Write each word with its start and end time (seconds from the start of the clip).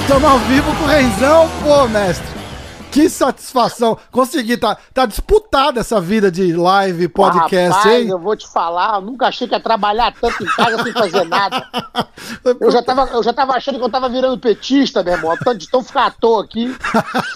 Estamos 0.00 0.24
ao 0.24 0.38
vivo 0.40 0.74
com 0.74 0.82
o 0.82 0.86
Renzão, 0.88 1.48
pô, 1.62 1.86
mestre. 1.86 2.26
Que 2.90 3.08
satisfação. 3.08 3.96
Consegui, 4.10 4.56
tá, 4.56 4.76
tá 4.92 5.06
disputada 5.06 5.78
essa 5.78 6.00
vida 6.00 6.28
de 6.28 6.52
live, 6.52 7.06
podcast, 7.06 7.78
Rapaz, 7.78 8.02
hein? 8.02 8.08
eu 8.08 8.18
vou 8.18 8.34
te 8.34 8.48
falar, 8.48 8.96
eu 8.96 9.00
nunca 9.02 9.28
achei 9.28 9.46
que 9.46 9.54
ia 9.54 9.60
trabalhar 9.60 10.12
tanto 10.20 10.42
em 10.42 10.46
casa 10.46 10.82
sem 10.82 10.92
fazer 10.92 11.24
nada. 11.24 11.64
Eu 12.60 12.70
já, 12.70 12.82
tava, 12.82 13.08
eu 13.12 13.22
já 13.22 13.32
tava 13.32 13.54
achando 13.54 13.78
que 13.78 13.84
eu 13.84 13.90
tava 13.90 14.08
virando 14.08 14.38
petista, 14.38 15.02
meu 15.02 15.14
irmão. 15.14 15.36
Tanto 15.36 15.58
de 15.58 15.68
tão 15.68 15.82
ficar 15.82 16.06
à 16.06 16.10
toa 16.10 16.44
aqui. 16.44 16.74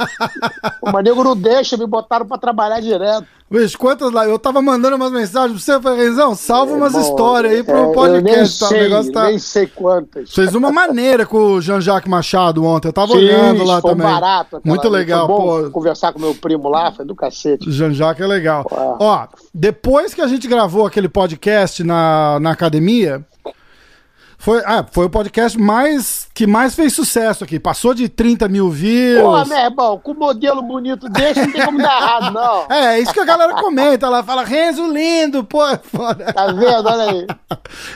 O 0.80 0.92
manego 0.92 1.24
não 1.24 1.36
deixa, 1.36 1.76
me 1.76 1.86
botaram 1.86 2.26
pra 2.26 2.38
trabalhar 2.38 2.80
direto. 2.80 3.26
Bicho, 3.54 3.78
quantas 3.78 4.10
lives? 4.10 4.28
Eu 4.30 4.38
tava 4.38 4.60
mandando 4.60 4.96
umas 4.96 5.12
mensagens 5.12 5.52
pra 5.52 5.60
você, 5.60 5.74
eu 5.74 5.80
falei, 5.80 6.08
Renzão, 6.08 6.34
salva 6.34 6.72
umas 6.72 6.92
Irmão, 6.92 7.08
histórias 7.08 7.52
aí 7.52 7.62
pro 7.62 7.76
é, 7.76 7.78
eu 7.78 7.84
nem 7.84 7.94
podcast. 7.94 8.58
tá? 8.58 8.66
Sei, 8.66 8.80
negócio 8.80 9.12
tá. 9.12 9.24
nem 9.26 9.38
sei 9.38 9.66
quantas. 9.68 10.34
Fez 10.34 10.54
uma 10.56 10.72
maneira 10.72 11.24
com 11.24 11.38
o 11.38 11.60
Jean-Jacques 11.60 12.10
Machado 12.10 12.64
ontem. 12.64 12.88
Eu 12.88 12.92
tava 12.92 13.12
Fiz, 13.12 13.22
olhando 13.22 13.62
lá 13.62 13.80
também. 13.80 14.04
barato. 14.04 14.60
Muito 14.64 14.88
legal, 14.88 15.28
pô. 15.28 15.70
Conversar 15.70 16.12
com 16.12 16.18
meu 16.18 16.34
primo 16.34 16.68
lá, 16.68 16.90
foi 16.90 17.04
do 17.04 17.14
cacete. 17.14 17.70
Jean-Jacques 17.70 18.24
é 18.24 18.26
legal. 18.26 18.66
Ó, 18.68 19.28
depois 19.54 20.12
que 20.12 20.20
a 20.20 20.26
gente 20.26 20.48
gravou 20.48 20.84
aquele 20.84 21.08
podcast 21.08 21.84
na, 21.84 22.40
na 22.40 22.50
academia, 22.50 23.24
foi, 24.44 24.62
ah, 24.66 24.84
foi 24.92 25.06
o 25.06 25.10
podcast 25.10 25.58
mais 25.58 26.28
que 26.34 26.46
mais 26.46 26.74
fez 26.74 26.92
sucesso 26.92 27.42
aqui. 27.44 27.58
Passou 27.58 27.94
de 27.94 28.10
30 28.10 28.46
mil 28.46 28.68
views. 28.68 29.22
Pô, 29.22 29.42
meu 29.46 29.56
irmão, 29.56 29.98
com 29.98 30.12
um 30.12 30.18
modelo 30.18 30.60
bonito 30.60 31.08
desse 31.08 31.40
não 31.40 31.50
tem 31.50 31.64
como 31.64 31.78
dar 31.78 31.96
errado, 31.96 32.30
não. 32.30 32.66
É, 32.68 33.00
isso 33.00 33.10
que 33.14 33.20
a 33.20 33.24
galera 33.24 33.54
comenta 33.54 34.06
lá, 34.06 34.22
fala, 34.22 34.44
Renzo 34.44 34.86
lindo, 34.92 35.44
pô, 35.44 35.66
é 35.66 35.78
foda. 35.78 36.30
Tá 36.30 36.48
vendo? 36.48 36.86
Olha 36.86 37.10
aí. 37.10 37.26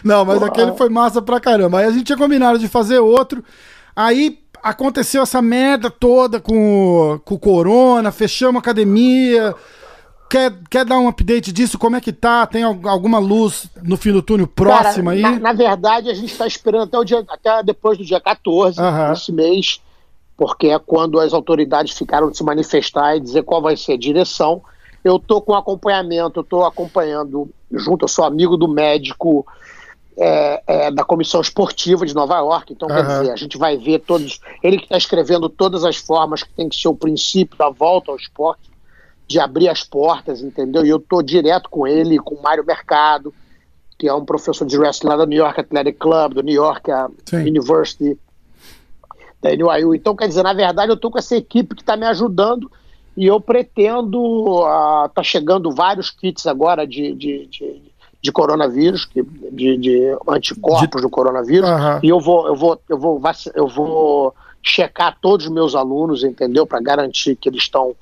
Não, 0.02 0.24
mas 0.24 0.38
Porra. 0.38 0.50
aquele 0.50 0.72
foi 0.72 0.88
massa 0.88 1.20
pra 1.20 1.38
caramba. 1.38 1.80
Aí 1.80 1.84
a 1.84 1.90
gente 1.90 2.04
tinha 2.04 2.16
combinado 2.16 2.58
de 2.58 2.66
fazer 2.66 2.98
outro. 2.98 3.44
Aí 3.94 4.38
aconteceu 4.62 5.24
essa 5.24 5.42
merda 5.42 5.90
toda 5.90 6.40
com, 6.40 7.20
com 7.26 7.34
o 7.34 7.38
Corona, 7.38 8.10
fechamos 8.10 8.56
a 8.56 8.60
academia. 8.60 9.54
Quer, 10.30 10.52
quer 10.70 10.84
dar 10.84 10.98
um 10.98 11.08
update 11.08 11.50
disso? 11.52 11.78
Como 11.78 11.96
é 11.96 12.00
que 12.00 12.12
tá? 12.12 12.46
Tem 12.46 12.62
al- 12.62 12.78
alguma 12.84 13.18
luz 13.18 13.68
no 13.82 13.96
fim 13.96 14.12
do 14.12 14.20
túnel 14.22 14.46
próxima 14.46 15.14
Cara, 15.14 15.16
aí? 15.16 15.22
Na, 15.22 15.38
na 15.40 15.52
verdade, 15.52 16.10
a 16.10 16.14
gente 16.14 16.32
está 16.32 16.46
esperando 16.46 16.84
até, 16.84 16.98
o 16.98 17.04
dia, 17.04 17.24
até 17.28 17.62
depois 17.62 17.96
do 17.96 18.04
dia 18.04 18.20
14 18.20 18.80
Aham. 18.80 19.12
desse 19.12 19.32
mês, 19.32 19.80
porque 20.36 20.68
é 20.68 20.78
quando 20.78 21.18
as 21.18 21.32
autoridades 21.32 21.96
ficaram 21.96 22.30
de 22.30 22.36
se 22.36 22.44
manifestar 22.44 23.16
e 23.16 23.20
dizer 23.20 23.42
qual 23.42 23.62
vai 23.62 23.76
ser 23.76 23.92
a 23.94 23.98
direção. 23.98 24.62
Eu 25.02 25.16
estou 25.16 25.40
com 25.40 25.54
acompanhamento, 25.54 26.40
eu 26.40 26.42
estou 26.42 26.64
acompanhando 26.66 27.48
junto, 27.72 28.04
eu 28.04 28.08
sou 28.08 28.24
amigo 28.24 28.56
do 28.56 28.68
médico 28.68 29.46
é, 30.18 30.62
é, 30.66 30.90
da 30.90 31.04
comissão 31.04 31.40
esportiva 31.40 32.04
de 32.04 32.14
Nova 32.14 32.36
York, 32.38 32.72
então 32.72 32.88
quer 32.88 33.00
Aham. 33.00 33.20
dizer, 33.20 33.30
a 33.30 33.36
gente 33.36 33.56
vai 33.56 33.76
ver 33.76 34.00
todos, 34.00 34.40
ele 34.62 34.76
que 34.78 34.84
está 34.84 34.96
escrevendo 34.98 35.48
todas 35.48 35.84
as 35.84 35.96
formas 35.96 36.42
que 36.42 36.52
tem 36.52 36.68
que 36.68 36.76
ser 36.76 36.88
o 36.88 36.94
princípio 36.94 37.56
da 37.56 37.70
volta 37.70 38.10
ao 38.10 38.16
esporte, 38.16 38.68
de 39.28 39.38
abrir 39.38 39.68
as 39.68 39.84
portas, 39.84 40.40
entendeu? 40.40 40.84
E 40.84 40.88
eu 40.88 40.96
estou 40.96 41.22
direto 41.22 41.68
com 41.68 41.86
ele, 41.86 42.18
com 42.18 42.34
o 42.34 42.42
Mário 42.42 42.64
Mercado, 42.64 43.32
que 43.98 44.08
é 44.08 44.14
um 44.14 44.24
professor 44.24 44.64
de 44.66 44.78
wrestling 44.78 45.10
lá 45.10 45.16
do 45.16 45.26
New 45.26 45.38
York 45.38 45.60
Athletic 45.60 45.98
Club, 45.98 46.32
do 46.34 46.42
New 46.42 46.54
York. 46.54 46.90
University, 47.46 48.18
da 49.42 49.50
NYU. 49.54 49.94
Então, 49.94 50.16
quer 50.16 50.28
dizer, 50.28 50.42
na 50.42 50.52
verdade, 50.52 50.90
eu 50.90 50.94
estou 50.94 51.10
com 51.10 51.18
essa 51.18 51.36
equipe 51.36 51.74
que 51.74 51.82
está 51.82 51.96
me 51.96 52.06
ajudando 52.06 52.70
e 53.16 53.26
eu 53.26 53.40
pretendo. 53.40 54.18
Uh, 54.20 55.08
tá 55.14 55.22
chegando 55.22 55.70
vários 55.70 56.10
kits 56.10 56.46
agora 56.46 56.86
de, 56.86 57.12
de, 57.14 57.46
de, 57.46 57.82
de 58.22 58.32
coronavírus, 58.32 59.04
que- 59.04 59.22
de, 59.52 59.76
de 59.76 60.16
anticorpos 60.28 61.02
do 61.02 61.10
coronavírus, 61.10 61.68
Aham. 61.68 62.00
e 62.02 62.08
eu 62.08 62.18
vou, 62.18 62.46
eu 62.48 62.54
vou, 62.56 62.80
eu 62.88 62.98
vou, 62.98 63.20
eu 63.54 63.66
vou 63.68 64.34
checar 64.62 65.16
todos 65.20 65.46
os 65.46 65.52
meus 65.52 65.74
alunos, 65.74 66.24
entendeu? 66.24 66.66
Para 66.66 66.80
garantir 66.80 67.36
que 67.36 67.48
eles 67.48 67.62
estão 67.62 67.94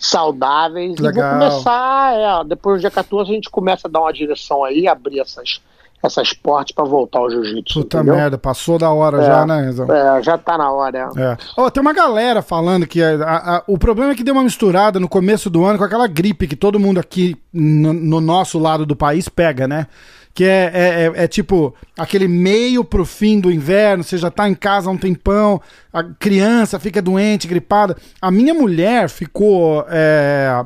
saudáveis. 0.00 0.94
E 0.98 1.02
Legal. 1.02 1.38
vou 1.38 1.48
começar, 1.50 2.14
é, 2.14 2.44
depois 2.44 2.78
do 2.78 2.80
dia 2.80 2.90
14, 2.90 3.30
a 3.30 3.34
gente 3.34 3.50
começa 3.50 3.86
a 3.86 3.90
dar 3.90 4.00
uma 4.00 4.12
direção 4.12 4.64
aí, 4.64 4.88
abrir 4.88 5.20
essas, 5.20 5.60
essas 6.02 6.32
portas 6.32 6.72
para 6.74 6.84
voltar 6.84 7.18
ao 7.18 7.30
jiu-jitsu. 7.30 7.80
Puta 7.82 7.98
entendeu? 7.98 8.14
merda, 8.16 8.38
passou 8.38 8.78
da 8.78 8.90
hora 8.90 9.22
É, 9.22 9.26
já, 9.26 9.46
né? 9.46 9.70
É, 10.18 10.22
já 10.22 10.38
tá 10.38 10.56
na 10.56 10.72
hora. 10.72 11.10
é. 11.16 11.22
É. 11.22 11.36
Ó, 11.56 11.68
tem 11.68 11.80
uma 11.82 11.92
galera 11.92 12.40
falando 12.40 12.86
que 12.86 13.02
a- 13.02 13.24
a- 13.26 13.62
o 13.66 13.76
problema 13.78 14.12
é 14.12 14.14
que 14.14 14.24
deu 14.24 14.32
uma 14.34 14.42
misturada 14.42 14.98
no 14.98 15.08
começo 15.08 15.50
do 15.50 15.64
ano 15.64 15.78
com 15.78 15.84
aquela 15.84 16.06
gripe 16.06 16.48
que 16.48 16.56
todo 16.56 16.80
mundo 16.80 16.98
aqui 16.98 17.36
no, 17.52 17.92
no 17.92 18.20
nosso 18.20 18.58
lado 18.58 18.86
do 18.86 18.96
país 18.96 19.28
pega, 19.28 19.68
né? 19.68 19.86
Que 20.32 20.44
é, 20.44 20.70
é, 20.72 20.80
é- 21.20 21.24
é 21.24 21.28
tipo 21.28 21.74
aquele 21.98 22.28
meio 22.28 22.84
pro 22.84 23.04
fim 23.04 23.40
do 23.40 23.50
inverno, 23.50 24.04
você 24.04 24.16
já 24.16 24.30
tá 24.30 24.48
em 24.48 24.54
casa 24.54 24.88
há 24.88 24.92
um 24.92 24.96
tempão, 24.96 25.60
a 25.92 26.02
criança 26.04 26.78
fica 26.78 27.02
doente, 27.02 27.48
gripada. 27.48 27.96
A 28.22 28.30
minha 28.30 28.54
mulher 28.54 29.08
ficou, 29.10 29.84
é, 29.88 30.64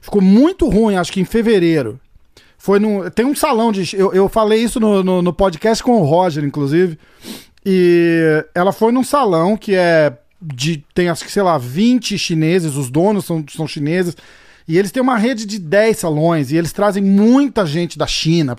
ficou 0.00 0.20
muito 0.20 0.68
ruim, 0.68 0.96
acho 0.96 1.10
que 1.12 1.20
em 1.20 1.24
fevereiro. 1.24 1.98
Foi 2.58 2.78
no, 2.80 3.08
tem 3.10 3.24
um 3.24 3.34
salão 3.34 3.70
de. 3.72 3.96
Eu, 3.96 4.12
eu 4.12 4.28
falei 4.28 4.62
isso 4.62 4.80
no, 4.80 5.02
no, 5.02 5.22
no 5.22 5.32
podcast 5.32 5.82
com 5.84 6.00
o 6.00 6.04
Roger, 6.04 6.44
inclusive. 6.44 6.98
E 7.64 8.44
ela 8.54 8.72
foi 8.72 8.92
num 8.92 9.04
salão 9.04 9.56
que 9.56 9.74
é 9.74 10.12
de. 10.40 10.84
Tem 10.94 11.08
acho 11.08 11.24
que, 11.24 11.32
sei 11.32 11.42
lá, 11.42 11.58
20 11.58 12.18
chineses, 12.18 12.74
os 12.76 12.90
donos 12.90 13.24
são, 13.24 13.44
são 13.48 13.66
chineses. 13.66 14.16
E 14.68 14.76
eles 14.76 14.90
têm 14.90 15.02
uma 15.02 15.16
rede 15.16 15.46
de 15.46 15.60
10 15.60 15.96
salões 15.96 16.50
e 16.50 16.56
eles 16.56 16.72
trazem 16.72 17.02
muita 17.02 17.64
gente 17.64 17.96
da 17.96 18.06
China. 18.06 18.56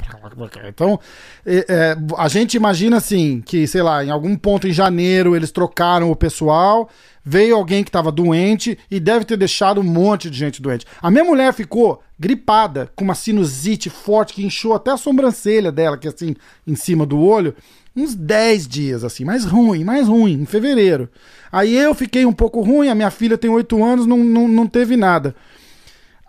Então, 0.69 0.99
é, 1.45 1.65
é, 1.67 1.97
a 2.17 2.27
gente 2.29 2.55
imagina 2.55 2.97
assim, 2.97 3.41
que, 3.45 3.67
sei 3.67 3.81
lá, 3.81 4.05
em 4.05 4.09
algum 4.09 4.35
ponto 4.37 4.67
em 4.67 4.71
janeiro 4.71 5.35
eles 5.35 5.51
trocaram 5.51 6.09
o 6.09 6.15
pessoal, 6.15 6.89
veio 7.25 7.57
alguém 7.57 7.83
que 7.83 7.89
estava 7.89 8.09
doente 8.09 8.79
e 8.89 9.01
deve 9.01 9.25
ter 9.25 9.35
deixado 9.35 9.81
um 9.81 9.83
monte 9.83 10.29
de 10.29 10.37
gente 10.37 10.61
doente. 10.61 10.85
A 11.01 11.11
minha 11.11 11.25
mulher 11.25 11.53
ficou 11.53 12.01
gripada, 12.17 12.89
com 12.95 13.03
uma 13.03 13.13
sinusite 13.13 13.89
forte 13.89 14.33
que 14.33 14.45
inchou 14.45 14.73
até 14.73 14.91
a 14.91 14.97
sobrancelha 14.97 15.73
dela, 15.73 15.97
que 15.97 16.07
é 16.07 16.11
assim, 16.11 16.35
em 16.65 16.75
cima 16.75 17.05
do 17.05 17.19
olho, 17.19 17.53
uns 17.93 18.15
10 18.15 18.67
dias, 18.67 19.03
assim, 19.03 19.25
mais 19.25 19.43
ruim, 19.43 19.83
mais 19.83 20.07
ruim, 20.07 20.41
em 20.41 20.45
fevereiro. 20.45 21.09
Aí 21.51 21.75
eu 21.75 21.93
fiquei 21.93 22.25
um 22.25 22.33
pouco 22.33 22.61
ruim, 22.61 22.87
a 22.87 22.95
minha 22.95 23.11
filha 23.11 23.37
tem 23.37 23.49
8 23.49 23.83
anos, 23.83 24.05
não, 24.05 24.19
não, 24.19 24.47
não 24.47 24.67
teve 24.67 24.95
nada. 24.95 25.35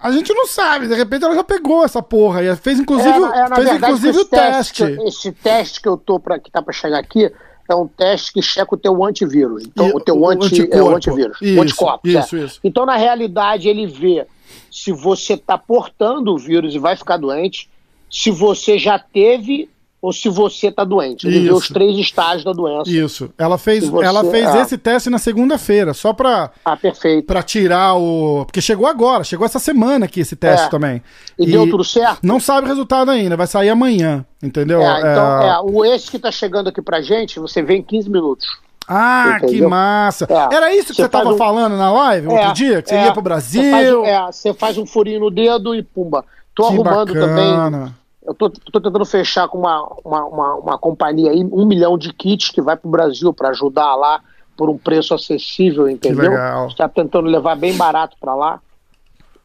A 0.00 0.12
gente 0.12 0.32
não 0.32 0.46
sabe, 0.46 0.86
de 0.86 0.94
repente 0.94 1.24
ela 1.24 1.34
já 1.34 1.42
pegou 1.42 1.84
essa 1.84 2.00
porra 2.02 2.42
e 2.42 2.54
fez 2.56 2.78
inclusive, 2.78 3.08
É, 3.10 3.12
é, 3.40 3.54
fez 3.54 3.68
verdade, 3.68 3.76
inclusive 3.94 4.18
o 4.18 4.24
teste. 4.24 4.84
teste. 4.86 5.02
esse 5.08 5.32
teste 5.32 5.82
que 5.82 5.88
eu 5.88 5.96
tô 5.96 6.20
para 6.20 6.38
que 6.38 6.50
tá 6.50 6.62
para 6.62 6.72
chegar 6.72 6.98
aqui 6.98 7.32
é 7.68 7.74
um 7.74 7.86
teste 7.86 8.32
que 8.32 8.40
checa 8.40 8.74
o 8.74 8.78
teu 8.78 9.04
antivírus. 9.04 9.64
Então, 9.64 9.88
E 9.88 9.92
o 9.92 10.00
teu 10.00 10.16
o 10.18 10.30
anti, 10.30 10.60
é 10.60 10.62
anticorpo. 10.62 10.90
o 10.90 10.96
antivírus. 10.96 11.38
Isso, 11.42 11.58
o 11.58 11.62
anticorpo. 11.62 12.08
isso, 12.08 12.36
é. 12.36 12.40
isso. 12.44 12.60
Então, 12.64 12.86
na 12.86 12.96
realidade, 12.96 13.68
ele 13.68 13.86
vê 13.86 14.26
se 14.70 14.90
você 14.92 15.34
está 15.34 15.58
portando 15.58 16.32
o 16.32 16.38
vírus 16.38 16.74
e 16.74 16.78
vai 16.78 16.96
ficar 16.96 17.16
doente, 17.18 17.68
se 18.10 18.30
você 18.30 18.78
já 18.78 18.98
teve 18.98 19.68
ou 20.00 20.12
se 20.12 20.28
você 20.28 20.68
está 20.68 20.84
doente. 20.84 21.26
Ele 21.26 21.40
vê 21.40 21.52
os 21.52 21.68
três 21.68 21.96
estágios 21.98 22.44
da 22.44 22.52
doença. 22.52 22.88
Isso. 22.90 23.30
Ela 23.36 23.58
fez, 23.58 23.88
você- 23.88 24.04
ela 24.06 24.24
fez 24.24 24.46
é. 24.54 24.60
esse 24.62 24.78
teste 24.78 25.10
na 25.10 25.18
segunda-feira, 25.18 25.92
só 25.92 26.12
pra, 26.12 26.50
Ah, 26.64 26.76
perfeito. 26.76 27.26
pra 27.26 27.42
tirar 27.42 27.94
o. 27.96 28.44
Porque 28.44 28.60
chegou 28.60 28.86
agora, 28.86 29.24
chegou 29.24 29.44
essa 29.44 29.58
semana 29.58 30.04
aqui 30.04 30.20
esse 30.20 30.36
teste 30.36 30.66
É. 30.66 30.70
também. 30.70 31.02
E, 31.38 31.46
deu 31.46 31.68
tudo 31.68 31.82
certo? 31.84 32.20
Não 32.22 32.38
sabe 32.38 32.66
o 32.66 32.68
resultado 32.68 33.10
ainda, 33.10 33.36
vai 33.36 33.46
sair 33.46 33.70
amanhã, 33.70 34.24
entendeu? 34.42 34.80
É, 34.82 34.98
então, 35.00 35.42
É, 35.42 35.48
é, 35.48 35.58
o 35.60 35.84
esse 35.84 36.10
que 36.10 36.16
está 36.16 36.30
chegando 36.30 36.68
aqui 36.68 36.80
pra 36.80 37.00
gente, 37.02 37.40
você 37.40 37.60
vê 37.62 37.74
em 37.76 37.82
15 37.82 38.08
minutos. 38.08 38.46
Ah, 38.90 39.36
que 39.40 39.46
Entendeu? 39.48 39.68
massa. 39.68 40.26
É. 40.30 40.54
Era 40.54 40.74
isso 40.74 40.86
que 40.88 40.94
você, 40.94 41.02
Você 41.02 41.08
tava 41.10 41.24
faz 41.24 41.34
um- 41.34 41.38
falando 41.38 41.76
na 41.76 41.92
live 41.92 42.28
outro 42.28 42.46
É, 42.46 42.52
dia? 42.54 42.80
Que 42.80 42.88
você 42.88 42.94
é. 42.94 43.04
ia 43.04 43.12
pro 43.12 43.20
Brasil? 43.20 43.62
Você 43.62 43.70
faz, 43.70 43.92
um- 43.94 44.04
é, 44.06 44.26
você 44.32 44.54
faz 44.54 44.78
um 44.78 44.86
furinho 44.86 45.20
no 45.20 45.30
dedo 45.30 45.74
e 45.74 45.82
pumba. 45.82 46.24
Tô 46.54 46.68
que 46.68 46.72
arrumando 46.72 47.12
também. 47.12 47.92
Eu 48.28 48.34
tô, 48.34 48.50
tô 48.50 48.78
tentando 48.78 49.06
fechar 49.06 49.48
com 49.48 49.56
uma, 49.56 49.82
uma, 50.04 50.24
uma, 50.26 50.54
uma 50.56 50.78
companhia 50.78 51.30
aí, 51.30 51.42
um 51.50 51.64
milhão 51.64 51.96
de 51.96 52.12
kits 52.12 52.50
que 52.50 52.60
vai 52.60 52.76
pro 52.76 52.90
Brasil 52.90 53.32
para 53.32 53.48
ajudar 53.48 53.94
lá 53.94 54.20
por 54.54 54.68
um 54.68 54.76
preço 54.76 55.14
acessível, 55.14 55.88
entendeu? 55.88 56.34
Está 56.68 56.86
tentando 56.86 57.26
levar 57.26 57.56
bem 57.56 57.74
barato 57.74 58.18
para 58.20 58.34
lá, 58.34 58.60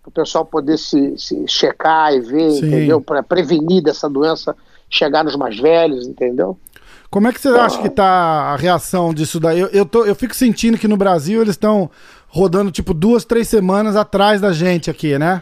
para 0.02 0.10
o 0.10 0.12
pessoal 0.12 0.44
poder 0.44 0.78
se, 0.78 1.18
se 1.18 1.48
checar 1.48 2.14
e 2.14 2.20
ver, 2.20 2.52
Sim. 2.52 2.68
entendeu? 2.68 3.00
Para 3.00 3.24
prevenir 3.24 3.82
dessa 3.82 4.10
doença 4.10 4.54
chegar 4.90 5.24
nos 5.24 5.38
mais 5.38 5.58
velhos, 5.58 6.06
entendeu? 6.06 6.58
Como 7.10 7.28
é 7.28 7.32
que 7.32 7.40
você 7.40 7.48
acha 7.50 7.82
que 7.82 7.90
tá 7.90 8.04
a 8.04 8.58
reação 8.58 9.14
disso 9.14 9.40
daí? 9.40 9.62
Eu, 9.62 9.68
eu, 9.68 9.86
tô, 9.86 10.04
eu 10.04 10.16
fico 10.16 10.36
sentindo 10.36 10.78
que 10.78 10.90
no 10.90 10.98
Brasil 10.98 11.42
eles 11.42 11.54
estão 11.54 11.90
rodando 12.28 12.70
tipo 12.70 12.94
duas, 12.94 13.24
três 13.24 13.48
semanas 13.48 13.96
atrás 13.96 14.42
da 14.42 14.52
gente 14.52 14.90
aqui, 14.90 15.18
né? 15.18 15.42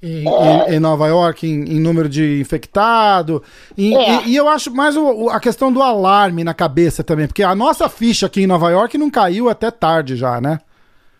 Em, 0.00 0.24
em- 0.24 0.74
em 0.76 0.78
Nova 0.80 1.08
York, 1.08 1.44
em, 1.46 1.62
em 1.76 1.80
número 1.80 2.08
de 2.08 2.40
infectado. 2.40 3.42
E, 3.76 3.94
É. 3.96 4.22
e- 4.24 4.28
e 4.30 4.36
eu 4.36 4.48
acho 4.48 4.72
mais 4.72 4.96
o- 4.96 5.28
a 5.28 5.40
questão 5.40 5.72
do 5.72 5.82
alarme 5.82 6.44
na 6.44 6.54
cabeça 6.54 7.02
também, 7.02 7.26
porque 7.26 7.42
a 7.42 7.54
nossa 7.54 7.88
ficha 7.88 8.26
aqui 8.26 8.42
em 8.42 8.46
Nova 8.46 8.70
York 8.70 8.96
não 8.96 9.10
caiu 9.10 9.48
até 9.48 9.70
tarde 9.70 10.14
já, 10.14 10.40
né? 10.40 10.60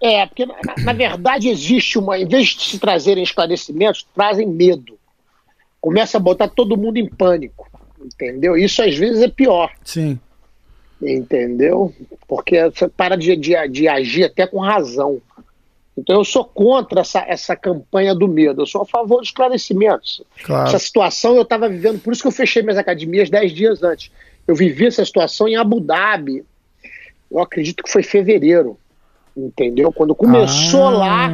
É, 0.01 0.25
porque 0.27 0.47
na, 0.47 0.55
na, 0.85 0.93
verdade 0.93 1.49
existe 1.49 1.99
uma. 1.99 2.17
Em 2.17 2.27
vez 2.29 2.49
de 2.51 2.63
se 2.63 2.79
trazerem 2.79 3.25
esclarecimentos, 3.25 4.07
trazem 4.15 4.47
medo. 4.47 4.97
Começa 5.81 6.19
a 6.19 6.21
botar 6.21 6.47
todo 6.47 6.77
mundo 6.77 6.99
em 6.99 7.09
pânico. 7.09 7.67
Entendeu? 8.01 8.57
Isso 8.57 8.81
às 8.81 8.95
vezes 8.97 9.21
é 9.23 9.29
pior. 9.29 9.73
Sim. 9.83 10.21
Entendeu? 11.03 11.93
Porque 12.29 12.63
você 12.71 12.89
para 12.89 13.17
de, 13.17 13.35
de, 13.37 13.69
de 13.69 13.89
agir 13.89 14.25
até 14.25 14.47
com 14.47 14.59
razão. 14.61 15.21
Então 15.99 16.17
eu 16.17 16.25
sou 16.25 16.45
contra 16.45 17.01
essa, 17.01 17.25
essa 17.27 17.57
campanha 17.57 18.15
do 18.15 18.29
medo, 18.29 18.63
eu 18.63 18.67
sou 18.67 18.83
a 18.83 18.87
favor 18.87 19.19
dos 19.19 19.29
esclarecimentos. 19.29 20.23
Claro. 20.45 20.69
Essa 20.69 20.79
situação 20.79 21.35
eu 21.35 21.43
estava 21.43 21.69
vivendo, 21.69 21.99
por 22.01 22.13
isso 22.13 22.23
que 22.23 22.29
eu 22.29 22.33
fechei 22.33 22.63
minhas 22.63 22.79
academias 22.79 23.29
dez 23.29 23.53
dias 23.53 23.83
antes. 23.83 24.13
Eu 24.47 24.55
vivi 24.55 24.87
essa 24.87 25.05
situação 25.05 25.49
em 25.49 25.57
Abu 25.57 25.81
Dhabi, 25.81 26.45
eu 27.31 27.41
acredito 27.41 27.83
que 27.83 27.91
foi 27.91 28.03
fevereiro, 28.05 28.79
entendeu? 29.37 29.93
Quando 29.93 30.15
começou 30.15 30.87
Ah. 30.87 30.91
lá, 30.91 31.31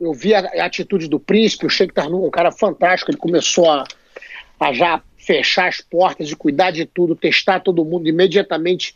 eu 0.00 0.12
vi 0.12 0.34
a, 0.34 0.40
a 0.40 0.64
atitude 0.66 1.06
do 1.08 1.20
príncipe, 1.20 1.64
o 1.66 1.70
Sheikh 1.70 1.94
Tarnum, 1.94 2.26
um 2.26 2.30
cara 2.30 2.50
fantástico, 2.50 3.10
ele 3.12 3.18
começou 3.18 3.70
a, 3.70 3.84
a 4.58 4.72
já 4.72 5.00
fechar 5.16 5.68
as 5.68 5.80
portas 5.80 6.28
e 6.30 6.34
cuidar 6.36 6.72
de 6.72 6.84
tudo, 6.84 7.14
testar 7.14 7.60
todo 7.60 7.84
mundo, 7.84 8.08
imediatamente 8.08 8.94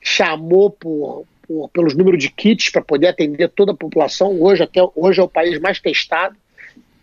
chamou 0.00 0.70
por, 0.70 1.24
por- 1.46 1.68
pelos 1.70 1.94
números 1.94 2.22
de 2.22 2.30
kits 2.30 2.70
para 2.70 2.82
poder 2.82 3.08
atender 3.08 3.48
toda 3.50 3.72
a 3.72 3.76
população. 3.76 4.40
Hoje, 4.40 4.62
até, 4.62 4.80
hoje 4.94 5.20
é 5.20 5.22
o 5.22 5.28
país 5.28 5.58
mais 5.60 5.80
testado, 5.80 6.36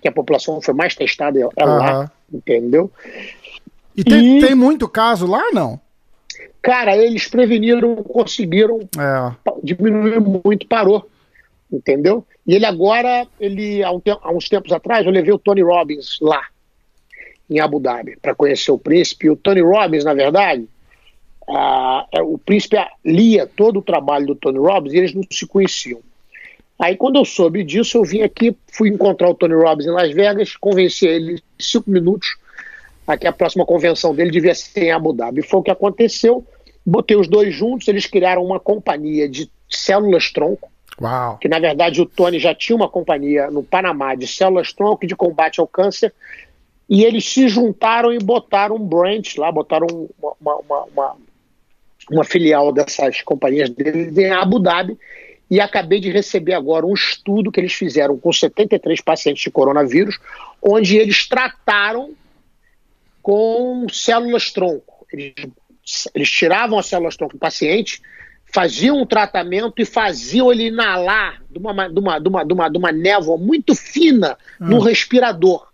que 0.01 0.07
a 0.07 0.11
população 0.11 0.61
foi 0.61 0.73
mais 0.73 0.95
testada 0.95 1.39
é, 1.39 1.43
é 1.55 1.65
lá, 1.65 1.91
Aham. 1.91 2.11
entendeu? 2.33 2.91
E 3.95 4.03
tem, 4.03 4.37
E- 4.37 4.41
tem 4.41 4.55
muito 4.55 4.87
caso 4.87 5.25
lá, 5.27 5.51
não? 5.51 5.79
Cara, 6.61 6.95
eles 6.95 7.27
preveniram, 7.27 7.95
conseguiram 7.97 8.79
É. 8.97 9.31
diminuiu 9.63 10.41
muito, 10.45 10.67
parou. 10.67 11.07
Entendeu? 11.71 12.25
E 12.45 12.53
ele 12.53 12.65
agora, 12.65 13.25
ele 13.39 13.81
há, 13.81 13.91
um 13.91 13.99
tempo- 13.99 14.19
há 14.23 14.31
uns 14.31 14.49
tempos 14.49 14.71
atrás, 14.73 15.05
eu 15.05 15.11
levei 15.11 15.33
o 15.33 15.39
Tony 15.39 15.61
Robbins 15.61 16.17
lá, 16.21 16.41
em 17.49 17.59
Abu 17.61 17.79
Dhabi, 17.79 18.17
para 18.21 18.35
conhecer 18.35 18.71
o 18.71 18.77
príncipe. 18.77 19.27
E 19.27 19.29
o 19.29 19.37
Tony 19.37 19.61
Robbins, 19.61 20.03
na 20.03 20.13
verdade, 20.13 20.67
ah, 21.49 22.05
é, 22.11 22.21
o 22.21 22.37
príncipe 22.37 22.77
lia 23.03 23.47
todo 23.47 23.79
o 23.79 23.81
trabalho 23.81 24.27
do 24.27 24.35
Tony 24.35 24.59
Robbins 24.59 24.93
e 24.93 24.97
eles 24.97 25.13
não 25.13 25.23
se 25.29 25.45
conheciam. 25.45 25.99
Aí, 26.79 26.95
quando 26.95 27.17
eu 27.17 27.25
soube 27.25 27.63
disso, 27.63 27.97
eu 27.97 28.03
vim 28.03 28.21
aqui, 28.21 28.55
fui 28.71 28.89
encontrar 28.89 29.29
o 29.29 29.35
Tony 29.35 29.53
Robbins 29.53 29.85
em 29.85 29.91
Las 29.91 30.11
Vegas, 30.11 30.55
convenci 30.55 31.05
ele 31.05 31.33
em 31.33 31.39
cinco 31.59 31.91
minutos 31.91 32.35
a 33.05 33.17
que 33.17 33.27
a 33.27 33.31
próxima 33.31 33.65
convenção 33.65 34.15
dele 34.15 34.31
devia 34.31 34.55
ser 34.55 34.85
em 34.85 34.91
Abu 34.91 35.13
Dhabi. 35.13 35.41
Foi 35.41 35.59
o 35.59 35.63
que 35.63 35.71
aconteceu. 35.71 36.43
Botei 36.83 37.15
os 37.15 37.27
dois 37.27 37.53
juntos, 37.53 37.87
eles 37.87 38.07
criaram 38.07 38.43
uma 38.43 38.59
companhia 38.59 39.29
de 39.29 39.49
células-tronco, 39.69 40.71
Uau. 40.99 41.37
que 41.37 41.47
na 41.47 41.59
verdade 41.59 42.01
o 42.01 42.05
Tony 42.05 42.39
já 42.39 42.55
tinha 42.55 42.75
uma 42.75 42.89
companhia 42.89 43.51
no 43.51 43.61
Panamá 43.61 44.15
de 44.15 44.25
células-tronco 44.25 45.05
de 45.05 45.15
combate 45.15 45.59
ao 45.59 45.67
câncer, 45.67 46.11
e 46.89 47.05
eles 47.05 47.25
se 47.25 47.47
juntaram 47.47 48.11
e 48.11 48.17
botaram 48.17 48.75
um 48.75 48.85
branch 48.85 49.37
lá, 49.37 49.51
botaram 49.51 50.09
uma, 50.19 50.57
uma, 50.67 50.83
uma, 50.91 51.15
uma- 52.09 52.23
filial 52.23 52.71
dessas 52.71 53.21
companhias 53.21 53.69
deles 53.69 54.17
em 54.17 54.31
Abu 54.31 54.59
Dhabi, 54.59 54.97
e 55.49 55.59
acabei 55.59 55.99
de 55.99 56.09
receber 56.09 56.53
agora 56.53 56.85
um 56.85 56.93
estudo 56.93 57.51
que 57.51 57.59
eles 57.59 57.73
fizeram 57.73 58.17
com 58.17 58.31
73 58.31 59.01
pacientes 59.01 59.43
de 59.43 59.51
coronavírus, 59.51 60.17
onde 60.61 60.95
eles 60.95 61.27
trataram 61.27 62.11
com 63.21 63.85
células-tronco. 63.91 65.05
Eles, 65.11 65.33
eles 66.15 66.29
tiravam 66.31 66.79
as 66.79 66.85
células-tronco 66.85 67.33
do 67.33 67.39
paciente, 67.39 68.01
faziam 68.45 69.01
um 69.01 69.05
tratamento 69.05 69.73
e 69.77 69.85
faziam 69.85 70.51
ele 70.51 70.67
inalar 70.67 71.41
de 71.49 71.57
uma, 71.57 71.87
de 71.89 71.99
uma, 71.99 72.19
de 72.19 72.27
uma, 72.29 72.43
de 72.45 72.53
uma, 72.53 72.69
de 72.69 72.77
uma 72.77 72.91
névoa 72.91 73.37
muito 73.37 73.75
fina 73.75 74.37
no 74.59 74.79
respirador. 74.79 75.70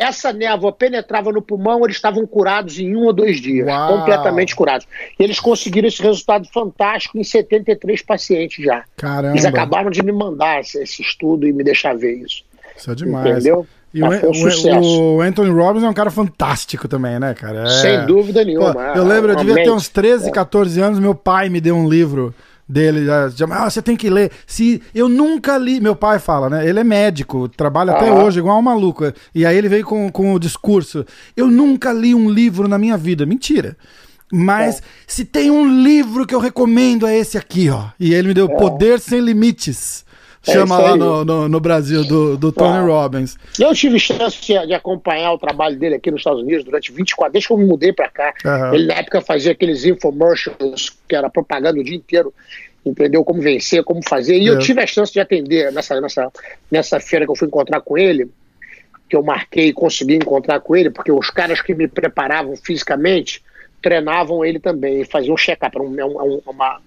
Essa 0.00 0.32
névoa 0.32 0.72
penetrava 0.72 1.30
no 1.30 1.42
pulmão, 1.42 1.84
eles 1.84 1.96
estavam 1.96 2.26
curados 2.26 2.78
em 2.78 2.96
um 2.96 3.04
ou 3.04 3.12
dois 3.12 3.40
dias, 3.40 3.66
Uau. 3.68 3.98
completamente 3.98 4.56
curados. 4.56 4.86
E 5.18 5.22
eles 5.22 5.38
conseguiram 5.38 5.88
esse 5.88 6.02
resultado 6.02 6.48
fantástico 6.52 7.18
em 7.18 7.22
73 7.24 8.00
pacientes 8.02 8.64
já. 8.64 8.84
Caramba. 8.96 9.34
Eles 9.34 9.44
acabaram 9.44 9.90
de 9.90 10.02
me 10.02 10.10
mandar 10.12 10.60
esse, 10.60 10.82
esse 10.82 11.02
estudo 11.02 11.46
e 11.46 11.52
me 11.52 11.62
deixar 11.62 11.94
ver 11.96 12.14
isso. 12.14 12.42
Isso 12.76 12.90
é 12.90 12.94
demais. 12.94 13.30
Entendeu? 13.30 13.66
E 13.92 14.02
o, 14.02 14.06
Mas 14.06 14.22
um 14.22 14.30
o- 14.30 14.34
sucesso. 14.34 15.02
o 15.02 15.20
Anthony 15.20 15.50
Robbins 15.50 15.82
é 15.82 15.88
um 15.88 15.92
cara 15.92 16.10
fantástico 16.10 16.86
também, 16.88 17.18
né, 17.18 17.34
cara? 17.34 17.64
É- 17.64 17.68
Sem 17.68 18.06
dúvida 18.06 18.44
nenhuma. 18.44 18.72
Pô, 18.72 18.80
eu 18.80 19.04
lembro, 19.04 19.32
eu 19.32 19.36
devia 19.36 19.56
ter 19.56 19.70
uns 19.70 19.88
13, 19.88 20.30
14 20.30 20.80
anos, 20.80 20.98
meu 21.00 21.14
pai 21.14 21.48
me 21.48 21.60
deu 21.60 21.74
um 21.76 21.88
livro 21.88 22.32
dele, 22.70 23.10
ah, 23.10 23.68
você 23.68 23.82
tem 23.82 23.96
que 23.96 24.08
ler. 24.08 24.30
Se 24.46 24.80
eu 24.94 25.08
nunca 25.08 25.58
li, 25.58 25.80
meu 25.80 25.96
pai 25.96 26.18
fala, 26.18 26.48
né? 26.48 26.68
Ele 26.68 26.78
é 26.78 26.84
médico, 26.84 27.48
trabalha 27.48 27.92
até 27.92 28.12
hoje 28.12 28.38
igual 28.38 28.58
um 28.58 28.62
maluco. 28.62 29.12
E 29.34 29.44
aí 29.44 29.56
ele 29.56 29.68
veio 29.68 29.84
com, 29.84 30.10
com 30.10 30.32
o 30.34 30.38
discurso: 30.38 31.04
"Eu 31.36 31.48
nunca 31.48 31.92
li 31.92 32.14
um 32.14 32.30
livro 32.30 32.68
na 32.68 32.78
minha 32.78 32.96
vida". 32.96 33.26
Mentira. 33.26 33.76
Mas 34.32 34.80
se 35.08 35.24
tem 35.24 35.50
um 35.50 35.82
livro 35.82 36.24
que 36.24 36.34
eu 36.34 36.38
recomendo 36.38 37.04
é 37.06 37.18
esse 37.18 37.36
aqui, 37.36 37.68
ó. 37.68 37.88
E 37.98 38.14
ele 38.14 38.28
me 38.28 38.34
deu 38.34 38.48
Poder 38.48 39.00
Sem 39.00 39.20
Limites. 39.20 40.04
É 40.46 40.52
Chama 40.52 40.78
lá 40.78 40.96
no, 40.96 41.22
no, 41.24 41.48
no 41.48 41.60
Brasil, 41.60 42.02
do, 42.04 42.34
do 42.36 42.50
Tony 42.50 42.78
Ah. 42.78 42.80
Robbins. 42.80 43.36
Eu 43.58 43.74
tive 43.74 43.98
chance 43.98 44.40
de, 44.40 44.66
de 44.66 44.72
acompanhar 44.72 45.32
o 45.32 45.38
trabalho 45.38 45.76
dele 45.78 45.96
aqui 45.96 46.10
nos 46.10 46.20
Estados 46.20 46.40
Unidos 46.42 46.64
durante 46.64 46.90
24, 46.90 47.30
desde 47.32 47.46
que 47.48 47.52
eu 47.52 47.58
me 47.58 47.66
mudei 47.66 47.92
para 47.92 48.08
cá. 48.08 48.32
Aham. 48.46 48.74
Ele 48.74 48.86
na 48.86 48.94
época 48.94 49.20
fazia 49.20 49.52
aqueles 49.52 49.84
infomercials, 49.84 50.96
que 51.06 51.14
era 51.14 51.28
propaganda 51.28 51.78
o 51.78 51.84
dia 51.84 51.96
inteiro, 51.96 52.32
entendeu? 52.86 53.22
Como 53.22 53.42
vencer, 53.42 53.84
como 53.84 54.00
fazer. 54.02 54.38
E 54.38 54.46
eu 54.46 54.54
É. 54.54 54.58
tive 54.60 54.80
a 54.80 54.86
chance 54.86 55.12
de 55.12 55.20
atender 55.20 55.70
nessa, 55.72 56.00
nessa, 56.00 56.32
nessa 56.70 56.98
feira 56.98 57.26
que 57.26 57.30
eu 57.32 57.36
fui 57.36 57.46
encontrar 57.46 57.82
com 57.82 57.98
ele, 57.98 58.30
que 59.10 59.16
eu 59.16 59.22
marquei 59.22 59.66
e 59.68 59.72
consegui 59.74 60.14
encontrar 60.14 60.60
com 60.60 60.74
ele, 60.74 60.88
porque 60.88 61.12
os 61.12 61.28
caras 61.28 61.60
que 61.60 61.74
me 61.74 61.86
preparavam 61.86 62.56
fisicamente 62.56 63.42
treinavam 63.82 64.42
ele 64.44 64.58
também, 64.58 65.02
e 65.02 65.04
faziam 65.04 65.34
um 65.34 65.38
check-up. 65.38 65.76
É 65.76 65.80
um- 65.80 66.00
é 66.00 66.04
um- 66.04 66.40
uma- 66.46 66.80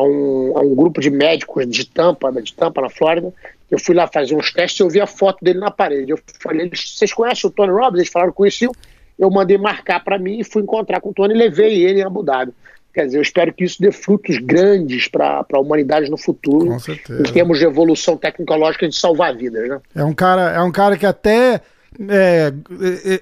é 0.00 0.08
um, 0.08 0.52
é 0.58 0.60
um 0.60 0.74
grupo 0.74 1.00
de 1.00 1.10
médicos 1.10 1.66
de 1.68 1.84
Tampa, 1.86 2.30
de 2.42 2.52
Tampa, 2.54 2.80
na 2.82 2.88
Flórida. 2.90 3.32
Eu 3.70 3.78
fui 3.78 3.94
lá 3.94 4.06
fazer 4.06 4.34
uns 4.34 4.52
testes 4.52 4.80
e 4.80 4.82
eu 4.82 4.88
vi 4.88 5.00
a 5.00 5.06
foto 5.06 5.44
dele 5.44 5.58
na 5.60 5.70
parede. 5.70 6.10
Eu 6.10 6.18
falei, 6.40 6.66
"Eles- 6.66 6.96
vocês 6.96 7.12
conhecem 7.12 7.48
o 7.48 7.52
Tony 7.52 7.70
Robbins? 7.72 8.00
Eles 8.00 8.08
falaram 8.12 8.32
que 8.32 8.36
conheciam. 8.38 8.72
Eu 9.18 9.30
mandei 9.30 9.56
marcar 9.58 10.02
para 10.02 10.18
mim 10.18 10.40
e 10.40 10.44
fui 10.44 10.62
encontrar 10.62 11.00
com 11.00 11.10
o 11.10 11.14
Tony 11.14 11.34
e 11.34 11.36
levei 11.36 11.84
ele 11.84 12.00
em 12.00 12.04
Abu 12.04 12.22
Dhabi. 12.22 12.52
Quer 12.92 13.04
dizer, 13.06 13.18
eu 13.18 13.22
espero 13.22 13.52
que 13.52 13.62
isso 13.62 13.80
dê 13.80 13.92
frutos 13.92 14.38
grandes 14.38 15.06
para 15.06 15.44
a 15.52 15.58
humanidade 15.60 16.10
no 16.10 16.16
futuro, 16.18 16.66
Com 16.66 16.78
certeza. 16.80 17.20
em 17.20 17.32
termos 17.32 17.58
de 17.60 17.64
evolução 17.64 18.16
tecnológica 18.16 18.88
de 18.88 18.96
salvar 18.96 19.36
vidas, 19.36 19.68
né? 19.68 19.80
É 19.94 20.02
um 20.02 20.12
cara, 20.12 20.50
é 20.50 20.60
um 20.60 20.72
cara 20.72 20.96
que 20.96 21.06
até 21.06 21.60
é, 22.08 22.52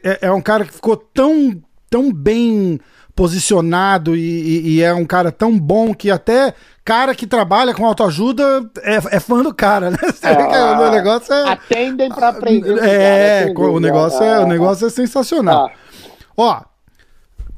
é, 0.03 0.19
é 0.23 0.33
um 0.33 0.41
cara 0.41 0.65
que 0.65 0.73
ficou 0.73 0.97
tão, 0.97 1.61
tão 1.91 2.11
bem 2.13 2.81
posicionado 3.19 4.15
e, 4.15 4.21
e- 4.21 4.69
e 4.77 4.83
é 4.83 4.95
um 4.95 5.05
cara 5.05 5.33
tão 5.33 5.59
bom 5.59 5.93
que 5.93 6.09
até 6.09 6.55
cara 6.85 7.17
que 7.17 7.27
trabalha 7.27 7.75
com 7.75 7.85
autoajuda 7.85 8.71
é, 8.81 9.17
é 9.17 9.19
fã 9.21 9.43
do 9.43 9.53
cara, 9.53 9.91
né? 9.91 9.99
Que 10.23 10.83
o 10.85 10.91
negócio 10.93 11.35
é, 11.35 11.49
Atendem 11.51 12.09
para 12.11 12.29
aprender. 12.29 12.79
é, 12.79 13.45
sem 13.47 13.57
o 13.57 13.81
negócio 13.81 14.23
é, 14.23 14.39
o 14.39 14.47
negócio 14.47 14.87
é 14.87 14.91
sensacional. 14.91 15.67
Ah, 15.67 15.73
Ó, 16.37 16.61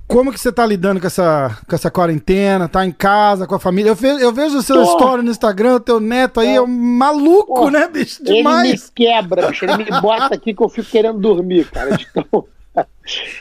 como 0.09 0.33
que 0.33 0.41
você 0.41 0.51
tá 0.51 0.65
lidando 0.65 0.99
com 0.99 1.07
essa, 1.07 1.59
com 1.69 1.75
essa 1.77 1.91
quarentena? 1.91 2.67
Tá 2.67 2.87
em 2.87 2.91
casa, 2.91 3.47
com 3.47 3.55
a 3.55 3.61
família? 3.61 3.91
Eu, 3.91 3.95
ve- 3.95 4.23
eu 4.25 4.33
vejo 4.33 4.57
o 4.57 4.63
seu 4.63 4.83
story 4.83 5.23
no 5.23 5.31
Instagram, 5.31 5.75
o 5.75 5.81
teu 5.81 6.01
neto 6.01 6.41
aí 6.41 6.57
é 6.57 6.61
um 6.63 6.67
maluco, 6.67 7.55
Pô, 7.55 7.71
né, 7.71 7.87
bicho? 7.87 8.21
Ele 8.23 8.31
me 8.31 8.37
Demais. 8.39 8.91
quebra, 8.95 9.49
bicho. 9.51 9.67
Ele 9.67 9.85
me 9.85 10.01
bota 10.01 10.35
aqui 10.35 10.55
que 10.55 10.63
eu 10.63 10.69
fico 10.71 10.89
querendo 10.91 11.19
dormir, 11.21 11.67
cara. 11.71 11.91
Então, 12.11 12.45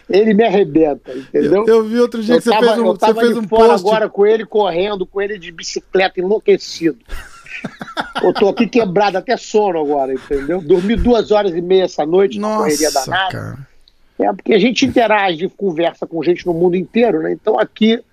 ele 0.09 0.33
me 0.33 0.43
arrebenta, 0.43 1.12
entendeu? 1.13 1.65
Eu 1.67 1.83
vi 1.83 2.00
outro 2.00 2.24
dia 2.24 2.36
Eu 2.36 2.38
que 2.39 2.43
você 2.43 2.50
tava, 2.50 2.65
fez 2.65 2.79
um, 2.79 2.86
eu 2.86 2.93
você 2.93 3.00
tava 3.00 3.21
fez 3.21 3.33
de 3.33 3.39
um 3.39 3.48
fora 3.48 3.69
post. 3.69 3.88
agora 3.88 4.09
com 4.09 4.25
ele, 4.25 4.45
correndo, 4.45 5.05
com 5.05 5.21
ele 5.21 5.38
de 5.38 5.51
bicicleta, 5.51 6.19
enlouquecido. 6.19 7.00
eu 8.24 8.33
tô 8.33 8.50
aqui 8.50 8.67
quebrado, 8.67 9.17
até 9.17 9.38
sono 9.38 9.79
agora, 9.79 10.13
entendeu? 10.13 10.62
Dormi 10.62 10.95
duas 10.95 11.31
horas 11.31 11.53
e 11.53 11.62
meia 11.62 11.83
essa 11.83 12.05
noite, 12.05 12.39
na 12.39 12.57
correria 12.57 12.91
danada. 12.91 13.31
cara. 13.31 13.69
É 14.19 14.33
porque 14.33 14.53
a 14.53 14.59
gente 14.59 14.86
interage, 14.86 15.48
conversa 15.55 16.05
com 16.05 16.21
gente 16.21 16.45
no 16.45 16.53
mundo 16.53 16.75
inteiro, 16.75 17.21
né? 17.21 17.31
Então 17.31 17.57
aqui, 17.57 18.03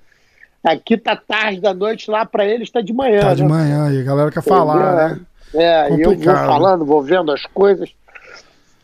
aqui 0.63 0.97
tá 0.97 1.17
tarde 1.17 1.61
da 1.61 1.75
noite, 1.75 2.09
lá 2.11 2.25
pra 2.25 2.47
eles 2.47 2.71
tá 2.71 2.81
de 2.81 2.93
manhã. 2.93 3.21
Tá 3.21 3.35
de 3.35 3.43
né? 3.43 3.49
manhã 3.49 3.91
e 3.91 4.01
a 4.01 4.05
galera 4.05 4.31
quer 4.31 4.43
falar, 4.43 5.11
né? 5.11 5.21
É, 5.55 5.91
e 5.95 6.03
eu 6.03 6.17
vou 6.17 6.35
falando, 6.35 6.85
vou 6.85 7.03
vendo 7.03 7.33
as 7.33 7.43
coisas. 7.47 7.91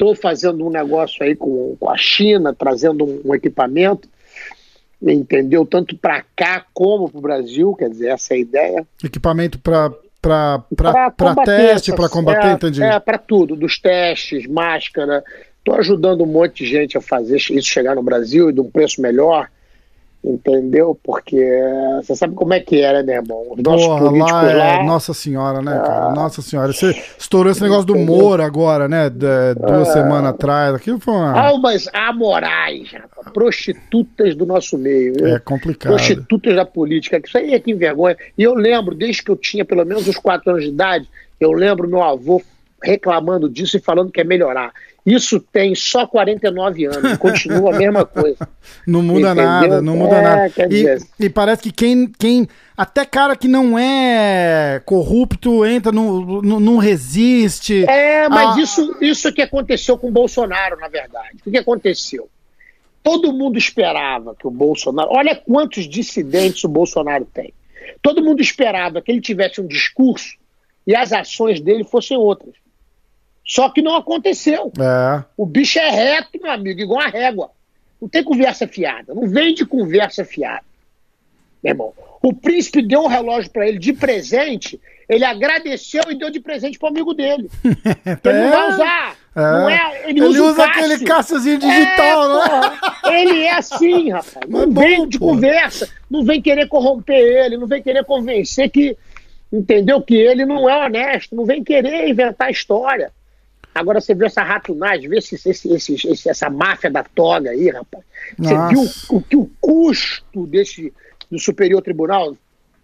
Estou 0.03 0.17
fazendo 0.17 0.67
um 0.67 0.71
negócio 0.71 1.23
aí 1.23 1.37
com, 1.37 1.77
com 1.79 1.89
a 1.89 1.97
China, 1.97 2.53
trazendo 2.53 3.05
um, 3.05 3.21
um 3.27 3.35
equipamento, 3.37 4.09
entendeu? 5.01 5.65
Tanto 5.65 5.97
para 5.97 6.25
cá 6.35 6.67
como 6.75 7.09
para 7.09 7.19
o 7.19 7.23
Brasil, 7.23 7.73
quer 7.77 7.89
dizer, 7.89 8.09
essa 8.09 8.35
é 8.35 8.37
a 8.37 8.41
ideia. 8.41 8.87
Equipamento 9.05 9.61
pra 9.61 9.93
combater 11.17 11.45
teste, 11.45 11.93
pra 11.95 12.09
combater, 12.09 12.49
é, 12.49 12.53
entendi. 12.53 12.83
É, 12.83 12.99
para 12.99 13.17
tudo, 13.17 13.55
dos 13.55 13.79
testes, 13.79 14.45
máscara. 14.49 15.23
Estou 15.59 15.77
ajudando 15.77 16.25
um 16.25 16.27
monte 16.27 16.65
de 16.65 16.71
gente 16.71 16.99
a 16.99 17.01
fazer 17.01 17.37
isso 17.37 17.63
chegar 17.63 17.95
no 17.95 18.03
Brasil 18.03 18.51
e 18.51 18.53
de 18.53 18.61
um 18.61 18.69
preço 18.69 19.01
melhor. 19.01 19.49
Entendeu? 20.25 20.97
Porque 21.03 21.45
você 21.97 22.15
sabe 22.15 22.35
como 22.35 22.55
é 22.55 22.61
que 22.61 22.81
era, 22.81 23.03
né, 23.03 23.15
irmão? 23.15 23.45
Os 23.51 23.61
nossos 23.61 23.87
Porra, 23.87 24.05
políticos 24.05 24.33
lá, 24.33 24.51
é, 24.51 24.55
lá... 24.55 24.85
Nossa 24.85 25.13
Senhora, 25.13 25.61
né, 25.61 25.73
cara? 25.73 26.07
Ah, 26.07 26.15
Nossa 26.15 26.41
Senhora. 26.41 26.73
Você 26.73 26.91
estourou 27.19 27.51
esse 27.51 27.61
negócio 27.61 27.85
do 27.85 27.99
Moro 27.99 28.41
agora, 28.41 28.87
né? 28.87 29.11
De, 29.11 29.55
duas 29.57 29.89
ah, 29.89 29.93
semanas 29.93 30.31
atrás. 30.31 30.77
Aquilo 30.77 31.01
foi 31.01 31.13
uma... 31.13 31.33
Almas 31.33 31.89
amorais, 31.93 32.93
prostitutas 33.35 34.37
do 34.37 34.47
nosso 34.47 34.79
meio. 34.79 35.27
É 35.27 35.41
complicado. 35.41 35.91
Prostitutas 35.91 36.55
da 36.55 36.65
política. 36.65 37.21
Isso 37.25 37.37
aí 37.37 37.53
é 37.53 37.59
que 37.59 37.73
envergonha. 37.73 38.17
E 38.39 38.45
eu 38.45 38.55
lembro, 38.55 38.95
desde 38.95 39.25
que 39.25 39.31
eu 39.33 39.37
tinha 39.37 39.65
pelo 39.65 39.85
menos 39.85 40.07
uns 40.07 40.19
quatro 40.19 40.53
anos 40.53 40.63
de 40.63 40.71
idade, 40.71 41.09
eu 41.41 41.51
lembro 41.51 41.89
meu 41.89 42.01
avô 42.01 42.41
reclamando 42.81 43.49
disso 43.49 43.77
e 43.77 43.81
falando 43.81 44.13
que 44.13 44.21
é 44.21 44.25
melhorar. 44.25 44.73
Isso 45.05 45.41
tem 45.41 45.75
só 45.75 46.07
49 46.07 46.87
anos, 46.87 47.19
continua 47.19 47.75
a 47.75 47.79
mesma 47.79 48.07
coisa. 48.07 48.49
não 48.87 49.03
muda 49.03 49.33
Entendeu? 49.33 49.45
nada, 49.45 49.83
não 49.83 49.97
muda 49.97 50.17
é, 50.17 50.23
nada. 50.23 50.53
E, 50.71 51.25
e, 51.27 51.29
parece 51.29 51.63
que 51.63 51.73
quem, 51.73 52.07
quem. 52.07 52.49
Até 52.77 53.05
cara 53.05 53.37
que 53.37 53.49
não 53.49 53.77
é 53.77 54.81
corrupto 54.85 55.67
entra, 55.67 55.91
no, 55.91 56.41
não 56.41 56.77
resiste. 56.79 57.85
É, 57.85 58.29
mas 58.29 58.57
ah. 58.57 58.61
isso, 58.61 58.97
isso 59.01 59.33
que 59.33 59.43
aconteceu 59.43 59.99
com 59.99 60.09
o 60.09 60.13
Bolsonaro, 60.13 60.79
na 60.79 60.89
verdade. 60.89 61.39
O 61.45 61.51
que 61.51 61.59
aconteceu? 61.59 62.29
Todo 63.03 63.33
mundo 63.33 63.59
esperava 63.59 64.37
que 64.37 64.47
o 64.47 64.51
Bolsonaro. 64.51 65.11
Olha 65.11 65.35
quantos 65.35 65.89
dissidentes 65.89 66.63
o 66.63 66.69
Bolsonaro 66.69 67.25
tem. 67.25 67.53
Todo 68.01 68.23
mundo 68.23 68.41
esperava 68.41 69.03
que 69.03 69.11
ele 69.11 69.21
tivesse 69.21 69.61
um 69.61 69.67
discurso 69.67 70.37
e 70.87 70.95
as 70.95 71.13
ações 71.13 71.61
dele 71.61 71.83
fossem 71.83 72.17
outras. 72.17 72.62
Só 73.45 73.69
que 73.69 73.83
não 73.83 73.97
aconteceu. 73.97 74.73
É. 74.79 75.25
O 75.37 75.45
bicho 75.45 75.79
é 75.79 75.91
reto, 75.91 76.39
meu 76.41 76.51
amigo, 76.51 76.81
igual 76.81 77.01
a 77.01 77.09
régua. 77.09 77.51
Não 78.01 78.09
tem 78.09 78.25
conversa 78.25 78.67
fiada. 78.67 79.15
Não 79.15 79.29
vem 79.29 79.55
de 79.55 79.65
conversa 79.65 80.25
fiada. 80.25 80.65
Meu 81.63 81.73
irmão, 81.73 81.93
o 82.21 82.35
príncipe 82.35 82.83
deu 82.83 83.03
um 83.03 83.07
relógio 83.07 83.51
para 83.51 83.69
ele 83.69 83.79
de 83.79 83.93
presente, 83.93 84.81
ele 85.09 85.25
agradeceu 85.25 86.03
e 86.11 86.15
deu 86.17 86.31
de 86.31 86.41
presente 86.41 86.79
pro 86.79 86.89
amigo 86.89 87.15
dele. 87.15 87.49
é. 88.05 88.29
Ele 88.29 88.39
não 88.41 88.51
vai 88.51 88.69
usar. 88.71 89.17
É. 89.35 89.41
Não 89.41 89.71
é, 89.71 90.03
ele, 90.09 90.21
ele 90.21 90.29
usa, 90.29 90.43
usa 90.43 90.65
aquele 90.65 90.99
Cássiozinho 91.05 91.59
digital, 91.59 92.43
é, 92.43 92.61
né? 92.61 92.79
Ele 93.05 93.43
é 93.45 93.55
assim, 93.55 94.11
rapaz. 94.11 94.49
Não 94.49 94.63
é 94.63 94.67
vem 94.67 94.99
bom, 94.99 95.07
de 95.07 95.19
porra. 95.19 95.33
conversa, 95.33 95.89
não 96.11 96.25
vem 96.25 96.43
querer 96.43 96.69
corromper 96.69 97.17
ele, 97.17 97.57
não 97.57 97.67
vem 97.67 97.83
querer 97.83 98.05
convencer 98.05 98.69
que, 98.69 98.97
entendeu, 99.53 100.03
que 100.03 100.15
ele 100.15 100.45
não 100.45 100.69
é 100.69 100.85
honesto, 100.85 101.35
não 101.35 101.45
vem 101.45 101.65
querer 101.65 102.09
inventar 102.09 102.51
história. 102.51 103.11
Agora 103.75 104.01
você 104.01 104.15
viu 104.15 104.27
essa 104.27 104.43
ratunagem, 104.43 105.09
vê 105.09 105.19
esse, 105.19 105.35
esse, 105.49 105.73
esse, 105.73 106.29
essa 106.29 106.51
máfia 106.51 106.91
da 106.91 107.03
toga 107.03 107.51
aí, 107.51 107.71
rapaz. 107.71 108.05
Você 108.39 108.55
Nossa. 108.55 108.69
viu 108.69 109.17
o 109.17 109.23
que 109.23 109.37
o, 109.37 109.51
custo 109.61 110.47
desse 110.47 110.93
do 111.31 111.39
Superior 111.39 111.81
Tribunal 111.81 112.37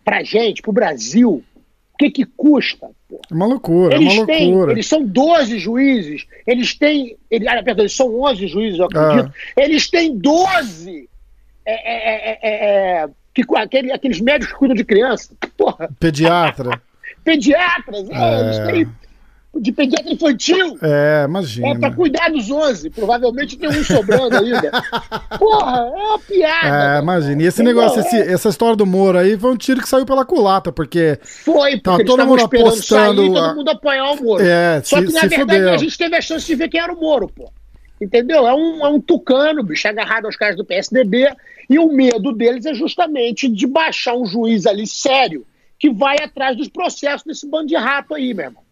pra 0.05 0.23
gente, 0.23 0.63
pro 0.63 0.73
Brasil, 0.73 1.45
o 1.93 1.99
que 1.99 2.11
que 2.11 2.25
custa? 2.25 2.89
Pô? 3.09 3.21
É 3.31 3.35
uma 3.35 3.47
loucura, 3.47 3.97
eles 3.97 4.15
é 4.15 4.17
uma 4.17 4.27
têm, 4.27 4.51
loucura. 4.51 4.73
Eles 4.73 4.87
são 4.87 5.05
12 5.05 5.59
juízes, 5.59 6.27
eles 6.47 6.75
têm, 6.75 7.19
ele, 7.31 7.47
ah, 7.47 7.63
perdão, 7.63 7.83
eles 7.83 7.95
são 7.95 8.19
11 8.21 8.47
juízes, 8.47 8.79
eu 8.79 8.87
acredito. 8.87 9.31
Ah. 9.35 9.63
Eles 9.63 9.91
têm 9.91 10.17
12 10.17 11.09
é, 11.67 11.73
é, 11.73 12.39
é, 12.43 13.03
é, 13.03 13.09
que, 13.35 13.45
aquele, 13.57 13.93
aqueles 13.93 14.21
médicos 14.21 14.55
que 14.55 14.59
cuidam 14.59 14.75
de 14.75 14.85
criança. 14.85 15.35
Porra. 15.57 15.91
Pediatra. 16.01 16.81
Pediatras, 17.23 18.09
eles 18.09 18.59
têm 18.67 18.89
de 19.57 19.73
pediatra 19.73 20.13
infantil. 20.13 20.79
É, 20.83 21.25
imagina. 21.27 21.69
É 21.69 21.79
pra 21.79 21.93
cuidar 21.93 22.31
dos 22.31 22.51
11. 22.51 22.91
Provavelmente 22.91 23.57
tem 23.57 23.69
um 23.69 23.85
sobrando 23.85 24.37
ainda. 24.37 24.71
Porra, 25.39 25.79
é 25.79 26.03
uma 26.03 26.19
piada. 26.19 26.97
É, 26.97 27.03
imagina. 27.03 27.43
E 27.43 27.47
esse 27.47 27.63
Entendeu? 27.63 27.83
negócio, 27.83 28.01
esse, 28.01 28.17
essa 28.17 28.49
história 28.49 28.77
do 28.77 28.87
Moro 28.87 29.19
aí 29.19 29.37
foi 29.39 29.51
um 29.51 29.57
tiro 29.57 29.81
que 29.81 29.89
saiu 29.89 30.07
pela 30.07 30.25
culata, 30.25 30.71
porque. 30.71 31.19
Foi, 31.23 31.79
porque 31.79 32.05
todo 32.05 32.27
mundo 32.27 32.45
apostando. 32.45 33.23
Sair, 33.23 33.35
todo 33.35 33.57
mundo 33.57 33.69
apoiar 33.71 34.13
o 34.13 34.23
Moro. 34.23 34.45
É, 34.45 34.83
Só 34.85 34.99
se, 34.99 35.07
que 35.07 35.13
na 35.13 35.21
verdade 35.23 35.69
a 35.69 35.77
gente 35.77 35.97
teve 35.97 36.17
a 36.17 36.21
chance 36.21 36.47
de 36.47 36.55
ver 36.55 36.69
quem 36.69 36.81
era 36.81 36.93
o 36.93 37.01
Moro, 37.01 37.29
pô. 37.29 37.51
Entendeu? 38.01 38.47
É 38.47 38.55
um, 38.55 38.87
é 38.87 38.89
um 38.89 39.01
tucano, 39.01 39.63
bicho, 39.65 39.89
agarrado 39.89 40.27
aos 40.27 40.37
caras 40.37 40.57
do 40.57 40.65
PSDB. 40.65 41.35
E 41.69 41.79
o 41.79 41.89
medo 41.93 42.33
deles 42.33 42.65
é 42.65 42.73
justamente 42.73 43.49
de 43.49 43.67
baixar 43.67 44.15
um 44.15 44.25
juiz 44.25 44.67
ali 44.67 44.87
sério 44.87 45.45
que 45.79 45.91
vai 45.91 46.17
atrás 46.21 46.57
dos 46.57 46.69
processos 46.69 47.25
desse 47.25 47.49
bando 47.49 47.67
de 47.67 47.77
rato 47.77 48.15
aí, 48.15 48.33
meu 48.35 48.47
irmão. 48.47 48.68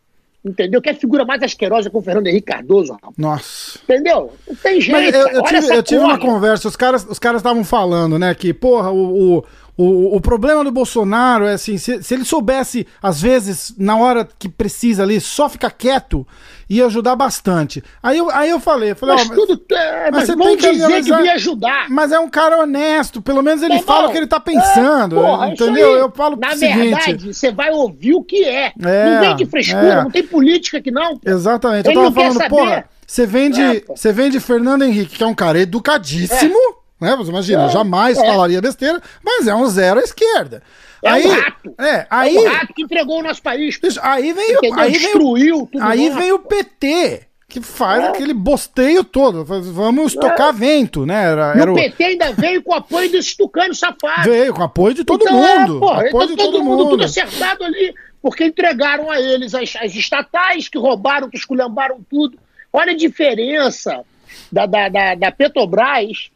Entendeu? 0.46 0.80
Que 0.80 0.90
é 0.90 0.92
a 0.92 0.96
figura 0.96 1.24
mais 1.24 1.42
asquerosa 1.42 1.90
com 1.90 1.98
o 1.98 2.02
Fernando 2.02 2.28
Henrique 2.28 2.46
Cardoso. 2.46 2.96
Nossa. 3.18 3.80
Entendeu? 3.82 4.32
Não 4.46 4.54
tem 4.54 4.80
jeito. 4.80 5.16
eu, 5.16 5.28
eu 5.28 5.42
tive, 5.42 5.76
eu 5.76 5.82
tive 5.82 6.00
uma 6.00 6.18
conversa, 6.18 6.68
os 6.68 6.76
caras 6.76 7.04
os 7.04 7.18
caras 7.18 7.40
estavam 7.40 7.64
falando, 7.64 8.16
né, 8.16 8.32
que, 8.32 8.54
porra, 8.54 8.92
o, 8.92 9.38
o 9.38 9.44
o, 9.76 10.16
o 10.16 10.20
problema 10.20 10.64
do 10.64 10.70
Bolsonaro 10.70 11.44
é 11.44 11.52
assim, 11.52 11.76
se, 11.76 12.02
se 12.02 12.14
ele 12.14 12.24
soubesse, 12.24 12.86
às 13.02 13.20
vezes, 13.20 13.74
na 13.76 13.96
hora 13.96 14.26
que 14.38 14.48
precisa 14.48 15.02
ali, 15.02 15.20
só 15.20 15.50
ficar 15.50 15.70
quieto, 15.70 16.26
ia 16.68 16.86
ajudar 16.86 17.14
bastante. 17.14 17.84
Aí 18.02 18.16
eu, 18.16 18.30
aí 18.30 18.48
eu 18.48 18.58
falei, 18.58 18.92
eu 18.92 18.96
falei, 18.96 19.16
mas, 19.16 19.28
tudo, 19.28 19.62
é, 19.70 20.10
mas, 20.10 20.12
mas 20.12 20.26
você 20.28 20.36
tem 20.36 20.56
que 20.56 20.70
dizer 20.70 20.84
analisar, 20.84 21.18
que 21.18 21.24
ia 21.24 21.34
ajudar. 21.34 21.90
Mas 21.90 22.10
é 22.10 22.18
um 22.18 22.28
cara 22.28 22.58
honesto, 22.58 23.20
pelo 23.20 23.42
menos 23.42 23.62
ele 23.62 23.80
fala 23.82 24.08
o 24.08 24.12
que 24.12 24.16
ele 24.16 24.26
tá 24.26 24.40
pensando, 24.40 25.18
é, 25.18 25.22
porra, 25.22 25.48
entendeu? 25.50 25.92
Eu 25.92 26.10
falo 26.10 26.36
Na 26.36 26.54
verdade, 26.54 27.34
você 27.34 27.52
vai 27.52 27.70
ouvir 27.70 28.14
o 28.14 28.24
que 28.24 28.44
é. 28.44 28.72
é 28.82 29.10
não 29.10 29.20
vem 29.20 29.36
de 29.36 29.44
frescura, 29.44 29.92
é. 29.92 30.02
não 30.04 30.10
tem 30.10 30.26
política 30.26 30.78
aqui 30.78 30.90
não. 30.90 31.18
Pô. 31.18 31.30
Exatamente. 31.30 31.86
Ele 31.88 31.98
eu 31.98 32.04
tava 32.04 32.14
falando, 32.14 32.48
porra, 32.48 32.84
você 33.06 33.26
vende, 33.26 33.60
é, 33.60 33.82
você 33.94 34.10
vende 34.10 34.40
Fernando 34.40 34.82
Henrique, 34.82 35.18
que 35.18 35.22
é 35.22 35.26
um 35.26 35.34
cara 35.34 35.60
educadíssimo, 35.60 36.56
é. 36.56 36.85
Né? 37.00 37.14
Você 37.16 37.30
imagina, 37.30 37.66
é, 37.66 37.68
jamais 37.68 38.18
é. 38.18 38.26
falaria 38.26 38.60
besteira, 38.60 39.02
mas 39.22 39.46
é 39.46 39.54
um 39.54 39.66
zero 39.66 40.00
à 40.00 40.02
esquerda. 40.02 40.62
É 41.02 41.10
aí, 41.10 41.26
um 41.26 41.40
rato. 41.40 41.74
É, 41.78 42.06
aí, 42.08 42.36
é 42.36 42.40
um 42.40 42.48
rato 42.48 42.74
que 42.74 42.82
entregou 42.82 43.20
o 43.20 43.22
nosso 43.22 43.42
país. 43.42 43.78
Aí 44.02 44.32
veio, 44.32 44.60
aí 44.74 44.92
destruiu 44.92 45.68
tudo. 45.70 45.84
Aí 45.84 46.08
vem 46.10 46.32
o 46.32 46.38
PT, 46.38 47.26
que 47.48 47.60
faz 47.60 48.02
é. 48.02 48.08
aquele 48.08 48.32
bosteio 48.32 49.04
todo. 49.04 49.44
Vamos 49.44 50.14
tocar 50.14 50.48
é. 50.48 50.52
vento, 50.52 51.04
né? 51.04 51.32
Era, 51.32 51.52
era 51.56 51.72
o 51.72 51.74
PT 51.74 52.04
ainda 52.04 52.32
veio 52.32 52.62
com 52.62 52.74
apoio 52.74 53.10
desse 53.10 53.36
tucano 53.36 53.74
safado. 53.74 54.30
Veio 54.30 54.54
com 54.54 54.62
apoio 54.62 54.94
de 54.94 55.04
todo 55.04 55.22
então, 55.22 55.44
é, 55.44 55.58
mundo. 55.58 55.76
É, 55.76 55.80
porra, 55.80 56.08
apoio 56.08 56.24
então, 56.24 56.26
de 56.26 56.36
todo, 56.36 56.52
todo 56.52 56.64
mundo, 56.64 56.78
mundo, 56.78 56.90
tudo 56.90 57.04
acertado 57.04 57.62
ali, 57.62 57.94
porque 58.22 58.44
entregaram 58.44 59.10
a 59.10 59.20
eles 59.20 59.54
as, 59.54 59.76
as 59.76 59.94
estatais 59.94 60.68
que 60.68 60.78
roubaram, 60.78 61.28
que 61.28 61.36
esculhambaram 61.36 62.00
tudo. 62.08 62.38
Olha 62.72 62.92
a 62.92 62.96
diferença 62.96 64.02
da, 64.50 64.66
da, 64.66 64.88
da, 64.88 65.14
da 65.14 65.30
Petrobras 65.30 66.30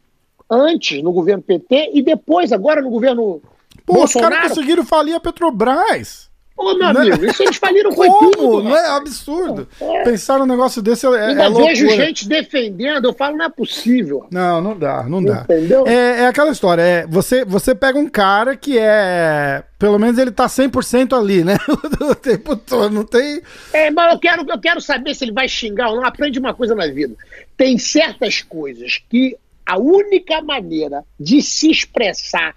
antes 0.51 1.03
no 1.03 1.13
governo 1.13 1.43
PT 1.43 1.91
e 1.95 2.03
depois, 2.03 2.53
agora 2.53 2.83
no 2.83 2.91
governo 2.91 3.41
Pô, 3.87 3.95
Bolsonaro. 3.95 4.35
Os 4.35 4.39
caras 4.39 4.49
conseguiram 4.55 4.85
falir 4.85 5.15
a 5.15 5.21
Petrobras. 5.21 6.31
Ô, 6.61 6.75
meu 6.75 6.93
né? 6.93 7.01
amigo, 7.01 7.25
isso 7.25 7.43
eles 7.43 7.57
faliram 7.57 7.91
foi 7.91 8.07
tudo. 8.07 8.63
Não 8.63 8.77
é 8.77 8.89
absurdo. 8.89 9.67
É. 9.81 10.05
Pensar 10.05 10.43
um 10.43 10.47
negócio 10.47 10.83
desse 10.83 11.07
é, 11.07 11.09
Ainda 11.09 11.45
é 11.45 11.51
vejo 11.51 11.89
gente 11.89 12.29
defendendo, 12.29 13.07
eu 13.07 13.15
falo, 13.15 13.39
não 13.39 13.47
é 13.47 13.49
possível. 13.49 14.27
Não, 14.31 14.61
não 14.61 14.79
dá, 14.79 15.05
não 15.05 15.25
dá. 15.25 15.41
Entendeu? 15.45 15.87
É, 15.87 16.21
é 16.21 16.27
aquela 16.27 16.51
história, 16.51 16.83
é, 16.83 17.07
você, 17.07 17.47
você 17.47 17.75
pega 17.75 17.99
um 17.99 18.07
cara 18.07 18.57
que 18.57 18.77
é, 18.79 19.65
pelo 19.79 19.99
menos 19.99 20.19
ele 20.19 20.31
tá 20.31 20.47
100% 20.47 21.19
ali, 21.19 21.43
né? 21.43 21.57
o 21.99 22.15
tempo 22.15 22.55
todo, 22.55 22.93
não 22.93 23.05
tem... 23.07 23.41
É, 23.73 23.91
mas 23.91 24.13
eu 24.13 24.19
quero, 24.19 24.45
eu 24.47 24.61
quero 24.61 24.83
saber 24.83 25.15
se 25.15 25.25
ele 25.25 25.33
vai 25.33 25.49
xingar 25.49 25.89
ou 25.89 25.97
não. 25.97 26.05
Aprende 26.05 26.39
uma 26.39 26.53
coisa 26.53 26.75
na 26.75 26.87
vida. 26.89 27.15
Tem 27.57 27.79
certas 27.79 28.43
coisas 28.43 29.01
que 29.09 29.35
a 29.71 29.79
única 29.79 30.43
maneira 30.43 31.05
de 31.19 31.41
se 31.41 31.71
expressar 31.71 32.57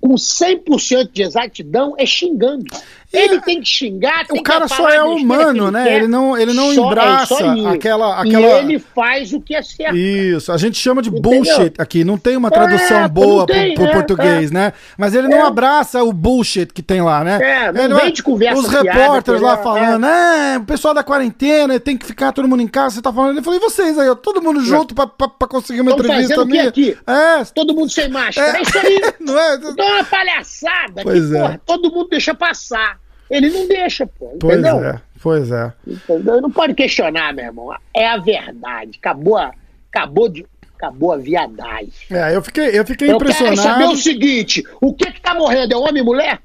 com 0.00 0.14
100% 0.14 1.10
de 1.10 1.22
exatidão 1.22 1.96
é 1.98 2.06
xingando. 2.06 2.66
Ele 3.12 3.40
tem 3.40 3.60
que 3.60 3.68
xingar, 3.68 4.26
tem 4.26 4.40
O 4.40 4.42
cara 4.42 4.66
só 4.66 4.88
é 4.88 5.02
humano, 5.02 5.70
né? 5.70 5.86
Ele, 5.86 5.96
ele, 5.96 6.08
não, 6.08 6.36
ele 6.36 6.52
não 6.54 6.74
só, 6.74 6.86
embraça 6.86 7.34
é 7.34 7.68
aquela, 7.68 8.20
aquela. 8.20 8.46
E 8.46 8.64
ele 8.64 8.78
faz 8.78 9.32
o 9.32 9.40
que 9.40 9.54
é 9.54 9.62
certo. 9.62 9.96
Isso, 9.96 10.50
a 10.50 10.56
gente 10.56 10.78
chama 10.78 11.02
de 11.02 11.10
Entendeu? 11.10 11.30
bullshit 11.30 11.74
aqui. 11.78 12.04
Não 12.04 12.16
tem 12.16 12.36
uma 12.36 12.50
tradução 12.50 13.04
é, 13.04 13.08
boa 13.08 13.46
tem, 13.46 13.74
pro, 13.74 13.84
pro 13.84 13.92
é, 13.92 13.94
português, 13.94 14.50
é. 14.50 14.54
né? 14.54 14.72
Mas 14.96 15.14
ele 15.14 15.28
não 15.28 15.38
é. 15.38 15.42
abraça 15.42 16.02
o 16.02 16.12
bullshit 16.12 16.72
que 16.72 16.82
tem 16.82 17.02
lá, 17.02 17.22
né? 17.22 17.38
É, 17.42 17.88
não 17.88 17.98
vem 17.98 18.12
de 18.12 18.22
conversa. 18.22 18.60
Os 18.60 18.68
repórteres 18.68 19.40
lá 19.40 19.58
falando, 19.58 20.06
é. 20.06 20.58
o 20.58 20.64
pessoal 20.64 20.94
da 20.94 21.04
quarentena 21.04 21.78
tem 21.78 21.96
que 21.96 22.06
ficar 22.06 22.32
todo 22.32 22.48
mundo 22.48 22.62
em 22.62 22.68
casa. 22.68 22.96
Você 22.96 23.02
tá 23.02 23.12
falando. 23.12 23.32
Ele 23.32 23.42
falou, 23.42 23.58
e 23.58 23.62
vocês 23.62 23.98
aí, 23.98 24.08
ó, 24.08 24.14
todo 24.14 24.40
mundo 24.40 24.62
junto 24.62 24.94
pra, 24.94 25.06
pra, 25.06 25.28
pra 25.28 25.48
conseguir 25.48 25.82
uma 25.82 25.90
Estão 25.90 26.06
entrevista 26.06 26.44
minha? 26.44 26.68
aqui? 26.68 26.96
É. 27.06 27.44
Todo 27.54 27.74
mundo 27.74 27.90
sem 27.90 28.08
máscara. 28.08 28.58
É, 28.58 28.62
isso 28.62 28.78
aí. 28.78 29.00
não 29.20 29.38
é? 29.38 29.54
Então 29.56 29.86
é 29.86 29.92
uma 29.94 30.04
palhaçada 30.04 31.02
pois 31.02 31.28
que, 31.28 31.32
porra, 31.32 31.60
todo 31.64 31.90
mundo 31.90 32.08
deixa 32.08 32.34
passar. 32.34 33.01
Ele 33.32 33.48
não 33.48 33.66
deixa, 33.66 34.06
pô. 34.06 34.32
Entendeu? 34.34 34.76
Pois 34.76 34.84
é, 34.84 35.00
pois 35.22 35.50
é. 35.50 35.72
Entendeu? 35.86 36.42
Não 36.42 36.50
pode 36.50 36.74
questionar, 36.74 37.32
meu 37.32 37.46
irmão. 37.46 37.74
É 37.94 38.06
a 38.06 38.18
verdade. 38.18 38.98
Acabou 38.98 39.38
a, 39.38 39.52
acabou 39.90 40.28
de, 40.28 40.44
acabou 40.76 41.12
a 41.12 41.16
viadagem. 41.16 41.92
É, 42.10 42.36
eu 42.36 42.42
fiquei, 42.42 42.78
eu 42.78 42.84
fiquei 42.84 43.10
eu 43.10 43.16
impressionado. 43.16 43.56
Eu 43.56 43.62
quero 43.62 43.72
saber 43.72 43.86
o 43.86 43.96
seguinte: 43.96 44.62
o 44.82 44.92
que 44.92 45.10
que 45.10 45.20
tá 45.22 45.34
morrendo? 45.34 45.72
É 45.72 45.76
homem 45.76 46.02
e 46.02 46.04
mulher? 46.04 46.40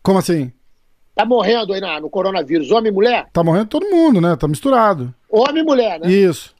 Como 0.00 0.20
assim? 0.20 0.52
Tá 1.12 1.24
morrendo 1.24 1.72
aí 1.72 1.80
na, 1.80 1.98
no 1.98 2.08
coronavírus, 2.08 2.70
homem 2.70 2.92
e 2.92 2.94
mulher? 2.94 3.26
Tá 3.32 3.42
morrendo 3.42 3.66
todo 3.66 3.90
mundo, 3.90 4.20
né? 4.20 4.36
Tá 4.36 4.46
misturado. 4.46 5.12
Homem 5.28 5.62
e 5.62 5.66
mulher, 5.66 5.98
né? 5.98 6.08
Isso. 6.08 6.54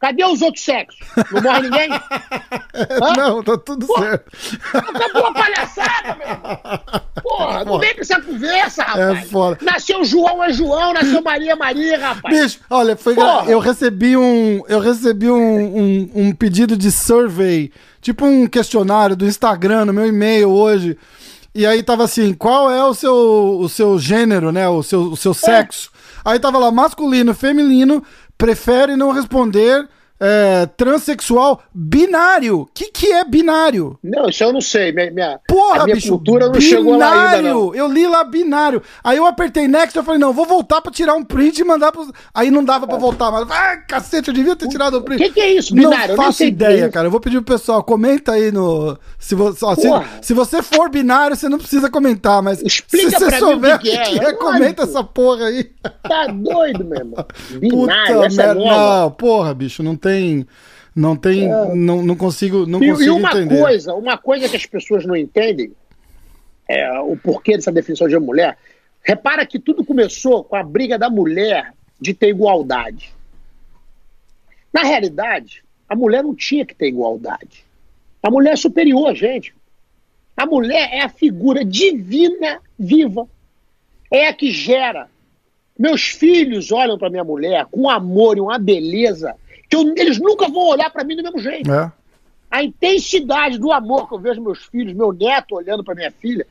Cadê 0.00 0.24
os 0.24 0.40
outros 0.40 0.64
sexos? 0.64 0.98
Não 1.30 1.42
morre 1.42 1.60
ninguém? 1.62 1.90
Hã? 1.92 3.12
Não, 3.16 3.42
tá 3.42 3.58
tudo 3.58 3.86
Pô, 3.86 3.98
certo. 3.98 4.32
Acabou 4.72 5.26
a 5.26 5.32
palhaçada, 5.34 6.16
meu 6.18 6.26
irmão. 6.28 6.58
Porra, 7.22 7.64
não 7.66 7.78
vem 7.78 7.94
com 7.94 8.00
essa 8.00 8.20
conversa, 8.20 8.82
rapaz. 8.82 9.18
É 9.18 9.22
foda. 9.26 9.58
Nasceu 9.60 10.02
João 10.04 10.42
é 10.42 10.52
João, 10.52 10.94
nasceu 10.94 11.20
Maria 11.22 11.52
é 11.52 11.54
Maria, 11.56 11.98
rapaz. 11.98 12.34
Bicho, 12.42 12.60
olha, 12.70 12.96
foi 12.96 13.14
gra- 13.14 13.24
Porra. 13.40 13.50
eu 13.50 13.58
recebi 13.58 14.16
um 14.16 14.62
eu 14.68 14.80
recebi 14.80 15.30
um, 15.30 15.76
um, 15.76 16.10
um 16.14 16.32
pedido 16.32 16.78
de 16.78 16.90
survey, 16.90 17.70
tipo 18.00 18.24
um 18.24 18.46
questionário 18.46 19.14
do 19.14 19.26
Instagram 19.26 19.84
no 19.84 19.92
meu 19.92 20.06
e-mail 20.06 20.48
hoje. 20.48 20.96
E 21.54 21.66
aí 21.66 21.82
tava 21.82 22.04
assim, 22.04 22.32
qual 22.32 22.70
é 22.70 22.82
o 22.84 22.94
seu 22.94 23.58
o 23.60 23.68
seu 23.68 23.98
gênero, 23.98 24.50
né, 24.50 24.66
o 24.68 24.82
seu 24.82 25.02
o 25.02 25.16
seu 25.16 25.34
sexo? 25.34 25.90
Aí 26.24 26.38
tava 26.38 26.58
lá 26.58 26.70
masculino, 26.70 27.34
feminino, 27.34 28.02
prefere 28.40 28.96
não 28.96 29.12
responder, 29.12 29.86
é, 30.20 30.66
transexual, 30.76 31.62
binário. 31.72 32.68
Que 32.74 32.90
que 32.90 33.10
é 33.10 33.24
binário? 33.24 33.98
Não, 34.04 34.28
isso 34.28 34.44
eu 34.44 34.52
não 34.52 34.60
sei. 34.60 34.92
Minha, 34.92 35.10
minha, 35.10 35.40
Porra, 35.48 35.82
a 35.82 35.84
minha 35.84 35.96
bicho, 35.96 36.08
cultura 36.10 36.46
não 36.46 36.52
binário. 36.52 36.68
chegou 36.68 36.96
lá 36.98 37.30
ainda, 37.30 37.48
não. 37.48 37.74
Eu 37.74 37.88
li 37.88 38.06
lá 38.06 38.22
binário. 38.22 38.82
Aí 39.02 39.16
eu 39.16 39.26
apertei 39.26 39.66
next, 39.66 39.96
eu 39.96 40.04
falei, 40.04 40.20
não, 40.20 40.32
vou 40.32 40.44
voltar 40.44 40.80
pra 40.82 40.92
tirar 40.92 41.14
um 41.14 41.24
print 41.24 41.58
e 41.60 41.64
mandar 41.64 41.90
pros... 41.92 42.10
Aí 42.34 42.50
não 42.50 42.62
dava 42.62 42.86
pra 42.86 42.98
voltar, 42.98 43.30
mas... 43.30 43.50
Ai, 43.50 43.84
cacete, 43.86 44.28
eu 44.28 44.34
devia 44.34 44.54
ter 44.54 44.68
tirado 44.68 44.94
o 44.94 44.98
O 44.98 45.02
print. 45.02 45.22
que, 45.22 45.30
que 45.30 45.40
é 45.40 45.54
isso, 45.54 45.74
binário? 45.74 46.16
Não 46.16 46.22
faço 46.24 46.34
o 46.34 46.38
que 46.38 46.44
é 46.44 46.48
ideia, 46.48 46.84
isso. 46.84 46.90
cara. 46.92 47.06
Eu 47.06 47.10
vou 47.10 47.20
pedir 47.20 47.40
pro 47.40 47.54
pessoal, 47.54 47.82
comenta 47.82 48.32
aí 48.32 48.52
no... 48.52 48.98
Se 49.18 49.34
você, 49.34 49.64
ó, 49.64 49.74
se, 49.74 49.88
se 50.22 50.34
você 50.34 50.62
for 50.62 50.90
binário, 50.90 51.34
você 51.36 51.48
não 51.48 51.58
precisa 51.58 51.88
comentar, 51.90 52.42
mas 52.42 52.60
Explica 52.62 53.10
se 53.10 53.24
você 53.24 53.30
mim 53.30 53.36
o 53.36 53.38
souber 53.38 53.78
que 53.78 53.90
que 53.90 54.18
é, 54.20 54.24
é 54.28 54.32
comenta 54.34 54.82
essa 54.82 55.02
porra 55.02 55.46
aí. 55.46 55.70
Tá 56.02 56.26
doido, 56.26 56.84
meu 56.84 56.98
irmão. 56.98 57.24
Binário, 57.58 58.14
Puta 58.16 58.26
é 58.26 58.28
merda. 58.28 58.54
Não, 58.54 59.10
porra, 59.12 59.54
bicho, 59.54 59.82
não 59.82 59.96
tem... 59.96 60.09
Não 60.94 61.16
tem... 61.16 61.48
Não, 61.48 62.02
não 62.02 62.16
consigo, 62.16 62.66
não 62.66 62.80
É. 62.80 62.86
E, 62.86 62.90
consigo 62.90 63.08
e 63.08 63.10
uma 63.10 63.30
entender. 63.30 63.60
coisa, 63.60 63.94
uma 63.94 64.18
coisa 64.18 64.48
que 64.48 64.56
as 64.56 64.66
pessoas 64.66 65.04
não 65.06 65.16
entendem, 65.16 65.72
é, 66.68 67.00
o 67.00 67.16
porquê 67.16 67.56
dessa 67.56 67.72
definição 67.72 68.08
de 68.08 68.18
mulher, 68.18 68.56
repara 69.02 69.46
que 69.46 69.58
tudo 69.58 69.84
começou 69.84 70.44
com 70.44 70.56
a 70.56 70.62
briga 70.62 70.98
da 70.98 71.08
mulher 71.08 71.72
de 72.00 72.14
ter 72.14 72.28
igualdade. 72.28 73.12
Na 74.72 74.82
realidade, 74.82 75.64
a 75.88 75.96
mulher 75.96 76.22
não 76.22 76.34
tinha 76.34 76.64
que 76.64 76.74
ter 76.74 76.88
igualdade. 76.88 77.64
A 78.22 78.30
mulher 78.30 78.52
é 78.52 78.56
superior 78.56 79.08
a 79.08 79.14
gente. 79.14 79.54
A 80.36 80.46
mulher 80.46 80.88
é 80.92 81.02
a 81.02 81.08
figura 81.08 81.64
divina 81.64 82.60
viva. 82.78 83.28
É 84.10 84.28
a 84.28 84.32
que 84.32 84.50
gera. 84.50 85.08
Meus 85.78 86.08
filhos 86.08 86.70
olham 86.70 86.98
para 86.98 87.10
minha 87.10 87.24
mulher 87.24 87.66
com 87.70 87.88
amor 87.88 88.36
e 88.36 88.40
uma 88.40 88.58
beleza 88.58 89.34
que 89.70 89.76
eu- 89.76 89.94
eles 89.96 90.18
nunca 90.18 90.48
vão 90.48 90.66
olhar 90.68 90.90
para 90.90 91.04
mim 91.04 91.16
do 91.16 91.22
mesmo 91.22 91.38
jeito 91.38 91.72
É. 91.72 91.90
a 92.50 92.62
intensidade 92.62 93.56
do 93.58 93.70
amor 93.72 94.08
que 94.08 94.14
eu 94.14 94.18
vejo 94.18 94.42
meus 94.42 94.64
filhos, 94.66 94.92
meu 94.92 95.12
neto 95.12 95.54
olhando 95.54 95.82
para 95.84 95.94
minha 95.94 96.10
filha, 96.10 96.46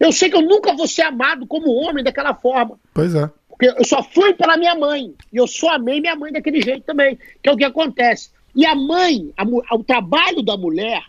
eu 0.00 0.10
sei 0.10 0.28
que 0.30 0.36
eu 0.36 0.42
nunca 0.42 0.74
vou 0.74 0.88
ser 0.88 1.02
amado 1.02 1.46
como 1.46 1.70
homem 1.70 2.02
daquela 2.02 2.34
forma. 2.34 2.80
Pois 2.94 3.14
é. 3.14 3.30
Porque 3.48 3.66
eu 3.66 3.84
só 3.84 4.02
fui 4.02 4.32
pela 4.34 4.56
minha 4.56 4.74
mãe. 4.74 5.14
E 5.32 5.36
eu 5.36 5.46
só 5.46 5.74
amei 5.74 6.00
minha 6.00 6.16
mãe 6.16 6.32
daquele 6.32 6.60
jeito 6.60 6.82
também. 6.84 7.16
Que 7.40 7.48
é 7.48 7.52
o 7.52 7.56
que 7.56 7.62
acontece. 7.64 8.30
E 8.56 8.66
a 8.66 8.74
mãe, 8.74 9.30
a 9.36 9.44
o 9.76 9.84
trabalho 9.84 10.42
da 10.42 10.56
mulher 10.56 11.02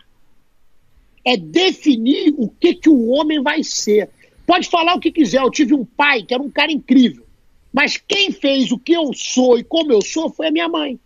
é 1.24 1.36
definir 1.36 2.34
o 2.36 2.48
que, 2.48 2.74
que 2.74 2.88
o 2.88 3.08
homem 3.08 3.42
vai 3.42 3.64
ser. 3.64 4.08
Pode 4.46 4.68
falar 4.68 4.94
o 4.94 5.00
que 5.00 5.10
quiser. 5.10 5.40
Eu 5.40 5.50
tive 5.50 5.74
um 5.74 5.84
pai 5.84 6.22
que 6.22 6.34
era 6.34 6.42
um 6.42 6.50
cara 6.50 6.70
incrível. 6.70 7.24
Mas 7.72 7.96
quem 7.96 8.30
fez 8.30 8.70
o 8.70 8.78
que 8.78 8.92
eu 8.92 9.10
sou 9.14 9.58
e 9.58 9.64
como 9.64 9.90
eu 9.92 10.02
sou 10.02 10.30
foi 10.30 10.48
a 10.48 10.52
minha 10.52 10.68
mãe. 10.68 11.00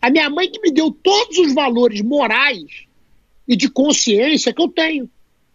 A 0.00 0.10
minha 0.10 0.28
mãe 0.30 0.50
que 0.50 0.60
me 0.60 0.70
deu 0.70 0.90
todos 0.90 1.38
os 1.38 1.52
valores 1.54 2.00
morais 2.02 2.86
e 3.46 3.56
de 3.56 3.68
consciência 3.68 4.52
que 4.52 4.62
eu 4.62 4.68
tenho. 4.68 5.08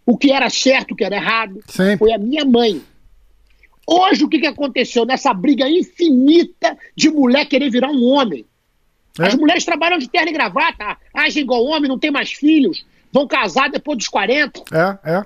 O 0.06 0.18
que 0.18 0.32
era 0.32 0.50
certo, 0.50 0.92
o 0.92 0.96
que 0.96 1.04
era 1.04 1.16
errado. 1.16 1.62
Sempre. 1.68 1.98
Foi 2.00 2.12
a 2.12 2.18
minha 2.18 2.44
mãe. 2.44 2.82
Hoje, 3.88 4.24
o 4.24 4.30
que, 4.30 4.40
que 4.40 4.48
aconteceu 4.48 5.06
nessa 5.06 5.34
briga 5.34 5.70
infinita 5.70 6.78
de 6.96 7.10
mulher 7.10 7.46
querer 7.46 7.70
virar 7.70 7.90
um 7.90 8.04
homem? 8.04 8.46
É. 9.20 9.28
As 9.28 9.36
mulheres 9.36 9.64
trabalham 9.64 9.98
de 9.98 10.10
terno 10.10 10.30
e 10.30 10.34
gravata, 10.34 10.98
agem 11.14 11.44
igual 11.44 11.64
homem, 11.66 11.88
não 11.90 12.00
tem 12.00 12.10
mais 12.12 12.32
filhos, 12.32 12.86
vão 13.12 13.28
casar 13.28 13.70
depois 13.70 13.98
dos 13.98 14.08
40. 14.08 14.60
O 14.60 14.64
É, 14.76 15.00
é. 15.18 15.26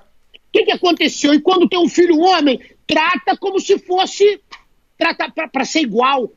que, 0.52 0.63
que 0.65 0.72
aconteceu? 0.72 1.34
E 1.34 1.39
quando 1.39 1.70
tem 1.70 1.80
um 1.80 1.88
filho 1.89 2.20
homem, 2.20 2.60
trata 2.86 3.38
como 3.38 3.60
se 3.60 3.80
fosse. 3.80 4.41
Trata 4.98 5.32
para 5.32 5.63
ser 5.63 5.82
igual, 5.82 6.32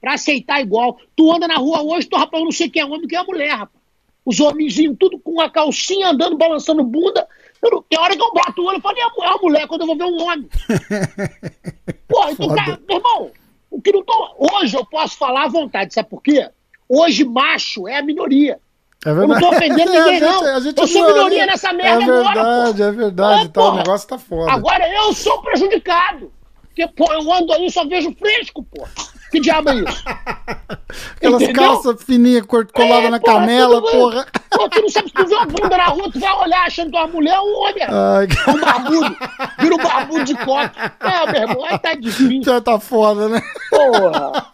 para 0.00 0.14
aceitar 0.14 0.60
igual. 0.60 0.98
Tu 1.14 1.30
anda 1.32 1.46
na 1.46 1.56
rua 1.56 1.82
hoje, 1.82 2.06
tu 2.08 2.16
rapaz, 2.16 2.40
eu 2.40 2.44
não 2.44 2.52
sei 2.52 2.68
quem 2.70 2.82
é 2.82 2.84
homem, 2.86 3.06
quem 3.06 3.18
é 3.18 3.22
mulher, 3.24 3.50
rapaz. 3.50 3.80
Os 4.24 4.38
homenzinhos, 4.40 4.96
tudo 4.98 5.18
com 5.18 5.40
a 5.40 5.50
calcinha, 5.50 6.08
andando, 6.10 6.36
balançando 6.36 6.82
bunda. 6.84 7.26
Eu 7.62 7.70
não- 7.70 7.82
tem 7.82 7.98
hora 7.98 8.14
que 8.16 8.22
eu 8.22 8.32
bato 8.32 8.62
o 8.62 8.66
olho 8.66 8.78
e 8.78 8.80
falo, 8.80 8.96
é 8.98 9.02
mulher, 9.04 9.28
é 9.30 9.34
a 9.34 9.38
mulher 9.38 9.66
quando 9.66 9.80
eu 9.82 9.86
vou 9.86 9.96
ver 9.96 10.04
um 10.04 10.22
homem. 10.22 10.48
Pô, 12.08 12.28
então, 12.28 12.48
cara, 12.54 12.78
meu 12.88 12.96
irmão, 12.98 13.30
o 13.70 13.80
que 13.80 13.92
não 13.92 14.02
tô. 14.04 14.34
Hoje 14.38 14.76
eu 14.76 14.84
posso 14.84 15.16
falar 15.16 15.44
à 15.44 15.48
vontade, 15.48 15.94
sabe 15.94 16.08
por 16.08 16.22
quê? 16.22 16.48
Hoje 16.88 17.24
macho 17.24 17.86
é 17.88 17.98
a 17.98 18.02
minoria. 18.02 18.58
É 19.04 19.10
Eu 19.10 19.16
verdade. 19.16 19.40
não 19.40 19.48
tô 19.50 19.56
ofendendo 19.56 19.90
A 19.92 19.94
ninguém, 19.98 20.18
gente- 20.18 20.22
não. 20.28 20.56
a 20.56 20.60
gente 20.60 20.78
Eu 20.80 20.86
sou 20.86 21.06
minoria 21.06 21.46
nessa 21.46 21.72
merda 21.72 22.02
É 22.02 22.04
agora, 22.04 22.34
verdade, 22.34 22.76
pô. 22.78 22.84
é 22.84 22.92
verdade. 22.92 23.44
É, 23.44 23.48
tá, 23.48 23.64
o 23.64 23.76
negócio 23.76 24.08
tá 24.08 24.18
foda. 24.18 24.52
Agora 24.52 24.88
eu 24.92 25.12
sou 25.14 25.40
prejudicado. 25.42 26.32
Porque, 26.68 26.86
pô, 26.88 27.12
eu 27.12 27.32
ando 27.32 27.52
aí 27.52 27.66
e 27.66 27.70
só 27.70 27.84
vejo 27.86 28.12
fresco, 28.14 28.62
pô. 28.64 28.86
Que 29.30 29.40
diabo 29.40 29.70
é 29.70 29.74
isso? 29.76 30.04
Aquelas 31.16 31.42
entendeu? 31.42 31.62
calças 31.62 32.02
fininhas 32.02 32.44
coladas 32.46 33.04
É, 33.04 33.10
na 33.10 33.20
porra, 33.20 33.34
canela, 33.40 33.80
tudo- 33.80 33.90
porra. 33.92 34.26
Pô, 34.50 34.68
tu 34.68 34.80
não 34.82 34.88
sabe 34.88 35.08
se 35.08 35.14
tu 35.14 35.26
vê 35.26 35.34
uma 35.34 35.46
bunda 35.46 35.76
na 35.76 35.84
rua, 35.86 36.10
tu 36.12 36.18
vai 36.18 36.32
olhar 36.34 36.66
achando 36.66 36.90
que 36.90 36.96
é 36.96 37.00
uma 37.00 37.06
mulher 37.08 37.38
ou 37.38 37.46
um 37.48 37.56
homem. 37.60 37.84
Ai, 37.88 38.28
Um 38.52 38.60
barbudo. 38.60 39.16
Vira 39.60 39.74
um 39.74 39.78
barbudo 39.78 40.24
de 40.24 40.34
coque. 40.34 40.78
É, 41.00 41.32
meu 41.32 41.42
irmão, 41.42 41.64
aí 41.66 41.78
tá 41.78 41.94
difícil. 41.94 42.42
já 42.42 42.60
tá 42.60 42.80
foda, 42.80 43.28
né? 43.28 43.40
Porra. 43.70 44.46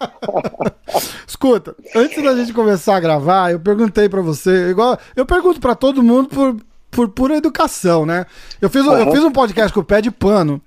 Escuta, 1.27 1.75
antes 1.95 2.23
da 2.23 2.35
gente 2.35 2.53
começar 2.53 2.97
a 2.97 3.01
gravar, 3.01 3.53
eu 3.53 3.61
perguntei 3.61 4.09
pra 4.09 4.21
você, 4.21 4.71
igual 4.71 4.99
eu 5.15 5.25
pergunto 5.27 5.61
pra 5.61 5.75
todo 5.75 6.03
mundo 6.03 6.29
por, 6.29 6.57
por 6.91 7.09
pura 7.09 7.37
educação, 7.37 8.05
né? 8.07 8.27
Eu 8.61 8.69
fiz, 8.71 8.85
um- 8.87 8.97
eu 8.97 9.11
fiz 9.12 9.23
um 9.25 9.33
podcast 9.33 9.73
com 9.73 9.81
o 9.81 9.85
Pé 9.85 10.01
de 10.01 10.11
Pano, 10.11 10.61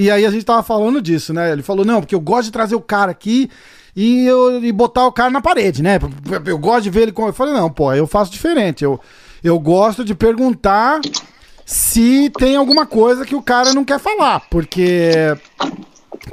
e 0.00 0.10
aí 0.10 0.24
a 0.24 0.30
gente 0.30 0.46
tava 0.46 0.62
falando 0.62 1.02
disso, 1.02 1.34
né? 1.34 1.52
Ele 1.52 1.62
falou, 1.62 1.84
não, 1.84 2.00
porque 2.00 2.14
eu 2.14 2.20
gosto 2.20 2.44
de 2.44 2.52
trazer 2.52 2.74
o 2.74 2.80
cara 2.80 3.10
aqui 3.10 3.50
e, 3.94 4.24
eu, 4.24 4.64
e 4.64 4.72
botar 4.72 5.06
o 5.06 5.12
cara 5.12 5.28
na 5.28 5.42
parede, 5.42 5.82
né? 5.82 5.98
Eu 6.46 6.56
gosto 6.56 6.84
de 6.84 6.90
ver 6.90 7.02
ele 7.02 7.12
com. 7.12 7.26
Eu 7.26 7.34
falei, 7.34 7.52
não, 7.52 7.70
pô, 7.70 7.92
eu 7.92 8.06
faço 8.06 8.32
diferente. 8.32 8.82
Eu, 8.82 8.98
eu 9.44 9.58
gosto 9.58 10.02
de 10.02 10.14
perguntar 10.14 11.00
se 11.66 12.30
tem 12.38 12.56
alguma 12.56 12.86
coisa 12.86 13.26
que 13.26 13.34
o 13.34 13.42
cara 13.42 13.74
não 13.74 13.84
quer 13.84 13.98
falar, 13.98 14.40
porque. 14.48 15.36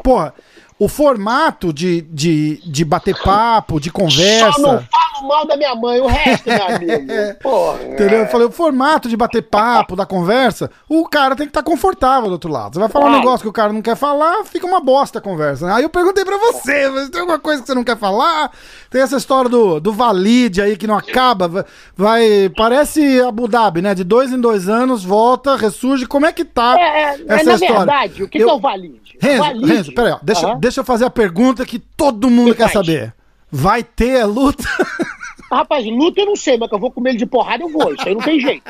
Porra, 0.01 0.33
o 0.79 0.87
formato 0.87 1.73
de, 1.73 2.03
de, 2.03 2.61
de 2.65 2.85
bater 2.85 3.21
papo, 3.21 3.81
de 3.81 3.89
Só 3.89 3.97
não 3.97 4.05
conversa. 4.05 4.89
Falo 5.17 5.27
mal 5.27 5.45
da 5.47 5.57
minha 5.57 5.75
mãe, 5.75 5.99
o 5.99 6.07
resto, 6.07 6.49
meu 6.49 6.63
amigo. 6.65 7.07
Porra. 7.41 7.83
Entendeu? 7.83 8.19
Eu 8.19 8.27
falei, 8.27 8.47
o 8.47 8.51
formato 8.51 9.09
de 9.09 9.17
bater 9.17 9.41
papo, 9.41 9.95
da 9.95 10.05
conversa, 10.05 10.69
o 10.89 11.07
cara 11.07 11.35
tem 11.35 11.45
que 11.45 11.51
estar 11.51 11.63
confortável 11.63 12.27
do 12.29 12.33
outro 12.33 12.51
lado. 12.51 12.73
Você 12.73 12.79
vai 12.79 12.89
falar 12.89 13.05
um 13.05 13.09
Claro. 13.09 13.23
negócio 13.23 13.43
que 13.43 13.49
o 13.49 13.53
cara 13.53 13.71
não 13.73 13.81
quer 13.81 13.95
falar, 13.95 14.43
fica 14.45 14.65
uma 14.65 14.79
bosta 14.79 15.19
a 15.19 15.21
conversa. 15.21 15.65
né? 15.67 15.73
Aí 15.73 15.83
eu 15.83 15.89
perguntei 15.89 16.23
pra 16.25 16.37
você, 16.37 16.89
mas 16.89 17.09
tem 17.09 17.21
alguma 17.21 17.39
coisa 17.39 17.61
que 17.61 17.67
você 17.67 17.73
não 17.75 17.83
quer 17.83 17.97
falar? 17.97 18.51
Tem 18.89 19.01
essa 19.01 19.17
história 19.17 19.49
do, 19.49 19.79
do 19.79 19.91
valide 19.93 20.61
aí 20.61 20.75
que 20.77 20.87
não 20.87 20.97
acaba, 20.97 21.65
vai-. 21.95 22.49
Parece 22.55 23.21
Abu 23.21 23.47
Dhabi, 23.47 23.81
né? 23.81 23.93
De 23.95 24.03
dois 24.03 24.31
em 24.31 24.39
dois 24.39 24.67
anos, 24.69 25.03
volta, 25.03 25.55
ressurge. 25.55 26.05
Como 26.05 26.25
é 26.25 26.31
que 26.33 26.45
tá 26.45 26.75
É, 26.77 26.81
é, 26.83 27.09
essa 27.27 27.43
na 27.43 27.53
história? 27.55 27.77
verdade, 27.77 28.23
o 28.23 28.27
que, 28.27 28.37
Eu- 28.37 28.45
que 28.45 28.51
é 28.51 28.53
o 28.53 28.59
valide? 28.59 29.01
Renzo, 29.19 29.37
valide. 29.43 29.65
Renzo, 29.73 29.93
peraí, 29.95 30.11
ó, 30.11 30.19
deixa, 30.21 30.47
Aham. 30.47 30.59
deixa 30.59 30.79
eu 30.81 30.85
fazer 30.85 31.05
a 31.05 31.09
pergunta 31.09 31.65
que 31.65 31.79
todo 31.79 32.29
mundo 32.29 32.51
Que 32.51 32.57
quer 32.57 32.69
faz? 32.69 32.73
saber. 32.85 33.13
Vai 33.51 33.83
ter 33.83 34.23
luta? 34.25 34.63
Rapaz, 35.51 35.85
luta 35.85 36.21
eu 36.21 36.25
não 36.25 36.35
sei, 36.35 36.57
mas 36.57 36.67
que 36.67 36.75
eu 36.75 36.79
vou 36.79 36.91
comer 36.91 37.11
ele 37.11 37.19
de 37.19 37.25
porrada, 37.25 37.63
eu 37.63 37.69
vou. 37.69 37.93
Isso 37.93 38.07
aí 38.07 38.13
não 38.13 38.21
tem 38.21 38.39
jeito. 38.39 38.63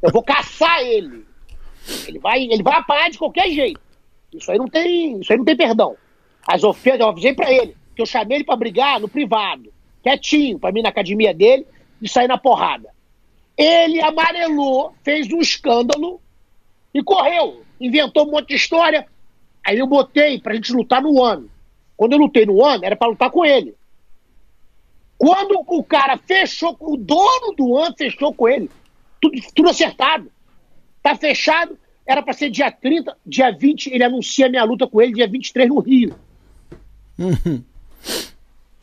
Eu 0.00 0.12
vou 0.12 0.22
caçar 0.22 0.80
ele. 0.82 1.26
Ele 2.06 2.18
vai, 2.18 2.42
ele 2.42 2.62
vai 2.62 2.78
apanhar 2.78 3.10
de 3.10 3.18
qualquer 3.18 3.50
jeito. 3.50 3.80
Isso 4.32 4.50
aí 4.52 4.58
não 4.58 4.68
tem, 4.68 5.20
isso 5.20 5.32
aí 5.32 5.38
não 5.38 5.44
tem 5.44 5.56
perdão. 5.56 5.96
As 6.46 6.62
ofensas, 6.62 7.00
eu 7.00 7.08
avisei 7.08 7.34
pra 7.34 7.50
ele, 7.52 7.76
que 7.94 8.02
eu 8.02 8.06
chamei 8.06 8.38
ele 8.38 8.44
pra 8.44 8.56
brigar 8.56 9.00
no 9.00 9.08
privado, 9.08 9.72
quietinho, 10.02 10.58
pra 10.58 10.70
mim 10.70 10.82
na 10.82 10.88
academia 10.88 11.34
dele, 11.34 11.66
e 12.00 12.08
sair 12.08 12.28
na 12.28 12.38
porrada. 12.38 12.88
Ele 13.56 14.00
amarelou, 14.00 14.94
fez 15.02 15.30
um 15.32 15.40
escândalo 15.40 16.20
e 16.94 17.02
correu. 17.02 17.62
Inventou 17.80 18.26
um 18.26 18.30
monte 18.30 18.48
de 18.48 18.54
história. 18.54 19.06
Aí 19.66 19.78
eu 19.78 19.86
botei 19.86 20.40
pra 20.40 20.54
gente 20.54 20.72
lutar 20.72 21.02
no 21.02 21.22
ano. 21.22 21.50
Quando 21.96 22.12
eu 22.12 22.18
lutei 22.18 22.46
no 22.46 22.64
ano, 22.64 22.84
era 22.84 22.96
pra 22.96 23.08
lutar 23.08 23.30
com 23.30 23.44
ele. 23.44 23.74
Quando 25.20 25.62
o 25.66 25.84
cara 25.84 26.16
fechou, 26.16 26.74
o 26.80 26.96
dono 26.96 27.54
do 27.54 27.76
ano 27.76 27.94
fechou 27.94 28.32
com 28.32 28.48
ele, 28.48 28.70
tudo, 29.20 29.38
tudo 29.54 29.68
acertado. 29.68 30.32
Tá 31.02 31.14
fechado, 31.14 31.78
era 32.06 32.22
pra 32.22 32.32
ser 32.32 32.48
dia 32.48 32.72
30, 32.72 33.14
dia 33.26 33.50
20, 33.50 33.88
ele 33.88 34.02
anuncia 34.02 34.48
minha 34.48 34.64
luta 34.64 34.86
com 34.86 34.98
ele, 34.98 35.12
dia 35.12 35.28
23 35.28 35.68
no 35.68 35.78
Rio. 35.78 36.14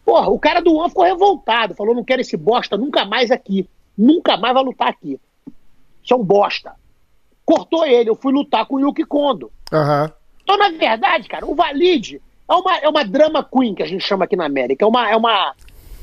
Porra, 0.06 0.30
o 0.30 0.38
cara 0.38 0.62
do 0.62 0.76
One 0.76 0.90
ficou 0.90 1.06
revoltado, 1.06 1.74
falou: 1.74 1.96
não 1.96 2.04
quero 2.04 2.22
esse 2.22 2.38
bosta 2.38 2.78
nunca 2.78 3.04
mais 3.04 3.32
aqui. 3.32 3.68
Nunca 3.98 4.38
mais 4.38 4.54
vai 4.54 4.64
lutar 4.64 4.90
aqui. 4.90 5.20
Isso 6.04 6.14
é 6.14 6.16
um 6.16 6.24
bosta. 6.24 6.76
Cortou 7.44 7.84
ele, 7.84 8.12
eu 8.12 8.16
fui 8.16 8.32
lutar 8.32 8.68
com 8.68 8.76
o 8.76 8.80
Yuki 8.80 9.06
Kondo. 9.06 9.52
Aham. 9.74 10.14
Então, 10.44 10.56
na 10.56 10.70
verdade, 10.70 11.28
cara, 11.28 11.48
o 11.48 11.56
Valide 11.56 12.22
é 12.48 12.54
uma, 12.54 12.78
é 12.78 12.88
uma 12.88 13.04
drama 13.04 13.44
queen 13.44 13.74
que 13.74 13.82
a 13.82 13.88
gente 13.88 14.06
chama 14.06 14.26
aqui 14.26 14.36
na 14.36 14.46
América. 14.46 14.86
É 14.86 14.88
uma, 14.88 15.10
é 15.10 15.16
uma, 15.16 15.56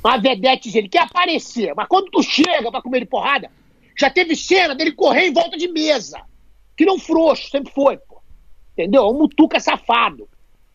uma 0.05 0.19
vedete, 0.19 0.77
ele 0.77 0.89
quer 0.89 1.03
aparecer, 1.03 1.73
mas 1.75 1.89
quando 1.89 2.11
tu 2.11 2.23
chega 2.23 2.71
pra 2.71 2.83
comer 2.83 2.99
ele 2.99 3.07
porrada, 3.07 3.51
já 3.99 4.11
teve 4.11 4.37
cena 4.37 4.75
dele 4.75 4.93
correr 4.93 5.29
em 5.29 5.33
volta 5.33 5.57
de 5.57 5.69
mesa. 5.69 6.21
Que 6.77 6.85
não 6.85 6.99
frouxo, 6.99 7.49
sempre 7.51 7.73
foi, 7.73 7.97
pô. 7.97 8.21
Entendeu? 8.73 9.03
É 9.03 9.07
um 9.07 9.19
mutuca 9.19 9.61
safado. 9.61 10.29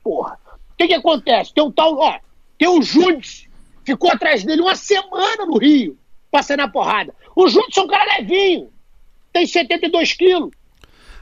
Porra. 0.03 0.39
O 0.71 0.77
que 0.77 0.87
que 0.87 0.93
acontece? 0.93 1.53
Tem 1.53 1.63
um 1.63 1.71
tal, 1.71 1.97
ó, 1.97 2.17
tem 2.57 2.67
o 2.69 2.81
Judes, 2.81 3.47
ficou 3.85 4.11
atrás 4.11 4.43
dele 4.43 4.61
uma 4.61 4.75
semana 4.75 5.45
no 5.45 5.57
Rio, 5.57 5.97
passando 6.31 6.61
a 6.61 6.67
porrada. 6.67 7.13
O 7.35 7.47
Judes 7.49 7.77
é 7.77 7.81
um 7.81 7.87
cara 7.87 8.17
levinho, 8.17 8.71
tem 9.33 9.45
72 9.45 10.13
quilos. 10.13 10.51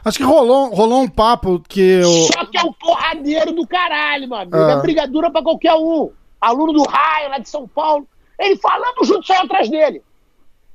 Acho 0.06 0.20
que 0.20 0.24
rolou, 0.24 0.70
rolou 0.70 1.02
um 1.02 1.10
papo 1.10 1.62
que 1.67 1.82
eu. 1.82 2.28
Só 2.32 2.46
que 2.46 2.58
é 2.58 2.62
um 2.62 2.72
porradeiro 2.72 3.52
do 3.52 3.67
caralho, 3.67 4.28
meu 4.28 4.38
amigo. 4.38 4.56
Ah. 4.56 4.72
É 4.74 4.82
brigadura 4.82 5.30
pra 5.30 5.41
qualquer 5.41 5.74
um. 5.74 6.12
Aluno 6.39 6.73
do 6.73 6.84
raio 6.84 7.30
lá 7.30 7.38
de 7.38 7.50
São 7.50 7.67
Paulo. 7.67 8.08
Ele 8.39 8.56
falando, 8.58 9.02
o 9.02 9.06
Júlio 9.06 9.23
saiu 9.23 9.41
atrás 9.41 9.69
dele. 9.69 10.02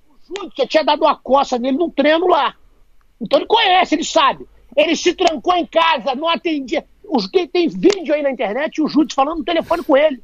O 0.09 0.27
Júlio 0.27 0.53
já 0.57 0.67
tinha 0.67 0.85
dado 0.85 1.03
uma 1.03 1.17
coça 1.17 1.59
nele 1.59 1.77
num 1.77 1.91
treino 1.91 2.27
lá. 2.27 2.55
Então 3.21 3.39
ele 3.39 3.47
conhece, 3.47 3.95
ele 3.95 4.05
sabe. 4.05 4.47
Ele 4.77 4.97
se 4.97 5.15
trancou 5.15 5.55
em 5.55 5.67
casa, 5.67 6.15
não 6.15 6.29
atendia. 6.29 6.85
Os, 7.05 7.29
tem, 7.29 7.47
tem 7.47 7.69
vídeo 7.69 8.15
aí 8.15 8.23
na 8.23 8.31
internet, 8.31 8.81
o 8.81 8.89
Júlio 8.89 9.15
falando 9.15 9.39
no 9.39 9.45
telefone 9.45 9.85
com 9.85 9.97
ele. 9.97 10.23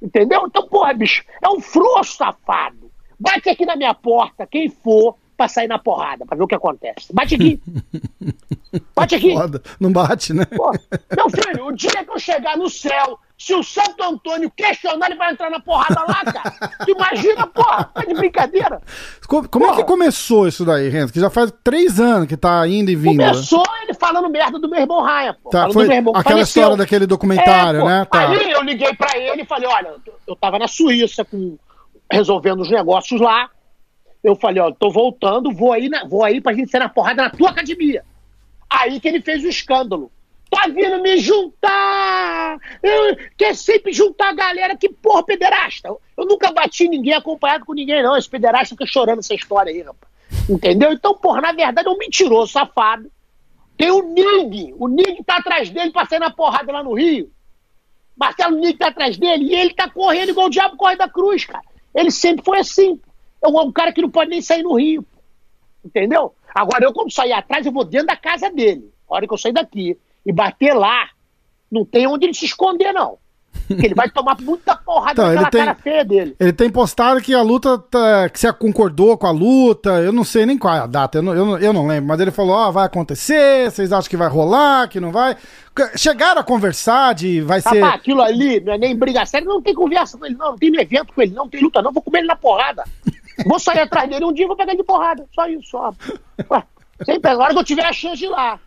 Entendeu? 0.00 0.46
Então, 0.46 0.66
porra, 0.66 0.94
bicho, 0.94 1.24
é 1.42 1.48
um 1.48 1.60
frouxo 1.60 2.16
safado. 2.16 2.90
Bate 3.18 3.48
aqui 3.48 3.66
na 3.66 3.76
minha 3.76 3.92
porta, 3.94 4.46
quem 4.46 4.68
for, 4.68 5.16
pra 5.36 5.48
sair 5.48 5.68
na 5.68 5.78
porrada, 5.78 6.24
pra 6.24 6.36
ver 6.36 6.42
o 6.42 6.48
que 6.48 6.54
acontece. 6.54 7.12
Bate 7.12 7.34
aqui. 7.34 7.60
Bate 8.94 9.14
aqui. 9.14 9.32
Foda. 9.32 9.62
Não 9.80 9.92
bate, 9.92 10.32
né? 10.32 10.44
Pô, 10.44 10.70
meu 11.16 11.30
filho, 11.30 11.66
o 11.66 11.72
dia 11.72 12.04
que 12.04 12.10
eu 12.10 12.18
chegar 12.18 12.56
no 12.56 12.68
céu, 12.68 13.18
se 13.38 13.54
o 13.54 13.62
Santo 13.62 14.02
Antônio 14.02 14.50
questionar, 14.50 15.06
ele 15.06 15.14
vai 15.16 15.30
entrar 15.32 15.48
na 15.48 15.60
porrada 15.60 16.00
lá, 16.08 16.24
cara. 16.24 16.54
Imagina, 16.88 17.46
porra, 17.46 17.84
tá 17.94 18.02
de 18.04 18.12
brincadeira. 18.12 18.82
Co- 19.28 19.48
Como 19.48 19.66
é 19.66 19.76
que 19.76 19.84
começou 19.84 20.48
isso 20.48 20.64
daí, 20.64 20.88
Renzo? 20.88 21.12
Que 21.12 21.20
já 21.20 21.30
faz 21.30 21.52
três 21.62 22.00
anos 22.00 22.26
que 22.26 22.36
tá 22.36 22.66
indo 22.66 22.90
e 22.90 22.96
vindo. 22.96 23.16
né? 23.18 23.28
Começou 23.30 23.62
ele 23.82 23.94
falando 23.94 24.28
merda 24.28 24.58
do 24.58 24.68
meu 24.68 24.80
irmão 24.80 25.02
Ryan, 25.04 25.36
pô. 25.40 25.50
Tá, 25.50 25.70
foi 25.70 25.84
do 25.84 25.88
meu 25.88 25.96
irmão 25.98 26.12
que 26.14 26.18
aquela 26.20 26.34
faleceu. 26.38 26.60
história 26.62 26.76
daquele 26.76 27.06
documentário, 27.06 27.80
É, 27.82 27.84
né? 27.84 28.04
Tá. 28.10 28.28
Aí 28.28 28.50
eu 28.50 28.62
liguei 28.62 28.92
pra 28.94 29.16
ele 29.16 29.42
e 29.42 29.46
falei, 29.46 29.68
olha, 29.68 29.88
eu- 30.04 30.14
eu 30.26 30.34
tava 30.36 30.58
na 30.58 30.66
Suíça 30.66 31.24
com, 31.24 31.56
resolvendo 32.12 32.60
os 32.60 32.70
negócios 32.70 33.20
lá. 33.20 33.48
Eu 34.24 34.34
falei, 34.34 34.60
ó, 34.60 34.72
tô 34.72 34.90
voltando, 34.90 35.52
vou 35.54 35.72
aí, 35.72 35.88
na, 35.88 36.04
vou 36.04 36.24
aí 36.24 36.40
pra 36.40 36.52
gente 36.52 36.70
ser 36.72 36.80
na 36.80 36.88
porrada 36.88 37.22
na 37.22 37.30
tua 37.30 37.50
academia. 37.50 38.02
Aí 38.68 38.98
que 38.98 39.06
ele 39.06 39.20
fez 39.22 39.44
o 39.44 39.48
escândalo. 39.48 40.10
Tá 40.50 40.66
vindo 40.68 41.02
me 41.02 41.18
juntar! 41.18 42.58
Eu, 42.82 43.16
quer 43.36 43.54
sempre 43.54 43.92
juntar 43.92 44.30
a 44.30 44.34
galera, 44.34 44.76
que 44.76 44.88
porra, 44.88 45.22
pederasta! 45.22 45.88
Eu, 45.88 46.24
nunca 46.24 46.50
bati 46.50 46.88
ninguém 46.88 47.12
acompanhado 47.12 47.66
com 47.66 47.74
ninguém, 47.74 48.02
não. 48.02 48.16
Esse 48.16 48.28
pederasta 48.28 48.74
fica 48.74 48.86
chorando 48.86 49.18
essa 49.18 49.34
história 49.34 49.70
aí, 49.70 49.82
rapaz. 49.82 50.12
Entendeu? 50.48 50.92
Então, 50.92 51.14
porra, 51.14 51.40
na 51.40 51.52
verdade 51.52 51.86
é 51.86 51.90
um 51.90 51.98
mentiroso, 51.98 52.52
safado. 52.52 53.10
Tem 53.76 53.90
o 53.90 54.02
Nig, 54.02 54.74
o 54.78 54.88
Nig 54.88 55.22
tá 55.24 55.36
atrás 55.36 55.70
dele 55.70 55.92
pra 55.92 56.06
sair 56.06 56.18
na 56.18 56.30
porrada 56.30 56.72
lá 56.72 56.82
no 56.82 56.94
Rio. 56.94 57.30
Marcelo 58.16 58.56
Nig 58.56 58.76
tá 58.76 58.88
atrás 58.88 59.16
dele 59.16 59.44
e 59.44 59.54
ele 59.54 59.72
tá 59.72 59.88
correndo 59.88 60.30
igual 60.30 60.46
o 60.46 60.50
diabo 60.50 60.76
corre 60.76 60.96
da 60.96 61.08
cruz, 61.08 61.44
cara. 61.44 61.64
Ele 61.94 62.10
sempre 62.10 62.44
foi 62.44 62.58
assim. 62.58 63.00
É 63.40 63.46
um, 63.46 63.60
um 63.60 63.70
cara 63.70 63.92
que 63.92 64.02
não 64.02 64.10
pode 64.10 64.30
nem 64.30 64.42
sair 64.42 64.62
no 64.62 64.74
Rio. 64.74 65.06
Entendeu? 65.84 66.34
Agora, 66.52 66.84
eu, 66.84 66.92
quando 66.92 67.12
sair 67.12 67.32
atrás, 67.32 67.64
eu 67.64 67.70
vou 67.70 67.84
dentro 67.84 68.08
da 68.08 68.16
casa 68.16 68.50
dele. 68.50 68.92
A 69.08 69.14
hora 69.14 69.26
que 69.26 69.32
eu 69.32 69.38
sair 69.38 69.52
daqui 69.52 69.96
e 70.24 70.32
bater 70.32 70.74
lá, 70.74 71.08
não 71.70 71.84
tem 71.84 72.06
onde 72.06 72.26
ele 72.26 72.34
se 72.34 72.44
esconder, 72.46 72.92
não. 72.92 73.18
Porque 73.66 73.86
ele 73.86 73.94
vai 73.94 74.08
tomar 74.08 74.36
muita 74.40 74.76
porrada 74.76 75.12
Então, 75.12 75.26
naquela 75.26 75.50
tem- 75.50 75.64
cara 75.64 75.74
feia 75.74 76.04
dele. 76.04 76.36
Ele 76.40 76.52
tem 76.52 76.70
postado 76.70 77.20
que 77.20 77.34
a 77.34 77.42
luta, 77.42 77.78
tá, 77.78 78.28
que 78.30 78.38
você 78.38 78.50
concordou 78.52 79.18
com 79.18 79.26
a 79.26 79.30
luta, 79.30 79.90
eu 80.00 80.12
não 80.12 80.24
sei 80.24 80.46
nem 80.46 80.56
qual 80.56 80.74
é 80.74 80.78
a 80.78 80.86
data, 80.86 81.18
eu 81.18 81.22
não, 81.22 81.34
eu 81.34 81.44
não, 81.44 81.58
eu 81.58 81.72
não 81.72 81.86
lembro, 81.86 82.08
mas 82.08 82.20
ele 82.20 82.30
falou, 82.30 82.56
ó, 82.56 82.70
vai 82.70 82.86
acontecer, 82.86 83.70
vocês 83.70 83.92
acham 83.92 84.08
que 84.08 84.16
vai 84.16 84.28
rolar, 84.28 84.88
que 84.88 85.00
não 85.00 85.10
vai? 85.12 85.36
Chegaram 85.96 86.40
a 86.40 86.44
conversar 86.44 87.14
de 87.14 87.40
vai 87.42 87.60
ser... 87.60 87.80
Rapaz, 87.80 88.00
aquilo 88.00 88.22
ali 88.22 88.60
não 88.60 88.72
é 88.72 88.78
nem 88.78 88.96
briga 88.96 89.26
séria, 89.26 89.46
não 89.46 89.60
tem 89.60 89.74
conversa 89.74 90.16
com 90.16 90.24
ele, 90.24 90.36
não, 90.36 90.52
não 90.52 90.58
tem 90.58 90.74
evento 90.80 91.12
com 91.12 91.20
ele, 91.20 91.34
não 91.34 91.48
tem 91.48 91.60
luta, 91.62 91.82
não, 91.82 91.92
vou 91.92 92.02
comer 92.02 92.20
ele 92.20 92.28
na 92.28 92.36
porrada. 92.36 92.84
Vou 93.46 93.58
sair 93.58 93.80
atrás 93.80 94.08
dele 94.08 94.24
um 94.24 94.32
dia 94.32 94.44
e 94.44 94.48
vou 94.48 94.56
pegar 94.56 94.72
ele 94.72 94.80
de 94.82 94.86
porrada. 94.86 95.24
Só 95.34 95.46
isso, 95.48 95.70
só. 95.70 95.94
Ué, 96.50 96.62
sempre 97.04 97.30
agora 97.30 97.52
que 97.52 97.58
eu 97.60 97.64
tiver 97.64 97.84
a 97.84 97.92
chance 97.92 98.16
de 98.16 98.24
ir 98.24 98.28
lá. 98.30 98.58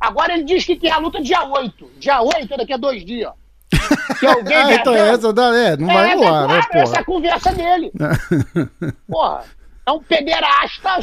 Agora 0.00 0.34
ele 0.34 0.44
diz 0.44 0.64
que 0.64 0.76
tem 0.76 0.90
a 0.90 0.98
luta 0.98 1.22
dia 1.22 1.42
8. 1.44 1.90
Dia 1.98 2.20
8 2.20 2.52
é 2.52 2.56
daqui 2.56 2.72
a 2.72 2.76
dois 2.76 3.04
dias. 3.04 3.32
Que 4.20 4.26
alguém 4.26 4.56
Ah, 4.56 4.74
então 4.74 4.94
essa 4.94 5.32
dá- 5.32 5.54
é, 5.56 5.76
não 5.76 5.86
vai 5.88 6.10
É, 6.12 6.14
rolar, 6.14 6.46
né, 6.46 6.46
claro, 6.46 6.58
essa 6.58 6.68
é 6.78 6.82
porra? 6.84 7.00
a 7.00 7.04
conversa 7.04 7.52
dele. 7.52 7.92
Porra, 9.08 9.44
é 9.86 9.90
um 9.92 10.00
pederasta 10.00 11.00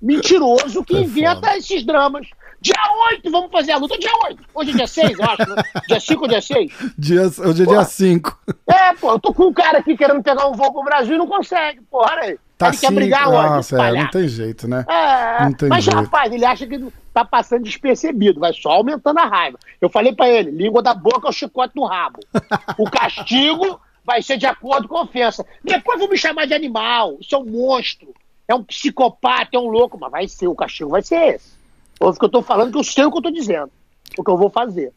mentiroso 0.00 0.84
que 0.84 0.96
É 0.96 1.00
inventa 1.00 1.34
foda. 1.48 1.56
esses 1.56 1.84
dramas. 1.84 2.26
Dia 2.60 2.74
8, 3.12 3.30
vamos 3.30 3.50
fazer 3.52 3.72
a 3.72 3.76
luta 3.76 3.98
dia 3.98 4.10
8. 4.26 4.42
Hoje 4.54 4.70
é 4.70 4.74
dia 4.74 4.86
6, 4.86 5.18
eu 5.18 5.24
acho, 5.26 5.54
né? 5.54 5.62
Dia 5.86 6.00
5 6.00 6.22
ou 6.22 6.28
dia 6.28 6.40
6? 6.40 6.72
Dia, 6.96 7.22
hoje 7.26 7.40
é 7.50 7.52
dia 7.52 7.64
Porra. 7.66 7.84
5. 7.84 8.38
É, 8.66 8.94
pô, 8.94 9.10
eu 9.12 9.18
tô 9.18 9.34
com 9.34 9.44
um 9.48 9.52
cara 9.52 9.78
aqui 9.78 9.94
querendo 9.96 10.22
pegar 10.22 10.46
um 10.48 10.52
voo 10.52 10.72
pro 10.72 10.82
Brasil 10.82 11.14
e 11.14 11.18
não 11.18 11.26
consegue, 11.26 11.82
porra, 11.90 12.12
olha 12.12 12.22
aí. 12.22 12.38
Tá 12.64 12.68
ele 12.70 12.76
quer 12.78 12.88
cinco. 12.88 12.94
brigar 12.94 13.28
onde? 13.28 13.48
Nossa, 13.50 13.82
é, 13.82 13.92
não 13.92 14.10
tem 14.10 14.28
jeito, 14.28 14.68
né? 14.68 14.84
É, 14.88 15.44
Não 15.44 15.52
tem 15.52 15.68
mas 15.68 15.84
jeito. 15.84 15.96
rapaz, 15.96 16.32
ele 16.32 16.44
acha 16.44 16.66
que 16.66 16.84
tá 17.12 17.24
passando 17.24 17.62
despercebido, 17.64 18.40
vai 18.40 18.52
só 18.52 18.70
aumentando 18.70 19.18
a 19.18 19.26
raiva. 19.26 19.58
Eu 19.80 19.88
falei 19.88 20.12
pra 20.12 20.28
ele, 20.28 20.50
língua 20.50 20.82
da 20.82 20.94
boca 20.94 21.28
é 21.28 21.30
o 21.30 21.32
chicote 21.32 21.74
no 21.76 21.84
rabo. 21.84 22.20
O 22.78 22.90
castigo 22.90 23.80
vai 24.04 24.20
ser 24.22 24.36
de 24.36 24.46
acordo 24.46 24.88
com 24.88 24.96
a 24.98 25.02
ofensa. 25.02 25.44
Depois 25.62 25.98
vão 25.98 26.08
me 26.08 26.16
chamar 26.18 26.46
de 26.46 26.54
animal, 26.54 27.16
isso 27.20 27.34
é 27.34 27.38
um 27.38 27.44
monstro, 27.44 28.08
é 28.48 28.54
um 28.54 28.62
psicopata, 28.62 29.50
é 29.54 29.58
um 29.58 29.68
louco, 29.68 29.98
mas 29.98 30.10
vai 30.10 30.28
ser, 30.28 30.48
o 30.48 30.54
castigo 30.54 30.90
vai 30.90 31.02
ser 31.02 31.34
esse. 31.34 31.54
Ouve 32.00 32.18
que 32.18 32.24
eu 32.24 32.28
tô 32.28 32.42
falando 32.42 32.72
que 32.72 32.78
eu 32.78 32.84
sei 32.84 33.04
o 33.04 33.10
que 33.12 33.18
eu 33.18 33.22
tô 33.22 33.30
dizendo, 33.30 33.70
o 34.18 34.24
que 34.24 34.30
eu 34.30 34.36
vou 34.36 34.50
fazer. 34.50 34.92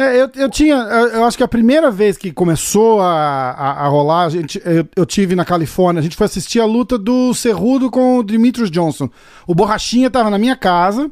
É, 0.00 0.22
eu, 0.22 0.30
eu 0.34 0.48
tinha. 0.48 0.76
Eu, 0.76 1.26
acho 1.26 1.36
que 1.36 1.44
a 1.44 1.48
primeira 1.48 1.90
vez 1.90 2.16
que 2.16 2.32
começou 2.32 3.02
a, 3.02 3.50
a, 3.50 3.84
a 3.84 3.88
rolar, 3.88 4.24
a 4.24 4.28
gente, 4.30 4.58
eu, 4.64 4.88
eu 4.96 5.04
tive 5.04 5.36
na 5.36 5.44
Califórnia, 5.44 6.00
a 6.00 6.02
gente 6.02 6.16
foi 6.16 6.24
assistir 6.24 6.58
a 6.58 6.64
luta 6.64 6.96
do 6.96 7.34
Cerrudo 7.34 7.90
com 7.90 8.16
o 8.16 8.22
Demetrius 8.22 8.70
Johnson. 8.70 9.10
O 9.46 9.54
Borrachinha 9.54 10.10
tava 10.10 10.30
na 10.30 10.38
minha 10.38 10.56
casa, 10.56 11.10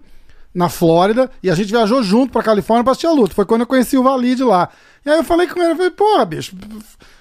na 0.54 0.70
Flórida, 0.70 1.30
e 1.42 1.50
a 1.50 1.54
gente 1.54 1.70
viajou 1.70 2.02
junto 2.02 2.32
pra 2.32 2.42
Califórnia 2.42 2.82
pra 2.82 2.92
assistir 2.92 3.08
a 3.08 3.12
luta. 3.12 3.34
Foi 3.34 3.44
quando 3.44 3.60
eu 3.60 3.66
conheci 3.66 3.98
o 3.98 4.02
Valide 4.02 4.42
lá. 4.42 4.70
E 5.04 5.10
aí 5.10 5.18
eu 5.18 5.24
falei 5.24 5.46
com 5.46 5.60
ele, 5.60 5.72
eu 5.72 5.76
falei, 5.76 5.90
porra, 5.90 6.24
bicho, 6.24 6.56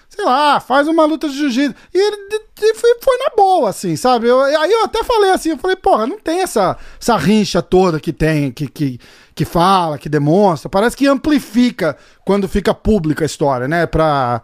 sei 0.08 0.24
lá, 0.24 0.62
faz 0.62 0.88
uma 0.88 1.04
luta 1.04 1.28
de 1.28 1.36
jiu-jitsu. 1.36 1.76
E 1.94 1.98
ele 1.98 2.47
de- 2.60 2.74
foi, 2.76 2.98
foi 3.02 3.18
na 3.18 3.36
boa, 3.36 3.70
assim, 3.70 3.96
sabe? 3.96 4.28
Eu- 4.28 4.40
aí 4.42 4.72
eu 4.72 4.84
até 4.86 5.04
falei 5.04 5.32
assim, 5.32 5.50
eu 5.52 5.58
falei, 5.58 5.76
porra, 5.76 6.06
não 6.08 6.20
tem 6.20 6.42
essa, 6.42 6.78
essa 7.00 7.16
rincha 7.18 7.62
toda 7.62 8.00
que 8.00 8.12
tem, 8.14 8.52
que, 8.52 8.68
que, 8.68 9.00
que 9.36 9.46
fala, 9.46 9.98
que 9.98 10.10
demonstra. 10.10 10.70
Parece 10.70 10.96
que 10.98 11.08
amplifica 11.08 11.98
quando 12.26 12.48
fica 12.48 12.74
pública 12.74 13.24
a 13.24 13.28
história, 13.28 13.68
né? 13.68 13.86
Pra. 13.86 14.42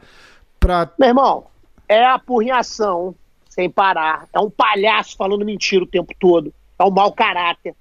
pra... 0.59 0.89
Meu 0.99 1.09
irmão, 1.09 1.47
é 1.87 2.03
apurrinhação 2.05 3.15
sem 3.49 3.69
parar. 3.69 4.27
É 4.33 4.39
um 4.39 4.49
palhaço 4.49 5.15
falando 5.17 5.45
mentira 5.45 5.83
o 5.83 5.87
tempo 5.87 6.11
todo. 6.19 6.53
É 6.79 6.83
um 6.83 6.91
mau 6.91 7.11
caráter. 7.13 7.75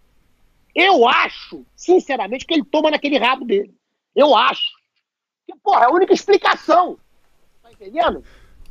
Eu 0.74 1.06
acho, 1.06 1.64
sinceramente, 1.76 2.46
que 2.46 2.54
ele 2.54 2.64
toma 2.64 2.90
naquele 2.90 3.18
rabo 3.18 3.44
dele. 3.44 3.74
Eu 4.16 4.34
acho. 4.34 4.62
Que, 5.46 5.54
porra, 5.62 5.82
é 5.82 5.86
a 5.86 5.90
única 5.90 6.12
explicação. 6.14 6.96
Tá 7.62 7.70
entendendo? 7.72 8.22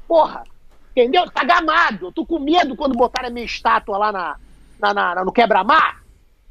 Porra, 0.08 0.44
entendeu? 0.92 1.30
Tá 1.32 1.44
gamado. 1.44 2.08
Eu 2.08 2.12
tô 2.12 2.26
com 2.26 2.40
medo 2.40 2.76
quando 2.76 2.98
botarem 2.98 3.30
a 3.30 3.34
minha 3.34 3.46
estátua 3.46 3.98
lá 3.98 4.12
na, 4.12 4.36
na, 4.80 4.94
na- 4.94 5.26
no 5.26 5.32
quebra-mar. 5.32 6.02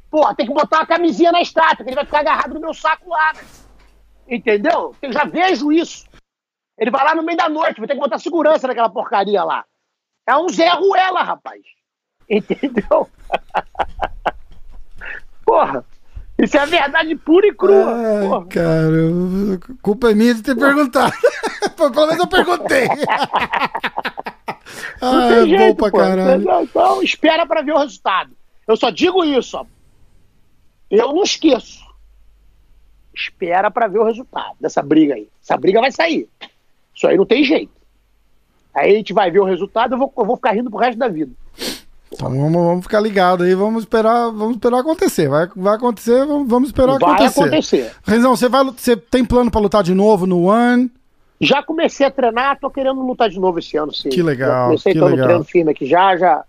Porra, 0.09 0.35
tem 0.35 0.45
que 0.45 0.53
botar 0.53 0.79
uma 0.79 0.85
camisinha 0.85 1.31
na 1.31 1.41
estátua, 1.41 1.83
que 1.83 1.89
ele 1.89 1.95
vai 1.95 2.05
ficar 2.05 2.19
agarrado 2.19 2.53
no 2.53 2.59
meu 2.59 2.73
saco 2.73 3.09
lá, 3.09 3.31
velho. 3.31 3.47
Entendeu? 4.27 4.95
Eu 5.01 5.11
já 5.13 5.23
vejo 5.25 5.71
isso. 5.71 6.05
Ele 6.77 6.91
vai 6.91 7.03
lá 7.03 7.15
no 7.15 7.23
meio 7.23 7.37
da 7.37 7.47
noite, 7.47 7.79
vai 7.79 7.87
ter 7.87 7.93
que 7.95 7.99
botar 7.99 8.19
segurança 8.19 8.67
naquela 8.67 8.89
porcaria 8.89 9.43
lá. 9.43 9.63
É 10.27 10.35
um 10.35 10.49
Zé 10.49 10.69
Ruela, 10.69 11.23
rapaz. 11.23 11.61
Entendeu? 12.29 13.09
Porra, 15.45 15.85
isso 16.41 16.57
é 16.57 16.65
verdade 16.65 17.15
pura 17.15 17.47
e 17.47 17.53
crua. 17.53 17.95
Ai, 17.95 18.27
porra. 18.27 18.45
cara, 18.47 19.59
culpa 19.81 20.11
é 20.11 20.15
minha 20.15 20.33
de 20.33 20.41
ter 20.41 20.55
perguntado. 20.55 21.13
Pelo 21.77 22.07
menos 22.07 22.19
eu 22.19 22.27
perguntei. 22.27 22.87
Não 25.01 25.17
ah, 25.17 25.27
tem 25.27 25.37
é 25.37 25.41
bom 25.41 25.57
jeito, 25.57 25.77
pra 25.77 25.91
pô. 25.91 25.97
caralho. 25.97 26.41
Então, 26.41 26.63
Então, 26.63 27.03
espera 27.03 27.45
pra 27.45 27.61
ver 27.61 27.73
o 27.73 27.79
resultado. 27.79 28.31
Eu 28.67 28.77
só 28.77 28.89
digo 28.89 29.23
isso, 29.23 29.57
ó. 29.57 29.65
Eu 30.89 31.13
não 31.13 31.23
esqueço. 31.23 31.85
Espera 33.13 33.69
pra 33.71 33.87
ver 33.87 33.99
o 33.99 34.03
resultado 34.05 34.55
dessa 34.59 34.81
briga 34.81 35.15
aí. 35.15 35.27
Essa 35.41 35.57
briga 35.57 35.81
vai 35.81 35.91
sair. 35.91 36.29
Isso 36.93 37.07
aí 37.07 37.17
não 37.17 37.25
tem 37.25 37.43
jeito. 37.43 37.71
Aí 38.73 38.93
a 38.93 38.95
gente 38.97 39.13
vai 39.13 39.29
ver 39.29 39.39
o 39.39 39.45
resultado, 39.45 39.95
eu 39.95 39.97
vou, 39.97 40.13
eu 40.17 40.25
vou 40.25 40.35
ficar 40.35 40.51
rindo 40.51 40.69
pro 40.69 40.79
resto 40.79 40.97
da 40.97 41.07
vida. 41.07 41.31
Então 42.13 42.29
vamos, 42.29 42.53
vamos 42.53 42.83
ficar 42.83 42.99
ligado 42.99 43.43
aí, 43.43 43.55
vamos 43.55 43.83
esperar, 43.83 44.29
vamos 44.31 44.55
esperar 44.55 44.79
acontecer. 44.79 45.29
Vai, 45.29 45.47
vai 45.55 45.75
acontecer, 45.75 46.25
vamos, 46.25 46.47
vamos 46.47 46.69
esperar 46.69 46.97
vai 46.99 47.13
acontecer. 47.13 47.39
acontecer. 47.39 47.91
Renzão, 48.05 48.35
você, 48.35 48.49
vai, 48.49 48.63
você 48.65 48.97
tem 48.97 49.23
plano 49.23 49.49
pra 49.49 49.61
lutar 49.61 49.81
de 49.83 49.93
novo 49.93 50.27
no 50.27 50.43
One? 50.43 50.91
Já 51.39 51.63
comecei 51.63 52.05
a 52.05 52.11
treinar, 52.11 52.59
tô 52.59 52.69
querendo 52.69 53.01
lutar 53.01 53.29
de 53.29 53.39
novo 53.39 53.57
esse 53.59 53.75
ano, 53.77 53.93
sim. 53.93 54.09
Que 54.09 54.21
legal, 54.21 54.49
Já 54.51 54.65
comecei 54.65 54.93
que 54.93 54.99
tô 54.99 55.05
no 55.05 55.11
legal. 55.11 55.27
treino 55.27 55.43
firme 55.45 55.71
aqui 55.71 55.85
já, 55.87 56.15
já. 56.17 56.43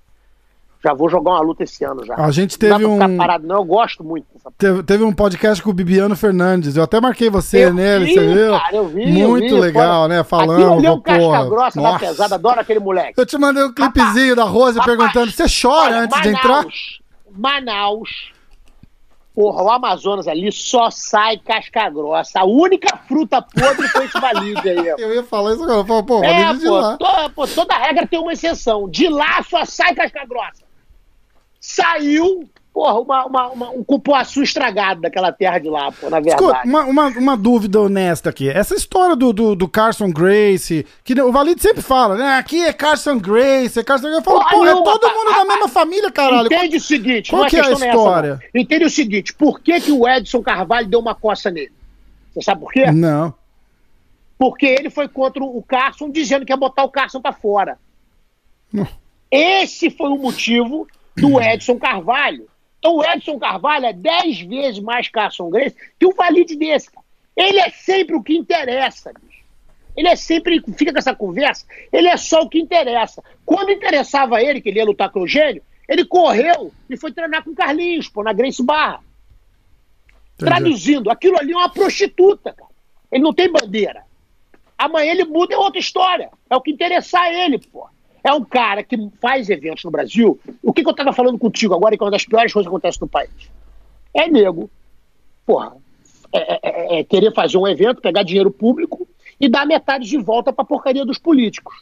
Já 0.84 0.92
vou 0.94 1.08
jogar 1.08 1.30
uma 1.32 1.40
luta 1.40 1.62
esse 1.62 1.84
ano 1.84 2.04
já. 2.04 2.16
A 2.16 2.30
gente 2.32 2.52
não 2.52 2.58
teve 2.58 2.92
ficar 2.92 3.08
um- 3.08 3.16
parado, 3.16 3.46
não. 3.46 3.56
Eu 3.56 3.64
gosto 3.64 4.02
muito 4.02 4.26
dessa 4.34 4.50
Teve, 4.58 4.82
teve 4.82 5.04
um 5.04 5.12
podcast 5.12 5.62
com 5.62 5.70
o 5.70 5.72
Bibiano 5.72 6.16
Fernandes. 6.16 6.76
Eu 6.76 6.82
até 6.82 7.00
marquei 7.00 7.30
você 7.30 7.66
Eu 7.66 7.72
nele, 7.74 8.06
vi, 8.06 8.14
você 8.14 8.34
viu? 8.34 8.50
cara, 8.58 8.76
eu 8.76 8.88
vi, 8.88 9.06
Muito 9.06 9.44
eu 9.46 9.54
vi, 9.54 9.60
legal, 9.60 10.02
fora- 10.02 10.08
né? 10.08 10.24
Falando. 10.24 10.72
Aquilo 10.74 10.86
é 10.86 10.90
um 10.90 11.00
casca 11.00 11.44
grossa 11.48 11.80
da 11.80 11.88
nossa. 11.92 11.98
pesada, 12.06 12.34
adoro 12.34 12.60
aquele 12.60 12.80
moleque. 12.80 13.12
Eu 13.16 13.24
te 13.24 13.38
mandei 13.38 13.62
um 13.62 13.72
clipezinho 13.72 14.34
da 14.34 14.42
Rose 14.42 14.76
Rapaz, 14.78 14.96
perguntando: 14.96 15.30
você 15.30 15.44
chora 15.62 15.84
Olha, 15.86 15.98
antes 16.00 16.20
de 16.20 16.32
Manaus, 16.32 16.44
entrar? 16.44 16.66
Manaus, 17.30 18.10
porra, 19.34 19.62
o 19.62 19.70
Amazonas 19.70 20.26
ali 20.28 20.50
só 20.52 20.90
sai 20.90 21.38
casca 21.38 21.88
grossa. 21.90 22.40
A 22.40 22.44
única 22.44 22.96
fruta 23.08 23.40
podre 23.40 23.86
foi 23.88 24.04
esse 24.06 24.20
valide 24.20 24.68
aí. 24.68 24.88
Eu 24.98 25.14
ia 25.14 25.22
falar 25.22 25.52
isso 25.54 25.62
agora. 25.62 25.78
Eu 25.78 25.84
falei, 25.86 26.02
pô, 26.02 26.24
É, 26.24 26.44
valide 26.44 26.60
de 26.60 26.66
pô, 26.66 26.74
lá. 26.80 26.96
to- 26.96 27.30
pô, 27.36 27.46
toda 27.46 27.74
regra 27.78 28.06
tem 28.06 28.18
uma 28.20 28.32
exceção. 28.32 28.88
De 28.88 29.08
lá 29.08 29.42
só 29.48 29.64
sai 29.64 29.94
casca 29.94 30.26
grossa. 30.26 30.62
Saiu, 31.64 32.50
porra, 32.74 32.98
uma, 32.98 33.24
uma, 33.26 33.48
uma- 33.50 33.70
um 33.70 33.84
cupuaçu 33.84 34.42
estragado 34.42 35.00
daquela 35.00 35.30
terra 35.30 35.60
de 35.60 35.68
lá, 35.70 35.92
pô, 35.92 36.10
na 36.10 36.18
Escuta, 36.18 36.44
verdade. 36.54 36.68
uma, 36.68 36.84
uma, 36.86 37.06
uma 37.06 37.36
dúvida 37.36 37.80
honesta 37.80 38.30
aqui. 38.30 38.48
Essa 38.50 38.74
história 38.74 39.14
do, 39.14 39.32
do, 39.32 39.54
do 39.54 39.68
Carson 39.68 40.10
Grace, 40.10 40.84
que 41.04 41.14
o 41.20 41.30
Valide 41.30 41.62
sempre 41.62 41.80
fala, 41.80 42.16
né? 42.16 42.34
Aqui 42.36 42.60
é 42.64 42.72
Carson 42.72 43.16
Grace, 43.16 43.78
é 43.78 43.84
Carson 43.84 44.08
Grace. 44.08 44.18
Eu 44.18 44.24
falo, 44.24 44.40
Porra 44.40 44.50
pô, 44.56 44.66
é 44.66 44.74
todo 44.98 45.08
mundo 45.08 45.34
da 45.36 45.44
mesma 45.44 45.68
família, 45.68 46.10
caralho. 46.10 46.46
Entende 46.46 46.78
o 46.78 46.80
seguinte, 46.80 47.30
qual 47.30 47.42
não 47.42 47.46
é 47.46 47.50
que 47.50 47.56
é 47.56 47.60
a 47.64 47.70
história? 47.70 48.28
essa, 48.32 48.42
não. 48.54 48.60
Entende 48.60 48.84
o 48.84 48.90
seguinte, 48.90 49.32
por 49.32 49.60
que, 49.60 49.80
que 49.80 49.92
o 49.92 50.08
Edson 50.08 50.42
Carvalho 50.42 50.88
deu 50.88 50.98
uma 50.98 51.14
coça 51.14 51.48
nele? 51.48 51.70
Você 52.34 52.42
sabe 52.42 52.60
por 52.60 52.72
quê? 52.72 52.90
Não. 52.90 53.32
Porque 54.36 54.66
ele 54.66 54.90
foi 54.90 55.06
contra 55.06 55.44
o 55.44 55.62
Carson 55.62 56.10
dizendo 56.10 56.44
que 56.44 56.52
ia 56.52 56.56
botar 56.56 56.82
o 56.82 56.90
Carson 56.90 57.20
pra 57.20 57.32
fora. 57.32 57.78
Hum. 58.74 58.84
Esse 59.30 59.88
foi 59.90 60.08
o 60.10 60.18
motivo 60.18 60.88
do 61.16 61.40
Edson 61.40 61.78
Carvalho. 61.78 62.48
Então 62.78 62.96
o 62.96 63.04
Edson 63.04 63.38
Carvalho 63.38 63.86
é 63.86 63.92
10 63.92 64.40
vezes 64.42 64.80
mais 64.80 65.08
Carson 65.08 65.50
Grace 65.50 65.76
que 65.98 66.06
o 66.06 66.14
valide 66.14 66.56
desse. 66.56 66.90
cara. 66.90 67.06
Ele 67.36 67.58
é 67.58 67.70
sempre 67.70 68.16
o 68.16 68.22
que 68.22 68.36
interessa, 68.36 69.12
bicho. 69.12 69.42
Ele 69.96 70.08
é 70.08 70.16
sempre, 70.16 70.62
fica 70.76 70.92
com 70.92 70.98
essa 70.98 71.14
conversa, 71.14 71.66
ele 71.92 72.08
é 72.08 72.16
só 72.16 72.42
o 72.42 72.48
que 72.48 72.58
interessa. 72.58 73.22
Quando 73.44 73.70
interessava 73.70 74.42
ele, 74.42 74.60
que 74.60 74.70
ele 74.70 74.78
ia 74.78 74.84
lutar 74.84 75.10
com 75.10 75.20
o 75.20 75.22
Eugênio, 75.24 75.62
ele 75.88 76.04
correu 76.04 76.72
e 76.88 76.96
foi 76.96 77.12
treinar 77.12 77.44
com 77.44 77.50
o 77.50 77.54
Carlinhos, 77.54 78.08
pô, 78.08 78.22
na 78.22 78.32
Grace 78.32 78.62
Barra. 78.62 79.00
Entendi. 80.34 80.50
Traduzindo, 80.50 81.10
aquilo 81.10 81.38
ali 81.38 81.52
é 81.52 81.56
uma 81.56 81.68
prostituta, 81.68 82.52
cara. 82.52 82.70
Ele 83.10 83.22
não 83.22 83.34
tem 83.34 83.52
bandeira. 83.52 84.02
Amanhã 84.78 85.12
ele 85.12 85.24
muda 85.24 85.54
é 85.54 85.58
outra 85.58 85.78
história. 85.78 86.30
É 86.48 86.56
o 86.56 86.60
que 86.60 86.70
interessar 86.70 87.22
a 87.22 87.32
ele, 87.32 87.58
pô. 87.58 87.86
É 88.24 88.32
um 88.32 88.44
cara 88.44 88.82
que 88.82 88.96
faz 89.20 89.48
eventos 89.50 89.82
no 89.84 89.90
Brasil. 89.90 90.38
O 90.62 90.72
que, 90.72 90.82
que 90.82 90.88
eu 90.88 90.94
tava 90.94 91.12
falando 91.12 91.38
contigo 91.38 91.74
agora, 91.74 91.96
que 91.96 92.02
é 92.02 92.04
uma 92.04 92.10
das 92.12 92.24
piores 92.24 92.52
coisas 92.52 92.68
que 92.68 92.74
acontece 92.74 93.00
no 93.00 93.08
país? 93.08 93.30
É 94.14 94.28
nego. 94.28 94.70
Porra. 95.44 95.76
É, 96.32 96.54
é- 96.54 96.60
é- 96.62 97.00
é 97.00 97.04
querer 97.04 97.34
fazer 97.34 97.58
um 97.58 97.66
evento, 97.66 98.00
pegar 98.00 98.22
dinheiro 98.22 98.50
público 98.50 99.06
e 99.40 99.48
dar 99.48 99.66
metade 99.66 100.06
de 100.08 100.16
volta 100.18 100.52
pra 100.52 100.64
porcaria 100.64 101.04
dos 101.04 101.18
políticos. 101.18 101.74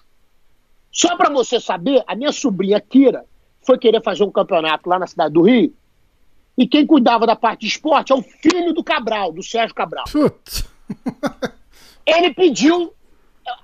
Só 0.90 1.16
pra 1.16 1.31
você 1.31 1.61
saber, 1.61 2.03
a 2.07 2.16
minha 2.16 2.33
sobrinha 2.33 2.81
Kira 2.81 3.24
foi 3.62 3.79
querer 3.79 4.03
fazer 4.03 4.24
um 4.24 4.31
campeonato 4.31 4.88
lá 4.88 4.98
na 4.98 5.07
cidade 5.07 5.35
do 5.35 5.42
Rio. 5.42 5.72
E 6.59 6.66
quem 6.66 6.85
cuidava 6.87 7.26
da 7.26 7.37
parte 7.37 7.61
de 7.61 7.66
esporte 7.68 8.12
é 8.12 8.14
o 8.14 8.22
filho 8.22 8.72
do 8.72 8.83
Cabral, 8.83 9.31
do 9.33 9.42
Sérgio 9.42 9.74
Cabral. 9.74 10.05
Putz. 10.11 10.68
Ele 12.05 12.35
pediu 12.35 12.92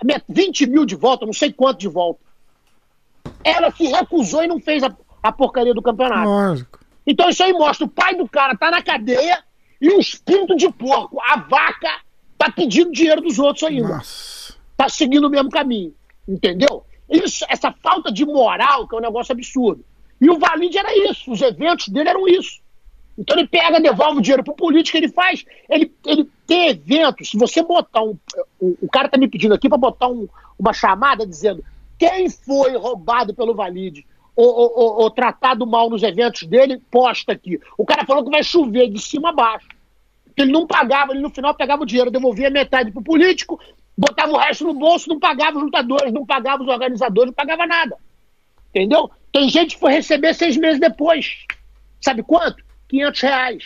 eh, 0.08 0.22
20 0.28 0.66
mil 0.66 0.84
de 0.86 0.94
volta, 0.94 1.26
não 1.26 1.32
sei 1.32 1.52
quanto 1.52 1.78
de 1.80 1.88
volta. 1.88 2.20
Ela 3.48 3.70
se 3.70 3.86
recusou 3.86 4.42
e 4.42 4.46
não 4.48 4.60
fez 4.60 4.82
a, 4.82 4.94
a 5.22 5.30
porcaria 5.30 5.72
do 5.72 5.82
campeonato. 5.82 6.28
Lógico. 6.28 6.80
Então 7.06 7.28
isso 7.28 7.42
aí 7.44 7.52
mostra, 7.52 7.86
o 7.86 7.88
pai 7.88 8.14
do 8.16 8.28
cara 8.28 8.56
tá 8.56 8.70
na 8.70 8.82
cadeia 8.82 9.38
e 9.80 9.88
os 9.96 10.14
pintos 10.16 10.56
de 10.56 10.70
porco, 10.72 11.20
a 11.22 11.36
vaca, 11.38 12.00
tá 12.36 12.50
pedindo 12.50 12.90
dinheiro 12.90 13.20
dos 13.20 13.38
outros 13.38 13.62
ainda. 13.62 13.88
Nossa. 13.88 14.54
Tá 14.76 14.88
seguindo 14.88 15.26
o 15.26 15.30
mesmo 15.30 15.48
caminho. 15.50 15.94
Entendeu? 16.26 16.84
Isso, 17.08 17.44
essa 17.48 17.70
falta 17.70 18.10
de 18.10 18.24
moral, 18.24 18.88
que 18.88 18.94
é 18.96 18.98
um 18.98 19.02
negócio 19.02 19.32
absurdo. 19.32 19.84
E 20.20 20.28
o 20.28 20.38
Valide 20.38 20.78
era 20.78 20.96
isso, 21.10 21.30
os 21.30 21.40
eventos 21.40 21.88
dele 21.88 22.08
eram 22.08 22.26
isso. 22.26 22.60
Então 23.16 23.38
ele 23.38 23.46
pega, 23.46 23.80
devolve 23.80 24.18
o 24.18 24.20
dinheiro 24.20 24.42
pro 24.42 24.54
político, 24.54 24.96
ele 24.96 25.08
faz. 25.08 25.44
Ele, 25.70 25.90
ele 26.04 26.28
tem 26.46 26.68
eventos. 26.70 27.30
Se 27.30 27.38
você 27.38 27.62
botar 27.62 28.02
um. 28.02 28.18
O, 28.60 28.76
o 28.82 28.88
cara 28.90 29.08
tá 29.08 29.16
me 29.16 29.28
pedindo 29.28 29.54
aqui 29.54 29.68
para 29.68 29.78
botar 29.78 30.08
um- 30.08 30.28
uma 30.58 30.72
chamada 30.72 31.26
dizendo 31.26 31.64
quem 31.98 32.28
foi 32.30 32.76
roubado 32.76 33.34
pelo 33.34 33.54
Valide 33.54 34.06
ou, 34.34 34.46
ou- 34.46 34.72
ou- 34.76 35.00
ou 35.02 35.10
tratado 35.10 35.66
mal 35.66 35.88
nos 35.88 36.02
eventos 36.02 36.42
dele, 36.42 36.80
posta 36.90 37.32
aqui. 37.32 37.58
O 37.78 37.84
cara 37.86 38.04
falou 38.04 38.22
que 38.24 38.30
vai 38.30 38.42
chover 38.44 38.88
de 38.90 39.00
cima 39.00 39.30
a 39.30 39.32
baixo. 39.32 39.66
Que 40.34 40.42
ele 40.42 40.52
não 40.52 40.66
pagava, 40.66 41.12
ele 41.12 41.22
no 41.22 41.30
final 41.30 41.54
pegava 41.54 41.82
o 41.82 41.86
dinheiro, 41.86 42.10
devolvia 42.10 42.50
metade 42.50 42.90
pro 42.92 43.02
político, 43.02 43.58
botava 43.96 44.32
o 44.32 44.36
resto 44.36 44.64
no 44.64 44.74
bolso, 44.74 45.08
não 45.08 45.18
pagava 45.18 45.56
os 45.56 45.62
lutadores, 45.64 46.12
não 46.12 46.26
pagava 46.26 46.62
os 46.62 46.68
organizadores, 46.68 47.28
não 47.28 47.34
pagava 47.34 47.66
nada. 47.66 47.96
Entendeu? 48.68 49.10
Tem 49.32 49.48
gente 49.48 49.74
que 49.74 49.80
foi 49.80 49.92
receber 49.92 50.34
seis 50.34 50.56
meses 50.58 50.78
depois. 50.78 51.34
Sabe 52.00 52.22
quanto? 52.22 52.62
500 52.88 53.20
reais. 53.22 53.64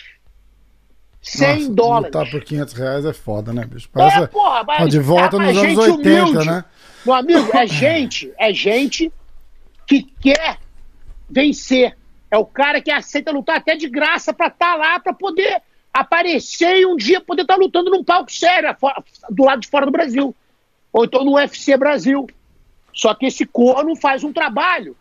100 1.21 1.53
Nossa, 1.59 1.73
dólares. 1.73 2.05
Lutar 2.15 2.31
por 2.31 2.43
500 2.43 2.73
reais 2.73 3.05
é 3.05 3.13
foda, 3.13 3.53
né, 3.53 3.63
bicho? 3.65 3.87
É, 3.87 3.91
Parece 3.93 4.27
porra, 4.29 4.63
mas 4.63 4.81
ó, 4.81 4.87
de 4.87 4.99
volta 4.99 5.35
é, 5.35 5.39
nos 5.39 5.57
anos 5.57 5.61
gente 5.61 5.79
80, 5.79 6.23
humilde. 6.25 6.47
né? 6.47 6.65
Meu 7.05 7.13
amigo, 7.15 7.49
é 7.55 7.65
gente, 7.65 8.31
é 8.37 8.53
gente 8.53 9.11
que 9.87 10.03
quer 10.21 10.57
vencer. 11.29 11.97
É 12.29 12.37
o 12.37 12.45
cara 12.45 12.81
que 12.81 12.91
aceita 12.91 13.31
lutar 13.31 13.57
até 13.57 13.75
de 13.75 13.89
graça 13.89 14.33
pra 14.33 14.47
estar 14.47 14.75
lá, 14.75 14.99
pra 14.99 15.13
poder 15.13 15.61
aparecer 15.93 16.77
e 16.79 16.85
um 16.85 16.95
dia 16.95 17.19
poder 17.19 17.41
estar 17.41 17.57
lutando 17.57 17.89
num 17.91 18.03
palco 18.03 18.31
sério, 18.31 18.73
fora- 18.79 19.03
do 19.29 19.43
lado 19.43 19.61
de 19.61 19.67
fora 19.67 19.85
do 19.85 19.91
Brasil. 19.91 20.33
Ou 20.93 21.05
então 21.05 21.25
no 21.25 21.33
UFC 21.33 21.75
Brasil. 21.75 22.27
Só 22.93 23.13
que 23.13 23.25
esse 23.25 23.45
corno 23.45 23.95
faz 23.95 24.23
um 24.23 24.31
trabalho 24.31 24.95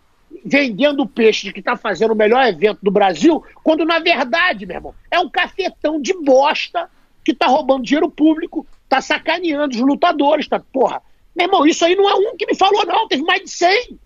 vendendo 0.45 1.03
o 1.03 1.09
peixe 1.09 1.47
de 1.49 1.53
que 1.53 1.59
está 1.59 1.77
fazendo 1.77 2.13
o 2.13 2.17
melhor 2.17 2.45
evento 2.47 2.79
do 2.83 2.91
Brasil, 2.91 3.45
quando 3.65 3.85
na 3.85 3.99
verdade, 3.99 4.65
meu 4.65 4.77
irmão, 4.77 4.95
é 5.11 5.19
um 5.19 5.29
cafetão 5.29 6.01
de 6.01 6.15
bosta 6.15 6.89
que 7.25 7.35
tá 7.35 7.47
roubando 7.47 7.83
dinheiro 7.85 8.09
público, 8.09 8.65
tá 8.89 9.01
sacaneando 9.01 9.75
os 9.75 9.81
lutadores, 9.81 10.49
tá, 10.49 10.61
porra. 10.73 11.03
Meu 11.35 11.47
irmão, 11.47 11.67
isso 11.67 11.85
aí 11.85 11.95
não 11.95 12.09
é 12.09 12.15
um 12.15 12.37
que 12.37 12.47
me 12.47 12.57
falou 12.57 12.85
não, 12.87 13.09
teve 13.09 13.23
mais 13.23 13.43
de 13.43 13.51
100. 13.51 13.99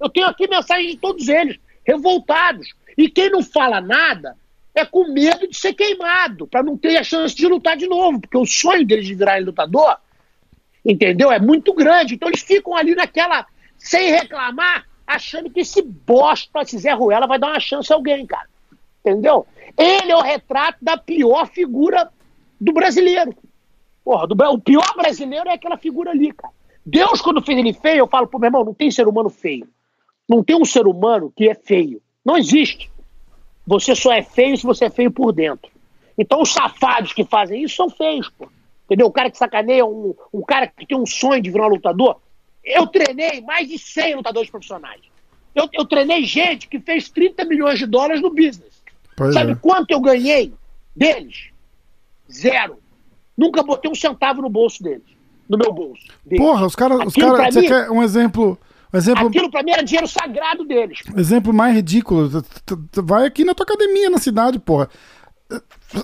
Eu 0.00 0.08
tenho 0.08 0.26
aqui 0.26 0.48
mensagem 0.48 0.90
de 0.90 0.96
todos 0.96 1.28
eles, 1.28 1.58
revoltados. 1.86 2.74
E 2.96 3.08
quem 3.08 3.30
não 3.30 3.42
fala 3.42 3.80
nada 3.80 4.36
é 4.74 4.84
com 4.84 5.12
medo 5.12 5.48
de 5.48 5.56
ser 5.56 5.74
queimado, 5.74 6.46
para 6.46 6.62
não 6.62 6.76
ter 6.76 6.96
a 6.96 7.04
chance 7.04 7.34
de 7.34 7.46
lutar 7.46 7.76
de 7.76 7.86
novo, 7.86 8.20
porque 8.20 8.38
o 8.38 8.46
sonho 8.46 8.86
deles 8.86 9.06
de 9.06 9.14
virarem 9.14 9.44
lutador 9.44 9.96
entendeu? 10.84 11.30
É 11.30 11.38
muito 11.38 11.72
grande. 11.72 12.14
Então 12.14 12.28
eles 12.28 12.42
ficam 12.42 12.76
ali 12.76 12.94
naquela, 12.94 13.46
sem 13.78 14.10
reclamar, 14.10 14.86
achando 15.06 15.50
que 15.50 15.60
esse 15.60 15.82
bosta, 15.82 16.60
esse 16.60 16.78
Zé 16.78 16.92
Ruela, 16.92 17.26
vai 17.26 17.38
dar 17.38 17.48
uma 17.48 17.60
chance 17.60 17.92
a 17.92 17.96
alguém, 17.96 18.26
cara. 18.26 18.48
Entendeu? 19.00 19.46
Ele 19.76 20.12
é 20.12 20.16
o 20.16 20.22
retrato 20.22 20.78
da 20.82 20.96
pior 20.96 21.46
figura 21.48 22.10
do 22.60 22.72
brasileiro. 22.72 23.34
Porra, 24.04 24.26
do, 24.26 24.34
o 24.50 24.60
pior 24.60 24.94
brasileiro 24.96 25.48
é 25.48 25.54
aquela 25.54 25.76
figura 25.76 26.10
ali, 26.10 26.32
cara. 26.32 26.52
Deus, 26.84 27.20
quando 27.20 27.42
fez 27.42 27.58
ele 27.58 27.72
feio, 27.72 28.00
eu 28.00 28.08
falo, 28.08 28.26
pô, 28.26 28.38
meu 28.38 28.48
irmão, 28.48 28.64
não 28.64 28.74
tem 28.74 28.90
ser 28.90 29.06
humano 29.06 29.30
feio. 29.30 29.68
Não 30.28 30.42
tem 30.42 30.56
um 30.56 30.64
ser 30.64 30.86
humano 30.86 31.32
que 31.34 31.48
é 31.48 31.54
feio. 31.54 32.02
Não 32.24 32.36
existe. 32.36 32.90
Você 33.66 33.94
só 33.94 34.12
é 34.12 34.22
feio 34.22 34.56
se 34.56 34.64
você 34.64 34.86
é 34.86 34.90
feio 34.90 35.10
por 35.10 35.32
dentro. 35.32 35.70
Então 36.18 36.42
os 36.42 36.52
safados 36.52 37.12
que 37.12 37.24
fazem 37.24 37.62
isso 37.62 37.76
são 37.76 37.88
feios, 37.88 38.28
pô. 38.28 38.48
Entendeu? 38.84 39.06
O 39.06 39.12
cara 39.12 39.30
que 39.30 39.38
sacaneia 39.38 39.84
um, 39.86 40.14
um 40.32 40.42
cara 40.42 40.66
que 40.66 40.86
tem 40.86 40.98
um 40.98 41.06
sonho 41.06 41.40
de 41.40 41.50
virar 41.50 41.66
um 41.66 41.70
lutador. 41.70 42.20
Eu 42.64 42.86
treinei 42.86 43.40
mais 43.40 43.68
de 43.68 43.78
100 43.78 44.16
lutadores 44.16 44.50
profissionais. 44.50 45.00
Eu, 45.54 45.68
eu 45.72 45.84
treinei 45.84 46.24
gente 46.24 46.68
que 46.68 46.80
fez 46.80 47.08
30 47.08 47.44
milhões 47.44 47.78
de 47.78 47.86
dólares 47.86 48.20
no 48.20 48.30
business. 48.30 48.82
Pois 49.16 49.34
Sabe 49.34 49.52
é. 49.52 49.54
quanto 49.54 49.90
eu 49.90 50.00
ganhei 50.00 50.52
deles? 50.94 51.50
Zero. 52.30 52.78
Nunca 53.36 53.62
botei 53.62 53.90
um 53.90 53.94
centavo 53.94 54.42
no 54.42 54.48
bolso 54.48 54.82
deles. 54.82 55.06
No 55.48 55.58
meu 55.58 55.72
bolso. 55.72 56.02
deles. 56.24 56.44
Porra, 56.44 56.66
os 56.66 56.74
caras. 56.76 56.98
Os 57.06 57.14
cara, 57.14 57.50
você 57.52 57.60
mim- 57.60 57.66
quer 57.68 57.90
um 57.90 58.02
exemplo. 58.02 58.58
Um 58.94 58.98
exemplo, 58.98 59.26
Aquilo 59.28 59.50
pra 59.50 59.62
mim 59.62 59.70
era 59.70 59.82
dinheiro 59.82 60.06
sagrado 60.06 60.64
deles. 60.66 60.98
exemplo 61.16 61.52
mais 61.52 61.74
ridículo. 61.74 62.30
Vai 63.02 63.24
aqui 63.26 63.42
na 63.44 63.54
tua 63.54 63.64
academia 63.64 64.10
na 64.10 64.18
cidade, 64.18 64.58
porra. 64.58 64.88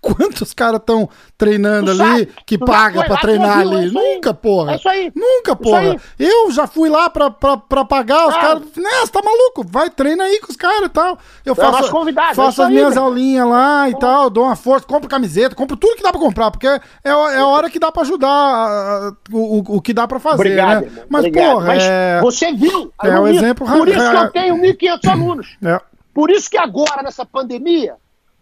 Quantos 0.00 0.54
caras 0.54 0.80
estão 0.80 1.08
treinando 1.36 1.94
Tu 1.94 2.02
ali 2.02 2.26
que 2.46 2.56
paga 2.56 3.04
tu 3.04 3.16
treinar 3.20 3.58
viu, 3.60 3.72
é 3.72 3.76
ali? 3.76 3.86
aí. 3.98 4.14
Nunca, 4.14 4.32
porra. 4.32 4.72
É 4.72 4.76
isso 4.76 4.88
aí. 4.88 5.12
Nunca, 5.14 5.56
porra. 5.56 5.96
Eu 6.18 6.50
já 6.52 6.66
fui 6.66 6.88
lá 6.88 7.10
pra, 7.10 7.30
pra, 7.30 7.56
pra 7.56 7.84
pagar, 7.84 8.28
os 8.28 8.34
Claro. 8.34 8.60
caras. 8.60 8.76
Né, 8.76 8.90
você 9.00 9.12
tá 9.12 9.20
maluco? 9.22 9.64
Vai, 9.68 9.90
treina 9.90 10.24
aí 10.24 10.40
com 10.40 10.50
os 10.50 10.56
caras 10.56 10.84
e 10.86 10.88
tal. 10.88 11.18
Eu 11.44 11.52
é 11.52 11.56
faço, 11.56 11.84
é 12.08 12.34
faço 12.34 12.62
as 12.62 12.68
aí, 12.68 12.74
minhas 12.74 12.94
velho. 12.94 13.04
aulinhas 13.06 13.48
lá 13.48 13.90
e 13.90 13.98
tal, 13.98 14.30
dou 14.30 14.44
uma 14.44 14.56
força, 14.56 14.86
compro 14.86 15.08
camiseta, 15.10 15.54
compro 15.54 15.76
tudo 15.76 15.96
que 15.96 16.02
dá 16.02 16.10
pra 16.10 16.20
comprar, 16.20 16.50
porque 16.52 16.66
é, 16.68 16.80
é 17.04 17.10
a 17.10 17.46
hora 17.46 17.68
que 17.68 17.78
dá 17.78 17.90
pra 17.92 18.02
ajudar 18.02 18.28
a- 18.28 19.08
a- 19.08 19.12
o, 19.32 19.58
o, 19.58 19.76
o 19.76 19.82
que 19.82 19.92
dá 19.92 20.06
pra 20.06 20.18
fazer, 20.20 20.36
Obrigado, 20.36 20.86
né? 20.86 21.02
Mas, 21.08 21.20
obrigado. 21.26 21.52
porra, 21.52 21.66
Mas 21.66 21.82
é. 21.82 22.20
você 22.22 22.52
viu. 22.52 22.92
é 23.02 23.08
eu 23.08 23.22
um 23.22 23.28
exemplo 23.28 23.66
Por 23.66 23.88
isso 23.88 23.98
que 24.10 24.16
eu 24.16 24.30
tenho 24.30 24.56
1.500 24.56 25.08
alunos. 25.10 25.56
é. 25.64 25.80
Por 26.14 26.30
isso 26.30 26.50
que 26.50 26.56
agora, 26.58 27.00
nessa 27.02 27.24
pandemia, 27.24 27.94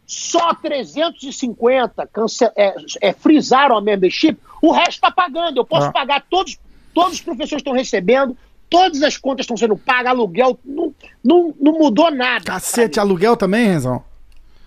só 0.07 0.55
350 0.55 2.07
cance- 2.07 2.51
é, 2.57 2.75
é, 3.01 3.13
frisaram 3.13 3.77
a 3.77 3.81
membership, 3.81 4.37
o 4.63 4.73
resto 4.73 4.93
está 4.93 5.11
pagando. 5.11 5.59
Eu 5.59 5.65
posso 5.65 5.89
Ah. 5.89 5.93
pagar 5.93 6.25
todos, 6.29 6.59
todos 6.95 7.15
os 7.15 7.21
professores 7.21 7.61
estão 7.61 7.73
recebendo, 7.73 8.37
todas 8.71 9.03
as 9.03 9.17
contas 9.17 9.45
estão 9.45 9.57
sendo 9.57 9.77
pagas, 9.77 10.13
aluguel, 10.13 10.59
não, 10.65 10.95
não, 11.25 11.55
não 11.61 11.73
mudou 11.73 12.11
nada. 12.11 12.45
Cacete, 12.45 13.01
aluguel 13.01 13.37
também, 13.37 13.67
Renzão? 13.67 14.03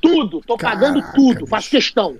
Tudo, 0.01 0.41
tô 0.45 0.57
pagando 0.57 1.03
tudo, 1.13 1.45
faço 1.45 1.69
questão. 1.69 2.17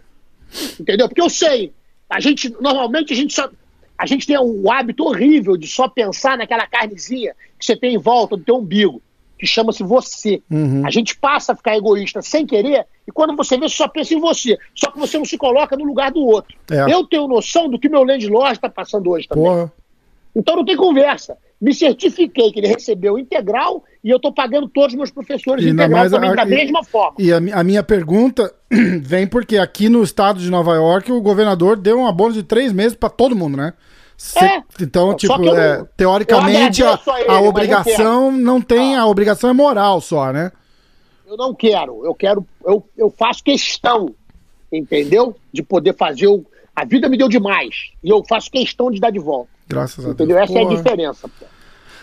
Entendeu? 0.79 1.07
Porque 1.07 1.21
eu 1.21 1.29
sei, 1.29 1.71
a 2.09 2.19
gente, 2.19 2.49
normalmente 2.61 3.13
a 3.13 3.15
gente 3.15 3.33
só. 3.33 3.49
A 3.97 4.05
gente 4.05 4.25
tem 4.25 4.37
o 4.39 4.71
hábito 4.71 5.03
horrível 5.03 5.57
de 5.57 5.67
só 5.67 5.87
pensar 5.89 6.37
naquela 6.37 6.65
carnezinha 6.65 7.35
que 7.59 7.65
você 7.65 7.75
tem 7.75 7.95
em 7.95 7.97
volta 7.97 8.37
do 8.37 8.43
teu 8.43 8.55
umbigo, 8.55 9.01
que 9.39 9.47
chama-se 9.47 9.81
você. 9.83 10.41
Uhum. 10.51 10.85
A 10.85 10.91
gente 10.91 11.17
passa 11.17 11.53
a 11.53 11.55
ficar 11.55 11.75
egoísta 11.77 12.21
sem 12.21 12.45
querer, 12.45 12.85
e 13.07 13.11
quando 13.11 13.35
você 13.35 13.57
vê, 13.57 13.69
você 13.69 13.75
só 13.75 13.87
pensa 13.87 14.13
em 14.13 14.19
você. 14.19 14.57
Só 14.75 14.91
que 14.91 14.99
você 14.99 15.17
não 15.17 15.25
se 15.25 15.37
coloca 15.37 15.77
no 15.77 15.85
lugar 15.85 16.11
do 16.11 16.19
outro. 16.19 16.55
É. 16.69 16.93
Eu 16.93 17.05
tenho 17.05 17.27
noção 17.27 17.69
do 17.69 17.79
que 17.79 17.87
meu 17.89 18.03
landlord 18.03 18.53
está 18.53 18.69
passando 18.69 19.09
hoje 19.09 19.27
também. 19.27 19.43
Porra. 19.45 19.71
Então 20.35 20.55
não 20.57 20.65
tem 20.65 20.75
conversa. 20.75 21.37
Me 21.59 21.73
certifiquei 21.73 22.51
que 22.51 22.59
ele 22.59 22.67
recebeu 22.67 23.17
integral 23.17 23.83
e 24.03 24.09
eu 24.09 24.15
estou 24.17 24.31
pagando 24.31 24.67
todos 24.69 24.93
os 24.93 24.97
meus 24.97 25.11
professores 25.11 25.65
E 25.65 25.69
integral 25.69 25.99
mais 26.01 26.11
também 26.11 26.29
a- 26.29 26.35
da 26.35 26.45
e- 26.45 26.49
mesma 26.49 26.83
forma. 26.83 27.15
E 27.19 27.33
a, 27.33 27.37
a 27.59 27.63
minha 27.63 27.83
pergunta 27.83 28.53
vem 29.01 29.27
porque 29.27 29.57
aqui 29.57 29.89
no 29.89 30.01
estado 30.03 30.39
de 30.39 30.49
Nova 30.49 30.73
York 30.75 31.11
o 31.11 31.19
governador 31.21 31.75
deu 31.75 31.99
uma 31.99 32.11
bônus 32.13 32.35
de 32.35 32.43
três 32.43 32.71
meses 32.71 32.95
pra 32.95 33.09
todo 33.09 33.35
mundo, 33.35 33.57
né? 33.57 33.73
Cê- 34.21 34.39
É. 34.45 34.63
Então, 34.81 35.15
tipo, 35.15 35.33
é, 35.55 35.85
teoricamente 35.95 36.81
eu 36.81 36.89
a, 36.89 36.99
a 37.07 37.21
ele, 37.21 37.29
a 37.31 37.39
obrigação 37.41 38.29
não 38.31 38.59
tem, 38.59 38.97
a 38.97 39.05
obrigação 39.05 39.49
é 39.49 39.53
moral 39.53 40.01
só, 40.01 40.33
né? 40.33 40.51
Eu 41.25 41.37
não 41.37 41.53
quero, 41.55 42.05
eu 42.05 42.13
quero, 42.13 42.45
eu, 42.65 42.85
eu 42.97 43.09
faço 43.17 43.41
questão, 43.41 44.13
entendeu? 44.71 45.35
De 45.53 45.63
poder 45.63 45.95
fazer 45.95 46.27
o. 46.27 46.43
A 46.75 46.83
vida 46.85 47.07
me 47.07 47.17
deu 47.17 47.29
demais. 47.29 47.91
E 48.03 48.09
eu 48.09 48.23
faço 48.27 48.49
questão 48.51 48.89
de 48.91 48.99
dar 48.99 49.09
de 49.11 49.19
volta. 49.19 49.49
Graças 49.67 50.05
a 50.05 50.09
Entendeu? 50.09 50.35
Deus. 50.37 50.49
Essa 50.49 50.59
é 50.59 50.61
a 50.61 50.65
Porra. 50.65 50.77
diferença. 50.77 51.27
pô. 51.27 51.45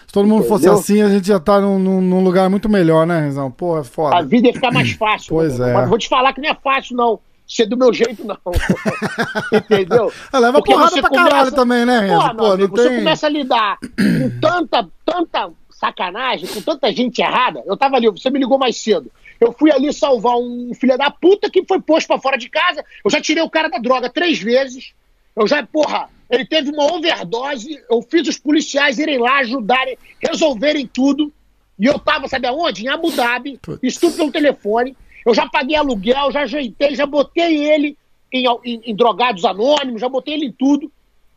Se 0.06 0.12
todo 0.12 0.28
mundo 0.28 0.44
fosse 0.44 0.64
Entendeu? 0.66 0.78
assim, 0.80 1.02
a 1.02 1.08
gente 1.08 1.26
já 1.26 1.38
tá 1.40 1.60
num, 1.60 1.78
num- 1.78 2.22
lugar 2.22 2.48
muito 2.48 2.68
melhor, 2.68 3.06
né, 3.06 3.20
Renzão? 3.20 3.50
Porra, 3.50 3.78
é 3.78 3.80
A 3.80 3.84
foda. 3.84 4.22
vida 4.22 4.46
ia 4.48 4.54
ficar 4.54 4.70
mais 4.72 4.92
fácil. 4.96 5.30
Pois 5.30 5.58
é. 5.60 5.72
Mas 5.74 5.88
vou 5.88 5.98
te 5.98 6.08
falar 6.08 6.32
que 6.32 6.40
não 6.40 6.48
é 6.48 6.54
fácil, 6.54 6.96
não. 6.96 7.18
Ser 7.46 7.66
do 7.66 7.76
meu 7.76 7.92
jeito, 7.92 8.24
não. 8.24 8.36
Entendeu? 9.52 10.12
Ah, 10.32 10.38
leva 10.38 10.58
Porque 10.58 10.72
porrada 10.72 11.00
pra 11.00 11.10
caralho 11.10 11.52
também, 11.52 11.84
né, 11.86 12.00
Renzo? 12.00 12.36
Pô, 12.36 12.46
amigo, 12.46 12.76
não 12.76 12.82
Você 12.82 12.88
tem- 12.88 12.98
começa 12.98 13.26
a 13.26 13.30
lidar 13.30 13.78
com 13.80 14.40
tanta, 14.40 14.88
tanta 15.04 15.50
sacanagem, 15.70 16.48
com 16.48 16.60
tanta 16.60 16.92
gente 16.92 17.20
errada. 17.20 17.62
Eu 17.66 17.76
tava 17.76 17.96
ali, 17.96 18.10
você 18.10 18.30
me 18.30 18.38
ligou 18.38 18.58
mais 18.58 18.76
cedo. 18.76 19.10
Eu 19.40 19.52
fui 19.52 19.70
ali 19.70 19.92
salvar 19.92 20.36
um 20.36 20.72
filho 20.74 20.96
da 20.98 21.10
puta 21.10 21.48
que 21.50 21.64
foi 21.64 21.80
posto 21.80 22.08
pra 22.08 22.18
fora 22.18 22.36
de 22.36 22.48
casa. 22.48 22.84
Eu 23.04 23.10
já 23.10 23.20
tirei 23.20 23.42
o 23.42 23.50
cara 23.50 23.68
da 23.68 23.78
droga 23.78 24.08
três 24.10 24.38
vezes. 24.40 24.92
Eu 25.36 25.46
já, 25.46 25.64
porra, 25.64 26.08
ele 26.30 26.46
teve 26.46 26.70
uma 26.70 26.92
overdose. 26.94 27.78
Eu 27.90 28.00
fiz 28.02 28.26
os 28.26 28.38
policiais 28.38 28.98
irem 28.98 29.18
lá 29.18 29.38
ajudarem, 29.40 29.98
resolverem 30.20 30.86
tudo. 30.86 31.30
E 31.78 31.84
eu 31.84 31.98
tava, 31.98 32.26
sabe 32.26 32.46
aonde? 32.46 32.86
Em 32.86 32.88
Abu 32.88 33.12
Dhabi. 33.12 33.58
Putz. 33.60 33.96
Tudo 33.98 34.16
pelo 34.16 34.32
telefone. 34.32 34.96
Eu 35.26 35.34
já 35.34 35.46
paguei 35.48 35.76
aluguel, 35.76 36.30
já 36.30 36.42
ajeitei, 36.42 36.94
já 36.94 37.04
botei 37.04 37.56
ele 37.68 37.98
em, 38.32 38.46
em- 38.64 38.80
em 38.86 38.94
drogados 38.94 39.44
anônimos, 39.44 40.00
já 40.00 40.08
botei 40.08 40.34
ele 40.34 40.46
em 40.46 40.52
tudo. 40.52 40.90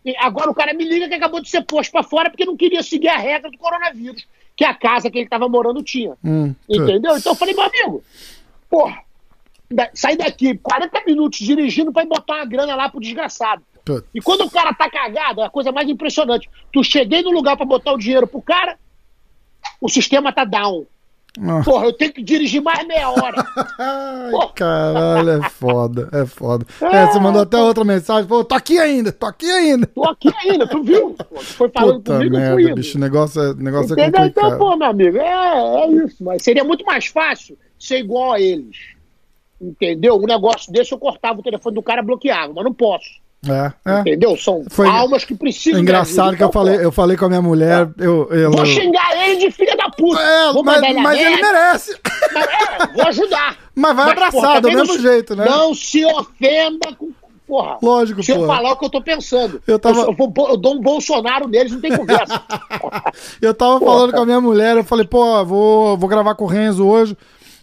E 0.05 0.15
agora 0.17 0.49
o 0.49 0.53
cara 0.55 0.73
me 0.73 0.83
liga 0.85 1.09
que 1.09 1.15
acabou 1.15 1.41
de 1.41 1.49
ser 1.49 1.63
posto 1.63 1.91
pra 1.91 2.03
fora 2.03 2.29
porque 2.29 2.45
não 2.45 2.55
queria 2.55 2.81
seguir 2.83 3.09
a 3.09 3.17
regra 3.17 3.49
do 3.51 3.57
coronavírus, 3.57 4.25
que 4.55 4.63
a 4.63 4.73
casa 4.73 5.09
que 5.09 5.17
ele 5.17 5.27
tava 5.27 5.49
morando 5.49 5.81
tinha. 5.83 6.15
Hum, 6.23 6.53
Entendeu? 6.69 7.17
Então 7.17 7.31
eu 7.31 7.35
falei, 7.35 7.53
meu 7.55 7.63
amigo, 7.65 8.03
porra, 8.69 8.99
da- 9.69 9.89
sair 9.93 10.17
daqui 10.17 10.57
40 10.57 11.03
minutos 11.05 11.39
dirigindo 11.39 11.91
pra 11.91 12.03
ir 12.03 12.07
botar 12.07 12.35
uma 12.35 12.45
grana 12.45 12.75
lá 12.75 12.87
pro 12.89 12.99
desgraçado. 13.01 13.61
putz. 13.83 14.07
E 14.13 14.21
quando 14.21 14.41
o 14.41 14.51
cara 14.51 14.71
tá 14.73 14.87
cagado, 14.89 15.41
é 15.41 15.45
a 15.45 15.49
coisa 15.49 15.71
mais 15.71 15.89
impressionante. 15.89 16.47
Tu 16.71 16.83
cheguei 16.83 17.21
no 17.23 17.31
lugar 17.31 17.57
pra 17.57 17.65
botar 17.65 17.91
o 17.93 17.97
dinheiro 17.97 18.27
pro 18.27 18.41
cara, 18.41 18.77
o 19.81 19.89
sistema 19.89 20.31
tá 20.31 20.45
down. 20.45 20.85
Ah. 21.37 21.61
Porra, 21.63 21.85
eu 21.85 21.93
tenho 21.93 22.11
que 22.11 22.23
dirigir 22.23 22.61
mais 22.61 22.85
meia 22.87 23.09
hora. 23.09 23.45
Ai, 23.77 24.31
caralho, 24.55 25.29
é 25.29 25.49
foda, 25.49 26.09
é 26.11 26.25
foda. 26.25 26.65
É, 26.81 27.05
você 27.05 27.19
mandou 27.19 27.41
até 27.43 27.57
outra 27.57 27.83
mensagem, 27.83 28.27
pô, 28.27 28.43
tô 28.43 28.55
aqui 28.55 28.79
ainda, 28.79 29.11
tô 29.11 29.25
aqui 29.27 29.49
ainda. 29.49 29.85
Tô 29.87 30.03
aqui 30.05 30.29
ainda, 30.43 30.67
tu 30.67 30.81
viu? 30.83 31.15
Pô, 31.29 31.39
foi 31.39 31.69
falando 31.69 31.97
Puta 31.97 32.13
comigo, 32.17 32.35
eu 32.35 32.39
fui 32.41 32.55
merda, 32.55 32.61
indo. 32.61 32.75
bicho, 32.75 32.97
o 32.97 33.01
negócio 33.01 33.41
é, 33.41 33.53
negócio 33.53 33.91
é 33.91 34.01
Entendeu? 34.01 34.21
complicado. 34.21 34.47
Então, 34.47 34.57
pô, 34.57 34.75
meu 34.75 34.87
amigo, 34.87 35.17
é, 35.17 35.83
é 35.83 35.91
isso. 35.91 36.23
Mas 36.23 36.41
seria 36.43 36.63
muito 36.63 36.83
mais 36.83 37.05
fácil 37.05 37.57
ser 37.77 37.99
igual 37.99 38.33
a 38.33 38.41
eles. 38.41 38.77
Entendeu? 39.61 40.15
Um 40.15 40.25
negócio 40.25 40.71
desse 40.71 40.93
eu 40.93 40.97
cortava 40.97 41.39
o 41.39 41.43
telefone 41.43 41.75
do 41.75 41.83
cara 41.83 42.01
e 42.01 42.05
bloqueava, 42.05 42.53
mas 42.53 42.63
não 42.63 42.73
posso. 42.73 43.09
É, 43.47 43.71
é. 43.89 43.99
Entendeu? 44.01 44.35
São 44.35 44.65
Foi 44.69 44.85
almas 44.87 45.23
que 45.23 45.33
precisam. 45.33 45.79
É 45.79 45.81
engraçado 45.81 46.35
que 46.35 46.43
eu 46.43 46.51
falei, 46.51 46.83
eu 46.83 46.91
falei 46.91 47.15
com 47.15 47.25
a 47.25 47.29
minha 47.29 47.41
mulher, 47.41 47.87
eu, 47.97 48.27
eu 48.31 48.51
Vou 48.51 48.65
xingar 48.65 49.15
ele 49.15 49.37
de 49.37 49.51
filha 49.51 49.77
da 49.77 49.89
puta. 49.89 50.21
É, 50.21 50.51
vou 50.51 50.61
mas, 50.63 50.83
ele 50.83 50.99
mas 50.99 51.19
ele 51.19 51.41
merece. 51.41 51.97
mas, 52.33 52.45
é, 52.45 52.87
vou 52.93 53.07
ajudar. 53.07 53.57
Mas 53.73 53.95
vai 53.95 54.11
abraçado, 54.11 54.31
porra, 54.41 54.61
também 54.61 54.71
do 54.75 54.77
mesmo 54.81 54.93
não- 54.95 55.01
jeito, 55.01 55.35
né? 55.37 55.45
Não 55.45 55.73
se 55.73 56.05
ofenda 56.05 56.93
com. 56.97 57.11
Porra. 57.47 57.77
Lógico, 57.81 58.21
Se 58.21 58.31
eu 58.31 58.35
porra. 58.35 58.57
falar 58.57 58.71
o 58.73 58.77
que 58.77 58.85
eu 58.85 58.89
tô 58.91 59.01
pensando. 59.01 59.59
Eu 59.65 59.79
tava- 59.79 60.01
eu, 60.01 60.15
eu 60.49 60.57
dou 60.57 60.75
um 60.75 60.81
Bolsonaro 60.81 61.47
neles, 61.47 61.71
não 61.71 61.81
tem 61.81 61.95
conversa. 61.97 62.39
Eu 63.41 63.53
tava 63.55 63.79
Pô, 63.79 63.85
falando 63.87 64.11
com 64.13 64.21
a 64.21 64.25
minha 64.25 64.39
mulher, 64.41 64.77
eu 64.77 64.83
falei, 64.83 65.05
pô, 65.05 65.43
vou, 65.45 65.97
vou 65.97 66.07
gravar 66.09 66.35
com 66.35 66.43
o 66.43 66.47
Renzo 66.47 66.85
hoje. 66.85 67.17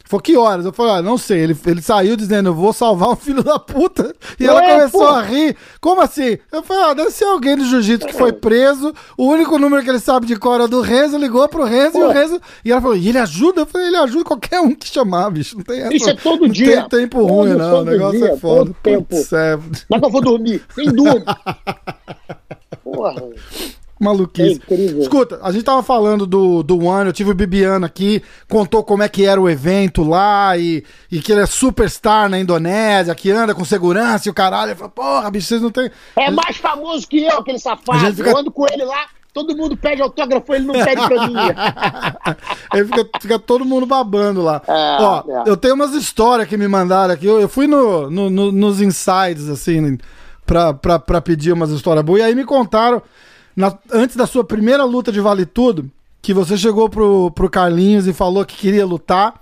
Falou, 0.08 0.22
que 0.22 0.36
horas? 0.36 0.64
Eu 0.64 0.72
falei, 0.72 0.92
ah, 0.94 1.02
não 1.02 1.18
sei. 1.18 1.40
Ele, 1.40 1.56
ele 1.66 1.82
saiu 1.82 2.16
dizendo, 2.16 2.50
eu 2.50 2.54
vou 2.54 2.72
salvar 2.72 3.08
o 3.08 3.16
filho 3.16 3.42
da 3.42 3.58
puta. 3.58 4.14
E 4.38 4.46
ela 4.46 4.62
É, 4.64 4.76
começou 4.76 5.00
pô. 5.00 5.06
a 5.08 5.22
rir. 5.22 5.56
Como 5.80 6.00
assim? 6.00 6.38
Eu 6.52 6.62
falei, 6.62 6.84
ah, 6.84 6.94
deve 6.94 7.10
ser 7.10 7.24
alguém 7.24 7.56
do 7.56 7.64
jiu-jitsu 7.64 8.06
que 8.06 8.12
foi 8.14 8.32
preso. 8.32 8.94
O 9.18 9.26
único 9.26 9.58
número 9.58 9.82
que 9.82 9.90
ele 9.90 9.98
sabe 9.98 10.24
de 10.26 10.36
cor 10.36 10.60
é 10.60 10.68
do 10.68 10.80
Renzo, 10.80 11.18
ligou 11.18 11.48
pro 11.48 11.64
Renzo 11.64 11.98
e 11.98 12.02
o 12.02 12.06
Pô. 12.06 12.12
Renzo. 12.12 12.40
E 12.64 12.70
ela 12.70 12.80
falou, 12.80 12.96
e 12.96 13.08
ele 13.08 13.18
ajuda? 13.18 13.62
Eu 13.62 13.66
falei, 13.66 13.88
ele 13.88 13.96
ajuda 13.96 14.24
qualquer 14.24 14.60
um 14.60 14.74
que 14.74 14.86
chamar, 14.88 15.28
bicho. 15.30 15.56
Não 15.56 15.64
tem 15.64 15.80
essa. 15.80 15.94
Isso 15.94 16.08
é 16.10 16.14
todo 16.14 16.42
não 16.42 16.48
dia. 16.48 16.82
tem 16.88 17.00
tempo 17.00 17.18
Todo 17.20 17.32
ruim, 17.32 17.54
não. 17.54 17.80
O 17.80 17.84
negócio 17.84 18.18
dia, 18.20 18.28
é 18.32 18.36
foda. 18.36 18.58
todo 18.66 18.76
tempo. 18.82 19.04
Putz, 19.16 19.32
é 19.32 19.56
que 19.56 20.04
eu 20.04 20.10
vou 20.10 20.20
dormir? 20.20 20.62
Nem 20.76 20.92
durmo. 20.92 21.24
Porra. 22.84 23.14
Maluquice. 23.98 24.60
É. 24.70 24.74
Escuta, 25.00 25.38
a 25.42 25.50
gente 25.52 25.64
tava 25.64 25.82
falando 25.82 26.26
do, 26.26 26.62
do 26.62 26.84
One, 26.84 27.06
eu 27.06 27.12
tive 27.12 27.30
o 27.30 27.34
Bibiano 27.34 27.86
aqui, 27.86 28.22
contou 28.48 28.82
como 28.84 29.02
é 29.02 29.08
que 29.08 29.24
era 29.24 29.40
o 29.40 29.48
evento 29.48 30.02
lá 30.04 30.56
e, 30.56 30.84
e 31.10 31.20
que 31.20 31.32
ele 31.32 31.40
é 31.42 31.46
superstar 31.46 32.28
na 32.28 32.38
Indonésia, 32.38 33.14
que 33.14 33.30
anda 33.30 33.54
com 33.54 33.64
segurança 33.64 34.28
e 34.28 34.30
o 34.30 34.34
caralho. 34.34 34.72
Eu 34.72 34.76
falei, 34.76 34.92
porra, 34.94 35.30
bicho, 35.30 35.46
vocês 35.48 35.62
não 35.62 35.70
tem. 35.70 35.90
É 36.16 36.30
mais 36.30 36.56
famoso 36.56 37.06
que 37.08 37.24
eu, 37.24 37.38
aquele 37.38 37.58
safado. 37.58 38.14
fica- 38.14 38.30
Eu 38.30 38.36
ando 38.38 38.50
com 38.50 38.66
ele 38.70 38.84
lá, 38.84 39.06
todo 39.32 39.56
mundo 39.56 39.76
pede 39.76 40.00
autógrafo, 40.02 40.54
ele 40.54 40.66
não 40.66 40.74
pede 40.74 41.06
pra 41.08 41.26
mim. 41.28 41.34
Aí 42.72 42.84
fica, 42.84 43.06
fica 43.20 43.38
todo 43.38 43.64
mundo 43.64 43.86
babando 43.86 44.42
lá. 44.42 44.60
É, 44.66 44.96
Ó, 45.00 45.22
é. 45.28 45.42
eu 45.50 45.56
tenho 45.56 45.74
umas 45.74 45.92
histórias 45.94 46.48
que 46.48 46.56
me 46.56 46.68
mandaram 46.68 47.14
aqui. 47.14 47.26
Eu, 47.26 47.40
eu 47.40 47.48
fui 47.48 47.66
no, 47.66 48.10
no- 48.10 48.30
no- 48.30 48.52
nos 48.52 48.80
insides, 48.80 49.48
assim, 49.48 49.98
pra, 50.44 50.72
pra, 50.74 50.98
pra 50.98 51.20
pedir 51.20 51.52
umas 51.52 51.70
histórias 51.70 52.04
boas. 52.04 52.20
E 52.20 52.24
aí 52.24 52.34
me 52.34 52.44
contaram, 52.44 53.02
na- 53.56 53.76
antes 53.92 54.14
da 54.16 54.26
sua 54.26 54.44
primeira 54.44 54.84
luta 54.84 55.10
de 55.10 55.20
Vale 55.20 55.46
Tudo, 55.46 55.90
que 56.22 56.34
você 56.34 56.56
chegou 56.56 56.88
pro, 56.88 57.30
pro 57.30 57.48
Carlinhos 57.50 58.06
e 58.06 58.12
falou 58.12 58.44
que 58.44 58.56
queria 58.56 58.84
lutar. 58.84 59.40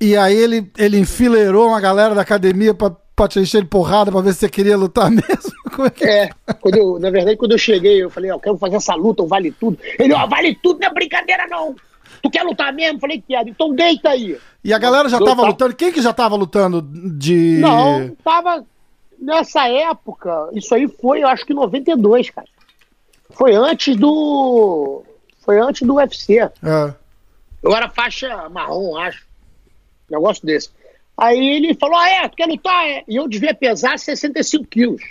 E 0.00 0.16
aí 0.16 0.34
ele, 0.36 0.70
ele 0.76 0.98
enfileirou 0.98 1.68
uma 1.68 1.80
galera 1.80 2.14
da 2.14 2.22
academia 2.22 2.74
pra, 2.74 2.90
pra 3.14 3.28
te 3.28 3.38
encher 3.38 3.62
de 3.62 3.68
porrada 3.68 4.10
pra 4.10 4.20
ver 4.20 4.32
se 4.32 4.40
você 4.40 4.48
queria 4.48 4.76
lutar 4.76 5.08
mesmo. 5.12 5.52
Como 5.74 5.86
é 5.86 5.90
que 5.90 6.04
É, 6.04 6.28
quando 6.60 6.76
eu, 6.76 6.98
na 6.98 7.08
verdade, 7.10 7.36
quando 7.36 7.52
eu 7.52 7.58
cheguei, 7.58 8.02
eu 8.02 8.10
falei, 8.10 8.30
ó, 8.30 8.38
quero 8.38 8.56
fazer 8.58 8.76
essa 8.76 8.94
luta, 8.94 9.22
um 9.22 9.26
vale 9.28 9.50
tudo. 9.52 9.78
Ele, 9.98 10.12
ó, 10.12 10.26
vale 10.26 10.54
tudo, 10.62 10.80
não 10.80 10.88
é 10.88 10.92
brincadeira, 10.92 11.46
não. 11.48 11.74
Tu 12.22 12.30
quer 12.30 12.42
lutar 12.42 12.72
mesmo? 12.72 13.00
Falei, 13.00 13.22
quero. 13.26 13.48
Então 13.48 13.74
deita 13.74 14.10
aí. 14.10 14.36
E 14.62 14.72
a 14.72 14.78
galera 14.78 15.08
já 15.08 15.18
tava- 15.18 15.46
lutando? 15.46 15.74
Quem 15.74 15.90
que 15.92 16.02
já 16.02 16.12
tava 16.12 16.36
lutando 16.36 16.82
de. 16.82 17.58
Não, 17.60 18.10
tava. 18.22 18.64
Nessa 19.18 19.68
época, 19.68 20.48
isso 20.52 20.74
aí 20.74 20.88
foi, 20.88 21.22
eu 21.22 21.28
acho 21.28 21.46
que 21.46 21.54
92, 21.54 22.30
cara. 22.30 22.46
Foi 23.34 23.54
antes 23.54 23.96
do. 23.96 25.04
Foi 25.40 25.58
antes 25.58 25.86
do 25.86 25.94
UFC. 25.94 26.38
É. 26.38 26.50
Eu 27.62 27.74
era 27.74 27.88
faixa 27.88 28.48
marrom, 28.48 28.96
acho. 28.96 29.26
Negócio 30.10 30.44
desse. 30.44 30.70
Aí 31.16 31.56
ele 31.56 31.74
falou: 31.74 31.96
Ah, 31.96 32.08
é, 32.08 32.28
tu 32.28 32.36
quer 32.36 32.46
lutar? 32.46 32.86
É. 32.88 33.04
E 33.08 33.16
eu 33.16 33.28
devia 33.28 33.54
pesar 33.54 33.98
65 33.98 34.64
quilos, 34.66 35.02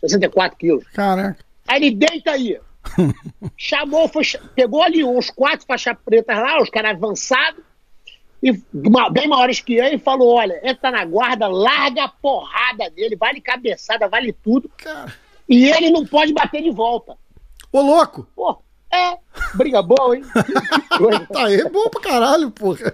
64 0.00 0.58
quilos. 0.58 0.84
Caraca. 0.88 1.44
Aí 1.66 1.82
ele 1.82 1.94
deita 1.94 2.32
aí. 2.32 2.58
Chamou, 3.56 4.08
foi, 4.08 4.24
pegou 4.54 4.82
ali 4.82 5.04
uns 5.04 5.30
quatro 5.30 5.66
faixas 5.66 5.96
pretas 6.04 6.36
lá, 6.36 6.60
os 6.60 6.68
caras 6.68 6.96
avançados, 6.96 7.62
e 8.42 8.52
bem 9.12 9.28
maiores 9.28 9.60
que 9.60 9.74
eu, 9.74 9.84
e 9.84 9.98
falou: 9.98 10.34
Olha, 10.34 10.60
entra 10.64 10.90
na 10.90 11.04
guarda, 11.04 11.46
larga 11.46 12.04
a 12.04 12.08
porrada 12.08 12.90
dele, 12.90 13.14
vale 13.14 13.40
cabeçada, 13.40 14.08
vale 14.08 14.32
tudo. 14.32 14.68
Cara. 14.76 15.14
E 15.48 15.68
ele 15.68 15.90
não 15.90 16.04
pode 16.04 16.32
bater 16.32 16.62
de 16.62 16.70
volta. 16.70 17.16
Ô, 17.72 17.80
louco! 17.80 18.26
Pô, 18.36 18.58
é, 18.92 19.16
briga 19.54 19.82
boa, 19.82 20.14
hein? 20.14 20.22
Tá 21.32 21.46
aí, 21.46 21.60
é 21.60 21.68
bom 21.68 21.88
pra 21.88 22.02
caralho, 22.02 22.50
porra. 22.50 22.92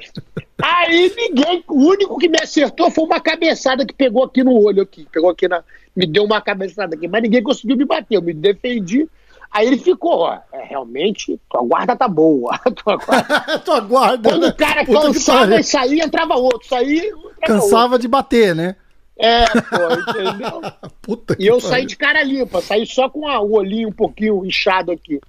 Aí 0.63 1.13
ninguém, 1.15 1.65
o 1.69 1.89
único 1.89 2.17
que 2.17 2.29
me 2.29 2.39
acertou 2.41 2.91
foi 2.91 3.05
uma 3.05 3.21
cabeçada 3.21 3.85
que 3.85 3.93
pegou 3.93 4.23
aqui 4.23 4.45
no 4.45 4.57
olho, 4.57 4.83
aqui, 4.83 5.07
pegou 5.11 5.29
aqui 5.29 5.49
na, 5.49 5.63
me 5.95 6.07
deu 6.07 6.25
uma 6.25 6.41
cabeçada 6.41 6.95
aqui, 6.95 7.09
mas 7.09 7.23
ninguém 7.23 7.43
conseguiu 7.43 7.77
me 7.77 7.85
bater, 7.85 8.15
eu 8.15 8.23
me 8.23 8.33
defendi. 8.33 9.09
Aí 9.51 9.67
ele 9.67 9.79
ficou, 9.79 10.21
ó, 10.21 10.39
é, 10.53 10.63
realmente, 10.63 11.41
tua 11.51 11.63
guarda 11.63 11.97
tá 11.97 12.07
boa. 12.07 12.57
Tua 12.85 12.97
guarda... 12.97 13.59
Tua 13.65 13.81
guarda. 13.81 14.31
Quando 14.31 14.43
né? 14.43 14.49
o 14.49 14.55
cara 14.55 14.85
Puta 14.85 15.01
cansava 15.01 15.39
pariu. 15.41 15.59
e 15.59 15.65
saía, 15.65 16.05
entrava 16.05 16.35
outro, 16.35 16.69
saía, 16.69 17.07
entrava 17.07 17.25
outro. 17.25 17.41
Cansava 17.41 17.99
de 17.99 18.07
bater, 18.07 18.55
né? 18.55 18.77
É, 19.19 19.45
pô, 19.47 20.11
entendeu? 20.11 20.61
Puta 21.03 21.37
E 21.39 21.47
eu 21.47 21.57
pariu. 21.57 21.69
saí 21.69 21.87
de 21.87 21.97
cara 21.97 22.23
limpa, 22.23 22.61
saí 22.63 22.87
só 22.87 23.09
com 23.11 23.27
a- 23.27 23.41
o 23.41 23.53
olhinho 23.55 23.89
um 23.89 23.93
pouquinho 23.93 24.45
inchado 24.47 24.93
aqui. 24.93 25.21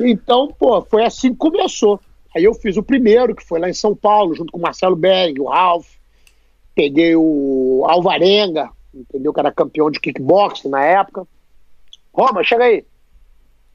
Então, 0.00 0.48
pô, 0.58 0.82
foi 0.82 1.04
assim 1.04 1.30
que 1.32 1.38
começou. 1.38 2.00
Aí 2.36 2.44
eu 2.44 2.52
fiz 2.54 2.76
o 2.76 2.82
primeiro, 2.82 3.34
que 3.34 3.44
foi 3.44 3.58
lá 3.58 3.68
em 3.68 3.72
São 3.74 3.96
Paulo, 3.96 4.34
junto 4.34 4.52
com 4.52 4.58
o 4.58 4.62
Marcelo 4.62 4.94
Berg, 4.94 5.40
o 5.40 5.48
Ralph. 5.48 5.86
Peguei 6.74 7.16
o 7.16 7.84
Alvarenga, 7.88 8.68
entendeu? 8.94 9.32
Que 9.32 9.40
era 9.40 9.50
campeão 9.50 9.90
de 9.90 9.98
kickboxing 9.98 10.68
na 10.68 10.84
época. 10.84 11.26
Roma, 12.12 12.44
chega 12.44 12.64
aí. 12.64 12.84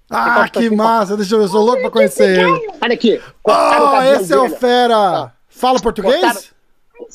Ah, 0.09 0.47
que 0.47 0.69
massa. 0.69 1.17
Deixa 1.17 1.33
eu 1.33 1.39
ver, 1.39 1.45
eu 1.45 1.49
sou 1.49 1.61
louco 1.65 1.81
pra 1.81 1.89
conhecer 1.91 2.39
ele. 2.39 2.71
Olha 2.81 2.93
aqui. 2.93 3.19
Oh, 3.43 4.01
esse 4.15 4.31
é 4.33 4.37
o 4.37 4.49
fera. 4.49 5.33
Fala 5.49 5.79
português? 5.81 6.21
Cortaram- 6.21 6.52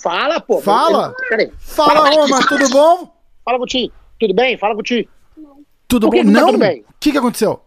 Fala, 0.03 0.41
pô. 0.41 0.61
Fala. 0.61 1.15
Peraí. 1.29 1.53
Fala, 1.59 2.11
Roma, 2.11 2.47
tudo 2.47 2.69
bom? 2.71 3.15
Fala, 3.45 3.59
Gutinho. 3.59 3.93
Tudo 4.19 4.35
bem? 4.35 4.57
Fala, 4.57 4.75
Gutinho. 4.75 5.09
Tudo 5.89 6.09
bom? 6.09 6.17
tá 6.19 6.25
Não? 6.25 6.47
tudo 6.47 6.59
bem? 6.59 6.81
O 6.83 6.95
que, 7.01 7.13
que 7.13 7.19
aconteceu? 7.19 7.61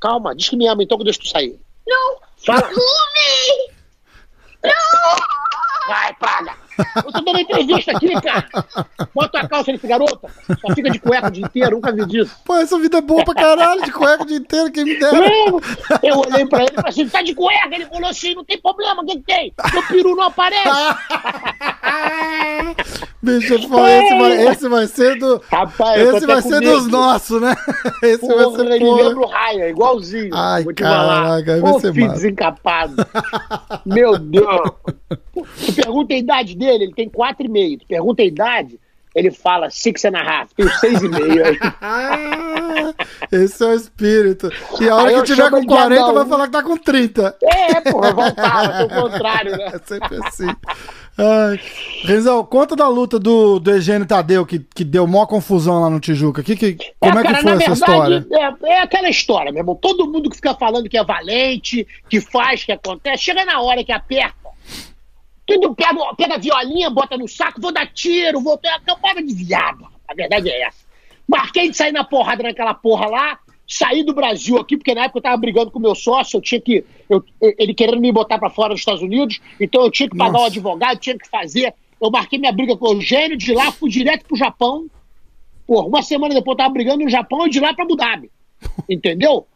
Calma, 0.00 0.34
diz 0.34 0.48
que 0.48 0.56
me 0.56 0.66
ama 0.68 0.82
então 0.82 0.96
que 0.96 1.02
eu 1.02 1.06
deixo 1.06 1.20
tu 1.20 1.28
sair. 1.28 1.58
Não. 1.86 2.16
Fala. 2.46 2.62
Clube! 2.62 3.72
Vai, 5.88 6.14
praga! 6.14 6.54
Eu 6.96 7.12
tô 7.12 7.20
dando 7.20 7.40
entrevista 7.40 7.92
aqui, 7.92 8.12
cara! 8.20 8.46
Bota 9.14 9.40
a 9.40 9.48
calça 9.48 9.72
nesse 9.72 9.86
garota! 9.86 10.28
Só 10.60 10.74
fica 10.74 10.90
de 10.90 10.98
cueca 10.98 11.28
o 11.28 11.30
dia 11.30 11.44
inteiro, 11.44 11.76
nunca 11.76 11.92
vi 11.92 12.04
disso. 12.06 12.36
Pô, 12.44 12.56
essa 12.56 12.78
vida 12.78 12.98
é 12.98 13.00
boa 13.00 13.24
pra 13.24 13.34
caralho, 13.34 13.82
de 13.82 13.92
cueca 13.92 14.22
o 14.22 14.26
dia 14.26 14.36
inteiro, 14.38 14.70
quem 14.70 14.84
me 14.84 14.98
dera. 14.98 15.16
Eu, 15.16 15.60
eu 16.02 16.18
olhei 16.18 16.46
pra 16.46 16.60
ele 16.62 16.70
e 16.72 16.74
falei 16.74 16.90
assim: 16.90 17.08
tá 17.08 17.22
de 17.22 17.34
cueca? 17.34 17.74
Ele 17.74 17.86
falou 17.86 18.08
assim: 18.10 18.34
não 18.34 18.44
tem 18.44 18.60
problema, 18.60 19.02
o 19.02 19.06
que, 19.06 19.16
que 19.16 19.22
tem? 19.24 19.52
Meu 19.72 19.82
peru 19.88 20.14
não 20.16 20.24
aparece! 20.24 20.68
Bicho, 23.20 23.68
falo, 23.68 23.86
esse 23.88 24.18
vai, 24.18 24.46
esse 24.46 24.68
vai 24.68 24.86
ser 24.86 25.18
do. 25.18 25.42
Rapaz, 25.50 26.00
Esse 26.00 26.26
vai 26.26 26.40
ser 26.40 26.60
dos 26.60 26.86
nossos, 26.86 27.40
né? 27.40 27.54
Esse 28.02 28.26
vai 28.26 28.44
Porra, 28.44 28.56
ser 28.56 28.66
ele 28.72 28.84
porra. 28.84 29.02
lembra 29.02 29.20
o 29.20 29.26
Ryan, 29.28 29.68
igualzinho. 29.68 30.30
Ai, 30.34 30.64
caraca, 30.66 31.60
vai 31.60 31.80
ser 31.80 31.92
massa. 31.94 32.14
desencapado. 32.14 32.94
Meu 33.84 34.18
Deus. 34.18 34.70
Tu 35.64 35.72
pergunta 35.72 36.14
a 36.14 36.16
idade 36.16 36.56
dele, 36.56 36.67
ele 36.74 36.92
tem 36.94 37.08
quatro 37.08 37.46
e 37.46 37.48
meio. 37.48 37.78
Tu 37.78 37.86
pergunta 37.86 38.22
a 38.22 38.26
idade, 38.26 38.78
ele 39.14 39.30
fala 39.30 39.70
six 39.70 40.04
and 40.04 40.16
a 40.16 40.22
half. 40.22 40.52
Tem 40.54 40.68
seis 40.68 41.02
e 41.02 41.08
meio. 41.08 41.44
aí. 41.44 41.58
Esse 43.32 43.64
é 43.64 43.66
o 43.66 43.74
espírito. 43.74 44.50
E 44.80 44.88
a 44.88 44.94
hora 44.94 45.08
Aí 45.08 45.16
que 45.16 45.22
tiver 45.24 45.50
com 45.50 45.56
ele 45.56 45.66
de 45.66 45.72
40, 45.72 46.02
anão. 46.02 46.14
vai 46.14 46.26
falar 46.26 46.46
que 46.46 46.52
tá 46.52 46.62
com 46.62 46.76
30. 46.76 47.36
É, 47.42 47.80
porra, 47.90 48.12
voltava, 48.12 48.72
é 48.72 48.84
o 48.84 48.88
contrário, 48.88 49.56
né? 49.56 49.68
É 49.74 49.78
sempre 49.84 50.18
assim. 50.24 50.46
Ai. 51.18 51.60
Renzão, 52.04 52.44
conta 52.44 52.76
da 52.76 52.88
luta 52.88 53.18
do, 53.18 53.58
do 53.58 53.70
Eugênio 53.72 54.06
Tadeu, 54.06 54.46
que, 54.46 54.60
que 54.60 54.84
deu 54.84 55.06
maior 55.06 55.26
confusão 55.26 55.80
lá 55.80 55.90
no 55.90 55.98
Tijuca. 55.98 56.42
Que, 56.42 56.54
que, 56.54 56.78
como 57.00 57.18
é, 57.18 57.22
que 57.22 57.28
cara, 57.28 57.42
foi 57.42 57.56
na 57.56 57.62
essa 57.62 57.74
verdade, 57.74 58.24
história? 58.24 58.26
É, 58.64 58.72
é 58.72 58.82
aquela 58.82 59.10
história, 59.10 59.50
meu 59.50 59.60
irmão. 59.60 59.74
Todo 59.74 60.06
mundo 60.06 60.30
que 60.30 60.36
fica 60.36 60.54
falando 60.54 60.88
que 60.88 60.96
é 60.96 61.04
valente, 61.04 61.86
que 62.08 62.20
faz, 62.20 62.64
que 62.64 62.72
acontece, 62.72 63.24
chega 63.24 63.44
na 63.44 63.60
hora 63.60 63.82
que 63.82 63.92
aperta. 63.92 64.37
Tudo 65.48 65.74
pega, 65.74 66.14
pega 66.14 66.34
a 66.34 66.38
violinha, 66.38 66.90
bota 66.90 67.16
no 67.16 67.26
saco, 67.26 67.58
vou 67.58 67.72
dar 67.72 67.86
tiro, 67.86 68.38
vou 68.40 68.58
ter 68.58 68.68
uma 68.68 68.80
campada 68.80 69.22
de 69.22 69.32
viado. 69.34 69.86
A 70.06 70.12
verdade 70.12 70.50
é 70.50 70.66
essa. 70.66 70.84
Marquei 71.26 71.70
de 71.70 71.76
sair 71.76 71.90
na 71.90 72.04
porrada 72.04 72.42
naquela 72.42 72.74
porra 72.74 73.06
lá, 73.06 73.38
saí 73.66 74.02
do 74.04 74.12
Brasil 74.14 74.58
aqui, 74.58 74.76
porque 74.76 74.94
na 74.94 75.04
época 75.04 75.18
eu 75.18 75.22
tava 75.22 75.36
brigando 75.38 75.70
com 75.70 75.78
o 75.78 75.82
meu 75.82 75.94
sócio, 75.94 76.36
eu 76.36 76.42
tinha 76.42 76.60
que. 76.60 76.84
eu- 77.08 77.24
ele 77.40 77.72
querendo 77.72 77.98
me 77.98 78.12
botar 78.12 78.38
pra 78.38 78.50
fora 78.50 78.74
dos 78.74 78.80
Estados 78.80 79.00
Unidos, 79.02 79.40
então 79.58 79.82
eu 79.82 79.90
tinha 79.90 80.08
que 80.08 80.16
pagar 80.16 80.32
Nossa. 80.32 80.44
o 80.44 80.48
advogado, 80.48 80.98
tinha 80.98 81.16
que 81.18 81.26
fazer. 81.28 81.72
Eu 82.00 82.10
marquei 82.10 82.38
minha 82.38 82.52
briga 82.52 82.76
com 82.76 82.86
o 82.86 82.92
Eugênio, 82.92 83.36
de 83.38 83.54
lá 83.54 83.72
fui 83.72 83.88
direto 83.88 84.26
pro 84.26 84.36
Japão. 84.36 84.86
Porra, 85.66 85.86
uma 85.86 86.02
semana 86.02 86.34
depois 86.34 86.54
eu 86.54 86.58
tava 86.58 86.72
brigando 86.74 87.04
no 87.04 87.10
Japão 87.10 87.46
e 87.46 87.50
de 87.50 87.58
lá 87.58 87.72
pra 87.72 87.84
Abu 87.84 87.96
Dhabi. 87.96 88.30
Entendeu? 88.88 89.46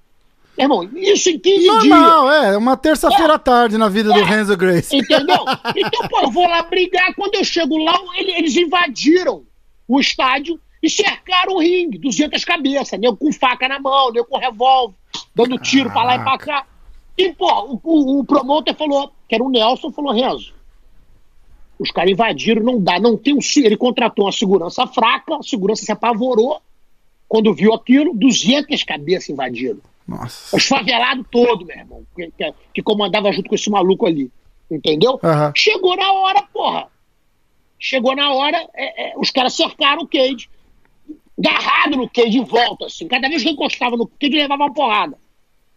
Meu 0.56 0.64
irmão, 0.64 0.90
isso 0.94 1.30
em 1.30 1.38
15 1.38 1.58
dias. 1.58 1.84
Normal, 1.84 2.30
é. 2.30 2.56
Uma 2.56 2.76
terça-feira 2.76 3.34
à 3.34 3.38
tarde 3.38 3.78
na 3.78 3.88
vida 3.88 4.12
do 4.12 4.22
Renzo 4.22 4.56
Grace. 4.56 4.94
Entendeu? 4.94 5.36
Então, 5.74 6.06
pô, 6.08 6.20
eu 6.20 6.30
vou 6.30 6.46
lá 6.46 6.62
brigar. 6.62 7.14
Quando 7.14 7.34
eu 7.36 7.44
chego 7.44 7.76
lá, 7.78 7.98
ele- 8.16 8.32
eles 8.32 8.54
invadiram 8.56 9.44
o 9.88 9.98
estádio 9.98 10.60
e 10.82 10.90
cercaram 10.90 11.54
o 11.54 11.60
ringue, 11.60 11.98
200 11.98 12.44
cabeças, 12.44 12.98
nego 12.98 13.16
com 13.16 13.32
faca 13.32 13.66
na 13.68 13.80
mão, 13.80 14.12
nego 14.12 14.26
com 14.26 14.36
revólver, 14.38 14.94
dando 15.34 15.56
tiro 15.58 15.90
pra 15.90 16.02
lá 16.04 16.16
e 16.16 16.18
pra 16.18 16.36
cá. 16.38 16.66
E, 17.16 17.32
pô, 17.32 17.78
o, 17.84 18.20
o, 18.20 18.24
promotor 18.24 18.74
falou, 18.74 19.12
que 19.28 19.34
era 19.34 19.44
o 19.44 19.50
Nelson, 19.50 19.90
falou, 19.92 20.12
Renzo, 20.12 20.52
os 21.78 21.90
caras 21.90 22.10
invadiram, 22.12 22.62
não 22.62 22.80
dá, 22.80 22.98
não 22.98 23.16
tem 23.16 23.34
um... 23.34 23.38
Ele 23.56 23.76
contratou 23.76 24.26
uma 24.26 24.32
segurança 24.32 24.86
fraca, 24.86 25.36
a 25.36 25.42
segurança 25.42 25.84
se 25.84 25.92
apavorou, 25.92 26.60
quando 27.28 27.54
viu 27.54 27.72
aquilo, 27.74 28.12
200 28.14 28.82
cabeças 28.82 29.30
invadiram. 29.30 29.78
Nossa. 30.06 30.56
Os 30.56 30.66
favelados 30.66 31.24
todo, 31.30 31.64
meu 31.64 31.76
irmão, 31.76 32.04
que, 32.14 32.30
que, 32.36 32.54
que 32.74 32.82
comandava 32.82 33.32
junto 33.32 33.48
com 33.48 33.54
esse 33.54 33.70
maluco 33.70 34.06
ali. 34.06 34.30
Entendeu? 34.70 35.20
Aham. 35.22 35.52
Chegou 35.54 35.96
na 35.96 36.12
hora, 36.12 36.42
porra. 36.52 36.88
Chegou 37.78 38.14
na 38.14 38.32
hora, 38.32 38.56
é, 38.74 39.10
é, 39.10 39.14
os 39.18 39.30
caras 39.30 39.54
cercaram 39.54 40.02
o 40.02 40.06
Cade. 40.06 40.48
Agarrado 41.38 41.96
no 41.96 42.08
Cade 42.08 42.38
em 42.38 42.44
volta, 42.44 42.86
assim. 42.86 43.08
Cada 43.08 43.28
vez 43.28 43.42
que 43.42 43.50
encostava 43.50 43.96
no 43.96 44.06
Cade, 44.06 44.36
levava 44.36 44.64
uma 44.64 44.72
porrada. 44.72 45.18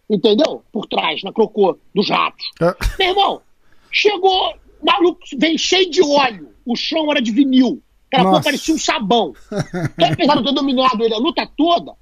Entendeu? 0.08 0.62
Por 0.72 0.86
trás, 0.86 1.22
na 1.22 1.32
crocô, 1.32 1.78
dos 1.94 2.08
ratos. 2.08 2.46
Ah, 2.60 2.76
Meu 2.98 3.08
irmão, 3.08 3.42
chegou, 3.90 4.54
maluco 4.82 5.20
veio 5.36 5.58
cheio 5.58 5.90
de 5.90 6.00
óleo. 6.02 6.50
O 6.64 6.76
chão 6.76 7.10
era 7.10 7.20
de 7.20 7.32
vinil. 7.32 7.82
Aquela 8.06 8.30
Nossa. 8.30 8.44
parecia 8.44 8.74
um 8.74 8.78
sabão. 8.78 9.34
Então, 9.94 10.08
apesar 10.12 10.34
de 10.34 10.38
eu 10.40 10.44
ter 10.44 10.52
dominado 10.52 11.02
ele 11.02 11.14
a 11.14 11.18
luta 11.18 11.48
toda, 11.56 11.94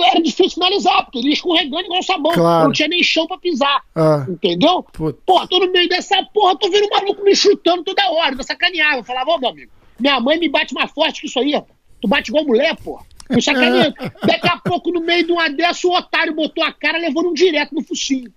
era 0.00 0.20
difícil 0.20 0.50
finalizar, 0.50 1.04
porque 1.04 1.18
ele 1.18 1.28
ia 1.28 1.34
escorregando 1.34 1.84
igual 1.84 2.02
sabão. 2.02 2.32
Claro. 2.32 2.64
Não 2.66 2.72
tinha 2.72 2.88
nem 2.88 3.02
chão 3.02 3.26
pra 3.26 3.38
pisar. 3.38 3.82
Ah. 3.94 4.26
Entendeu? 4.28 4.84
Putz. 4.92 5.18
Porra, 5.24 5.48
tô 5.48 5.58
no 5.58 5.72
meio 5.72 5.88
dessa 5.88 6.22
porra, 6.32 6.56
tô 6.56 6.70
vendo 6.70 6.86
um 6.86 6.90
maluco 6.90 7.22
me 7.24 7.34
chutando 7.34 7.82
toda 7.84 8.10
hora, 8.10 8.36
me 8.36 8.44
sacaneava. 8.44 8.98
Eu 8.98 9.04
falava, 9.04 9.30
ô 9.30 9.38
meu 9.38 9.50
amigo, 9.50 9.72
minha 9.98 10.20
mãe 10.20 10.38
me 10.38 10.48
bate 10.48 10.74
mais 10.74 10.90
forte 10.90 11.20
que 11.22 11.26
isso 11.26 11.38
aí, 11.38 11.52
rapaz. 11.52 11.76
Tu 12.00 12.06
bate 12.08 12.30
igual 12.30 12.44
mulher, 12.44 12.76
porra. 12.76 13.04
Me 13.30 13.42
sacaneando. 13.42 13.94
Daqui 14.24 14.48
a 14.48 14.56
pouco, 14.58 14.90
no 14.90 15.00
meio 15.00 15.24
de 15.26 15.32
uma 15.32 15.48
dessa, 15.48 15.86
o 15.86 15.94
otário 15.94 16.34
botou 16.34 16.62
a 16.64 16.72
cara 16.72 16.98
levando 16.98 17.28
um 17.30 17.34
direto 17.34 17.74
no 17.74 17.82
focinho. 17.82 18.32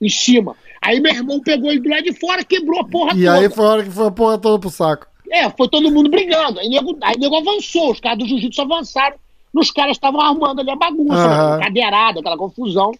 Em 0.00 0.08
cima. 0.08 0.56
Aí 0.80 0.98
meu 0.98 1.12
irmão 1.12 1.40
pegou 1.40 1.70
ele 1.70 1.80
do 1.80 1.90
lado 1.90 2.04
de 2.04 2.14
fora, 2.14 2.42
quebrou 2.42 2.80
a 2.80 2.84
porra 2.84 3.12
E 3.12 3.24
toda. 3.24 3.34
aí 3.34 3.50
foi 3.50 3.64
a 3.66 3.68
hora 3.68 3.82
que 3.84 3.90
foi 3.90 4.06
a 4.06 4.10
porra 4.10 4.38
toda 4.38 4.58
pro 4.58 4.70
saco. 4.70 5.06
É, 5.30 5.48
foi 5.50 5.68
todo 5.68 5.90
mundo 5.90 6.08
brigando. 6.10 6.58
Aí 6.58 6.68
nego, 6.68 6.96
aí 7.02 7.16
nego 7.18 7.36
avançou, 7.36 7.92
os 7.92 8.00
caras 8.00 8.18
do 8.18 8.26
jiu-jitsu 8.26 8.62
avançaram. 8.62 9.16
Os 9.54 9.70
caras 9.70 9.92
estavam 9.96 10.20
arrumando 10.20 10.60
ali 10.60 10.70
a 10.70 10.76
bagunça, 10.76 11.56
né? 11.56 11.64
cadeirada, 11.64 12.20
aquela 12.20 12.36
confusão. 12.36 12.92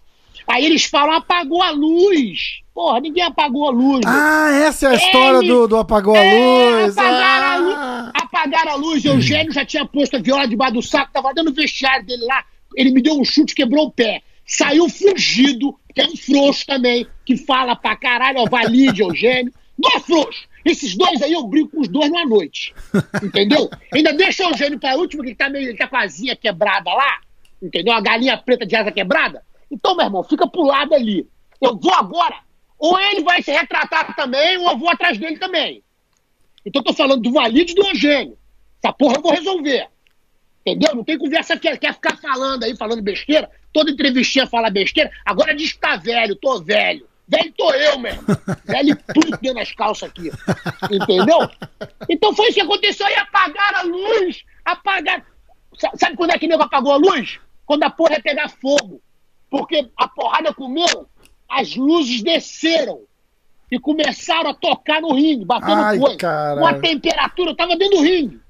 Aí 0.48 0.64
eles 0.64 0.84
falam, 0.84 1.14
apagou 1.14 1.62
a 1.62 1.70
luz. 1.70 2.60
Porra, 2.74 3.00
ninguém 3.00 3.22
apagou 3.24 3.68
a 3.68 3.70
luz. 3.70 4.00
Ah, 4.06 4.50
essa 4.64 4.86
é 4.86 4.90
a 4.90 4.94
história 4.94 5.38
Ele- 5.38 5.48
do, 5.48 5.68
do 5.68 5.76
apagou 5.76 6.14
a 6.14 6.18
É, 6.24 6.82
luz. 6.84 6.96
apagaram, 6.98 7.44
a 7.46 7.52
Ah. 7.52 7.56
luz 7.58 8.10
apagaram 8.14 8.72
a 8.72 8.74
luz. 8.76 9.04
Eugênio 9.04 9.52
já 9.52 9.64
tinha 9.64 9.84
posto 9.86 10.16
a 10.16 10.20
viola 10.20 10.48
debaixo 10.48 10.74
do 10.74 10.82
saco, 10.82 11.12
tava 11.12 11.32
dando 11.34 11.48
o 11.50 11.54
vestiário 11.54 12.04
dele 12.06 12.24
lá. 12.24 12.42
Ele 12.76 12.90
me 12.90 13.02
deu 13.02 13.18
um 13.20 13.24
chute, 13.24 13.54
quebrou 13.54 13.86
o 13.86 13.90
pé. 13.92 14.22
Saiu 14.46 14.88
fugido, 14.88 15.74
que 15.94 16.00
é 16.00 16.06
um 16.06 16.16
frouxo 16.16 16.64
também, 16.66 17.06
que 17.24 17.36
fala 17.36 17.76
pra 17.76 17.94
caralho, 17.96 18.38
ó, 18.40 18.46
valide, 18.48 19.02
Eugênio. 19.02 19.52
Dois 19.78 20.02
frouxos. 20.04 20.48
Esses 20.64 20.96
dois 20.96 21.22
aí 21.22 21.32
eu 21.32 21.46
brigo 21.46 21.68
com 21.68 21.80
os 21.80 21.88
dois 21.88 22.10
numa 22.10 22.26
noite. 22.26 22.74
Entendeu? 23.22 23.70
Ainda 23.92 24.12
deixa 24.12 24.46
o 24.46 24.50
Eugênio 24.50 24.78
pra 24.78 24.96
última, 24.96 25.22
que 25.22 25.30
ele 25.30 25.36
tá 25.36 25.48
meio, 25.48 25.68
ele 25.68 25.78
tá 25.78 25.86
com 25.86 25.96
a 25.96 26.02
asinha 26.02 26.36
quebrada 26.36 26.92
lá. 26.92 27.20
Entendeu? 27.62 27.92
A 27.92 28.00
galinha 28.00 28.36
preta 28.38 28.66
de 28.66 28.76
asa 28.76 28.90
quebrada. 28.90 29.42
Então, 29.70 29.94
meu 29.96 30.04
irmão, 30.04 30.22
fica 30.24 30.48
pro 30.48 30.62
lado 30.62 30.94
ali. 30.94 31.26
Eu 31.60 31.76
vou 31.76 31.94
agora. 31.94 32.36
Ou 32.78 32.98
ele 32.98 33.22
vai 33.22 33.42
se 33.42 33.50
retratar 33.50 34.16
também, 34.16 34.56
ou 34.58 34.70
eu 34.70 34.78
vou 34.78 34.88
atrás 34.88 35.18
dele 35.18 35.38
também. 35.38 35.82
Então 36.64 36.80
eu 36.80 36.84
tô 36.84 36.92
falando 36.92 37.20
do 37.20 37.32
Valide 37.32 37.72
e 37.72 37.74
do 37.74 37.86
Eugênio. 37.86 38.38
Essa 38.82 38.92
porra 38.92 39.16
eu 39.16 39.22
vou 39.22 39.32
resolver. 39.32 39.86
Entendeu? 40.64 40.94
Não 40.94 41.04
tem 41.04 41.18
conversa 41.18 41.58
que 41.58 41.76
quer 41.76 41.94
ficar 41.94 42.16
falando 42.16 42.64
aí, 42.64 42.76
falando 42.76 43.02
besteira. 43.02 43.50
Toda 43.72 43.90
entrevistinha 43.90 44.46
fala 44.46 44.70
besteira. 44.70 45.10
Agora 45.24 45.54
diz 45.54 45.72
que 45.72 45.78
tá 45.78 45.96
velho, 45.96 46.36
tô 46.36 46.62
velho. 46.62 47.06
Velho 47.30 47.54
tô 47.56 47.72
eu 47.72 47.98
mesmo. 47.98 48.22
Velho 48.64 48.98
tudo 49.14 49.38
dentro 49.38 49.54
das 49.54 49.72
calças 49.72 50.10
aqui. 50.10 50.32
Entendeu? 50.90 51.48
Então 52.08 52.34
foi 52.34 52.46
isso 52.46 52.54
que 52.54 52.60
aconteceu 52.60 53.06
aí. 53.06 53.14
Apagaram 53.14 53.78
a 53.78 53.82
luz. 53.82 54.42
Apagaram. 54.64 55.22
Sabe 55.94 56.16
quando 56.16 56.32
é 56.32 56.38
que 56.38 56.48
nego 56.48 56.64
apagou 56.64 56.92
a 56.92 56.96
luz? 56.96 57.38
Quando 57.64 57.84
a 57.84 57.90
porra 57.90 58.14
ia 58.14 58.20
pegar 58.20 58.48
fogo. 58.48 59.00
Porque 59.48 59.88
a 59.96 60.08
porrada 60.08 60.52
comeu, 60.52 61.06
as 61.48 61.74
luzes 61.76 62.22
desceram 62.22 63.02
e 63.70 63.78
começaram 63.78 64.50
a 64.50 64.54
tocar 64.54 65.00
no 65.00 65.12
ringue, 65.12 65.44
batendo 65.44 65.80
Ai, 65.80 65.98
coisa. 65.98 66.16
Com 66.18 66.66
a 66.66 66.74
temperatura, 66.74 67.50
eu 67.50 67.56
tava 67.56 67.76
dentro 67.76 67.98
do 67.98 68.02
ringue. 68.02 68.40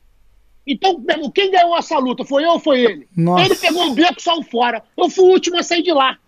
Então, 0.67 1.03
quem 1.35 1.51
ganhou 1.51 1.77
essa 1.77 1.99
luta? 1.99 2.25
Foi 2.25 2.45
eu 2.45 2.53
ou 2.53 2.61
foi 2.61 2.81
ele? 2.81 3.09
Nossa. 3.17 3.45
Ele 3.45 3.57
pegou 3.57 3.83
um 3.85 3.95
beco 3.95 4.21
saiu 4.21 4.43
fora. 4.43 4.83
Eu 4.97 5.11
fui 5.11 5.25
o 5.25 5.33
último 5.33 5.59
a 5.59 5.63
sair 5.63 5.83
de 5.83 5.93
lá. 5.93 6.19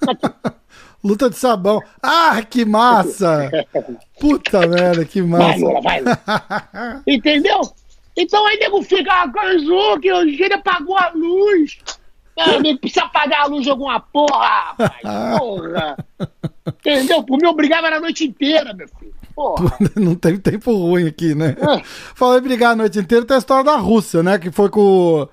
luta 1.02 1.30
de 1.30 1.36
sabão. 1.36 1.80
Ah, 2.02 2.42
que 2.42 2.64
massa! 2.64 3.50
Puta 4.20 4.66
merda, 4.66 5.04
que 5.04 5.22
massa. 5.22 5.44
Vai, 5.44 5.58
Lula, 5.58 5.80
vai, 5.80 6.00
Lula. 6.00 7.02
Entendeu? 7.06 7.60
Então 8.16 8.44
aí 8.46 8.58
nego 8.58 8.82
fica, 8.82 9.12
ah, 9.12 9.30
que 10.00 10.12
o 10.12 10.28
Gênio 10.28 10.56
apagou 10.56 10.98
a 10.98 11.10
luz. 11.14 11.78
Ah, 12.36 12.58
nego 12.60 12.78
precisa 12.78 13.04
apagar 13.04 13.42
a 13.42 13.46
luz 13.46 13.62
de 13.62 13.70
alguma 13.70 14.00
porra, 14.00 14.74
rapaz. 14.76 15.38
Porra. 15.38 15.96
Entendeu? 16.66 17.22
Por 17.22 17.38
mim, 17.38 17.46
eu 17.46 17.54
brigava 17.54 17.88
a 17.88 18.00
noite 18.00 18.24
inteira, 18.24 18.72
meu 18.74 18.88
filho. 18.88 19.14
Porra. 19.34 19.76
Não 19.94 20.16
tem 20.16 20.36
tempo 20.36 20.72
ruim 20.72 21.06
aqui, 21.06 21.34
né? 21.34 21.56
É. 21.58 21.82
Falei 22.14 22.40
brigar 22.40 22.72
a 22.72 22.76
noite 22.76 22.98
inteira, 22.98 23.24
tem 23.24 23.36
a 23.36 23.38
história 23.38 23.64
da 23.64 23.76
Rússia, 23.76 24.22
né? 24.22 24.36
Que 24.38 24.50
foi 24.50 24.68
com, 24.68 25.28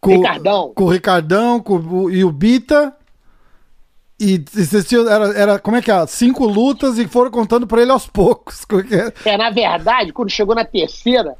com 0.00 0.16
Ricardão. 0.16 0.72
Com 0.74 0.84
o 0.84 0.88
Ricardão 0.88 1.60
com, 1.60 1.76
o, 1.76 2.10
e 2.10 2.24
o 2.24 2.30
Bita. 2.30 2.94
E 4.20 4.44
vocês 4.52 4.92
era, 4.92 5.26
era, 5.38 5.58
como 5.60 5.76
é 5.76 5.82
que 5.82 5.92
é? 5.92 6.06
Cinco 6.06 6.44
lutas 6.44 6.98
e 6.98 7.06
foram 7.06 7.30
contando 7.30 7.66
pra 7.66 7.80
ele 7.80 7.92
aos 7.92 8.06
poucos. 8.06 8.66
É? 9.24 9.30
é, 9.30 9.36
na 9.36 9.50
verdade, 9.50 10.12
quando 10.12 10.28
chegou 10.28 10.56
na 10.56 10.64
terceira, 10.64 11.36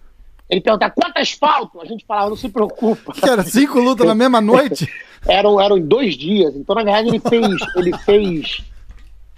ele 0.48 0.60
perguntava 0.60 0.94
quantas 0.94 1.32
faltam? 1.32 1.80
A 1.80 1.84
gente 1.84 2.06
falava, 2.06 2.30
não 2.30 2.36
se 2.36 2.48
preocupa. 2.48 3.12
Que 3.12 3.28
era 3.28 3.42
cinco 3.42 3.80
lutas 3.80 4.06
na 4.06 4.14
mesma 4.14 4.40
noite? 4.40 4.88
eram, 5.26 5.60
eram 5.60 5.76
em 5.76 5.84
dois 5.84 6.16
dias. 6.16 6.54
Então, 6.54 6.74
na 6.76 6.84
verdade, 6.84 7.08
ele 7.08 7.20
fez, 7.20 7.56
ele 7.76 7.98
fez. 7.98 8.64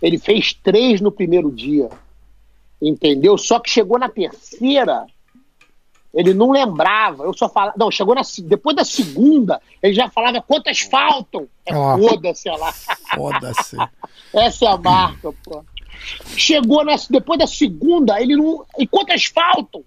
Ele 0.02 0.18
fez 0.18 0.52
três 0.52 1.00
no 1.00 1.10
primeiro 1.10 1.50
dia. 1.50 1.88
Entendeu? 2.80 3.36
Só 3.38 3.58
que 3.58 3.70
chegou 3.70 3.98
na 3.98 4.08
terceira, 4.08 5.06
ele 6.12 6.34
não 6.34 6.50
lembrava. 6.50 7.24
Eu 7.24 7.32
só 7.32 7.48
falava. 7.48 7.74
Não, 7.76 7.90
chegou 7.90 8.14
na, 8.14 8.22
depois 8.44 8.76
da 8.76 8.84
segunda, 8.84 9.60
ele 9.82 9.94
já 9.94 10.08
falava 10.08 10.42
quantas 10.42 10.80
faltam. 10.80 11.48
É 11.64 11.76
oh, 11.76 11.98
foda-se 11.98 12.48
lá. 12.48 12.72
Foda-se. 13.14 13.76
Essa 14.32 14.64
é 14.64 14.68
a 14.68 14.76
marca, 14.76 15.32
pô. 15.44 15.64
Chegou 16.36 16.84
na, 16.84 16.96
depois 17.08 17.38
da 17.38 17.46
segunda, 17.46 18.20
ele 18.20 18.36
não. 18.36 18.64
E 18.78 18.86
quantas 18.86 19.24
faltam? 19.24 19.84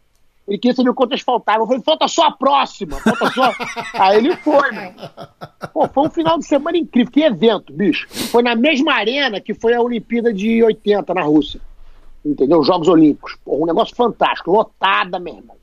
Ele 0.48 0.58
queria 0.58 0.76
saber 0.76 0.94
quantas 0.94 1.22
faltavam. 1.22 1.64
Eu 1.64 1.68
falei, 1.68 1.82
falta 1.84 2.08
só 2.08 2.28
a 2.28 2.32
próxima. 2.32 2.98
Falta 2.98 3.30
só. 3.32 3.52
Aí 3.94 4.18
ele 4.18 4.36
foi, 4.38 4.72
mano. 4.72 4.94
Pô, 5.74 5.88
foi 5.88 6.08
um 6.08 6.12
final 6.12 6.38
de 6.38 6.46
semana 6.46 6.78
incrível. 6.78 7.12
Que 7.12 7.22
evento, 7.22 7.72
bicho. 7.72 8.08
Foi 8.30 8.44
na 8.44 8.54
mesma 8.54 8.94
arena 8.94 9.40
que 9.40 9.54
foi 9.54 9.74
a 9.74 9.82
Olimpíada 9.82 10.34
de 10.34 10.62
80 10.62 11.14
na 11.14 11.22
Rússia. 11.22 11.62
Entendeu? 12.26 12.60
Os 12.60 12.68
Jogos 12.68 12.90
Olímpicos. 12.90 13.38
Pô, 13.44 13.64
um 13.64 13.66
negócio 13.66 13.96
fantástico. 13.96 14.52
Lotada, 14.52 15.18
meu 15.18 15.36
irmão. 15.36 15.63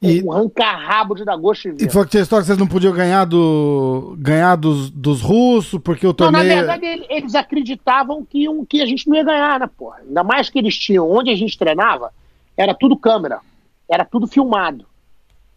E, 0.00 0.22
um 0.22 0.30
arranca-rabo 0.30 1.14
de 1.14 1.24
dar 1.24 1.36
gosto 1.36 1.62
de 1.62 1.78
ver. 1.78 1.86
E 1.86 1.90
foi 1.90 2.06
que 2.06 2.18
a 2.18 2.20
história 2.20 2.42
que 2.42 2.48
vocês 2.48 2.58
não 2.58 2.66
podiam 2.66 2.92
ganhar, 2.92 3.24
do, 3.24 4.14
ganhar 4.18 4.54
dos, 4.56 4.90
dos 4.90 5.22
russos, 5.22 5.80
porque 5.82 6.06
o 6.06 6.12
torneio... 6.12 6.44
Não, 6.44 6.54
na 6.54 6.76
verdade, 6.76 7.06
eles 7.08 7.34
acreditavam 7.34 8.24
que, 8.24 8.48
um, 8.48 8.64
que 8.64 8.82
a 8.82 8.86
gente 8.86 9.08
não 9.08 9.16
ia 9.16 9.24
ganhar, 9.24 9.58
né, 9.58 9.70
porra? 9.76 10.00
Ainda 10.06 10.22
mais 10.22 10.50
que 10.50 10.58
eles 10.58 10.76
tinham, 10.76 11.10
onde 11.10 11.30
a 11.30 11.34
gente 11.34 11.56
treinava, 11.56 12.12
era 12.56 12.74
tudo 12.74 12.96
câmera. 12.96 13.40
Era 13.88 14.04
tudo 14.04 14.26
filmado. 14.26 14.84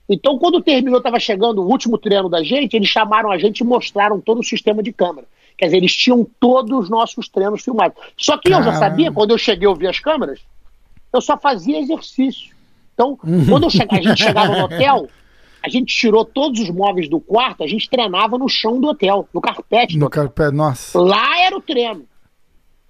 Então, 0.08 0.40
quando 0.40 0.62
terminou, 0.62 0.98
estava 0.98 1.20
chegando 1.20 1.62
o 1.62 1.68
último 1.68 1.98
treino 1.98 2.30
da 2.30 2.44
gente, 2.44 2.76
eles 2.76 2.88
chamaram 2.88 3.32
a 3.32 3.38
gente 3.38 3.60
e 3.60 3.64
mostraram 3.64 4.20
todo 4.20 4.40
o 4.40 4.44
sistema 4.44 4.82
de 4.82 4.92
câmera. 4.92 5.28
Quer 5.58 5.66
dizer, 5.66 5.78
eles 5.78 5.96
tinham 5.96 6.26
todos 6.40 6.80
os 6.80 6.90
nossos 6.90 7.28
treinos 7.28 7.62
filmados. 7.64 7.98
Só 8.18 8.38
que 8.38 8.50
Caramba. 8.50 8.70
eu 8.70 8.74
já 8.74 8.80
sabia, 8.80 9.12
quando 9.12 9.32
eu 9.32 9.38
cheguei 9.38 9.68
a 9.68 9.70
ouvir 9.70 9.88
as 9.88 10.00
câmeras, 10.00 10.40
eu 11.14 11.22
só 11.22 11.38
fazia 11.38 11.80
exercício. 11.80 12.56
Então, 13.00 13.18
uhum. 13.24 13.45
quando 13.47 13.70
che 13.70 13.82
a 13.89 14.02
gente 14.02 14.22
chegava 14.22 14.58
no 14.58 14.66
hotel, 14.66 15.08
a 15.64 15.70
gente 15.70 15.95
tirou 15.95 16.26
todos 16.26 16.60
os 16.60 16.70
móveis 16.70 17.10
do 17.10 17.22
quarto, 17.22 17.64
a 17.64 17.68
gente 17.68 17.89
treinava 17.89 18.38
no 18.38 18.50
chão 18.50 18.78
do 18.78 18.89
hotel, 18.89 19.26
no 19.34 19.39
carpete. 19.39 19.97
No 19.97 20.10
carpete, 20.10 20.54
nossa. 20.54 21.00
Lá 21.00 21.39
era 21.39 21.56
o 21.56 21.62
treino. 21.62 22.04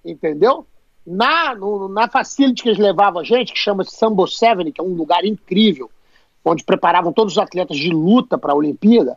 Entendeu? 0.04 0.66
Na, 1.06 1.54
no, 1.54 1.88
na 1.88 2.08
facility 2.08 2.64
que 2.64 2.68
eles 2.70 2.78
levavam 2.78 3.20
a 3.20 3.24
gente, 3.24 3.52
que 3.52 3.58
chama 3.58 3.84
Sambo 3.84 4.26
Seven, 4.26 4.72
que 4.72 4.80
é 4.80 4.84
um 4.84 4.94
lugar 4.94 5.24
incrível, 5.24 5.88
onde 6.44 6.64
preparavam 6.64 7.12
todos 7.12 7.34
os 7.34 7.38
atletas 7.38 7.76
de 7.76 7.90
luta 7.90 8.36
para 8.36 8.52
a 8.52 8.56
Olimpíada 8.56 9.16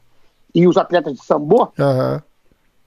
e 0.54 0.68
os 0.68 0.78
atletas 0.78 1.14
de 1.14 1.26
sambo, 1.26 1.74
uhum. 1.80 2.22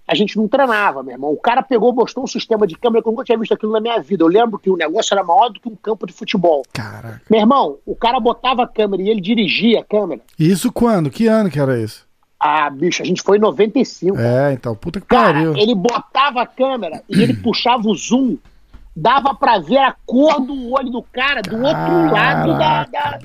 A 0.06 0.14
gente 0.14 0.36
não 0.36 0.46
treinava, 0.46 1.02
meu 1.02 1.14
irmão. 1.14 1.32
O 1.32 1.36
cara 1.36 1.62
pegou, 1.62 1.92
mostrou 1.92 2.24
um 2.24 2.28
sistema 2.28 2.66
de 2.66 2.76
câmera 2.76 3.02
que 3.02 3.08
eu 3.08 3.12
nunca 3.12 3.24
tinha 3.24 3.36
visto 3.36 3.52
aquilo 3.52 3.72
na 3.72 3.80
minha 3.80 4.00
vida. 4.00 4.22
Eu 4.22 4.28
lembro 4.28 4.58
que 4.58 4.70
o 4.70 4.76
negócio 4.76 5.12
era 5.12 5.24
maior 5.24 5.48
do 5.48 5.60
que 5.60 5.68
um 5.68 5.74
campo 5.74 6.06
de 6.06 6.12
futebol. 6.12 6.62
Caraca. 6.72 7.22
Meu 7.28 7.40
irmão, 7.40 7.78
o 7.84 7.96
cara 7.96 8.20
botava 8.20 8.62
a 8.62 8.68
câmera 8.68 9.02
e 9.02 9.08
ele 9.08 9.20
dirigia 9.20 9.80
a 9.80 9.84
câmera. 9.84 10.20
Isso 10.38 10.70
quando? 10.70 11.10
Que 11.10 11.26
ano 11.26 11.50
que 11.50 11.58
era 11.58 11.80
isso? 11.80 12.06
Ah, 12.38 12.70
bicho, 12.70 13.02
a 13.02 13.06
gente 13.06 13.22
foi 13.22 13.38
em 13.38 13.40
95. 13.40 14.18
É, 14.18 14.52
então, 14.52 14.76
puta 14.76 15.00
que 15.00 15.06
pariu. 15.06 15.56
Ele 15.56 15.74
botava 15.74 16.42
a 16.42 16.46
câmera 16.46 17.02
e 17.08 17.20
ele 17.20 17.34
puxava 17.42 17.88
o 17.88 17.94
zoom 17.94 18.36
dava 18.98 19.34
para 19.34 19.58
ver 19.58 19.76
a 19.76 19.94
cor 20.06 20.40
do 20.40 20.72
olho 20.72 20.88
do 20.88 21.02
cara 21.02 21.42
do 21.42 21.50
Caraca, 21.50 21.92
outro 21.92 22.14
lado 22.14 22.58
da, 22.58 22.84
da 22.84 23.18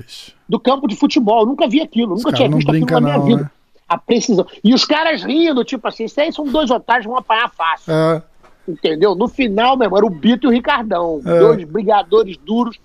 do 0.46 0.60
campo 0.60 0.86
de 0.86 0.94
futebol. 0.94 1.40
Eu 1.40 1.46
nunca 1.46 1.66
vi 1.66 1.80
aquilo, 1.80 2.14
nunca 2.14 2.30
tinha 2.30 2.48
visto 2.50 2.68
aquilo 2.70 2.84
na 2.84 3.00
minha 3.00 3.16
não, 3.16 3.24
vida. 3.24 3.42
Né? 3.44 3.50
A 3.92 3.98
precisão. 3.98 4.46
E 4.64 4.72
os 4.72 4.84
caras 4.84 5.22
rindo, 5.22 5.64
tipo 5.64 5.86
assim, 5.86 6.04
isso 6.04 6.20
aí 6.20 6.32
são 6.32 6.46
dois 6.46 6.70
otários 6.70 7.06
vão 7.06 7.16
apanhar 7.16 7.50
fácil. 7.50 7.92
É. 7.92 8.22
Entendeu? 8.66 9.14
No 9.14 9.28
final, 9.28 9.76
meu 9.76 9.86
irmão, 9.86 9.98
era 9.98 10.06
o 10.06 10.10
Bito 10.10 10.46
e 10.46 10.48
o 10.48 10.50
Ricardão. 10.50 11.20
É. 11.26 11.38
Dois 11.38 11.64
brigadores 11.64 12.36
duros. 12.38 12.78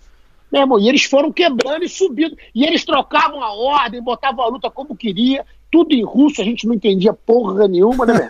Meu 0.51 0.61
irmão, 0.61 0.79
e 0.79 0.89
eles 0.89 1.03
foram 1.03 1.31
quebrando 1.31 1.83
e 1.83 1.89
subindo. 1.89 2.35
E 2.53 2.65
eles 2.65 2.83
trocavam 2.83 3.41
a 3.41 3.53
ordem, 3.53 4.01
botavam 4.01 4.43
a 4.43 4.47
luta 4.49 4.69
como 4.69 4.95
queria 4.95 5.45
tudo 5.71 5.93
em 5.93 6.03
russo, 6.03 6.41
a 6.41 6.45
gente 6.45 6.65
não 6.65 6.73
entendia 6.73 7.13
porra 7.13 7.67
nenhuma, 7.67 8.05
né, 8.05 8.13
velho? 8.13 8.29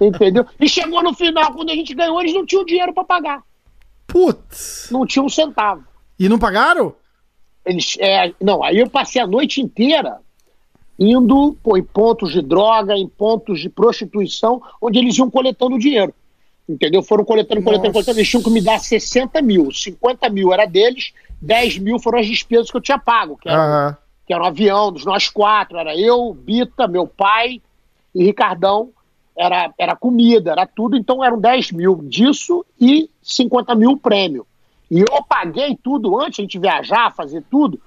Entendeu? 0.00 0.46
E 0.58 0.68
chegou 0.68 1.02
no 1.02 1.14
final, 1.14 1.52
quando 1.52 1.70
a 1.70 1.74
gente 1.74 1.94
ganhou, 1.94 2.20
eles 2.20 2.34
não 2.34 2.44
tinham 2.44 2.64
dinheiro 2.64 2.92
para 2.92 3.04
pagar. 3.04 3.42
Putz! 4.06 4.88
Não 4.90 5.06
tinham 5.06 5.26
um 5.26 5.30
centavo. 5.30 5.84
E 6.18 6.28
não 6.28 6.38
pagaram? 6.38 6.94
Eles, 7.64 7.96
é, 8.00 8.32
não, 8.40 8.62
aí 8.62 8.78
eu 8.78 8.90
passei 8.90 9.20
a 9.20 9.26
noite 9.26 9.60
inteira 9.60 10.18
indo 11.00 11.56
pô, 11.62 11.76
em 11.76 11.82
pontos 11.82 12.30
de 12.32 12.42
droga, 12.42 12.94
em 12.94 13.08
pontos 13.08 13.58
de 13.58 13.68
prostituição, 13.68 14.62
onde 14.80 14.98
eles 14.98 15.16
iam 15.16 15.30
coletando 15.30 15.78
dinheiro. 15.78 16.14
Entendeu? 16.68 17.02
Foram 17.02 17.24
coletando, 17.24 17.62
coletando, 17.62 17.88
Nossa. 17.88 17.92
coletando. 17.94 18.18
Eles 18.18 18.28
tinham 18.28 18.42
que 18.42 18.50
me 18.50 18.60
dar 18.60 18.78
60 18.78 19.42
mil. 19.42 19.72
50 19.72 20.28
mil 20.28 20.52
era 20.52 20.66
deles, 20.66 21.12
10 21.40 21.78
mil 21.78 21.98
foram 21.98 22.20
as 22.20 22.26
despesas 22.26 22.70
que 22.70 22.76
eu 22.76 22.80
tinha 22.80 22.98
pago, 22.98 23.36
que 23.36 23.48
era 23.48 23.88
uhum 23.88 23.96
que 24.30 24.34
era 24.34 24.44
um 24.44 24.46
avião 24.46 24.92
dos 24.92 25.04
nós 25.04 25.28
quatro, 25.28 25.76
era 25.76 25.98
eu, 25.98 26.32
Bita, 26.32 26.86
meu 26.86 27.04
pai 27.04 27.60
e 28.14 28.22
Ricardão, 28.22 28.90
era, 29.36 29.74
era 29.76 29.96
comida, 29.96 30.52
era 30.52 30.64
tudo, 30.64 30.96
então 30.96 31.24
eram 31.24 31.40
10 31.40 31.72
mil 31.72 31.96
disso 32.04 32.64
e 32.80 33.10
50 33.20 33.74
mil 33.74 33.96
prêmio. 33.96 34.46
E 34.88 35.00
eu 35.00 35.24
paguei 35.28 35.76
tudo 35.82 36.16
antes, 36.20 36.38
a 36.38 36.42
gente 36.42 36.60
viajar, 36.60 37.12
fazer 37.12 37.42
tudo, 37.50 37.80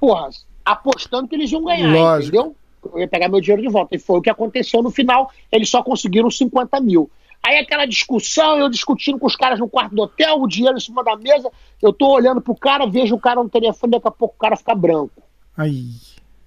porra, 0.00 0.30
apostando 0.72 1.28
que 1.28 1.34
eles 1.34 1.50
iam 1.50 1.64
ganhar, 1.64 1.92
Lógico. 1.92 2.36
entendeu? 2.36 2.56
Eu 2.92 3.00
ia 3.00 3.08
pegar 3.08 3.28
meu 3.28 3.40
dinheiro 3.40 3.62
de 3.62 3.68
volta. 3.68 3.94
E 3.94 3.98
foi 3.98 4.18
o 4.18 4.22
que 4.22 4.30
aconteceu 4.30 4.82
no 4.82 4.90
final, 4.90 5.30
eles 5.52 5.68
só 5.68 5.82
conseguiram 5.82 6.30
50 6.30 6.80
mil. 6.80 7.10
Aí 7.42 7.58
aquela 7.58 7.86
discussão, 7.86 8.58
eu 8.58 8.68
discutindo 8.68 9.18
com 9.18 9.26
os 9.26 9.36
caras 9.36 9.58
no 9.58 9.68
quarto 9.68 9.94
do 9.94 10.02
hotel, 10.02 10.40
o 10.40 10.46
dinheiro 10.46 10.76
em 10.76 10.80
cima 10.80 11.02
da 11.02 11.16
mesa, 11.16 11.50
eu 11.80 11.92
tô 11.92 12.12
olhando 12.12 12.40
pro 12.40 12.54
cara, 12.54 12.86
vejo 12.86 13.14
o 13.14 13.20
cara 13.20 13.42
no 13.42 13.48
telefone, 13.48 13.92
daqui 13.92 14.08
a 14.08 14.10
pouco 14.10 14.34
o 14.34 14.38
cara 14.38 14.56
fica 14.56 14.74
branco. 14.74 15.22
Aí. 15.56 15.84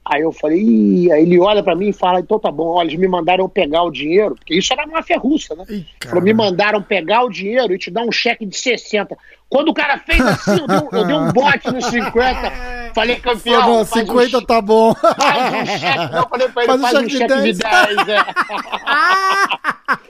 Aí 0.06 0.22
eu 0.22 0.34
falei, 0.34 0.60
Ih. 0.60 1.12
aí 1.12 1.24
ele 1.24 1.40
olha 1.40 1.64
para 1.64 1.76
mim 1.76 1.90
e 1.90 1.94
fala, 1.94 2.20
então 2.20 2.38
tá 2.38 2.52
bom, 2.52 2.68
olha, 2.72 2.88
eles 2.88 3.00
me 3.00 3.08
mandaram 3.08 3.48
pegar 3.48 3.84
o 3.84 3.92
dinheiro, 3.92 4.36
porque 4.36 4.54
isso 4.54 4.74
era 4.74 4.86
máfia 4.86 5.18
russa, 5.18 5.56
né? 5.56 5.64
Ih, 5.70 5.86
me 6.22 6.34
mandaram 6.34 6.82
pegar 6.82 7.24
o 7.24 7.30
dinheiro 7.30 7.74
e 7.74 7.78
te 7.78 7.90
dar 7.90 8.04
um 8.04 8.12
cheque 8.12 8.46
de 8.46 8.58
60. 8.58 9.18
Quando 9.48 9.70
o 9.70 9.74
cara 9.74 9.98
fez 10.00 10.20
assim, 10.20 10.60
eu 10.60 10.68
dei, 10.68 11.00
eu 11.00 11.06
dei 11.06 11.16
um 11.16 11.32
bote 11.32 11.72
nos 11.72 11.86
50, 11.86 12.52
falei, 12.94 13.16
campeão. 13.18 13.62
Falou, 13.62 13.86
50 13.86 14.38
um, 14.38 14.42
tá 14.42 14.62
bom. 14.62 14.94
Faz 14.94 15.54
um 15.54 15.66
cheque, 15.66 16.12
não, 16.12 16.28
falei 16.28 16.50
pra 16.50 16.64
ele, 16.64 16.72
faz, 16.72 16.82
faz 16.82 17.06
um 17.06 17.10
cheque, 17.10 17.28
de 17.28 17.28
10, 17.28 17.44
de 17.44 17.64
10 17.64 18.08
é. 18.10 18.26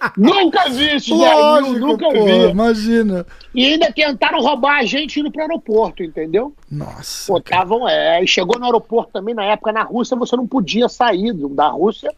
nunca 0.17 0.69
vi 0.69 0.95
isso, 0.95 1.15
Lógico, 1.15 1.79
nunca 1.79 2.05
pô, 2.05 2.25
vi. 2.25 2.49
Imagina. 2.49 3.25
E 3.53 3.65
ainda 3.65 3.91
tentaram 3.91 4.41
roubar 4.41 4.79
a 4.79 4.85
gente 4.85 5.19
indo 5.19 5.31
pro 5.31 5.41
aeroporto, 5.41 6.03
entendeu? 6.03 6.53
Nossa. 6.69 7.31
Pô, 7.31 7.39
tavam, 7.39 7.87
é, 7.87 8.23
e 8.23 8.27
chegou 8.27 8.57
no 8.57 8.65
aeroporto 8.65 9.11
também, 9.11 9.35
na 9.35 9.45
época, 9.45 9.71
na 9.71 9.83
Rússia, 9.83 10.17
você 10.17 10.35
não 10.35 10.47
podia 10.47 10.89
sair 10.89 11.33
da 11.49 11.67
Rússia 11.69 12.11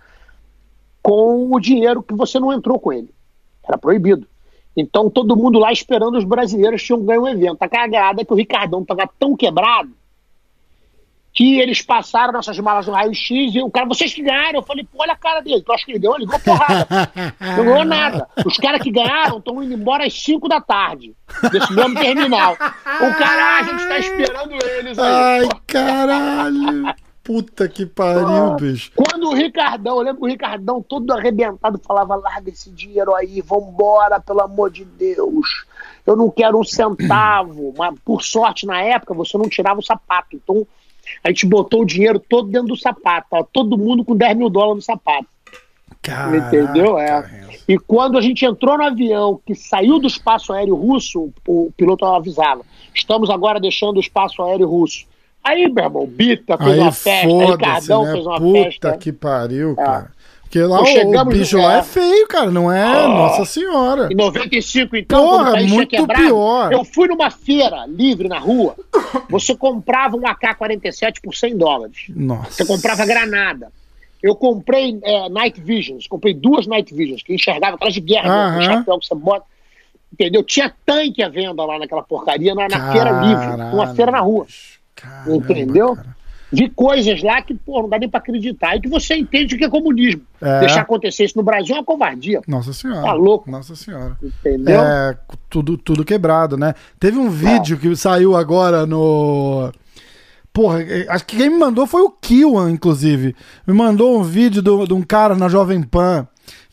com 1.04 1.54
o 1.54 1.60
dinheiro 1.60 2.02
que 2.02 2.14
você 2.14 2.40
não 2.40 2.54
entrou 2.54 2.80
com 2.80 2.94
ele. 2.94 3.14
Era 3.68 3.78
proibido. 3.78 4.28
Então 4.78 5.10
todo 5.10 5.36
mundo 5.36 5.60
lá 5.60 5.72
esperando 5.72 6.18
os 6.18 6.24
brasileiros 6.24 6.84
tinham 6.84 7.04
ganho 7.04 7.24
o 7.24 7.28
evento. 7.28 7.62
A 7.62 7.70
cagada 7.70 8.22
é 8.22 8.26
que 8.26 8.34
o 8.34 8.36
Ricardão 8.36 8.84
tava 8.84 9.10
tão 9.20 9.36
quebrado 9.36 9.92
que 11.36 11.60
eles 11.60 11.82
passaram 11.82 12.32
nossas 12.32 12.58
malas 12.60 12.88
no 12.88 12.94
raio-x 12.94 13.54
e 13.54 13.62
o 13.62 13.70
cara, 13.70 13.86
vocês 13.86 14.14
que 14.14 14.24
ganharam, 14.24 14.60
eu 14.60 14.64
falei, 14.64 14.88
pô, 14.90 15.00
olha 15.02 15.12
a 15.12 15.18
cara 15.18 15.42
dele, 15.42 15.62
tu 15.62 15.74
acha 15.74 15.84
que 15.84 15.92
ele 15.92 16.00
deu? 16.00 16.16
Ele 16.16 16.24
ligou 16.24 16.40
porrada. 16.40 16.88
Não 17.58 17.66
ganhou 17.66 17.84
nada. 17.86 18.26
Os 18.46 18.56
caras 18.56 18.82
que 18.82 18.90
ganharam 18.90 19.40
estão 19.40 19.62
indo 19.62 19.74
embora 19.74 20.06
às 20.06 20.14
5 20.14 20.48
da 20.48 20.62
tarde, 20.62 21.14
desse 21.52 21.74
mesmo 21.74 22.00
terminal. 22.00 22.54
O 22.54 23.20
cara, 23.20 23.44
ah, 23.44 23.60
a 23.60 23.64
gente 23.64 23.86
tá 23.86 24.00
esperando 24.00 24.54
eles 24.66 24.98
aí. 24.98 25.42
Ai, 25.44 25.50
caralho. 25.68 26.96
Puta 27.22 27.68
que 27.68 27.86
pariu, 27.86 28.56
bicho. 28.56 28.92
Quando 28.96 29.28
o 29.28 29.34
Ricardão, 29.34 29.98
eu 29.98 30.04
lembro 30.04 30.22
que 30.22 30.28
o 30.28 30.30
Ricardão 30.30 30.82
todo 30.82 31.12
arrebentado 31.12 31.82
falava: 31.84 32.16
larga 32.16 32.52
esse 32.52 32.70
dinheiro 32.70 33.14
aí, 33.16 33.42
vambora, 33.42 34.22
pelo 34.22 34.42
amor 34.42 34.70
de 34.70 34.86
Deus. 34.86 35.66
Eu 36.06 36.16
não 36.16 36.30
quero 36.30 36.60
um 36.60 36.64
centavo. 36.64 37.74
Mas 37.76 38.00
por 38.06 38.22
sorte, 38.22 38.68
na 38.68 38.80
época, 38.80 39.16
você 39.16 39.38
não 39.40 39.50
tirava 39.50 39.80
o 39.80 39.84
sapato. 39.84 40.36
Então 40.36 40.68
a 41.24 41.30
gente 41.30 41.46
botou 41.46 41.82
o 41.82 41.86
dinheiro 41.86 42.20
todo 42.20 42.50
dentro 42.50 42.70
do 42.70 42.78
sapato. 42.78 43.48
Todo 43.52 43.78
mundo 43.78 44.04
com 44.04 44.16
10 44.16 44.38
mil 44.38 44.50
dólares 44.50 44.76
no 44.78 44.82
sapato. 44.82 45.28
Caraca, 46.02 46.38
Entendeu? 46.38 47.00
É. 47.00 47.28
E 47.68 47.78
quando 47.80 48.18
a 48.18 48.22
gente 48.22 48.46
entrou 48.46 48.78
no 48.78 48.84
avião 48.84 49.40
que 49.46 49.56
saiu 49.56 49.98
do 49.98 50.08
espaço 50.08 50.54
aéreo 50.54 50.76
russo, 50.76 51.32
o 51.48 51.72
piloto 51.76 52.06
avisava: 52.06 52.62
estamos 52.94 53.30
agora 53.30 53.60
deixando 53.60 53.98
o 53.98 54.00
espaço 54.00 54.42
aéreo 54.44 54.68
russo. 54.68 55.06
Aí, 55.44 55.68
meu 55.72 55.84
irmão, 55.84 56.08
Bita 56.08 56.58
fez 56.58 56.72
Aí 56.72 56.80
uma 56.80 56.92
festa, 56.92 57.28
Ricardão 57.52 58.04
né? 58.04 58.12
fez 58.14 58.26
uma 58.26 58.40
Puta 58.40 58.64
festa. 58.64 58.98
que 58.98 59.12
pariu, 59.12 59.76
cara. 59.76 60.12
Porque 60.56 60.64
lá 60.64 60.82
o, 60.82 61.22
o 61.22 61.26
bicho 61.26 61.58
lá 61.58 61.80
é. 61.80 61.84
feio, 61.84 62.28
cara, 62.30 62.50
não 62.50 62.72
é? 62.72 63.08
Nossa 63.08 63.44
senhora. 63.44 64.08
Em 64.10 64.16
95, 64.16 64.96
então, 64.96 65.22
Porra, 65.22 65.52
quando 65.52 65.66
o 65.66 65.68
muito 65.68 65.90
quebrado, 65.90 66.24
pior. 66.24 66.72
eu 66.72 66.86
fui 66.86 67.10
numa 67.10 67.30
feira 67.30 67.86
livre 67.86 68.30
na 68.30 68.40
rua, 68.40 68.74
você 69.30 69.54
comprava 69.54 70.16
um 70.16 70.26
AK-47 70.26 71.16
por 71.22 71.36
100 71.36 71.58
dólares. 71.58 71.98
Nossa. 72.08 72.52
Você 72.52 72.66
comprava 72.66 73.06
granada. 73.06 73.70
Eu 74.24 74.34
comprei 74.34 74.98
é, 75.04 75.28
Night 75.28 75.60
Visions, 75.60 76.08
comprei 76.08 76.34
duas 76.34 76.66
Night 76.68 76.94
Visions, 76.94 77.22
que 77.22 77.34
enxergava 77.36 77.76
aquelas 77.76 77.94
de 77.94 78.00
guerra, 78.00 78.30
né, 78.30 78.54
com 78.56 78.64
Aham. 78.64 78.78
chapéu 78.78 79.00
que 79.00 79.08
você 79.08 79.16
bota. 79.16 79.46
Entendeu? 80.14 80.42
Tinha 80.42 80.74
tanque 80.86 81.22
à 81.22 81.28
venda 81.28 81.66
lá 81.66 81.78
naquela 81.78 82.02
porcaria, 82.02 82.56
na, 82.56 82.70
na 82.70 82.94
feira 82.94 83.12
livre, 83.12 83.62
uma 83.74 83.94
feira 83.94 84.12
na 84.12 84.22
rua. 84.22 84.48
Caramba, 84.96 85.36
Entendeu? 85.36 85.96
cara. 85.98 86.15
Vi 86.52 86.70
coisas 86.70 87.22
lá 87.24 87.42
que, 87.42 87.54
pô, 87.56 87.82
não 87.82 87.90
dá 87.90 87.98
nem 87.98 88.08
pra 88.08 88.20
acreditar. 88.20 88.70
Aí 88.70 88.80
que 88.82 88.88
você 88.88 89.16
entende 89.16 89.56
o 89.56 89.58
que 89.58 89.66
é 89.66 89.70
comunismo. 89.70 90.22
É. 90.42 90.60
Deixar 90.62 90.82
acontecer 90.82 91.26
isso 91.26 91.38
no 91.38 91.44
Brasil 91.44 91.76
é 91.76 91.80
uma 91.80 91.84
covardia. 91.84 92.42
Nossa 92.48 92.72
senhora. 92.72 93.02
Tá 93.02 93.14
louco. 93.14 93.50
Nossa 93.50 93.76
senhora. 93.76 94.16
Entendeu? 94.22 94.80
É, 94.82 95.18
tudo, 95.50 95.78
tudo 95.78 96.06
quebrado, 96.06 96.56
né? 96.56 96.74
Teve 97.00 97.18
É. 97.18 97.20
um 97.22 97.30
vídeo 97.30 97.78
que 97.78 97.96
saiu 97.96 98.36
agora 98.36 98.86
no. 98.86 99.72
Porra, 100.54 100.82
eh, 100.84 101.06
acho 101.10 101.26
que 101.26 101.36
quem 101.36 101.50
me 101.50 101.58
mandou 101.58 101.86
foi 101.86 102.02
o 102.04 102.10
Kiwan, 102.10 102.72
inclusive. 102.72 103.36
Me 103.68 103.74
mandou 103.74 104.18
um 104.18 104.24
vídeo 104.24 104.62
de 104.62 104.94
um 104.94 105.02
cara 105.02 105.36
na 105.36 105.50
Jovem 105.50 105.82
Pan 105.84 106.26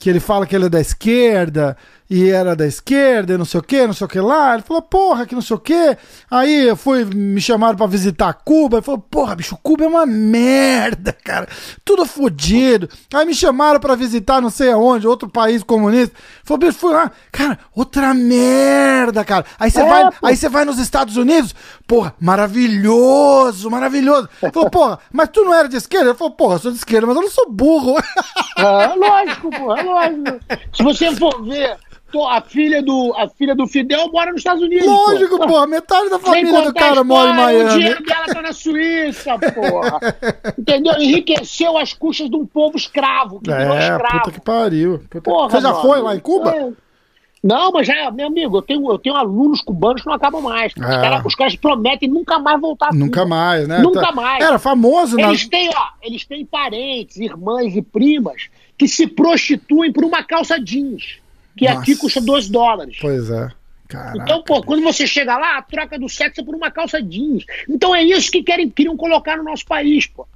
que 0.03 0.11
ele 0.11 0.19
fala 0.19 0.45
que 0.47 0.57
ele 0.57 0.65
é 0.67 0.69
da 0.69 0.81
esquerda 0.81 1.77
e 2.11 2.29
era 2.29 2.57
da 2.57 2.67
esquerda 2.67 3.33
e 3.33 3.39
não 3.39 3.45
sei 3.45 3.61
o 3.61 3.63
que, 3.63 3.87
não 3.87 3.95
sei 3.95 4.05
o 4.05 4.09
que 4.09 4.21
lá. 4.21 4.53
Ele 4.53 4.63
falou, 4.63 4.83
porra, 4.83 5.25
que 5.25 5.35
não 5.35 5.41
sei 5.41 5.57
o 5.57 5.61
que. 5.61 5.97
Aí 6.29 6.67
eu 6.67 6.77
fui, 6.77 7.05
me 7.05 7.41
chamaram 7.41 7.77
pra 7.77 7.87
visitar 7.87 8.33
Cuba. 8.35 8.79
Ele 8.79 8.85
falou, 8.85 9.01
porra, 9.01 9.37
bicho, 9.37 9.57
Cuba 9.63 9.85
é 9.85 9.87
uma 9.87 10.05
merda, 10.05 11.17
cara. 11.25 11.49
Tudo 11.85 12.05
fodido. 12.05 12.89
Aí 13.15 13.25
me 13.25 13.33
chamaram 13.33 13.79
pra 13.79 13.95
visitar 13.95 14.43
não 14.43 14.51
sei 14.51 14.73
aonde, 14.73 15.07
outro 15.07 15.29
país 15.29 15.63
comunista. 15.63 16.15
Ele 16.19 16.43
Falou, 16.45 16.59
bicho, 16.59 16.79
fui 16.79 16.93
lá. 16.93 17.11
Cara, 17.31 17.59
outra 17.75 18.13
merda, 18.13 19.25
cara. 19.25 19.47
Aí 19.59 19.71
você 19.71 19.81
É, 19.81 19.89
vai, 19.89 20.11
pô. 20.11 20.27
aí 20.27 20.37
você 20.37 20.49
vai 20.49 20.65
nos 20.65 20.79
Estados 20.81 21.17
Unidos, 21.17 21.55
porra, 21.87 22.13
maravilhoso, 22.21 23.71
maravilhoso. 23.71 24.29
Ele 24.43 24.53
falou, 24.53 24.69
porra, 24.69 24.99
mas 25.13 25.29
tu 25.33 25.45
não 25.45 25.55
era 25.55 25.69
de 25.69 25.77
esquerda? 25.77 26.11
Ele 26.11 26.19
falou, 26.19 26.35
porra, 26.35 26.57
eu 26.57 26.59
sou 26.59 26.73
de 26.73 26.79
esquerda, 26.79 27.07
mas 27.07 27.17
eu 27.17 27.23
não 27.23 27.31
sou 27.31 27.49
burro. 27.51 27.95
É, 28.59 28.95
lógico, 28.95 29.49
pô, 29.51 29.75
é 29.75 29.83
lógico. 29.93 30.41
Se 30.73 30.83
você 30.83 31.15
for 31.17 31.43
ver, 31.45 31.77
a 32.29 32.41
filha 32.43 32.83
do, 32.83 33.15
a 33.17 33.29
filha 33.29 33.55
do 33.55 33.67
Fidel 33.67 34.11
mora 34.13 34.31
nos 34.31 34.41
Estados 34.41 34.63
Unidos. 34.63 34.87
Lógico, 34.87 35.39
pô. 35.39 35.47
porra, 35.47 35.67
metade 35.67 36.11
da 36.11 36.19
família 36.19 36.63
do 36.63 36.75
cara 36.75 37.03
mora 37.03 37.29
em 37.29 37.33
história, 37.33 37.57
O 37.57 37.63
Miami. 37.65 37.79
dinheiro 37.79 38.05
dela 38.05 38.27
tá 38.27 38.43
na 38.43 38.53
Suíça, 38.53 39.39
porra. 39.39 39.99
Entendeu? 40.59 40.95
Enriqueceu 41.01 41.79
as 41.79 41.93
custas 41.95 42.29
de 42.29 42.37
um 42.37 42.45
povo 42.47 42.77
escravo, 42.77 43.41
que 43.41 43.51
É, 43.51 43.63
escravo. 43.79 44.19
puta 44.19 44.31
que 44.33 44.41
pariu. 44.41 44.99
Puta- 45.09 45.21
Porra, 45.31 45.49
Você 45.51 45.61
já 45.61 45.73
meu 45.73 45.81
foi 45.83 46.01
lá 46.03 46.15
em 46.15 46.21
Cuba? 46.21 46.55
É. 46.55 46.71
Não, 47.45 47.73
mas 47.73 47.89
já, 47.89 48.09
meu 48.13 48.29
amigo, 48.29 48.59
eu 48.59 48.63
tenho, 48.63 48.89
eu 48.89 48.99
tenho 48.99 49.17
alunos 49.17 49.61
cubanos 49.63 50.01
que 50.01 50.07
não 50.07 50.15
acabam 50.15 50.41
mais. 50.41 50.73
Os, 50.77 50.83
É. 50.85 51.01
caras, 51.01 51.25
os 51.27 51.35
caras 51.35 51.57
prometem 51.57 52.09
nunca 52.09 52.39
mais 52.39 52.61
voltar 52.61 52.91
a 52.91 52.95
Nunca 52.95 53.27
mais, 53.27 53.67
né? 53.67 53.79
Nunca 53.81 54.01
Tá- 54.01 54.13
mais. 54.13 54.45
Era 54.45 54.61
famoso 54.61 55.17
na. 55.17 55.29
Eles 55.29 55.49
têm, 55.49 55.69
ó, 55.75 55.87
eles 56.03 56.25
têm 56.25 56.47
parentes, 56.47 57.17
irmãs 57.17 57.75
e 57.75 57.83
primas 57.83 58.49
que 58.77 58.89
se 58.89 59.07
prostituem 59.07 59.93
por 59.93 60.05
uma 60.05 60.23
calça 60.23 60.59
jeans, 60.59 61.21
que 61.57 61.67
Nossa. 61.67 61.81
aqui 61.81 61.97
custa 61.97 62.21
2 62.21 62.49
dólares. 62.49 62.99
Pois 63.01 63.31
é. 63.31 63.49
Caraca. 63.89 64.19
Então, 64.19 64.43
pô, 64.43 64.63
quando 64.63 64.83
você 64.83 65.07
chega 65.07 65.37
lá, 65.37 65.59
a 65.59 65.63
troca 65.63 65.99
do 65.99 66.09
sexo 66.09 66.41
é 66.41 66.45
por 66.45 66.55
uma 66.55 66.71
calça 66.71 67.03
jeans. 67.03 67.45
Então 67.69 67.95
é 67.95 68.03
isso 68.03 68.31
que 68.31 68.43
querem, 68.43 68.71
queriam 68.71 68.97
colocar 68.97 69.37
no 69.37 69.43
nosso 69.43 69.67
país, 69.67 70.07
pô. 70.07 70.27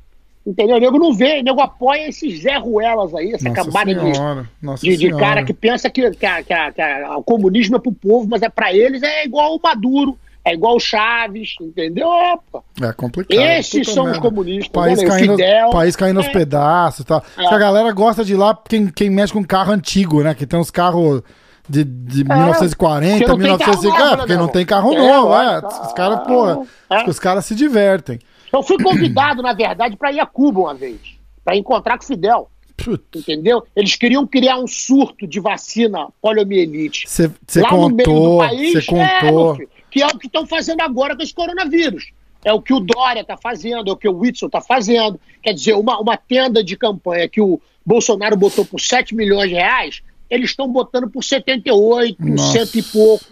Entendeu? 0.46 0.76
O 0.76 0.80
nego 0.80 0.98
não 0.98 1.12
vê, 1.12 1.40
o 1.40 1.42
nego 1.42 1.60
apoia 1.60 2.08
esses 2.08 2.42
Zé 2.42 2.56
Ruelas 2.56 3.12
aí, 3.14 3.32
essa 3.32 3.48
Nossa 3.48 3.64
cambada 3.64 3.92
de, 3.92 4.80
de, 4.80 4.96
de 4.96 5.10
cara 5.16 5.42
que 5.42 5.52
pensa 5.52 5.90
que, 5.90 6.08
que, 6.12 6.16
que 6.18 6.44
que 6.44 7.04
o 7.16 7.22
comunismo 7.24 7.76
é 7.76 7.80
pro 7.80 7.90
povo, 7.90 8.28
mas 8.28 8.42
é 8.42 8.48
pra 8.48 8.72
eles 8.72 9.02
é 9.02 9.24
igual 9.24 9.56
o 9.56 9.60
Maduro, 9.60 10.16
é 10.46 10.54
igual 10.54 10.76
o 10.76 10.80
Chaves, 10.80 11.54
entendeu? 11.60 12.08
É. 12.12 12.36
É 12.82 12.92
complicado. 12.92 13.38
Esses 13.40 13.88
são 13.92 14.10
os 14.10 14.18
comunistas, 14.18 14.68
País 14.68 14.98
né? 15.00 15.04
O 15.04 15.08
caindo, 15.08 15.30
Fidel. 15.32 15.70
país 15.70 15.96
caindo 15.96 16.16
aos 16.18 16.26
É. 16.26 16.30
pedaços 16.32 17.00
e 17.00 17.04
tal. 17.04 17.24
É. 17.36 17.46
A 17.46 17.58
galera 17.58 17.90
gosta 17.92 18.24
de 18.24 18.34
ir 18.34 18.36
lá 18.36 18.56
quem, 18.68 18.86
quem 18.86 19.10
mexe 19.10 19.32
com 19.32 19.42
carro 19.44 19.72
antigo, 19.72 20.22
né? 20.22 20.34
Que 20.34 20.46
tem 20.46 20.58
uns 20.58 20.70
carros 20.70 21.20
de, 21.68 21.82
de 21.82 22.22
1940, 22.22 23.26
não 23.26 23.34
tem 23.36 23.38
1950. 23.38 23.96
carro 23.98 24.00
novo, 24.00 24.06
é, 24.06 24.10
né, 24.10 24.16
porque 24.18 24.36
não 24.36 24.48
tem 24.48 24.64
carro 24.66 24.92
É, 24.94 24.98
novo, 24.98 25.28
ué, 25.30 25.56
é. 25.56 25.60
tá. 25.60 25.86
Os 25.86 25.92
caras, 25.92 26.20
pô, 26.26 26.66
É. 26.94 27.10
os 27.10 27.18
caras 27.18 27.44
se 27.44 27.54
divertem. 27.56 28.20
Eu 28.52 28.62
fui 28.62 28.80
convidado, 28.80 29.42
na 29.42 29.52
verdade, 29.52 29.96
para 29.96 30.12
ir 30.12 30.20
a 30.20 30.26
Cuba 30.26 30.60
uma 30.60 30.74
vez, 30.74 31.00
para 31.44 31.56
encontrar 31.56 31.98
com 31.98 32.04
o 32.04 32.06
Fidel, 32.06 32.48
Putz, 32.76 33.02
entendeu? 33.16 33.64
Eles 33.74 33.96
queriam 33.96 34.26
criar 34.26 34.58
um 34.58 34.66
surto 34.66 35.26
de 35.26 35.40
vacina 35.40 36.08
poliomielite 36.22 37.04
Você 37.08 37.28
contou, 37.68 38.42
você 38.42 38.78
é, 39.00 39.20
contou. 39.20 39.54
filho, 39.56 39.68
que 39.96 40.02
é 40.02 40.06
o 40.06 40.18
que 40.18 40.26
estão 40.26 40.46
fazendo 40.46 40.82
agora 40.82 41.16
com 41.16 41.22
esse 41.22 41.32
coronavírus. 41.32 42.12
É 42.44 42.52
o 42.52 42.60
que 42.60 42.74
o 42.74 42.80
Dória 42.80 43.22
está 43.22 43.34
fazendo, 43.34 43.88
é 43.88 43.92
o 43.94 43.96
que 43.96 44.06
o 44.06 44.18
Whitson 44.18 44.44
está 44.44 44.60
fazendo. 44.60 45.18
Quer 45.42 45.54
dizer, 45.54 45.72
uma, 45.72 45.98
uma 45.98 46.18
tenda 46.18 46.62
de 46.62 46.76
campanha 46.76 47.26
que 47.26 47.40
o 47.40 47.58
Bolsonaro 47.84 48.36
botou 48.36 48.66
por 48.66 48.78
7 48.78 49.14
milhões 49.14 49.48
de 49.48 49.54
reais, 49.54 50.02
eles 50.28 50.50
estão 50.50 50.70
botando 50.70 51.08
por 51.08 51.24
78, 51.24 52.22
Nossa. 52.22 52.52
cento 52.52 52.78
e 52.78 52.82
pouco, 52.82 53.24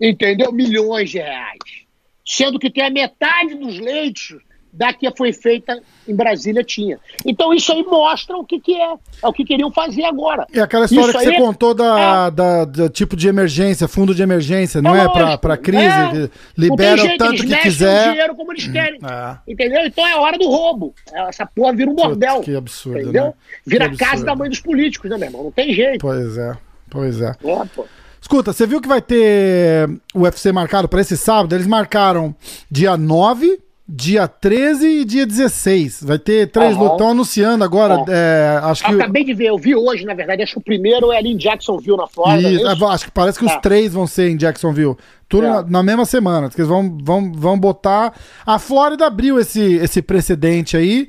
entendeu? 0.00 0.50
Milhões 0.50 1.08
de 1.08 1.18
reais. 1.18 1.60
Sendo 2.26 2.58
que 2.58 2.68
tem 2.68 2.84
a 2.84 2.90
metade 2.90 3.54
dos 3.54 3.78
leitos 3.78 4.38
da 4.78 4.92
que 4.92 5.10
foi 5.16 5.32
feita 5.32 5.80
em 6.06 6.14
Brasília 6.14 6.62
tinha. 6.62 6.98
Então 7.26 7.52
isso 7.52 7.72
aí 7.72 7.82
mostra 7.82 8.36
o 8.36 8.44
que, 8.44 8.60
que 8.60 8.74
é, 8.74 8.92
é 9.22 9.26
o 9.28 9.32
que 9.32 9.44
queriam 9.44 9.70
fazer 9.72 10.04
agora. 10.04 10.46
E 10.54 10.60
aquela 10.60 10.84
história 10.84 11.10
Isso 11.10 11.18
que 11.18 11.24
você 11.24 11.36
contou 11.36 11.74
da, 11.74 12.26
É. 12.28 12.30
da, 12.30 12.64
do 12.64 12.88
tipo 12.88 13.16
de 13.16 13.26
emergência, 13.28 13.88
fundo 13.88 14.14
de 14.14 14.22
emergência, 14.22 14.80
não 14.80 14.94
é, 14.94 15.04
É 15.04 15.36
pra 15.36 15.56
crise, 15.56 15.84
é. 15.84 16.30
libera 16.56 17.02
o 17.04 17.18
tanto 17.18 17.42
eles 17.42 17.54
que 17.56 17.62
quiser. 17.62 18.10
dinheiro 18.12 18.36
como 18.36 18.52
eles 18.52 18.68
querem. 18.68 19.00
É. 19.02 19.36
Entendeu? 19.52 19.84
Então 19.84 20.06
é 20.06 20.14
hora 20.16 20.38
do 20.38 20.46
roubo. 20.48 20.94
Essa 21.12 21.44
porra 21.44 21.72
vira 21.74 21.90
um 21.90 21.94
bordel. 21.94 22.40
que 22.42 22.54
absurdo, 22.54 23.00
Entendeu? 23.00 23.24
né? 23.26 23.32
Vira 23.66 23.88
Que 23.90 23.96
casa 23.96 24.24
da 24.24 24.36
mãe 24.36 24.48
dos 24.48 24.60
políticos, 24.60 25.10
né, 25.10 25.16
meu 25.18 25.26
irmão? 25.26 25.44
Não 25.44 25.50
tem 25.50 25.72
jeito. 25.74 25.98
Pois 26.00 26.38
é, 26.38 26.52
pois 26.88 27.20
é. 27.20 27.30
É, 27.44 27.64
pô. 27.74 27.84
Escuta, 28.20 28.52
você 28.52 28.66
viu 28.66 28.80
que 28.80 28.88
vai 28.88 29.00
ter 29.00 29.88
o 30.14 30.20
UFC 30.22 30.52
marcado 30.52 30.88
para 30.88 31.00
esse 31.00 31.16
sábado? 31.16 31.54
Eles 31.54 31.66
marcaram 31.66 32.34
dia 32.70 32.96
9, 32.96 33.58
dia 33.88 34.28
13 34.28 34.86
e 35.00 35.04
dia 35.04 35.24
16. 35.26 36.02
Vai 36.02 36.18
ter 36.18 36.50
três 36.50 36.72
Aham. 36.72 36.78
lutas. 36.80 36.92
Estão 36.96 37.10
anunciando 37.10 37.64
agora. 37.64 38.04
é, 38.08 38.60
acho 38.64 38.84
que. 38.84 38.92
Acabei 38.92 39.24
de 39.24 39.32
ver, 39.32 39.46
eu 39.46 39.56
vi 39.58 39.74
hoje, 39.74 40.04
na 40.04 40.12
verdade, 40.14 40.42
acho 40.42 40.52
que 40.54 40.58
o 40.58 40.62
primeiro 40.62 41.10
é 41.10 41.16
ali 41.16 41.30
em 41.30 41.36
Jacksonville, 41.36 41.96
na 41.96 42.06
Flórida. 42.06 42.48
É 42.48 42.52
isso? 42.52 42.86
acho 42.86 43.04
que 43.06 43.10
parece 43.10 43.38
que 43.38 43.46
os 43.46 43.52
Tá. 43.52 43.60
três 43.60 43.92
vão 43.94 44.06
ser 44.06 44.28
em 44.28 44.36
Jacksonville. 44.36 44.96
Tudo 45.28 45.46
É. 45.46 45.48
na, 45.50 45.62
na 45.62 45.82
mesma 45.82 46.04
semana. 46.04 46.50
Que 46.50 46.60
eles 46.60 46.68
vão, 46.68 46.98
vão, 47.02 47.32
vão 47.32 47.58
botar. 47.58 48.12
A 48.44 48.58
Flórida 48.58 49.06
abriu 49.06 49.38
esse, 49.38 49.76
esse 49.76 50.02
precedente 50.02 50.76
aí. 50.76 51.08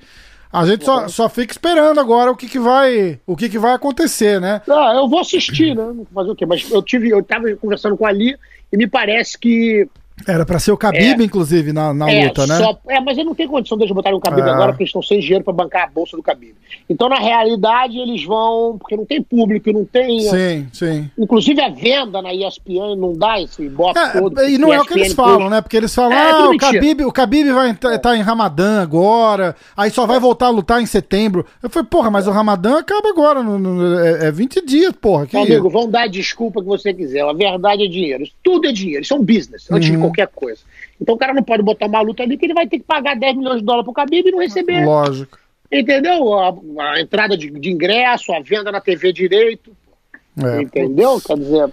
A 0.52 0.66
gente 0.66 0.84
só, 0.84 1.08
só 1.08 1.30
fica 1.30 1.52
esperando 1.54 2.00
agora 2.00 2.32
o 2.32 2.36
que, 2.36 2.48
que 2.48 2.58
vai 2.58 3.20
o 3.28 3.36
que, 3.36 3.48
que 3.50 3.60
vai 3.60 3.74
acontecer, 3.74 4.42
né? 4.42 4.62
Ah, 4.68 4.94
eu 4.96 5.08
vou 5.08 5.20
assistir, 5.20 5.76
né? 5.76 5.94
Fazer 6.12 6.32
o 6.32 6.36
quê? 6.36 6.44
Mas 6.46 6.68
eu 6.72 6.82
tive, 6.82 7.10
eu 7.10 7.22
tava 7.22 7.54
conversando 7.58 7.96
com 7.96 8.04
a 8.06 8.10
Ali 8.10 8.36
e 8.74 8.78
me 8.78 8.88
parece 8.88 9.38
que 9.38 9.88
Era 10.28 10.46
pra 10.46 10.60
ser 10.60 10.72
o 10.72 10.76
Khabib, 10.78 11.22
É. 11.22 11.24
inclusive, 11.26 11.72
na, 11.74 11.94
na 11.94 12.12
é, 12.12 12.28
luta, 12.28 12.46
né? 12.46 12.58
só- 12.58 12.78
é, 12.90 13.00
mas 13.00 13.18
eu 13.18 13.26
não 13.26 13.34
tenho 13.36 13.50
condição 13.50 13.78
deles 13.78 13.94
botarem 13.94 14.18
o 14.18 14.22
Khabib 14.22 14.48
É. 14.48 14.52
agora 14.52 14.72
porque 14.72 14.84
eles 14.84 14.90
estão 14.90 15.02
sem 15.02 15.20
dinheiro 15.20 15.44
pra 15.44 15.54
bancar 15.54 15.84
a 15.84 15.92
bolsa 15.92 16.16
do 16.18 16.24
Khabib. 16.24 16.56
Então, 16.90 17.08
na 17.10 17.18
realidade, 17.20 17.98
eles 17.98 18.24
vão, 18.26 18.78
porque 18.78 18.96
não 18.96 19.06
tem 19.06 19.22
público, 19.22 19.72
não 19.72 19.86
tem. 19.86 20.20
Sim, 20.22 20.68
sim. 20.74 21.10
Inclusive 21.18 21.62
a 21.62 21.70
venda 21.70 22.22
na 22.22 22.34
ESPN 22.34 22.96
não 22.98 23.14
dá 23.14 23.40
esse 23.42 23.70
todo. 23.70 24.40
É, 24.40 24.50
e 24.52 24.58
não 24.58 24.74
é 24.74 24.80
o 24.82 24.86
que 24.86 24.94
eles 24.94 25.14
falam, 25.14 25.38
puxa. 25.38 25.50
né? 25.50 25.62
Porque 25.62 25.78
eles 25.78 25.94
falam, 25.94 26.12
É, 26.18 26.32
ah, 26.32 26.50
o. 26.50 26.58
Khabib, 26.58 27.06
o 27.06 27.12
Khabib 27.12 27.52
vai 27.52 27.72
estar 27.72 28.16
em 28.18 28.22
Ramadã 28.22 28.82
agora, 28.82 29.56
aí 29.76 29.90
só 29.90 30.06
vai 30.06 30.20
voltar 30.20 30.48
a 30.48 30.52
lutar 30.52 30.82
em 30.82 30.86
setembro. 30.86 31.46
Eu 31.64 31.70
falei, 31.70 31.88
porra, 31.90 32.10
mas 32.12 32.28
o 32.28 32.32
Ramadã 32.32 32.78
acaba 32.80 33.10
agora, 33.10 33.42
no, 33.44 33.58
no- 33.58 34.00
é, 34.00 34.28
é 34.28 34.32
20 34.32 34.66
dias, 34.66 34.92
porra. 35.00 35.26
Que 35.28 35.38
amigo, 35.38 35.70
vão 35.70 35.90
dar 35.90 36.04
a 36.04 36.08
desculpa 36.08 36.62
que 36.62 36.68
você 36.68 36.94
quiser. 36.94 37.22
A 37.24 37.34
verdade 37.34 37.84
é 37.86 37.88
dinheiro. 37.88 38.24
Tudo 38.44 38.68
é 38.68 38.72
dinheiro. 38.72 39.04
Isso 39.04 39.14
é 39.14 39.18
um 39.18 39.24
business, 39.24 39.70
antes 39.72 39.90
Uhum. 39.90 39.96
de 39.96 40.02
qualquer 40.10 40.28
coisa. 40.28 40.62
Então 41.02 41.16
o 41.16 41.18
cara 41.18 41.34
não 41.34 41.44
pode 41.44 41.64
botar 41.64 41.86
uma 41.88 42.02
luta 42.02 42.24
ali 42.24 42.38
que 42.38 42.46
ele 42.46 42.54
vai 42.54 42.68
ter 42.68 42.80
que 42.80 42.86
pagar 42.86 43.16
10 43.16 43.38
milhões 43.38 43.60
de 43.60 43.66
dólares 43.66 43.86
pro 43.86 43.94
Khabib 43.94 44.28
e 44.28 44.32
não 44.32 44.40
receber. 44.40 44.86
Lógico. 44.86 45.38
Entendeu? 45.72 46.34
A, 46.34 46.54
a 46.94 47.02
entrada 47.02 47.38
de, 47.38 47.50
de 47.50 47.70
ingresso, 47.72 48.34
a 48.34 48.40
venda 48.40 48.72
na 48.72 48.82
TV 48.82 49.14
direito. 49.14 49.72
É. 50.42 50.62
Entendeu? 50.62 51.20
Quer 51.22 51.38
dizer. 51.38 51.70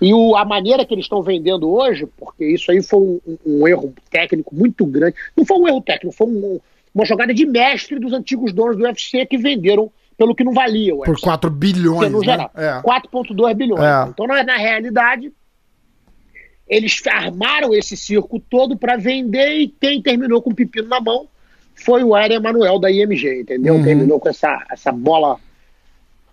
E 0.00 0.12
o, 0.12 0.36
a 0.36 0.44
maneira 0.44 0.84
que 0.84 0.92
eles 0.94 1.04
estão 1.04 1.22
vendendo 1.22 1.70
hoje, 1.70 2.06
porque 2.18 2.44
isso 2.46 2.70
aí 2.70 2.82
foi 2.82 2.98
um, 3.00 3.20
um- 3.26 3.38
um 3.62 3.68
erro 3.68 3.94
técnico 4.10 4.54
muito 4.54 4.84
grande. 4.84 5.16
Não 5.36 5.44
foi 5.46 5.56
um 5.58 5.68
erro 5.68 5.80
técnico, 5.80 6.14
foi 6.16 6.26
um- 6.26 6.60
uma 6.94 7.04
jogada 7.04 7.32
de 7.32 7.46
mestre 7.46 7.98
dos 7.98 8.12
antigos 8.12 8.52
donos 8.52 8.76
do 8.76 8.82
UFC 8.84 9.24
que 9.26 9.36
venderam 9.38 9.90
pelo 10.16 10.34
que 10.34 10.44
não 10.44 10.52
valia 10.52 10.94
o 10.94 10.98
Por 10.98 11.10
UFC. 11.10 11.22
4 11.24 11.50
Porque 11.50 11.66
bilhões, 11.66 12.10
no 12.12 12.20
né? 12.20 12.24
geral, 12.24 12.50
É. 12.54 12.80
4,2 12.82 13.54
bilhões. 13.54 13.82
É. 13.82 14.08
Então, 14.10 14.26
na, 14.26 14.42
na 14.44 14.56
realidade, 14.56 15.32
eles 16.68 17.00
armaram 17.06 17.74
esse 17.74 17.96
circo 17.96 18.38
todo 18.38 18.76
para 18.76 18.96
vender 18.96 19.58
e 19.58 19.68
quem 19.68 20.00
terminou 20.00 20.40
com 20.40 20.50
o 20.50 20.54
pepino 20.54 20.88
na 20.88 21.00
mão 21.00 21.28
foi 21.74 22.02
o 22.02 22.16
Eren 22.16 22.36
Emanuel 22.36 22.78
da 22.78 22.90
IMG, 22.90 23.40
entendeu? 23.40 23.74
Uhum. 23.74 23.84
Terminou 23.84 24.20
com 24.20 24.28
essa, 24.28 24.64
essa 24.70 24.92
bola 24.92 25.38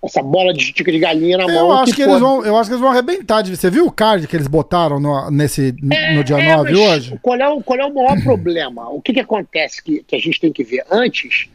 essa 0.04 0.22
bola 0.24 0.52
de 0.52 0.64
estica 0.64 0.92
de 0.92 0.98
galinha 0.98 1.38
na 1.38 1.46
mão. 1.46 1.56
Eu 1.56 1.72
acho 1.74 1.94
que, 1.94 2.02
eles 2.02 2.14
pô, 2.16 2.20
vão, 2.20 2.44
eu 2.44 2.58
acho 2.58 2.70
que 2.70 2.74
eles 2.74 2.82
vão 2.82 2.90
arrebentar. 2.90 3.46
Você 3.46 3.70
viu 3.70 3.86
o 3.86 3.92
card 3.92 4.28
que 4.28 4.36
eles 4.36 4.48
botaram 4.48 5.00
no, 5.00 5.30
nesse, 5.30 5.76
no 5.80 6.24
dia 6.24 6.38
É, 6.38 6.56
9 6.56 6.72
mas 6.72 6.80
hoje? 6.80 7.20
Qual 7.22 7.38
é, 7.38 7.48
o, 7.48 7.62
qual 7.62 7.80
é 7.80 7.86
o 7.86 7.94
maior 7.94 8.22
problema? 8.24 8.90
O 8.90 9.00
que, 9.00 9.14
que 9.14 9.20
acontece 9.20 9.84
que, 9.84 10.04
que 10.04 10.16
a 10.16 10.20
gente 10.20 10.40
tem 10.40 10.52
que 10.52 10.64
ver? 10.64 10.84
Antes, 10.90 11.50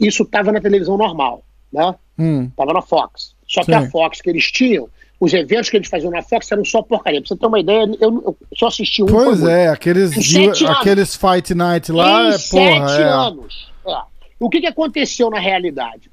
isso 0.00 0.24
estava 0.24 0.50
na 0.50 0.60
televisão 0.60 0.96
normal, 0.96 1.44
né? 1.72 1.94
Hum, 2.18 2.50
Tava 2.56 2.72
na 2.72 2.82
Fox. 2.82 3.34
Só 3.46 3.60
que 3.60 3.66
Sim. 3.66 3.74
a 3.74 3.88
Fox 3.88 4.20
que 4.20 4.30
eles 4.30 4.50
tinham, 4.50 4.88
os 5.20 5.32
eventos 5.32 5.70
que 5.70 5.76
eles 5.76 5.88
faziam 5.88 6.10
na 6.10 6.22
Fox 6.22 6.50
eram 6.50 6.64
só 6.64 6.82
porcaria. 6.82 7.20
Pra 7.20 7.28
você 7.28 7.36
ter 7.36 7.46
uma 7.46 7.60
ideia, 7.60 7.88
eu, 8.00 8.22
eu 8.24 8.36
só 8.56 8.66
assisti 8.66 9.02
um. 9.02 9.06
pois 9.06 9.42
é, 9.42 9.68
aqueles, 9.68 10.14
sete 10.14 10.66
aqueles 10.66 11.16
Fight 11.16 11.54
Night 11.54 11.92
lá, 11.92 12.24
em 12.24 12.28
é, 12.28 12.38
sete 12.38 12.80
porra, 12.80 12.96
é. 12.96 13.02
anos. 13.04 13.72
É. 13.86 14.02
O 14.38 14.50
que, 14.50 14.60
que 14.60 14.66
aconteceu 14.66 15.30
na 15.30 15.38
realidade? 15.38 16.10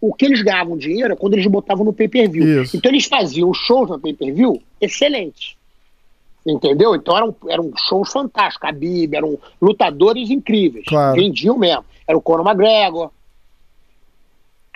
O 0.00 0.12
que 0.14 0.26
eles 0.26 0.42
ganhavam 0.42 0.76
dinheiro 0.76 1.12
é 1.12 1.16
quando 1.16 1.34
eles 1.34 1.46
botavam 1.46 1.84
no 1.84 1.92
pay-per-view. 1.92 2.64
Então 2.72 2.90
eles 2.90 3.06
faziam 3.06 3.52
shows 3.52 3.88
no 3.88 3.98
pay-per-view 3.98 4.62
excelentes. 4.80 5.56
Entendeu? 6.46 6.94
Então 6.94 7.16
eram, 7.16 7.36
eram 7.48 7.72
shows 7.88 8.12
fantásticos. 8.12 8.68
A 8.68 8.72
Bíblia, 8.72 9.18
eram 9.18 9.38
lutadores 9.60 10.30
incríveis. 10.30 10.84
Claro. 10.86 11.20
Vendiam 11.20 11.58
mesmo. 11.58 11.84
Era 12.06 12.16
o 12.16 12.22
Conor 12.22 12.46
McGregor. 12.46 13.10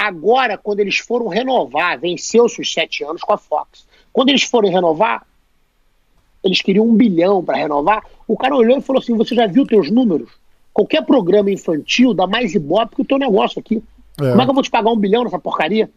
Agora, 0.02 0.58
quando 0.58 0.80
eles 0.80 0.98
foram 0.98 1.28
renovar, 1.28 1.96
venceu-se 1.96 2.60
os 2.60 2.72
sete 2.72 3.04
anos 3.04 3.22
com 3.22 3.32
a 3.32 3.38
Fox. 3.38 3.86
Quando 4.12 4.30
eles 4.30 4.42
foram 4.42 4.68
renovar, 4.68 5.24
eles 6.42 6.60
queriam 6.60 6.84
um 6.84 6.96
bilhão 6.96 7.44
para 7.44 7.56
renovar. 7.56 8.04
O 8.26 8.36
cara 8.36 8.56
olhou 8.56 8.76
e 8.76 8.82
falou 8.82 9.00
assim: 9.00 9.16
Você 9.16 9.32
já 9.32 9.46
viu 9.46 9.64
teus 9.64 9.92
números? 9.92 10.28
Qualquer 10.72 11.06
programa 11.06 11.52
infantil 11.52 12.12
dá 12.12 12.26
mais 12.26 12.52
ibope 12.52 12.96
que 12.96 13.02
o 13.02 13.04
teu 13.04 13.16
negócio 13.16 13.60
aqui. 13.60 13.80
É. 14.20 14.30
Como 14.30 14.42
é 14.42 14.44
que 14.44 14.50
eu 14.50 14.54
vou 14.54 14.62
te 14.64 14.70
pagar 14.72 14.90
um 14.90 14.98
bilhão 14.98 15.22
nessa 15.22 15.38
porcaria? 15.38 15.88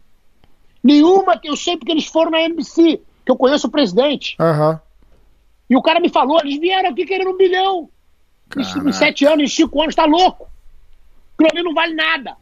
Nenhuma 0.84 1.36
que 1.36 1.48
eu 1.48 1.56
sei 1.56 1.76
porque 1.76 1.90
eles 1.90 2.06
foram 2.06 2.30
na 2.30 2.42
NBC, 2.42 3.00
que 3.24 3.32
eu 3.32 3.36
conheço 3.36 3.66
o 3.66 3.70
presidente. 3.72 4.36
Aham. 4.38 4.80
E 5.68 5.76
o 5.76 5.82
cara 5.82 5.98
me 5.98 6.10
falou: 6.10 6.38
eles 6.44 6.60
vieram 6.60 6.90
aqui 6.90 7.04
querendo 7.04 7.30
um 7.30 7.36
bilhão. 7.36 7.90
Em, 8.56 8.92
sete 8.92 9.26
anos, 9.26 9.42
em 9.42 9.48
cinco 9.48 9.82
anos, 9.82 9.96
tá 9.96 10.04
louco. 10.04 10.48
Aquilo 11.34 11.50
ali 11.52 11.62
não 11.64 11.74
vale 11.74 11.92
nada. 11.92 12.36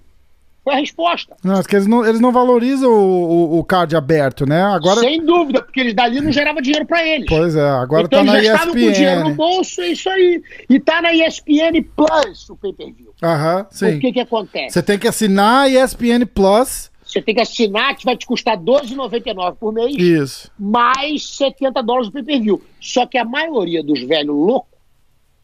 Foi 0.65 0.73
a 0.73 0.79
resposta. 0.79 1.37
Não, 1.45 1.61
é 1.61 1.63
que 1.63 1.77
eles 1.77 1.87
não, 1.87 2.07
eles 2.07 2.21
não 2.21 2.33
valorizam 2.33 2.91
o, 2.91 3.55
o, 3.55 3.59
o 3.59 3.65
card 3.65 3.95
aberto, 3.95 4.47
né? 4.47 4.63
Agora. 4.63 5.01
Sem 5.01 5.23
dúvida, 5.23 5.61
porque 5.61 5.79
eles 5.79 5.93
dali 5.93 6.23
não 6.23 6.33
gerava 6.33 6.63
dinheiro 6.63 6.87
para 6.87 7.07
eles. 7.07 7.27
Pois 7.29 7.55
é, 7.55 7.69
agora 7.69 8.07
então 8.07 8.21
tá 8.21 8.25
na 8.25 8.39
eles 8.39 8.47
já 8.47 8.55
estavam 8.55 8.73
com 8.73 8.93
dinheiro 8.93 9.21
no 9.21 9.27
ESPN. 9.29 9.37
bolso, 9.37 9.81
é 9.83 9.89
isso 9.89 10.09
aí. 10.09 10.43
E 10.71 10.81
tá 10.81 11.03
na 11.03 11.13
ESPN 11.13 11.83
Plus 11.95 12.49
o 12.49 12.57
pay-per-view. 12.57 13.13
Aham, 13.23 13.67
sim. 13.71 13.97
O 13.97 14.01
que 14.01 14.13
que 14.13 14.21
acontece? 14.21 14.73
Você 14.73 14.83
tem 14.83 14.99
que 14.99 15.07
assinar 15.07 15.67
a 15.67 15.69
ESPN 15.69 16.25
Plus. 16.33 16.91
Você 17.05 17.21
tem 17.21 17.35
que 17.35 17.43
assinar, 17.43 17.95
que 17.95 18.07
vai 18.07 18.17
te 18.17 18.25
custar 18.25 18.57
R$12,99 18.57 19.57
por 19.57 19.73
mês, 19.73 19.95
Isso. 19.97 20.51
mais 20.59 21.37
70 21.37 21.83
dólares 21.83 22.09
do 22.09 22.13
pay-per-view. 22.15 22.63
Só 22.81 23.05
que 23.07 23.19
a 23.19 23.25
maioria 23.25 23.85
dos 23.85 24.03
velhos 24.03 24.35
loucos 24.35 24.73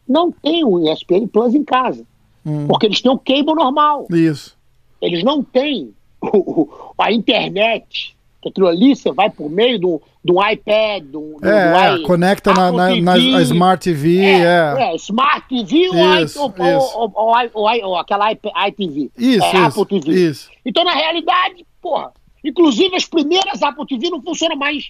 não 0.08 0.32
tem 0.32 0.64
o 0.64 0.90
ESPN 0.90 1.28
Plus 1.28 1.54
em 1.54 1.62
casa. 1.62 2.04
Hum. 2.44 2.66
Porque 2.66 2.86
eles 2.86 3.02
têm 3.02 3.12
o 3.12 3.18
cable 3.18 3.54
normal. 3.54 4.06
Isso. 4.10 4.58
Eles 5.00 5.22
não 5.24 5.42
têm 5.42 5.92
o- 6.20 6.28
o- 6.62 6.94
a 6.98 7.12
internet. 7.12 8.16
Que 8.42 8.48
aquilo 8.48 8.68
ali 8.68 8.96
você 8.96 9.12
vai 9.12 9.28
por 9.28 9.50
meio 9.50 9.78
do, 9.78 10.00
do 10.24 10.34
iPad, 10.42 11.04
do, 11.04 11.36
do 11.38 11.46
É, 11.46 11.96
i- 11.96 12.02
conecta 12.04 12.54
na, 12.54 12.72
na, 12.72 12.96
na- 12.96 13.18
Smart 13.42 13.84
TV, 13.84 14.18
É, 14.18 14.40
é. 14.78 14.92
é, 14.92 14.96
Smart 14.96 15.46
TV 15.46 15.76
Isso, 15.76 15.94
ou, 15.94 16.16
isso. 16.24 16.98
ou- 16.98 17.12
ou- 17.14 17.50
ou- 17.84 17.96
aquela 17.98 18.32
iTV. 18.32 19.10
Isso, 19.18 19.44
é, 19.44 19.48
isso, 19.68 19.80
Apple 19.82 20.00
TV. 20.00 20.30
isso. 20.30 20.48
Então, 20.64 20.84
na 20.84 20.94
realidade, 20.94 21.66
porra, 21.82 22.12
inclusive 22.42 22.96
as 22.96 23.04
primeiras 23.04 23.62
Apple 23.62 23.86
TV 23.86 24.08
não 24.08 24.22
funcionam 24.22 24.56
mais. 24.56 24.88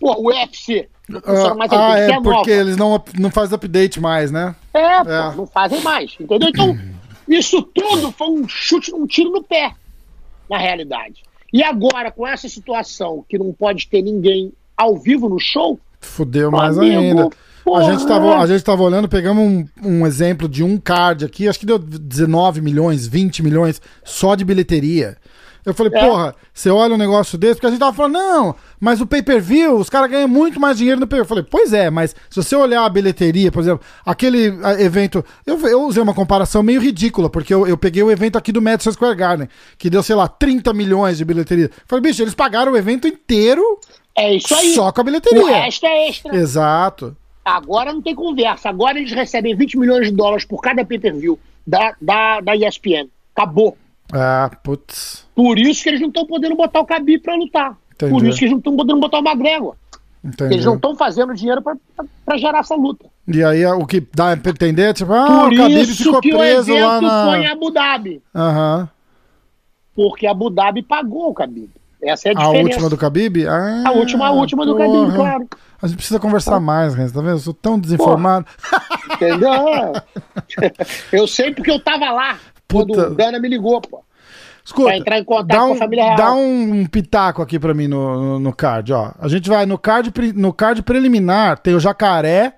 Pô, 0.00 0.12
o 0.22 0.28
UFC 0.28 0.88
não 1.10 1.20
funciona 1.20 1.54
mais. 1.56 1.70
Ah, 1.72 1.98
é, 1.98 2.06
ser 2.06 2.14
porque 2.22 2.30
nova. 2.30 2.50
eles 2.50 2.76
não, 2.78 3.04
não 3.18 3.30
fazem 3.30 3.54
update 3.54 4.00
mais, 4.00 4.30
né? 4.30 4.56
É, 4.72 5.04
pô, 5.04 5.10
É. 5.10 5.34
não 5.36 5.46
fazem 5.46 5.80
mais. 5.82 6.16
Entendeu? 6.18 6.48
Então, 6.48 6.78
isso 7.28 7.62
tudo 7.62 8.10
foi 8.12 8.28
um 8.28 8.48
chute, 8.48 8.92
um 8.94 9.06
tiro 9.06 9.30
no 9.30 9.42
pé, 9.42 9.74
na 10.48 10.58
realidade. 10.58 11.22
E 11.52 11.62
agora, 11.62 12.10
com 12.10 12.26
essa 12.26 12.48
situação 12.48 13.24
que 13.28 13.38
não 13.38 13.52
pode 13.52 13.88
ter 13.88 14.02
ninguém 14.02 14.52
ao 14.76 14.96
vivo 14.96 15.28
no 15.28 15.38
show, 15.38 15.78
Fudeu 16.00 16.50
mais 16.50 16.78
Amigo, 16.78 17.00
ainda. 17.00 17.30
A 17.74 17.82
gente, 17.82 18.06
tava, 18.06 18.38
a 18.38 18.46
gente 18.46 18.64
tava 18.64 18.82
olhando, 18.82 19.08
pegamos 19.08 19.44
um, 19.44 19.68
um 19.82 20.06
exemplo 20.06 20.48
de 20.48 20.62
um 20.62 20.78
card 20.78 21.24
aqui, 21.24 21.46
acho 21.46 21.58
que 21.58 21.66
deu 21.66 21.78
19 21.78 22.62
milhões, 22.62 23.06
20 23.06 23.42
milhões 23.42 23.82
só 24.02 24.34
de 24.34 24.44
bilheteria. 24.44 25.18
Eu 25.70 25.74
falei, 25.74 25.92
É. 25.94 26.00
porra, 26.06 26.34
você 26.52 26.70
olha 26.70 26.94
um 26.94 26.98
negócio 26.98 27.36
desse, 27.38 27.54
porque 27.54 27.66
a 27.66 27.70
gente 27.70 27.78
tava 27.78 27.92
falando, 27.94 28.14
não, 28.14 28.54
mas 28.80 29.00
o 29.00 29.06
pay-per-view, 29.06 29.76
os 29.76 29.90
caras 29.90 30.10
ganham 30.10 30.28
muito 30.28 30.58
mais 30.60 30.78
dinheiro 30.78 31.00
no 31.00 31.06
pay-per-view. 31.06 31.24
Eu 31.24 31.28
falei, 31.28 31.44
pois 31.50 31.72
é, 31.72 31.90
mas 31.90 32.14
se 32.30 32.36
você 32.42 32.54
olhar 32.56 32.84
a 32.84 32.88
bilheteria, 32.88 33.50
por 33.52 33.60
exemplo, 33.60 33.84
aquele 34.04 34.46
evento, 34.80 35.24
eu, 35.46 35.58
eu 35.66 35.82
usei 35.82 36.02
uma 36.02 36.14
comparação 36.14 36.62
meio 36.62 36.80
ridícula, 36.80 37.28
porque 37.28 37.52
eu, 37.52 37.66
eu 37.66 37.76
peguei 37.76 38.02
o 38.02 38.10
evento 38.10 38.36
aqui 38.38 38.52
do 38.52 38.62
Madison 38.62 38.92
Square 38.92 39.16
Garden, 39.16 39.48
que 39.76 39.90
deu, 39.90 40.02
sei 40.02 40.16
lá, 40.16 40.26
30 40.28 40.72
milhões 40.72 41.18
de 41.18 41.24
bilheteria. 41.24 41.66
Eu 41.66 41.70
falei, 41.86 42.02
bicho, 42.02 42.22
eles 42.22 42.34
pagaram 42.34 42.72
o 42.72 42.76
evento 42.76 43.06
inteiro 43.06 43.62
é 44.16 44.34
isso 44.34 44.54
aí. 44.54 44.74
só 44.74 44.90
com 44.90 45.00
a 45.00 45.02
o 45.02 45.04
bilheteria. 45.04 45.46
resto 45.46 45.86
é 45.86 46.08
extra. 46.08 46.36
Exato. 46.36 47.16
Agora 47.44 47.92
não 47.92 48.02
tem 48.02 48.14
conversa. 48.14 48.68
Agora 48.68 48.98
eles 48.98 49.12
recebem 49.12 49.54
20 49.56 49.78
milhões 49.78 50.08
de 50.08 50.12
dólares 50.14 50.44
por 50.44 50.60
cada 50.60 50.84
pay-per-view 50.84 51.38
da, 51.66 51.94
da, 52.00 52.40
da 52.40 52.56
ESPN. 52.56 53.08
Acabou. 53.34 53.76
Ah, 54.12 54.50
putz. 54.62 55.26
Por 55.34 55.58
isso 55.58 55.82
que 55.82 55.88
eles 55.90 56.00
não 56.00 56.08
estão 56.08 56.26
podendo 56.26 56.56
botar 56.56 56.80
o 56.80 56.84
Khabib 56.84 57.22
pra 57.22 57.34
lutar. 57.36 57.76
Entendi. 57.94 58.12
Por 58.12 58.26
isso 58.26 58.38
que 58.38 58.44
eles 58.44 58.52
não 58.52 58.58
estão 58.58 58.76
podendo 58.76 59.00
botar 59.00 59.18
o 59.18 59.22
McGregor. 59.24 59.74
Entendi. 60.24 60.54
Eles 60.54 60.64
não 60.64 60.74
estão 60.76 60.96
fazendo 60.96 61.34
dinheiro 61.34 61.62
pra 61.62 62.36
gerar 62.36 62.60
essa 62.60 62.74
luta. 62.74 63.06
E 63.26 63.42
aí 63.44 63.64
o 63.66 63.86
que 63.86 64.00
dá 64.14 64.36
pra 64.36 64.50
entender, 64.50 64.94
tipo, 64.94 65.12
ah, 65.12 65.26
Por 65.26 65.52
o 65.52 65.56
Khabib 65.56 65.86
ficou 65.86 66.20
que 66.20 66.34
o 66.34 66.38
preso 66.38 66.70
evento 66.72 67.04
lá 67.06 67.24
foi 67.26 67.38
em 67.40 67.44
na. 67.44 67.52
Abu 67.52 67.70
Dhabi. 67.70 68.22
Aham. 68.34 68.88
Porque 69.94 70.26
Abu 70.26 70.48
Dhabi 70.50 70.82
pagou 70.82 71.30
o 71.30 71.34
Khabib. 71.34 71.70
Essa 72.00 72.28
é 72.28 72.32
a 72.32 72.38
A 72.38 72.44
diferença. 72.44 72.62
última 72.68 72.88
do 72.90 72.96
Khabib? 72.96 73.46
Ah, 73.46 73.82
A 73.88 73.92
última, 73.92 74.26
a 74.28 74.30
última 74.30 74.64
do 74.64 74.76
porra. 74.76 74.86
Khabib, 74.86 75.14
claro. 75.16 75.48
A 75.80 75.86
gente 75.86 75.96
precisa 75.96 76.18
conversar 76.18 76.58
mais, 76.60 76.94
Renzo, 76.94 77.14
tá 77.14 77.20
vendo? 77.20 77.32
Eu 77.32 77.38
sou 77.38 77.54
tão 77.54 77.78
desinformado. 77.78 78.46
Entendeu? 79.12 79.50
eu 81.12 81.26
sei 81.26 81.52
porque 81.54 81.70
eu 81.70 81.78
tava 81.80 82.10
lá. 82.10 82.38
Puta. 82.68 83.08
o 83.08 83.14
Dana 83.14 83.38
me 83.38 83.48
ligou, 83.48 83.80
pô. 83.80 84.02
Escuta, 84.64 84.88
Pra 84.88 84.96
entrar 84.98 85.18
em 85.18 85.24
contato 85.24 85.46
dá 85.46 85.60
com 85.60 85.68
um, 85.70 85.72
a 85.72 85.76
família 85.76 86.04
real. 86.04 86.16
Dá 86.16 86.32
um 86.32 86.84
pitaco 86.86 87.40
aqui 87.40 87.58
pra 87.58 87.72
mim 87.72 87.88
no, 87.88 88.16
no, 88.20 88.38
no 88.40 88.52
card, 88.52 88.92
ó. 88.92 89.12
A 89.18 89.26
gente 89.26 89.48
vai 89.48 89.64
no 89.64 89.78
card, 89.78 90.12
no 90.34 90.52
card 90.52 90.82
preliminar, 90.82 91.58
tem 91.58 91.74
o 91.74 91.80
Jacaré 91.80 92.52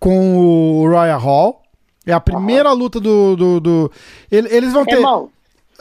com 0.00 0.36
o 0.36 0.88
Royal 0.88 1.20
Hall. 1.20 1.62
É 2.04 2.12
a 2.12 2.20
primeira 2.20 2.72
luta 2.72 2.98
do. 2.98 3.36
do, 3.36 3.60
do... 3.60 3.92
Ele- 4.30 4.48
Eles 4.50 4.72
vão 4.72 4.84
ter. 4.84 4.96
Irmão, 4.96 5.28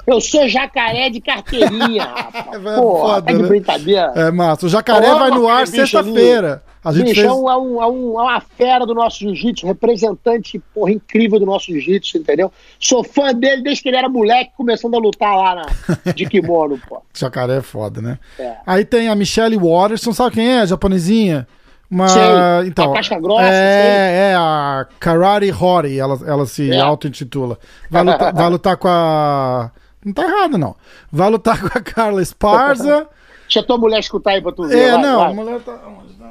eu 0.05 0.21
sou 0.21 0.47
jacaré 0.47 1.09
de 1.09 1.19
carteirinha, 1.21 2.03
rapaz. 2.33 2.65
É 2.65 2.75
Pô, 2.75 2.99
foda, 2.99 3.21
tá 3.23 3.33
de 3.33 3.41
né? 3.41 3.47
brincadeira. 3.47 4.11
É, 4.15 4.29
massa. 4.31 4.65
O 4.65 4.69
jacaré 4.69 5.09
vai 5.15 5.31
no 5.31 5.47
ar 5.47 5.65
sexta-feira. 5.65 6.63
A 6.83 6.91
gente 6.93 7.05
Bicho, 7.09 7.15
fez. 7.21 7.27
é, 7.27 7.33
um, 7.33 7.49
é, 7.49 7.57
um, 7.57 7.81
é, 7.81 7.87
um- 7.87 8.19
é 8.19 8.23
uma 8.23 8.39
fera 8.41 8.85
do 8.85 8.93
nosso 8.93 9.19
jiu-jitsu, 9.19 9.65
representante, 9.67 10.61
porra, 10.73 10.91
incrível 10.91 11.39
do 11.39 11.45
nosso 11.45 11.65
jiu-jitsu, 11.71 12.17
entendeu? 12.19 12.51
Sou 12.79 13.03
fã 13.03 13.33
dele 13.33 13.61
desde 13.63 13.83
que 13.83 13.89
ele 13.89 13.97
era 13.97 14.07
moleque, 14.07 14.51
começando 14.55 14.95
a 14.95 14.99
lutar 14.99 15.35
lá 15.35 15.55
na, 15.55 15.65
de 16.13 16.25
kimono, 16.27 16.79
pô. 16.87 17.01
Jacaré 17.13 17.57
é 17.57 17.61
foda, 17.61 18.01
né? 18.01 18.19
É. 18.39 18.55
Aí 18.65 18.85
tem 18.85 19.09
a 19.09 19.15
Michelle 19.15 19.57
Watterson, 19.57 20.13
sabe 20.13 20.35
quem 20.35 20.47
é? 20.49 20.59
A 20.61 20.65
japonesinha. 20.65 21.47
Uma, 21.89 22.07
Sei. 22.09 22.21
então, 22.67 22.91
A 22.91 22.95
casca 22.97 23.17
grossa, 23.19 23.43
É, 23.43 24.31
é 24.31 24.35
a 24.35 24.85
Karate 24.99 25.49
Hori, 25.51 25.97
ela, 25.97 26.19
ela 26.25 26.45
se 26.45 26.69
É. 26.71 26.79
auto-intitula. 26.81 27.57
Vai 27.89 28.03
lutar, 28.03 28.33
vai 28.33 28.49
lutar 28.49 28.77
com 28.77 28.87
a. 28.89 29.71
Não 30.05 30.11
tá 30.13 30.23
errado, 30.23 30.57
não. 30.57 30.75
Vai 31.11 31.29
lutar 31.29 31.59
com 31.61 31.67
a 31.77 31.81
Carla 31.81 32.21
Esparza. 32.21 33.07
Deixa 33.47 33.63
tua 33.63 33.77
mulher 33.77 33.99
escutar 34.01 34.31
aí 34.31 34.41
pra 34.41 34.51
tu 34.51 34.63
ver. 34.67 34.77
É, 34.77 34.91
vai, 34.91 35.01
não, 35.01 35.19
vai. 35.19 35.31
a 35.31 35.33
mulher 35.33 35.59
tá 35.61 35.71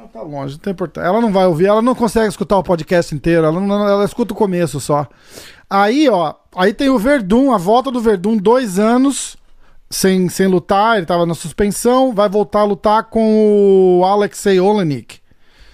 tá 0.07 0.21
longe, 0.21 0.53
não 0.53 0.59
tem 0.59 0.71
importância. 0.71 1.07
Ela 1.07 1.21
não 1.21 1.31
vai 1.31 1.45
ouvir, 1.45 1.65
ela 1.67 1.81
não 1.81 1.93
consegue 1.95 2.27
escutar 2.27 2.57
o 2.57 2.63
podcast 2.63 3.13
inteiro, 3.13 3.45
ela, 3.45 3.59
não, 3.59 3.87
ela 3.87 4.05
escuta 4.05 4.33
o 4.33 4.37
começo 4.37 4.79
só. 4.79 5.07
Aí, 5.69 6.07
ó, 6.09 6.33
aí 6.55 6.73
tem 6.73 6.89
o 6.89 6.97
Verdun, 6.97 7.51
a 7.53 7.57
volta 7.57 7.91
do 7.91 7.99
Verdun, 7.99 8.37
dois 8.37 8.79
anos 8.79 9.35
sem, 9.89 10.27
sem 10.29 10.47
lutar, 10.47 10.97
ele 10.97 11.05
tava 11.05 11.25
na 11.25 11.33
suspensão, 11.33 12.13
vai 12.13 12.27
voltar 12.29 12.61
a 12.61 12.65
lutar 12.65 13.03
com 13.05 13.99
o 13.99 14.05
Alexei 14.05 14.59
Olenik, 14.59 15.19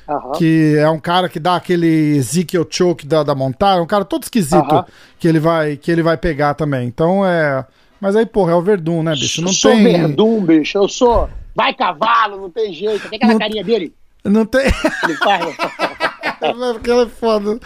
Aham. 0.10 0.32
que 0.34 0.76
é 0.78 0.90
um 0.90 1.00
cara 1.00 1.30
que 1.30 1.40
dá 1.40 1.56
aquele 1.56 2.18
Ezekiel 2.18 2.66
Choke 2.70 3.06
da, 3.08 3.24
da 3.24 3.34
montada, 3.36 3.82
um 3.82 3.88
cara 3.88 4.04
todo 4.06 4.24
esquisito 4.24 4.56
Aham. 4.72 4.86
que, 5.20 5.28
ele 5.28 5.40
vai, 5.40 5.78
que 5.78 5.90
ele 5.92 6.04
vai 6.04 6.18
pegar 6.18 6.54
também. 6.56 6.88
Então 6.88 7.26
é. 7.26 7.66
Mas 8.02 8.18
aí, 8.18 8.26
porra, 8.26 8.52
é 8.52 8.56
o 8.56 8.62
Verdun, 8.62 9.02
né, 9.02 9.14
bicho? 9.14 9.42
Não 9.42 9.54
sou 9.54 9.72
tem. 9.72 9.84
verdum, 9.84 10.44
bicho. 10.44 10.78
Eu 10.78 10.90
sou. 10.90 11.30
Vai 11.56 11.74
cavalo, 11.74 12.36
não 12.42 12.50
tem 12.50 12.74
jeito. 12.74 13.08
Tem 13.08 13.16
aquela 13.16 13.32
Não- 13.32 13.40
carinha 13.40 13.64
dele. 13.64 13.94
Não 14.24 14.46
tem. 14.46 14.66
Ele 15.04 15.16
faz. 15.18 15.56
Porque 16.74 16.92
ela 16.92 17.04
é 17.04 17.08
foda. 17.08 17.60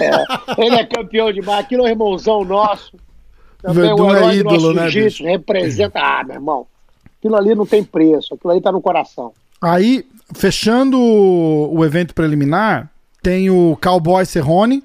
É, 0.00 0.62
ele 0.64 0.76
é 0.76 0.84
campeão 0.86 1.30
demais. 1.32 1.60
Aquilo 1.60 1.82
é 1.82 1.86
um 1.86 1.90
irmãozão 1.90 2.44
nosso. 2.44 2.96
Também 3.60 3.84
Verdun 3.84 4.06
o 4.10 4.16
é 4.16 4.36
ídolo, 4.36 4.72
nosso 4.72 5.22
né. 5.22 5.30
Representa. 5.30 5.98
Ah, 6.00 6.24
meu 6.24 6.36
irmão. 6.36 6.66
Aquilo 7.18 7.36
ali 7.36 7.54
não 7.54 7.66
tem 7.66 7.82
preço. 7.84 8.34
Aquilo 8.34 8.52
ali 8.52 8.60
tá 8.60 8.72
no 8.72 8.80
coração. 8.80 9.32
Aí, 9.60 10.06
fechando 10.34 10.98
o, 10.98 11.84
evento 11.84 12.14
preliminar, 12.14 12.90
tem 13.22 13.50
o 13.50 13.76
Cowboy 13.82 14.24
Cerrone 14.24 14.82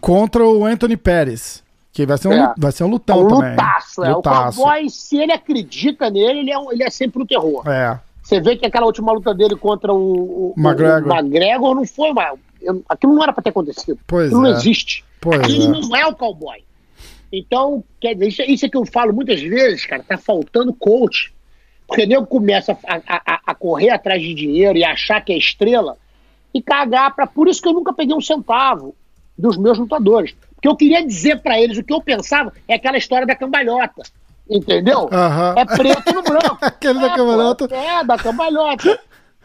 contra 0.00 0.44
o 0.44 0.64
Anthony 0.64 0.96
Pérez. 0.96 1.62
Que 1.92 2.06
vai 2.06 2.16
ser 2.18 2.28
um, 2.28 2.32
É. 2.32 2.54
vai 2.56 2.72
ser 2.72 2.84
um 2.84 2.88
É 2.88 2.90
lutão 2.90 3.24
um 3.24 3.28
também. 3.28 3.50
lutaço, 3.50 4.02
é. 4.04 4.14
Lutaço. 4.14 4.60
O 4.60 4.64
cowboy, 4.64 4.88
se 4.90 5.18
ele 5.18 5.32
acredita 5.32 6.10
nele, 6.10 6.40
ele 6.40 6.50
é, 6.50 6.58
um- 6.58 6.72
ele 6.72 6.82
é 6.82 6.90
sempre 6.90 7.22
o 7.22 7.26
terror. 7.26 7.62
É. 7.68 7.98
Você 8.22 8.40
vê 8.40 8.56
que 8.56 8.64
aquela 8.66 8.86
última 8.86 9.12
luta 9.12 9.34
dele 9.34 9.56
contra 9.56 9.92
o, 9.92 10.52
o, 10.52 10.54
McGregor. 10.56 11.12
o 11.12 11.14
McGregor 11.16 11.74
não 11.74 11.84
foi 11.86 12.10
uma. 12.10 12.34
eu- 12.60 12.82
aquilo 12.88 13.14
não 13.14 13.22
era 13.22 13.32
pra 13.32 13.42
ter 13.42 13.50
acontecido. 13.50 13.98
Pois 14.06 14.26
aquilo 14.26 14.46
é. 14.46 14.50
não 14.50 14.56
existe. 14.56 15.04
Pois 15.20 15.40
aquilo 15.40 15.74
é. 15.76 15.80
não 15.80 15.96
é 15.96 16.06
o 16.06 16.14
cowboy. 16.14 16.62
Então, 17.32 17.82
quer 18.00 18.14
dizer, 18.14 18.28
isso, 18.28 18.42
isso 18.42 18.66
é 18.66 18.68
que 18.68 18.76
eu 18.76 18.84
falo 18.86 19.12
muitas 19.12 19.40
vezes, 19.40 19.86
cara, 19.86 20.02
tá 20.02 20.16
faltando 20.18 20.72
coach. 20.74 21.32
Porque 21.86 22.06
nego 22.06 22.26
começa 22.26 22.76
a, 22.86 23.00
a- 23.06 23.40
a- 23.46 23.54
correr 23.54 23.90
atrás 23.90 24.20
de 24.22 24.32
dinheiro 24.34 24.78
e 24.78 24.84
achar 24.84 25.20
que 25.22 25.32
é 25.32 25.36
estrela 25.36 25.96
e 26.54 26.62
cagar 26.62 27.14
pra. 27.14 27.26
Por 27.26 27.48
isso 27.48 27.60
que 27.60 27.68
eu 27.68 27.72
nunca 27.72 27.92
peguei 27.92 28.14
um 28.14 28.20
centavo 28.20 28.94
dos 29.36 29.56
meus 29.58 29.78
lutadores. 29.78 30.34
Porque 30.54 30.68
eu 30.68 30.76
queria 30.76 31.04
dizer 31.04 31.40
pra 31.42 31.60
eles 31.60 31.76
o 31.76 31.82
que 31.82 31.92
eu 31.92 32.00
pensava 32.00 32.52
é 32.68 32.74
aquela 32.74 32.96
história 32.96 33.26
da 33.26 33.34
cambalhota. 33.34 34.02
Entendeu? 34.48 35.08
Aham. 35.12 35.54
É 35.56 35.64
preto 35.64 36.14
no 36.14 36.22
branco. 36.22 36.58
Aquele 36.62 36.98
da 37.00 37.06
É, 37.06 37.10
pô, 37.10 37.16
cambalhota. 37.16 37.74
É, 37.74 38.04
da 38.04 38.16
cambalhota. 38.18 39.00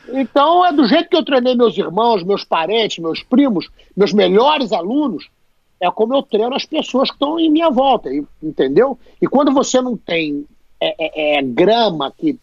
Então, 0.09 0.65
é 0.65 0.71
do 0.71 0.87
jeito 0.87 1.09
que 1.09 1.15
eu 1.15 1.23
treinei 1.25 1.55
meus 1.55 1.77
irmãos, 1.77 2.23
meus 2.23 2.43
parentes, 2.43 2.97
meus 2.99 3.21
primos, 3.23 3.69
meus 3.95 4.13
melhores 4.13 4.71
alunos, 4.71 5.27
é 5.81 5.91
como 5.91 6.15
eu 6.15 6.23
treino 6.23 6.55
as 6.55 6.65
pessoas 6.65 7.09
que 7.09 7.15
estão 7.15 7.39
em 7.39 7.49
minha 7.49 7.69
volta, 7.69 8.09
entendeu? 8.41 8.97
E 9.21 9.27
quando 9.27 9.51
você 9.53 9.81
não 9.81 9.95
tem 9.97 10.45
é, 10.79 11.35
é- 11.35 11.39
é 11.39 11.41
grama 11.41 12.11
que 12.15 12.39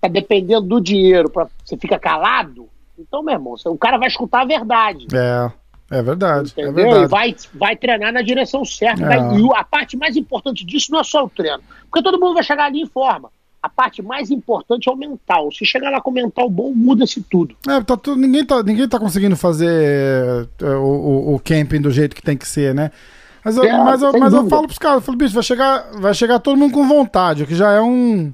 tá 0.00 0.08
dependendo 0.08 0.66
do 0.66 0.80
dinheiro, 0.80 1.28
pra, 1.28 1.48
você 1.64 1.76
fica 1.76 1.98
calado, 1.98 2.68
então, 2.98 3.22
meu 3.22 3.34
irmão, 3.34 3.54
o 3.66 3.78
cara 3.78 3.98
vai 3.98 4.08
escutar 4.08 4.42
a 4.42 4.46
verdade. 4.46 5.06
É. 5.12 5.50
É 5.90 6.02
verdade. 6.02 6.52
É 6.56 6.62
Entendeu? 6.62 6.84
verdade. 6.84 7.04
E 7.04 7.08
vai, 7.08 7.36
vai 7.54 7.76
treinar 7.76 8.12
na 8.12 8.22
direção 8.22 8.64
certa. 8.64 9.02
É. 9.04 9.06
vai- 9.18 9.38
e 9.38 9.48
a 9.54 9.64
parte 9.64 9.96
mais 9.96 10.16
importante 10.16 10.64
disso 10.64 10.92
não 10.92 11.00
é 11.00 11.04
só 11.04 11.24
o 11.24 11.30
treino. 11.30 11.60
Porque 11.90 12.02
todo 12.02 12.20
mundo 12.20 12.34
vai 12.34 12.42
chegar 12.42 12.66
ali 12.66 12.80
em 12.82 12.86
forma. 12.86 13.30
A 13.62 13.68
parte 13.68 14.00
mais 14.02 14.30
importante 14.30 14.88
é 14.88 14.92
o 14.92 14.96
mental. 14.96 15.50
Se 15.50 15.64
chegar 15.64 15.90
lá 15.90 16.00
com 16.00 16.10
o 16.10 16.14
mental 16.14 16.48
bom, 16.48 16.72
muda-se 16.74 17.20
tudo. 17.22 17.56
É, 17.68 17.80
tá 17.80 17.96
tudo- 17.96 18.20
ninguém, 18.20 18.44
tá, 18.44 18.62
ninguém 18.62 18.88
tá 18.88 18.98
conseguindo 19.00 19.34
fazer 19.36 20.46
é, 20.62 20.64
o, 20.76 20.84
o, 20.84 21.34
o 21.34 21.40
camping 21.40 21.80
do 21.80 21.90
jeito 21.90 22.14
que 22.14 22.22
tem 22.22 22.36
que 22.36 22.46
ser, 22.46 22.74
né? 22.74 22.90
Mas 23.44 23.56
eu, 23.56 23.64
É, 23.64 23.72
mas 23.82 24.02
eu, 24.02 24.12
mas 24.18 24.32
eu 24.32 24.46
falo 24.48 24.66
pros 24.66 24.78
caras, 24.78 24.96
eu 24.96 25.00
falo, 25.02 25.16
bicho, 25.18 25.32
vai 25.34 25.42
chegar, 25.42 25.90
vai 25.94 26.12
chegar 26.12 26.38
todo 26.38 26.56
mundo 26.58 26.72
com 26.72 26.86
vontade, 26.86 27.42
o 27.42 27.46
que 27.46 27.54
já 27.54 27.72
é 27.72 27.80
um. 27.80 28.32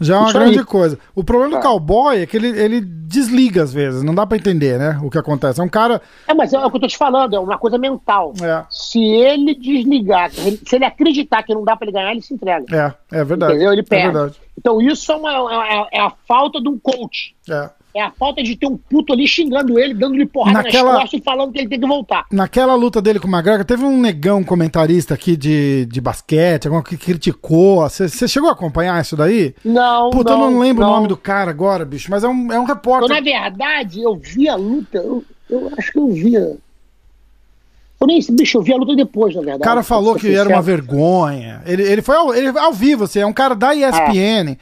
Já 0.00 0.14
é 0.14 0.18
uma 0.18 0.28
Isso 0.28 0.38
grande 0.38 0.58
aí. 0.60 0.64
coisa. 0.64 0.98
O 1.14 1.24
problema 1.24 1.50
do 1.52 1.56
É. 1.58 1.62
cowboy 1.62 2.20
é 2.22 2.26
que 2.26 2.36
ele, 2.36 2.48
ele 2.48 2.80
desliga 2.80 3.62
às 3.64 3.72
vezes, 3.72 4.02
não 4.02 4.14
dá 4.14 4.24
pra 4.26 4.36
entender, 4.36 4.78
né? 4.78 4.98
O 5.02 5.10
que 5.10 5.18
acontece. 5.18 5.60
É 5.60 5.64
um 5.64 5.68
cara. 5.68 6.00
É, 6.26 6.32
mas 6.34 6.52
é 6.52 6.58
o 6.64 6.70
que 6.70 6.76
eu 6.76 6.80
tô 6.80 6.86
te 6.86 6.96
falando, 6.96 7.34
é 7.34 7.38
uma 7.40 7.58
coisa 7.58 7.76
mental. 7.78 8.32
É, 8.40 8.64
Se 8.70 9.00
ele 9.02 9.54
desligar, 9.54 10.30
se 10.30 10.76
ele- 10.76 10.84
acreditar 10.84 11.42
que 11.42 11.52
não 11.54 11.64
dá 11.64 11.74
pra 11.76 11.86
ele 11.86 11.92
ganhar, 11.92 12.12
ele 12.12 12.22
se 12.22 12.32
entrega. 12.34 12.64
é, 13.10 13.18
é 13.20 13.24
verdade. 13.24 13.54
Entendeu? 13.54 13.72
Ele 13.72 13.80
É 13.80 13.84
perde. 13.84 14.12
verdade. 14.12 14.34
Então 14.56 14.80
isso 14.80 15.10
é, 15.12 15.16
uma- 15.16 15.66
é- 15.66 15.88
é 15.98 16.00
a 16.00 16.12
falta 16.26 16.60
de 16.60 16.68
um 16.68 16.78
coach. 16.78 17.34
É. 17.48 17.70
É 17.94 18.02
a 18.02 18.10
falta 18.10 18.42
de 18.42 18.54
ter 18.54 18.66
um 18.66 18.76
puto 18.76 19.12
ali 19.12 19.26
xingando 19.26 19.78
ele, 19.78 19.94
dando-lhe 19.94 20.26
porrada 20.26 20.62
Naquela- 20.62 20.92
nas 20.92 21.00
costas 21.02 21.20
e 21.20 21.22
falando 21.24 21.52
que 21.52 21.58
ele 21.58 21.68
tem 21.68 21.80
que 21.80 21.86
voltar. 21.86 22.26
Naquela 22.30 22.74
luta 22.74 23.00
dele 23.02 23.18
com 23.18 23.26
o 23.26 23.30
McGregor, 23.30 23.64
teve 23.64 23.82
um 23.84 23.98
negão 24.00 24.44
comentarista 24.44 25.14
aqui 25.14 25.36
de, 25.36 25.86
de 25.86 26.00
basquete, 26.00 26.66
alguma 26.66 26.82
que 26.84 26.96
criticou. 26.96 27.80
Você 27.88 28.28
chegou 28.28 28.50
a 28.50 28.52
acompanhar 28.52 29.00
isso 29.00 29.16
daí? 29.16 29.54
Não, 29.64 30.10
Puta, 30.10 30.32
eu 30.32 30.38
não 30.38 30.58
lembro 30.60 30.84
não. 30.84 30.92
o 30.92 30.96
nome 30.96 31.08
do 31.08 31.16
cara 31.16 31.50
agora, 31.50 31.84
bicho, 31.84 32.10
mas 32.10 32.22
é 32.22 32.28
um, 32.28 32.52
é 32.52 32.58
um 32.58 32.62
Eu, 32.62 32.66
repórter. 32.68 33.08
na 33.08 33.20
verdade, 33.20 34.02
eu 34.02 34.14
vi 34.16 34.48
a 34.48 34.54
luta, 34.54 34.98
eu, 34.98 35.24
eu 35.50 35.70
acho 35.78 35.90
que 35.90 35.98
eu 35.98 36.08
via. 36.12 36.56
Eu 38.00 38.06
nem, 38.06 38.20
bicho, 38.30 38.58
eu 38.58 38.62
vi 38.62 38.72
a 38.72 38.76
luta 38.76 38.94
depois, 38.94 39.34
na 39.34 39.40
verdade. 39.40 39.62
O 39.62 39.64
cara 39.64 39.82
falou 39.82 40.14
que 40.14 40.28
era 40.28 40.48
uma 40.48 40.62
sincero. 40.62 40.62
vergonha. 40.62 41.62
Ele, 41.66 41.82
ele 41.82 42.00
foi 42.02 42.14
ao, 42.14 42.32
ele, 42.32 42.56
ao 42.56 42.72
vivo, 42.72 43.04
assim, 43.04 43.18
é 43.18 43.26
um 43.26 43.32
cara 43.32 43.56
da 43.56 43.74
ESPN. 43.74 44.56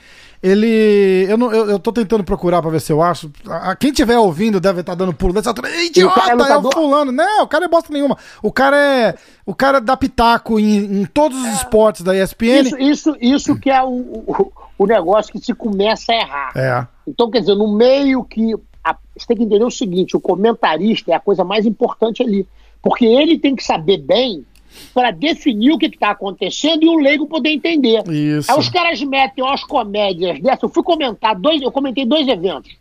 Ele. 0.47 1.27
Eu, 1.29 1.37
não, 1.37 1.53
eu, 1.53 1.71
eu 1.71 1.79
tô 1.79 1.93
tentando 1.93 2.23
procurar 2.23 2.63
pra 2.63 2.71
ver 2.71 2.81
se 2.81 2.93
eu 2.93 3.03
acho. 3.03 3.31
A- 3.49 3.75
Quem 3.75 3.93
tiver 3.93 4.19
ouvindo 4.19 4.61
deve 4.61 4.81
estar 4.81 4.95
dando 4.95 5.13
pulo 5.13 5.33
dessa 5.33 5.51
altura. 5.51 5.69
Cara 5.69 5.81
é 5.83 5.87
Idiota, 5.87 6.21
é 6.31 6.57
o 6.59 6.73
fulano. 6.73 7.11
Não, 7.13 7.43
o 7.45 7.49
cara 7.49 7.65
é 7.65 7.69
bosta 7.69 7.93
nenhuma. 7.93 8.17
O 8.43 8.53
cara 8.53 8.77
é. 8.77 9.15
O 9.45 9.55
cara 9.55 9.81
dá 9.81 9.97
pitaco 9.97 10.59
em, 10.61 11.01
em 11.03 11.05
todos 11.05 11.37
os 11.39 11.49
esportes 11.55 12.03
da 12.03 12.17
ESPN. 12.17 12.61
Isso, 12.63 12.79
isso, 12.79 13.17
isso 13.21 13.59
que 13.59 13.71
é 13.71 13.83
o, 13.83 13.89
o, 13.89 14.53
o 14.79 14.87
negócio 14.87 15.33
que 15.33 15.39
se 15.41 15.53
começa 15.55 16.13
a 16.13 16.17
errar. 16.17 16.53
É. 16.55 16.87
Então, 17.07 17.31
quer 17.31 17.41
dizer, 17.41 17.55
no 17.55 17.77
meio 17.77 18.23
que. 18.25 18.55
a- 18.85 18.97
você 19.17 19.27
tem 19.27 19.37
que 19.37 19.43
entender 19.45 19.65
o 19.65 19.71
seguinte: 19.71 20.17
o 20.17 20.21
comentarista 20.21 21.11
é 21.13 21.15
a 21.15 21.21
coisa 21.21 21.43
mais 21.45 21.67
importante 21.67 22.23
ali. 22.23 22.47
Porque 22.83 23.05
ele 23.05 23.39
tem 23.39 23.57
que 23.57 23.65
saber 23.65 23.99
bem 23.99 24.45
para 24.93 25.11
definir 25.11 25.73
o 25.73 25.79
que 25.79 25.87
está 25.87 26.11
acontecendo 26.11 26.85
e 26.85 26.89
o 26.89 26.97
leigo 26.97 27.27
poder 27.27 27.51
entender. 27.51 28.03
Isso. 28.09 28.51
Aí 28.51 28.59
os 28.59 28.69
caras 28.69 29.01
metem 29.03 29.45
umas 29.45 29.65
comédias 29.65 30.41
dessas. 30.41 30.63
Eu 30.63 30.69
fui 30.69 30.83
comentar 30.83 31.35
dois, 31.35 31.61
eu 31.63 31.73
comentei 31.73 32.05
dois 32.05 32.27
eventos 32.29 32.77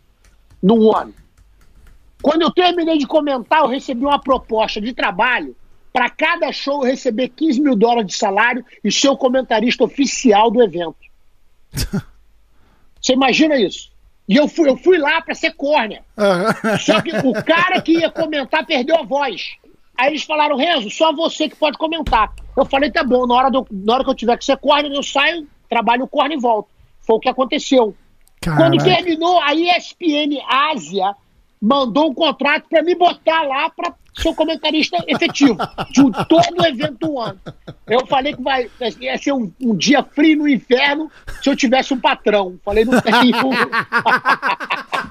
num 0.62 0.94
ano. 0.94 1.14
Quando 2.22 2.42
eu 2.42 2.50
terminei 2.50 2.98
de 2.98 3.06
comentar, 3.06 3.60
eu 3.60 3.68
recebi 3.68 4.04
uma 4.04 4.18
proposta 4.18 4.80
de 4.80 4.92
trabalho 4.92 5.54
para 5.92 6.10
cada 6.10 6.52
show 6.52 6.82
eu 6.82 6.90
receber 6.90 7.28
15 7.30 7.60
mil 7.60 7.74
dólares 7.74 8.08
de 8.08 8.16
salário 8.16 8.64
e 8.84 8.92
ser 8.92 9.08
o 9.08 9.16
comentarista 9.16 9.84
oficial 9.84 10.50
do 10.50 10.62
evento. 10.62 10.96
Você 13.00 13.12
imagina 13.12 13.56
isso? 13.56 13.90
E 14.28 14.36
eu 14.36 14.48
fui, 14.48 14.68
eu 14.68 14.76
fui 14.76 14.98
lá 14.98 15.22
para 15.22 15.34
ser 15.34 15.52
córnea. 15.52 16.02
Só 16.84 17.00
que 17.00 17.16
o 17.16 17.32
cara 17.44 17.80
que 17.80 17.92
ia 17.92 18.10
comentar 18.10 18.66
perdeu 18.66 18.96
a 18.96 19.04
voz. 19.04 19.56
Aí 19.98 20.08
eles 20.10 20.22
falaram, 20.24 20.56
Renzo, 20.56 20.90
só 20.90 21.12
você 21.12 21.48
que 21.48 21.56
pode 21.56 21.78
comentar. 21.78 22.32
Eu 22.56 22.64
falei, 22.64 22.90
tá 22.90 23.02
bom, 23.04 23.26
na 23.26 23.34
hora, 23.34 23.50
do- 23.50 23.66
na 23.70 23.94
hora 23.94 24.04
que 24.04 24.10
eu 24.10 24.14
tiver 24.14 24.36
que 24.36 24.44
ser 24.44 24.56
corner, 24.58 24.92
eu 24.92 25.02
saio, 25.02 25.46
trabalho 25.68 26.04
o 26.04 26.08
corner 26.08 26.36
e 26.36 26.40
volto. 26.40 26.68
Foi 27.00 27.16
o 27.16 27.20
que 27.20 27.28
aconteceu. 27.28 27.94
Quando 28.42 28.78
Caraca. 28.78 28.84
terminou, 28.84 29.40
a 29.40 29.54
ESPN 29.54 30.40
Ásia 30.48 31.14
mandou 31.60 32.10
um 32.10 32.14
contrato 32.14 32.64
pra 32.68 32.82
me 32.82 32.94
botar 32.94 33.42
lá 33.42 33.70
pra 33.70 33.92
ser 34.14 34.34
comentarista 34.34 35.02
efetivo 35.06 35.56
de 35.90 36.00
um- 36.02 36.10
todo 36.10 36.60
o 36.60 36.66
evento 36.66 37.06
do 37.06 37.18
ano. 37.18 37.38
Eu 37.86 38.06
falei 38.06 38.34
que 38.34 38.42
vai, 38.42 38.70
ia 39.00 39.18
ser 39.18 39.32
um, 39.32 39.50
um 39.60 39.74
dia 39.76 40.02
frio 40.02 40.38
no 40.38 40.48
inferno 40.48 41.10
se 41.42 41.50
eu 41.50 41.56
tivesse 41.56 41.92
um 41.92 42.00
patrão. 42.00 42.58
Falei, 42.64 42.84
não 42.84 43.00
tenho. 43.00 43.16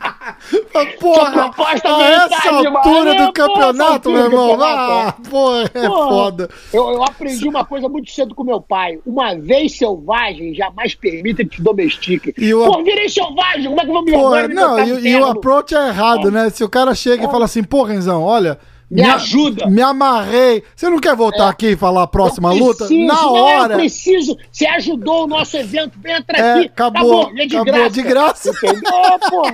Porra, 1.00 1.32
proposta 1.32 1.96
a 1.96 2.04
essa 2.04 2.50
altura 2.50 3.16
do 3.16 3.34
campeonato, 3.34 4.12
meu 4.12 4.26
irmão. 4.26 4.62
Ah, 4.62 5.16
porra, 5.30 5.72
é 5.74 5.88
porra. 5.88 6.10
foda. 6.10 6.50
Eu, 6.74 6.90
eu 6.92 7.04
aprendi 7.04 7.48
uma 7.48 7.66
coisa 7.66 7.88
muito 7.88 8.12
cedo 8.12 8.36
com 8.36 8.44
meu 8.44 8.62
pai. 8.62 9.00
Uma 9.06 9.36
vez 9.36 9.78
selvagem, 9.78 10.54
jamais 10.54 10.96
permita 10.96 11.44
que 11.44 11.58
te 11.58 11.62
domestique. 11.62 12.34
E 12.38 12.54
o... 12.54 12.66
Pô, 12.66 12.84
virei 12.84 13.10
selvagem, 13.10 13.66
como 13.66 13.80
é 13.80 13.84
que 13.84 13.90
eu 13.90 13.94
vou 13.94 14.04
me 14.04 14.12
porra, 14.12 14.48
Não, 14.48 14.80
e, 14.80 15.08
e, 15.10 15.16
o 15.16 15.26
approach 15.26 15.74
é 15.76 15.88
errado, 15.88 16.32
né? 16.32 16.50
Se 16.50 16.64
o 16.64 16.70
cara 16.70 16.94
chega 16.94 17.26
e 17.26 17.32
fala 17.32 17.46
assim, 17.46 17.64
pô, 17.64 17.84
Renzão, 17.84 18.24
olha... 18.24 18.60
Me, 18.90 19.02
me 19.02 19.10
ajuda. 19.10 19.68
Me 19.68 19.82
amarrei. 19.82 20.64
Você 20.76 20.90
não 20.90 21.00
quer 21.00 21.16
voltar 21.16 21.48
é. 21.48 21.50
aqui 21.50 21.68
e 21.70 21.76
falar 21.76 22.04
a 22.04 22.08
próxima 22.08 22.50
preciso, 22.50 22.68
luta? 22.68 23.14
Na 23.14 23.30
hora. 23.30 23.74
Eu 23.74 23.80
preciso. 23.80 24.38
Você 24.52 24.68
ajudou 24.68 25.24
o 25.24 25.28
nosso 25.28 25.58
evento. 25.58 25.98
Entra 26.06 26.38
é, 26.38 26.54
aqui. 26.54 26.66
Acabou. 26.68 27.22
acabou. 27.22 27.40
É 27.40 27.46
de 27.46 27.58
acabou 27.58 27.74
graça. 27.74 27.90
de 27.90 28.02
graça. 28.04 28.50
Entendeu, 28.50 29.20
pô? 29.30 29.48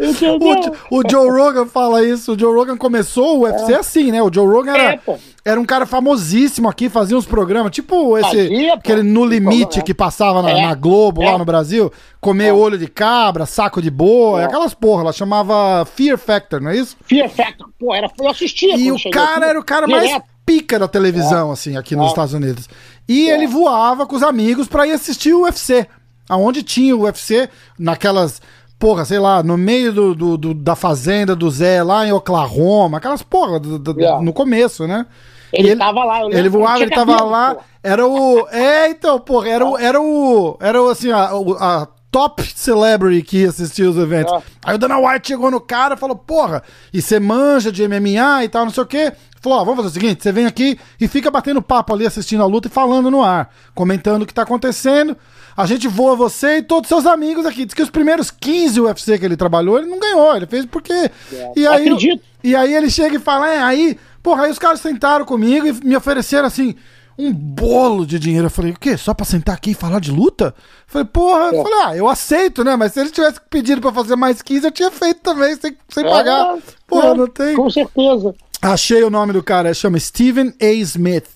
Entendeu? 0.00 0.76
O, 0.90 0.98
o, 1.00 1.10
Joe 1.10 1.30
Rogan 1.30 1.66
fala 1.66 2.04
isso. 2.04 2.34
O 2.34 2.38
Joe 2.38 2.54
Rogan 2.54 2.76
começou 2.76 3.38
o 3.38 3.42
UFC 3.42 3.72
é. 3.72 3.76
assim, 3.76 4.12
né? 4.12 4.22
O 4.22 4.32
Joe 4.32 4.46
Rogan 4.46 4.74
era, 4.74 4.92
é, 4.92 5.00
era 5.44 5.60
um 5.60 5.64
cara 5.64 5.84
famosíssimo 5.84 6.68
aqui, 6.68 6.88
fazia 6.88 7.16
uns 7.16 7.26
programas. 7.26 7.72
Tipo 7.72 8.16
esse. 8.16 8.28
Fazia, 8.28 8.74
aquele 8.74 9.02
No 9.02 9.24
Limite 9.24 9.82
que 9.82 9.92
passava 9.92 10.40
na, 10.40 10.50
é. 10.50 10.62
na 10.62 10.74
Globo 10.74 11.22
lá 11.22 11.36
no 11.36 11.44
Brasil. 11.44 11.92
Comer 12.20 12.52
olho 12.52 12.78
de 12.78 12.86
cabra, 12.86 13.44
saco 13.44 13.82
de 13.82 13.90
boa. 13.90 14.44
Aquelas 14.44 14.72
porra. 14.72 15.02
Ela 15.02 15.12
chamava 15.12 15.84
Fear 15.84 16.16
Factor, 16.16 16.60
não 16.60 16.70
é 16.70 16.76
isso? 16.76 16.96
Fear 17.04 17.28
Factor. 17.28 17.68
Pô, 17.78 17.92
era, 17.92 18.08
eu 18.20 18.28
assistia. 18.28 18.76
E 18.76 18.92
o 18.92 19.10
cara 19.10 19.38
aqui, 19.38 19.44
era 19.50 19.60
o 19.60 19.64
cara 19.64 19.86
direto. 19.86 20.10
mais 20.10 20.22
pica 20.46 20.78
da 20.78 20.86
televisão, 20.86 21.50
é. 21.50 21.52
assim, 21.52 21.76
aqui 21.76 21.96
nos 21.96 22.06
é. 22.06 22.08
Estados 22.10 22.34
Unidos. 22.34 22.68
E 23.08 23.28
é. 23.28 23.34
ele 23.34 23.48
voava 23.48 24.06
com 24.06 24.14
os 24.14 24.22
amigos 24.22 24.68
pra 24.68 24.86
ir 24.86 24.92
assistir 24.92 25.32
o 25.32 25.42
UFC. 25.42 25.88
Aonde 26.28 26.62
tinha 26.62 26.96
o 26.96 27.02
UFC, 27.02 27.48
naquelas 27.76 28.40
porra, 28.82 29.04
sei 29.04 29.20
lá, 29.20 29.44
no 29.44 29.56
meio 29.56 29.92
do, 29.92 30.12
do, 30.12 30.36
do, 30.36 30.54
da 30.54 30.74
fazenda 30.74 31.36
do 31.36 31.48
Zé, 31.48 31.84
lá 31.84 32.04
em 32.04 32.10
Oklahoma, 32.10 32.98
aquelas 32.98 33.22
porra 33.22 33.60
do, 33.60 33.78
do, 33.78 34.00
yeah. 34.00 34.20
no 34.20 34.32
começo, 34.32 34.88
né? 34.88 35.06
Ele, 35.52 35.70
ele 35.70 35.78
tava 35.78 36.02
lá, 36.02 36.22
eu 36.22 36.30
Ele 36.30 36.48
voava, 36.48 36.82
ele 36.82 36.90
tava 36.90 37.22
lá, 37.22 37.58
era 37.80 38.04
o. 38.04 38.48
É, 38.50 38.88
então, 38.88 39.20
porra, 39.20 39.48
era 39.48 39.64
o. 39.64 39.78
Era 39.78 40.00
o. 40.02 40.56
Era 40.60 40.82
o 40.82 40.88
assim, 40.88 41.12
a, 41.12 41.30
a 41.60 41.86
top 42.10 42.42
celebrity 42.56 43.22
que 43.22 43.42
ia 43.42 43.50
assistir 43.50 43.84
os 43.84 43.96
eventos. 43.96 44.32
É. 44.32 44.42
Aí 44.64 44.74
o 44.74 44.78
Dana 44.78 44.98
White 44.98 45.28
chegou 45.28 45.48
no 45.48 45.60
cara 45.60 45.94
e 45.94 45.98
falou: 45.98 46.16
Porra, 46.16 46.64
e 46.92 47.00
você 47.00 47.20
manja 47.20 47.70
de 47.70 47.86
MMA 47.86 48.44
e 48.44 48.48
tal, 48.48 48.64
não 48.64 48.72
sei 48.72 48.82
o 48.82 48.86
quê. 48.86 49.12
Falou: 49.42 49.58
Ó, 49.58 49.64
vamos 49.64 49.84
fazer 49.84 49.88
o 49.88 50.00
seguinte: 50.00 50.22
você 50.22 50.30
vem 50.30 50.46
aqui 50.46 50.78
e 51.00 51.08
fica 51.08 51.30
batendo 51.30 51.60
papo 51.60 51.92
ali, 51.92 52.06
assistindo 52.06 52.42
a 52.42 52.46
luta 52.46 52.68
e 52.68 52.70
falando 52.70 53.10
no 53.10 53.22
ar, 53.22 53.52
comentando 53.74 54.22
o 54.22 54.26
que 54.26 54.32
tá 54.32 54.42
acontecendo. 54.42 55.16
A 55.56 55.66
gente 55.66 55.88
voa 55.88 56.14
você 56.14 56.58
e 56.58 56.62
todos 56.62 56.88
seus 56.88 57.04
amigos 57.04 57.44
aqui. 57.44 57.64
Diz 57.64 57.74
que 57.74 57.82
os 57.82 57.90
primeiros 57.90 58.30
15 58.30 58.80
UFC 58.80 59.18
que 59.18 59.24
ele 59.24 59.36
trabalhou, 59.36 59.78
ele 59.78 59.88
não 59.88 59.98
ganhou. 59.98 60.36
Ele 60.36 60.46
fez 60.46 60.64
porque. 60.64 60.92
É. 60.92 61.52
E 61.56 61.66
aí, 61.66 61.82
Acredito. 61.82 62.22
E 62.42 62.54
aí 62.54 62.72
ele 62.72 62.88
chega 62.88 63.16
e 63.16 63.18
fala: 63.18 63.52
É, 63.52 63.60
aí. 63.60 63.98
Porra, 64.22 64.44
aí 64.44 64.52
os 64.52 64.58
caras 64.58 64.80
sentaram 64.80 65.24
comigo 65.24 65.66
e 65.66 65.72
me 65.84 65.96
ofereceram 65.96 66.46
assim 66.46 66.76
um 67.18 67.32
bolo 67.32 68.06
de 68.06 68.18
dinheiro. 68.18 68.46
Eu 68.46 68.50
falei, 68.50 68.70
o 68.70 68.78
quê? 68.78 68.96
Só 68.96 69.12
pra 69.12 69.26
sentar 69.26 69.56
aqui 69.56 69.72
e 69.72 69.74
falar 69.74 70.00
de 70.00 70.12
luta? 70.12 70.54
Eu 70.56 70.62
falei, 70.86 71.08
porra, 71.08 71.44
é. 71.46 71.58
eu 71.58 71.62
falei, 71.64 71.78
ah, 71.84 71.96
eu 71.96 72.08
aceito, 72.08 72.62
né? 72.62 72.76
Mas 72.76 72.92
se 72.92 73.00
ele 73.00 73.10
tivesse 73.10 73.40
pedido 73.50 73.80
pra 73.80 73.92
fazer 73.92 74.14
mais 74.14 74.40
15, 74.40 74.66
eu 74.66 74.70
tinha 74.70 74.90
feito 74.92 75.20
também, 75.20 75.56
sem, 75.56 75.76
sem 75.88 76.06
é, 76.06 76.08
pagar. 76.08 76.56
Porra, 76.86 77.08
é, 77.08 77.14
não 77.14 77.26
tem. 77.26 77.56
Com 77.56 77.68
certeza. 77.68 78.34
Achei 78.62 79.02
o 79.02 79.10
nome 79.10 79.32
do 79.32 79.42
cara, 79.42 79.74
chama 79.74 79.98
Steven 79.98 80.54
A. 80.60 80.66
Smith. 80.66 81.28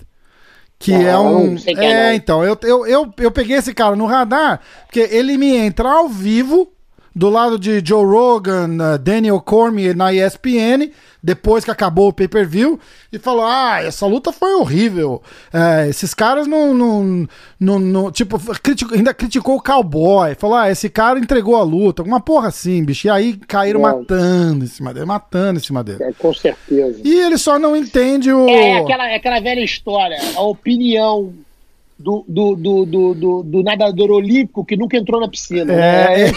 Que 0.79 0.93
não, 0.93 1.01
é 1.01 1.19
um. 1.19 1.57
É, 1.79 2.15
então, 2.15 2.45
eu, 2.45 2.57
eu, 2.63 2.87
eu, 2.87 3.15
eu 3.19 3.31
peguei 3.33 3.57
esse 3.57 3.75
cara 3.75 3.97
no 3.97 4.07
radar, 4.07 4.61
porque 4.87 5.01
ele 5.01 5.37
me 5.37 5.57
entra 5.57 5.91
ao 5.91 6.09
vivo 6.09 6.73
do 7.17 7.31
lado 7.31 7.59
de 7.59 7.83
Joe 7.83 8.05
Rogan, 8.05 8.77
uh, 8.77 8.99
Daniel 8.99 9.41
Cormier 9.41 9.97
na 9.97 10.13
ESPN, 10.13 10.93
depois 11.23 11.65
que 11.65 11.71
acabou 11.71 12.09
o 12.09 12.13
pay-per-view, 12.13 12.79
e 13.11 13.19
falou: 13.19 13.47
Ah, 13.47 13.83
essa 13.83 14.07
luta 14.07 14.31
foi 14.33 14.53
horrível. 14.53 15.23
É, 15.51 15.89
esses 15.89 16.13
caras 16.13 16.47
não. 16.47 16.75
não, 16.75 17.29
não, 17.59 17.79
não 17.79 18.13
tipo, 18.13 18.39
criticou, 18.63 18.95
ainda 18.95 19.15
criticou 19.15 19.57
o 19.57 19.63
cowboy. 19.63 20.35
Falou: 20.35 20.57
Ah, 20.57 20.71
esse 20.71 20.91
cara 20.91 21.19
entregou 21.19 21.57
a 21.57 21.63
luta. 21.63 22.03
Alguma 22.03 22.21
porra 22.21 22.49
assim, 22.49 22.85
bicho. 22.85 23.07
E 23.07 23.11
aí 23.11 23.35
caíram 23.49 23.81
matando 23.81 24.67
em 24.67 24.69
cima 24.69 24.93
dele, 24.93 25.07
matando 25.07 25.59
em 25.59 25.63
cima 25.63 25.83
dele. 25.83 26.05
É, 26.05 26.13
com 26.13 26.35
certeza. 26.35 27.01
E 27.03 27.19
ele 27.19 27.39
só 27.39 27.59
não 27.59 27.75
entende 27.75 28.31
o. 28.31 28.47
É 28.47 28.77
aquela, 28.77 29.09
é 29.09 29.17
aquela 29.17 29.41
velha 29.41 29.65
história, 29.65 30.19
a 30.37 30.43
opinião 30.43 31.33
do, 31.99 32.25
do, 32.29 32.55
do, 32.55 32.85
do, 33.15 33.43
do, 33.43 33.63
nadador 33.63 34.11
olímpico 34.11 34.65
que 34.65 34.77
nunca 34.77 34.99
entrou 34.99 35.19
na 35.19 35.29
piscina. 35.29 35.73
É, 35.73 36.31
né? 36.31 36.33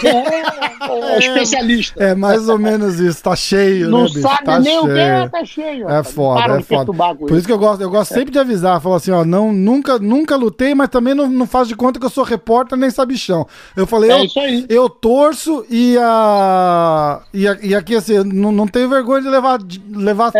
é, 0.80 1.14
é, 1.14 1.18
especialista. 1.18 2.02
É 2.02 2.14
mais 2.14 2.48
ou 2.48 2.58
menos 2.58 2.98
isso, 2.98 3.22
tá 3.22 3.36
cheio, 3.36 3.90
Não 3.90 4.04
né, 4.04 4.06
bicho? 4.06 4.20
sabe 4.22 4.44
tá 4.44 4.58
nem 4.58 4.72
cheio. 4.72 4.84
o 4.84 4.86
que 4.86 4.98
é, 4.98 5.28
tá 5.28 5.44
cheio. 5.44 5.88
É 5.90 6.02
foda, 6.02 6.58
é 6.58 6.62
foda. 6.62 6.92
Por 7.14 7.36
isso 7.36 7.46
que 7.46 7.52
eu 7.52 7.58
gosto, 7.58 7.82
eu 7.82 7.90
gosto 7.90 8.14
sempre 8.14 8.30
de 8.30 8.38
avisar, 8.38 8.80
falar 8.80 8.96
assim, 8.96 9.10
ó, 9.10 9.22
não, 9.22 9.52
nunca, 9.52 9.98
nunca 9.98 10.34
lutei, 10.34 10.74
mas 10.74 10.88
também 10.88 11.12
não, 11.12 11.28
não 11.28 11.46
faz 11.46 11.68
de 11.68 11.76
conta 11.76 12.00
que 12.00 12.06
eu 12.06 12.10
sou 12.10 12.24
repórter 12.24 12.78
nem 12.78 12.88
sabichão. 12.88 13.46
Eu 13.76 13.86
falei, 13.86 14.10
eu, 14.10 14.26
eu 14.68 14.88
torço 14.88 15.66
e, 15.68 15.96
a, 15.98 17.20
e, 17.34 17.46
a, 17.46 17.58
e 17.62 17.74
aqui 17.74 17.94
assim, 17.94 18.24
não, 18.24 18.50
não 18.50 18.66
tenho 18.66 18.88
vergonha 18.88 19.20
de 19.20 19.28
levar, 19.28 19.58
de 19.58 19.82
levar 19.90 20.32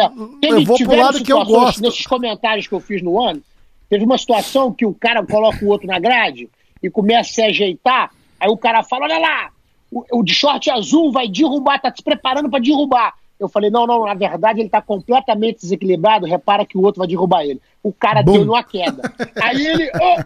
eu 0.43 0.65
vou 0.65 0.79
pro 0.79 0.97
lado 0.97 1.23
que 1.23 1.33
eu 1.33 1.45
gosto. 1.45 1.83
Nesses 1.83 2.07
comentários 2.07 2.67
que 2.67 2.73
eu 2.73 2.81
fiz 2.81 3.03
no 3.03 3.23
ano, 3.23 3.43
Teve 3.91 4.05
uma 4.05 4.17
situação 4.17 4.73
que 4.73 4.87
o 4.87 4.95
cara 4.95 5.27
coloca 5.27 5.65
o 5.65 5.69
outro 5.69 5.89
na 5.89 5.99
grade 5.99 6.49
e 6.81 6.89
começa 6.89 7.29
a 7.29 7.35
se 7.35 7.43
ajeitar, 7.43 8.13
aí 8.39 8.49
o 8.49 8.57
cara 8.57 8.85
fala: 8.85 9.05
olha 9.07 9.19
lá, 9.19 9.51
o, 9.91 10.21
o 10.21 10.23
de 10.23 10.33
short 10.33 10.71
azul 10.71 11.11
vai 11.11 11.29
derrubar, 11.29 11.81
tá 11.81 11.93
se 11.95 12.03
preparando 12.03 12.49
para 12.49 12.61
derrubar. 12.61 13.15
Eu 13.39 13.49
falei: 13.49 13.69
não, 13.69 13.87
não, 13.87 14.07
na 14.07 14.15
verdade 14.15 14.61
ele 14.61 14.69
tá 14.69 14.81
completamente 14.81 15.63
desequilibrado, 15.63 16.25
repara 16.25 16.65
que 16.65 16.79
o 16.79 16.83
outro 16.83 17.01
vai 17.01 17.09
derrubar 17.09 17.45
ele. 17.45 17.61
O 17.83 17.93
cara 17.93 18.23
Bom. 18.23 18.33
deu 18.33 18.45
numa 18.45 18.63
queda. 18.63 19.13
Aí 19.43 19.67
ele. 19.67 19.91
Oh, 20.01 20.23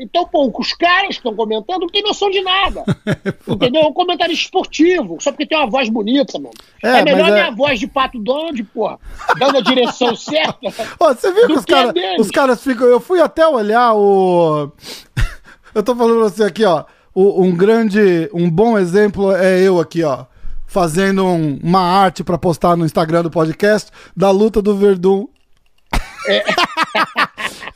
então, 0.00 0.26
pô, 0.26 0.50
os 0.58 0.72
caras 0.72 1.08
que 1.08 1.14
estão 1.14 1.34
comentando 1.34 1.82
não 1.82 1.88
tem 1.88 2.02
noção 2.02 2.30
de 2.30 2.40
nada. 2.40 2.82
entendeu? 3.46 3.82
É 3.82 3.86
um 3.86 3.92
comentário 3.92 4.32
esportivo, 4.32 5.18
só 5.20 5.30
porque 5.30 5.46
tem 5.46 5.58
uma 5.58 5.68
voz 5.68 5.88
bonita, 5.88 6.38
mano. 6.38 6.54
É, 6.82 7.00
é 7.00 7.04
melhor 7.04 7.28
é... 7.28 7.32
minha 7.32 7.50
voz 7.50 7.78
de 7.78 7.86
pato 7.86 8.18
Donde, 8.18 8.64
pô, 8.64 8.98
dando 9.38 9.58
a 9.58 9.60
direção 9.60 10.16
certa. 10.16 10.58
Ó, 10.98 11.12
você 11.12 11.32
viu 11.32 11.46
que 11.46 11.52
os, 11.52 11.64
cara, 11.64 11.92
os 12.18 12.30
caras 12.30 12.62
ficam. 12.62 12.86
Eu 12.86 13.00
fui 13.00 13.20
até 13.20 13.46
olhar 13.46 13.94
o. 13.94 14.72
eu 15.74 15.82
tô 15.82 15.94
falando 15.94 16.20
você 16.20 16.44
aqui, 16.44 16.64
ó. 16.64 16.84
O, 17.14 17.42
um 17.42 17.54
grande, 17.54 18.30
um 18.32 18.48
bom 18.48 18.78
exemplo 18.78 19.34
é 19.34 19.60
eu 19.60 19.80
aqui, 19.80 20.02
ó 20.02 20.26
fazendo 20.70 21.26
um, 21.26 21.58
uma 21.64 21.80
arte 21.80 22.22
para 22.22 22.38
postar 22.38 22.76
no 22.76 22.86
Instagram 22.86 23.24
do 23.24 23.30
podcast 23.30 23.90
da 24.16 24.30
luta 24.30 24.62
do 24.62 24.76
Verdun. 24.76 25.26
É. 26.28 26.44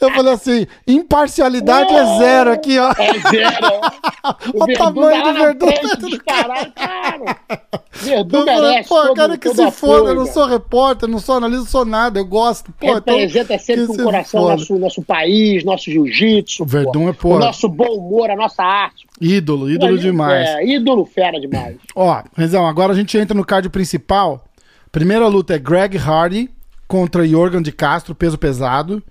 Eu 0.01 0.11
falei 0.11 0.33
assim, 0.33 0.67
imparcialidade 0.87 1.93
é 1.95 2.19
zero 2.19 2.53
aqui, 2.53 2.79
ó. 2.79 2.91
É 2.93 3.31
zero. 3.31 4.05
O, 4.55 4.65
o 4.65 4.73
tamanho 4.73 5.23
do 5.23 5.35
Verdun. 5.35 6.09
Do 6.09 6.25
caralho, 6.25 6.73
cara. 6.73 7.37
Verdun 7.93 8.45
merece 8.45 8.89
Pô, 8.89 9.03
todo, 9.03 9.15
cara 9.15 9.37
que 9.37 9.55
se 9.55 9.71
foda, 9.71 10.11
eu 10.11 10.15
não 10.15 10.27
sou 10.27 10.47
repórter, 10.47 11.09
não 11.09 11.19
sou 11.19 11.37
analista, 11.37 11.63
não 11.63 11.71
sou 11.71 11.85
nada, 11.85 12.19
eu 12.19 12.25
gosto. 12.25 12.73
Pô, 12.73 12.95
Representa 12.95 13.55
então, 13.55 13.65
sempre 13.65 13.87
com 13.87 13.93
o 13.93 14.05
coração 14.05 14.49
nosso, 14.49 14.79
nosso 14.79 15.03
país, 15.03 15.63
nosso 15.63 15.91
jiu-jitsu. 15.91 16.65
Verdun 16.65 17.11
é 17.11 17.13
pô. 17.13 17.37
O 17.37 17.39
nosso 17.39 17.69
bom 17.69 17.97
humor, 17.97 18.31
a 18.31 18.37
nossa 18.37 18.63
arte. 18.63 19.07
Ídolo, 19.21 19.71
ídolo 19.71 19.99
demais. 19.99 20.49
É, 20.49 20.67
ídolo 20.67 21.05
fera 21.05 21.39
demais. 21.39 21.77
Ó, 21.95 22.23
Rezão, 22.37 22.67
agora 22.67 22.93
a 22.93 22.97
gente 22.97 23.17
entra 23.17 23.37
no 23.37 23.45
card 23.45 23.69
principal. 23.69 24.45
Primeira 24.91 25.27
luta 25.27 25.55
é 25.55 25.59
Greg 25.59 25.99
Hardy 25.99 26.51
contra 26.89 27.27
Jorgen 27.27 27.63
de 27.63 27.73
Castro, 27.73 28.15
peso 28.15 28.39
pesado. 28.39 29.03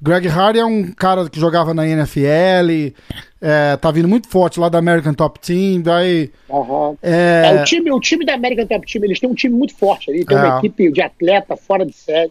Greg 0.00 0.28
Hardy 0.28 0.60
é 0.60 0.64
um 0.64 0.92
cara 0.92 1.28
que 1.28 1.40
jogava 1.40 1.74
na 1.74 1.86
NFL, 1.86 2.94
é, 3.40 3.76
tá 3.76 3.90
vindo 3.90 4.08
muito 4.08 4.28
forte 4.28 4.60
lá 4.60 4.68
da 4.68 4.78
American 4.78 5.12
Top 5.12 5.40
Team, 5.40 5.80
daí... 5.80 6.30
Uhum. 6.48 6.96
É... 7.02 7.56
é... 7.56 7.60
o, 7.60 7.64
time, 7.64 7.90
o 7.90 8.00
time 8.00 8.24
da 8.24 8.34
American 8.34 8.66
Top 8.66 8.90
Team, 8.90 9.04
eles 9.04 9.18
têm 9.18 9.28
um 9.28 9.34
time 9.34 9.54
muito 9.54 9.74
forte 9.74 10.10
ali, 10.10 10.24
tem 10.24 10.36
é. 10.36 10.40
uma 10.40 10.58
equipe 10.58 10.90
de 10.92 11.02
atleta 11.02 11.56
fora 11.56 11.84
de 11.84 11.94
série. 11.94 12.30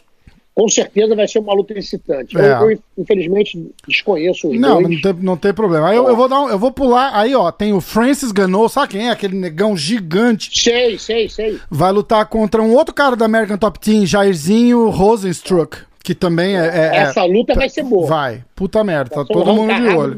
Com 0.56 0.68
certeza 0.70 1.16
vai 1.16 1.28
ser 1.28 1.38
uma 1.38 1.54
luta 1.54 1.78
excitante. 1.78 2.36
Eu, 2.36 2.42
é. 2.42 2.74
eu, 2.74 2.80
infelizmente, 2.98 3.64
desconheço 3.88 4.50
os 4.50 4.60
não, 4.60 4.82
dois. 4.82 4.96
Não, 4.96 5.02
tem, 5.02 5.24
não 5.24 5.38
tem 5.38 5.54
problema. 5.54 5.90
Aí 5.90 5.96
eu, 5.96 6.08
eu, 6.08 6.16
vou 6.16 6.28
dar 6.28 6.42
um, 6.42 6.50
eu 6.50 6.58
vou 6.58 6.72
pular. 6.72 7.12
Aí, 7.14 7.36
ó, 7.36 7.52
tem 7.52 7.74
o 7.74 7.80
Francis 7.80 8.32
Ganou, 8.32 8.68
sabe 8.68 8.94
quem 8.94 9.08
é? 9.08 9.12
Aquele 9.12 9.36
negão 9.36 9.78
gigante. 9.78 10.50
Sei, 10.60 10.98
sei, 10.98 11.30
sei. 11.30 11.60
Vai 11.70 11.92
lutar 11.92 12.26
contra 12.26 12.60
um 12.60 12.74
outro 12.74 12.92
cara 12.92 13.16
da 13.16 13.26
American 13.26 13.56
Top 13.56 13.80
Team, 13.80 14.04
Jairzinho 14.04 14.90
Rosenstruck. 14.90 15.78
Que 16.08 16.16
também 16.16 16.56
é. 16.56 16.68
é, 16.68 16.80
é 16.94 16.98
Essa 17.00 17.26
luta 17.26 17.54
vai 17.54 17.68
ser 17.68 17.84
boa. 17.84 18.08
Vai. 18.08 18.42
Puta 18.56 18.82
merda, 18.82 19.14
tá 19.14 19.26
todo 19.26 19.54
mundo 19.54 19.76
de 19.76 19.90
olho. 19.90 20.16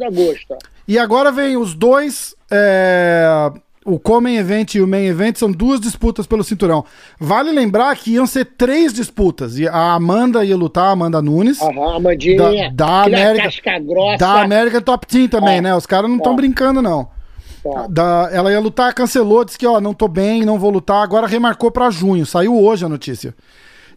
E 0.88 1.00
agora 1.00 1.32
vem 1.32 1.58
os 1.58 1.74
dois. 1.74 2.36
É, 2.52 3.52
o 3.84 3.98
Common 3.98 4.30
Event 4.30 4.76
e 4.76 4.82
o 4.82 4.88
Main 4.88 5.06
Event 5.06 5.38
são 5.38 5.52
duas 5.52 5.82
disputas 5.82 6.28
pelo 6.28 6.44
cinturão. 6.44 6.86
Vale 7.20 7.52
lembrar 7.52 7.96
que 7.96 8.12
iam 8.12 8.28
ser 8.28 8.46
três 8.56 8.94
disputas. 8.94 9.58
E 9.58 9.68
a 9.68 9.94
Amanda 9.94 10.46
ia 10.46 10.56
lutar, 10.56 10.90
a 10.90 10.92
Amanda 10.92 11.24
Nunes. 11.24 11.60
Aham, 11.60 11.96
Amandinha. 11.96 12.72
Da, 12.72 12.86
da 12.86 13.04
América. 13.06 13.50
Da 14.20 14.42
América 14.44 14.82
Top 14.82 15.08
Team 15.08 15.28
também, 15.28 15.58
é. 15.58 15.62
né? 15.62 15.76
Os 15.76 15.88
caras 15.88 16.08
não 16.08 16.18
estão 16.18 16.34
é. 16.34 16.36
brincando, 16.36 16.84
não. 16.84 17.08
Tá. 17.64 17.88
Da, 17.90 18.30
ela 18.32 18.52
ia 18.52 18.60
lutar, 18.60 18.94
cancelou, 18.94 19.44
disse 19.44 19.58
que, 19.58 19.66
ó, 19.66 19.82
não 19.82 19.96
tô 19.96 20.08
bem, 20.08 20.46
não 20.46 20.60
vou 20.60 20.70
lutar. 20.70 21.02
Agora 21.02 21.26
remarcou 21.26 21.72
para 21.72 21.90
junho. 21.90 22.28
Saiu 22.28 22.56
hoje 22.64 22.86
a 22.86 22.90
notícia. 22.90 23.34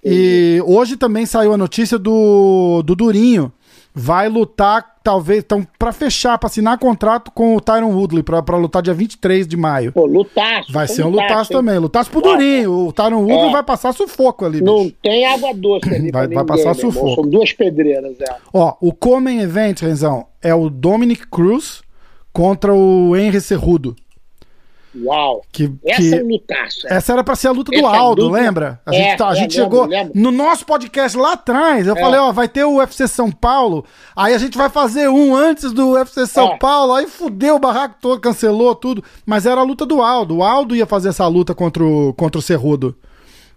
E 0.05 0.61
hoje 0.67 0.97
também 0.97 1.25
saiu 1.27 1.53
a 1.53 1.57
notícia 1.57 1.99
do, 1.99 2.83
do 2.83 2.97
Durinho. 2.97 3.53
Vai 3.95 4.27
lutar, 4.27 4.97
talvez, 5.05 5.45
então, 5.45 5.67
pra 5.79 5.93
fechar, 5.93 6.39
pra 6.39 6.47
assinar 6.47 6.79
contrato 6.79 7.31
com 7.31 7.55
o 7.55 7.61
Tyron 7.61 7.93
Woodley, 7.93 8.23
pra, 8.23 8.43
pra 8.43 8.57
lutar 8.57 8.81
dia 8.81 8.95
23 8.95 9.47
de 9.47 9.55
maio. 9.55 9.93
Pô, 9.93 10.07
lutaço. 10.07 10.73
Vai 10.73 10.89
ser 10.89 11.05
um 11.05 11.11
lutaço, 11.11 11.53
também. 11.53 11.79
Lutaço 11.79 12.11
pro 12.11 12.23
Durinho. 12.23 12.87
O 12.87 12.93
Tyron 12.93 13.19
Woodley 13.19 13.51
é. 13.51 13.53
vai 13.53 13.63
passar 13.63 13.93
sufoco 13.93 14.47
ali. 14.47 14.63
Não 14.63 14.85
bicho. 14.85 14.97
tem 15.03 15.27
água 15.27 15.53
doce 15.53 15.95
ali. 15.95 16.11
vai, 16.11 16.27
vai 16.27 16.45
passar 16.45 16.75
sufoco. 16.75 17.17
São 17.17 17.29
duas 17.29 17.53
pedreiras, 17.53 18.19
é. 18.19 18.35
Ó, 18.53 18.75
o 18.81 18.95
Common 18.95 19.41
Event, 19.41 19.83
Renzão, 19.83 20.27
é 20.41 20.55
o 20.55 20.71
Dominic 20.71 21.27
Cruz 21.27 21.83
contra 22.33 22.75
o 22.75 23.15
Henry 23.15 23.43
Cerrudo. 23.43 23.95
Uau! 24.95 25.43
Que, 25.51 25.73
essa 25.85 26.03
que, 26.03 26.15
é 26.15 26.23
lutaça. 26.23 26.87
Essa 26.89 27.13
era 27.15 27.25
pra 27.25 27.35
ser 27.35 27.49
a 27.49 27.53
luta 27.53 27.73
do 27.73 27.87
Aldo, 27.87 28.27
luta... 28.27 28.41
lembra? 28.41 28.81
A 28.85 28.93
gente, 28.93 29.07
é, 29.07 29.17
tá, 29.17 29.29
a 29.29 29.35
gente 29.35 29.59
é, 29.59 29.63
chegou 29.63 29.87
lembro, 29.87 30.13
lembro. 30.15 30.21
no 30.21 30.31
nosso 30.31 30.67
podcast 30.67 31.17
lá 31.17 31.33
atrás. 31.33 31.87
Eu 31.87 31.97
é. 31.97 32.01
falei, 32.01 32.21
ó, 32.21 32.31
vai 32.33 32.49
ter 32.49 32.65
o 32.65 32.77
UFC 32.77 33.09
São 33.09 33.31
Paulo. 33.31 33.85
Aí 34.15 34.35
a 34.35 34.39
gente 34.39 34.57
vai 34.57 34.69
fazer 34.69 35.09
um 35.09 35.35
antes 35.35 35.73
do 35.73 35.93
UFC 35.93 36.27
São 36.27 36.53
é. 36.53 36.59
Paulo. 36.59 36.93
Aí 36.93 37.07
fudeu 37.07 37.57
o 37.57 37.59
barraco 37.59 37.97
todo, 38.01 38.21
cancelou 38.21 38.75
tudo. 38.75 39.03
Mas 39.25 39.47
era 39.47 39.61
a 39.61 39.65
luta 39.65 39.87
do 39.87 40.03
Aldo. 40.03 40.39
O 40.39 40.45
Aldo 40.45 40.77
ia 40.77 40.87
fazer 40.87 41.09
essa 41.09 41.27
luta 41.27 41.55
contra 41.55 41.83
o, 41.83 42.13
contra 42.13 42.39
o 42.39 42.43
Cerrudo. 42.43 42.95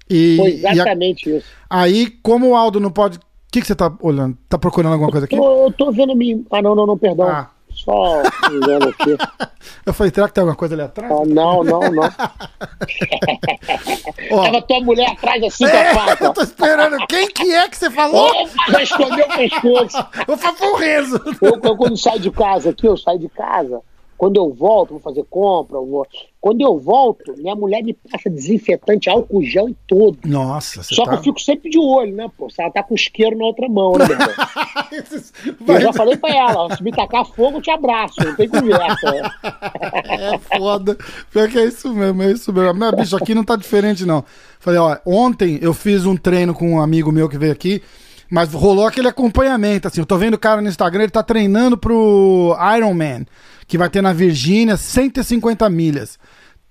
E, 0.09 0.37
Foi 0.37 0.71
exatamente 0.71 1.29
a... 1.29 1.37
isso. 1.37 1.47
Aí, 1.69 2.09
como 2.23 2.49
o 2.49 2.55
Aldo 2.55 2.79
não 2.79 2.91
pode. 2.91 3.17
O 3.17 3.21
que, 3.51 3.61
que 3.61 3.67
você 3.67 3.75
tá 3.75 3.91
olhando? 4.01 4.37
Tá 4.47 4.57
procurando 4.57 4.93
alguma 4.93 5.11
coisa 5.11 5.25
aqui? 5.25 5.35
Eu 5.35 5.41
tô, 5.41 5.65
eu 5.65 5.71
tô 5.71 5.91
vendo. 5.91 6.13
Ah, 6.51 6.61
não, 6.61 6.75
não, 6.75 6.85
não, 6.85 6.97
perdão. 6.97 7.27
Ah. 7.27 7.49
Só 7.85 8.23
olhando 8.49 8.89
aqui. 8.89 9.15
Eu 9.85 9.93
falei, 9.93 10.11
será 10.13 10.27
que 10.27 10.33
tem 10.33 10.41
alguma 10.41 10.57
coisa 10.57 10.73
ali 10.73 10.81
atrás? 10.81 11.11
Ah, 11.11 11.23
não, 11.25 11.63
não, 11.63 11.79
não. 11.79 12.09
Tava 14.43 14.61
tua 14.63 14.81
mulher 14.81 15.11
atrás 15.11 15.43
assim 15.43 15.65
é, 15.65 15.69
com 15.69 15.77
a 15.77 16.07
faca. 16.07 16.25
Eu 16.25 16.33
tô 16.33 16.41
esperando. 16.41 16.97
Quem 17.07 17.27
que 17.27 17.53
é 17.53 17.69
que 17.69 17.77
você 17.77 17.91
falou? 17.91 18.31
Já 18.69 18.81
escondeu 18.81 19.25
o 19.25 19.35
pescoço. 19.35 20.03
Eu 20.27 20.35
falei, 20.37 20.71
o 20.71 20.75
Rezo. 20.75 21.21
Eu, 21.39 21.59
eu, 21.63 21.77
quando 21.77 21.95
saio 21.95 22.19
de 22.19 22.31
casa 22.31 22.71
aqui, 22.71 22.87
eu 22.87 22.97
saio 22.97 23.19
de 23.19 23.29
casa. 23.29 23.79
Quando 24.17 24.37
eu 24.37 24.53
volto, 24.53 24.91
vou 24.91 24.99
fazer 24.99 25.25
compra, 25.29 25.77
vou... 25.77 26.07
quando 26.39 26.61
eu 26.61 26.79
volto, 26.79 27.35
minha 27.37 27.53
mulher 27.53 27.83
me 27.83 27.93
passa 27.93 28.29
desinfetante, 28.29 29.09
álcool 29.09 29.43
gel 29.43 29.67
e 29.67 29.75
tudo. 29.85 30.17
Nossa, 30.25 30.81
Só 30.83 31.03
tá... 31.03 31.11
que 31.11 31.17
eu 31.17 31.23
fico 31.23 31.41
sempre 31.41 31.69
de 31.69 31.77
olho, 31.77 32.15
né, 32.15 32.29
pô? 32.37 32.49
Se 32.49 32.61
ela 32.61 32.71
tá 32.71 32.81
com 32.81 32.95
isqueiro 32.95 33.37
na 33.37 33.43
outra 33.43 33.67
mão, 33.67 33.93
né, 33.97 34.05
Eu 35.67 35.81
já 35.81 35.91
falei 35.91 36.15
pra 36.15 36.29
ela, 36.29 36.75
se 36.75 36.81
me 36.81 36.91
tacar 36.91 37.25
fogo, 37.25 37.57
eu 37.57 37.61
te 37.61 37.71
abraço, 37.71 38.15
não 38.23 38.35
tem 38.35 38.47
conversa. 38.47 39.33
é 40.07 40.37
foda. 40.57 40.97
Pior 41.31 41.49
que 41.49 41.59
é 41.59 41.65
isso 41.65 41.93
mesmo, 41.93 42.23
é 42.23 42.31
isso 42.31 42.53
mesmo. 42.53 42.73
Mas, 42.73 42.95
bicho, 42.95 43.17
aqui 43.17 43.35
não 43.35 43.43
tá 43.43 43.57
diferente, 43.57 44.05
não. 44.05 44.23
Falei, 44.59 44.79
ó, 44.79 44.97
ontem 45.05 45.59
eu 45.61 45.73
fiz 45.73 46.05
um 46.05 46.15
treino 46.15 46.53
com 46.53 46.71
um 46.71 46.81
amigo 46.81 47.11
meu 47.11 47.27
que 47.27 47.37
veio 47.37 47.51
aqui, 47.51 47.83
mas 48.31 48.53
rolou 48.53 48.87
aquele 48.87 49.09
acompanhamento, 49.09 49.89
assim. 49.89 49.99
Eu 49.99 50.05
tô 50.05 50.17
vendo 50.17 50.35
o 50.35 50.39
cara 50.39 50.61
no 50.61 50.69
Instagram, 50.69 51.03
ele 51.03 51.11
tá 51.11 51.21
treinando 51.21 51.77
pro 51.77 52.55
Iron 52.77 52.93
Man 52.93 53.25
que 53.67 53.77
vai 53.77 53.89
ter 53.89 54.01
na 54.01 54.13
Virgínia 54.13 54.77
150 54.77 55.69
milhas. 55.69 56.19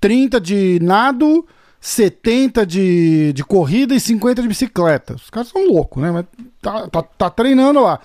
30 0.01 0.41
de 0.41 0.79
nado, 0.83 1.47
70 1.81 2.67
de, 2.67 3.33
de 3.33 3.45
corrida 3.45 3.95
e 3.95 4.01
50 4.01 4.43
de 4.43 4.49
bicicleta. 4.49 5.15
Os 5.15 5.31
caras 5.31 5.49
são 5.49 5.67
loucos, 5.67 6.03
né? 6.03 6.11
Mas 6.11 6.25
tá, 6.61 6.89
tá, 6.89 7.03
tá 7.03 7.31
treinando 7.31 7.81
lá. 7.81 8.01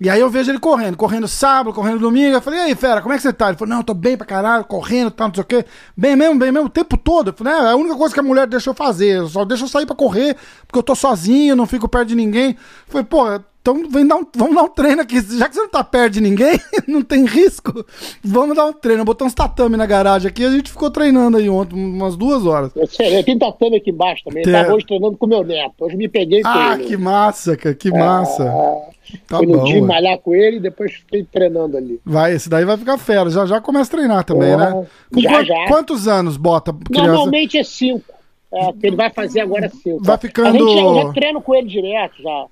E 0.00 0.10
aí 0.10 0.20
eu 0.20 0.28
vejo 0.28 0.50
ele 0.50 0.58
correndo, 0.58 0.96
correndo 0.96 1.28
sábado, 1.28 1.72
correndo 1.72 2.00
domingo. 2.00 2.34
Eu 2.34 2.42
falei, 2.42 2.60
e 2.60 2.62
aí, 2.64 2.74
fera, 2.74 3.00
como 3.00 3.14
é 3.14 3.16
que 3.16 3.22
você 3.22 3.32
tá? 3.32 3.48
Ele 3.48 3.56
falou, 3.56 3.70
não, 3.70 3.78
eu 3.78 3.84
tô 3.84 3.94
bem 3.94 4.16
pra 4.16 4.26
caralho, 4.26 4.64
correndo, 4.64 5.10
tal, 5.10 5.28
não 5.28 5.34
sei 5.34 5.42
o 5.42 5.46
quê. 5.46 5.64
Bem 5.96 6.16
mesmo, 6.16 6.38
bem 6.38 6.50
mesmo, 6.50 6.66
o 6.66 6.70
tempo 6.70 6.96
todo. 6.96 7.30
Eu 7.30 7.34
falei, 7.34 7.54
é, 7.54 7.56
é 7.56 7.70
a 7.70 7.76
única 7.76 7.96
coisa 7.96 8.12
que 8.12 8.20
a 8.20 8.22
mulher 8.22 8.46
deixa 8.46 8.70
eu 8.70 8.74
fazer. 8.74 9.26
Só 9.28 9.44
deixa 9.44 9.64
eu 9.64 9.68
sair 9.68 9.86
pra 9.86 9.94
correr, 9.94 10.36
porque 10.66 10.78
eu 10.78 10.82
tô 10.82 10.94
sozinho, 10.94 11.54
não 11.54 11.66
fico 11.66 11.88
perto 11.88 12.08
de 12.08 12.16
ninguém. 12.16 12.50
Eu 12.50 12.56
falei, 12.88 13.04
pô, 13.04 13.40
então 13.64 13.88
vem 13.88 14.06
dar 14.06 14.16
um, 14.16 14.26
vamos 14.36 14.54
dar 14.54 14.64
um 14.64 14.68
treino 14.68 15.00
aqui. 15.00 15.22
Já 15.38 15.48
que 15.48 15.54
você 15.54 15.62
não 15.62 15.70
tá 15.70 15.82
perto 15.82 16.12
de 16.12 16.20
ninguém, 16.20 16.60
não 16.86 17.00
tem 17.00 17.24
risco, 17.24 17.82
vamos 18.22 18.54
dar 18.54 18.66
um 18.66 18.74
treino. 18.74 19.06
Botar 19.06 19.24
uns 19.24 19.32
tatame 19.32 19.74
na 19.78 19.86
garagem 19.86 20.28
aqui 20.28 20.44
a 20.44 20.50
gente 20.50 20.70
ficou 20.70 20.90
treinando 20.90 21.38
aí 21.38 21.48
ontem, 21.48 21.74
umas 21.74 22.14
duas 22.14 22.44
horas. 22.44 22.70
Eu 22.76 22.86
sei, 22.86 23.22
tem 23.22 23.38
tatame 23.38 23.78
aqui 23.78 23.90
embaixo 23.90 24.22
também. 24.22 24.42
Tem. 24.42 24.52
Tava 24.52 24.74
hoje 24.74 24.84
treinando 24.84 25.16
com 25.16 25.26
meu 25.26 25.42
neto. 25.42 25.72
Hoje 25.80 25.96
me 25.96 26.10
peguei 26.10 26.42
com 26.42 26.48
ah, 26.48 26.74
ele. 26.74 26.84
Ah, 26.84 26.86
que 26.86 26.96
massa, 26.98 27.56
cara, 27.56 27.74
que 27.74 27.90
massa. 27.90 28.44
Ah, 28.44 28.90
tá 29.26 29.38
fui 29.38 29.46
bom, 29.46 29.56
no 29.56 29.64
dia 29.64 29.82
malhar 29.82 30.18
com 30.18 30.34
ele 30.34 30.58
e 30.58 30.60
depois 30.60 30.92
fiquei 30.92 31.24
treinando 31.24 31.78
ali. 31.78 31.98
Vai, 32.04 32.34
esse 32.34 32.50
daí 32.50 32.66
vai 32.66 32.76
ficar 32.76 32.98
fera. 32.98 33.30
Já 33.30 33.46
já 33.46 33.62
começa 33.62 33.90
a 33.94 33.96
treinar 33.96 34.24
também, 34.24 34.54
né? 34.58 34.86
Com 35.10 35.20
já, 35.22 35.30
quant, 35.30 35.46
já. 35.46 35.66
Quantos 35.68 36.06
anos 36.06 36.36
bota 36.36 36.70
criança? 36.70 37.12
Normalmente 37.12 37.56
é 37.56 37.64
cinco. 37.64 38.12
É, 38.52 38.72
que 38.72 38.86
ele 38.88 38.96
vai 38.96 39.08
fazer 39.08 39.40
agora 39.40 39.70
cinco. 39.70 40.04
Vai 40.04 40.18
ficando. 40.18 40.48
A 40.48 40.52
gente 40.52 40.74
já, 40.74 41.02
já 41.02 41.12
treino 41.14 41.40
com 41.40 41.54
ele 41.54 41.66
direto 41.66 42.22
já 42.22 42.46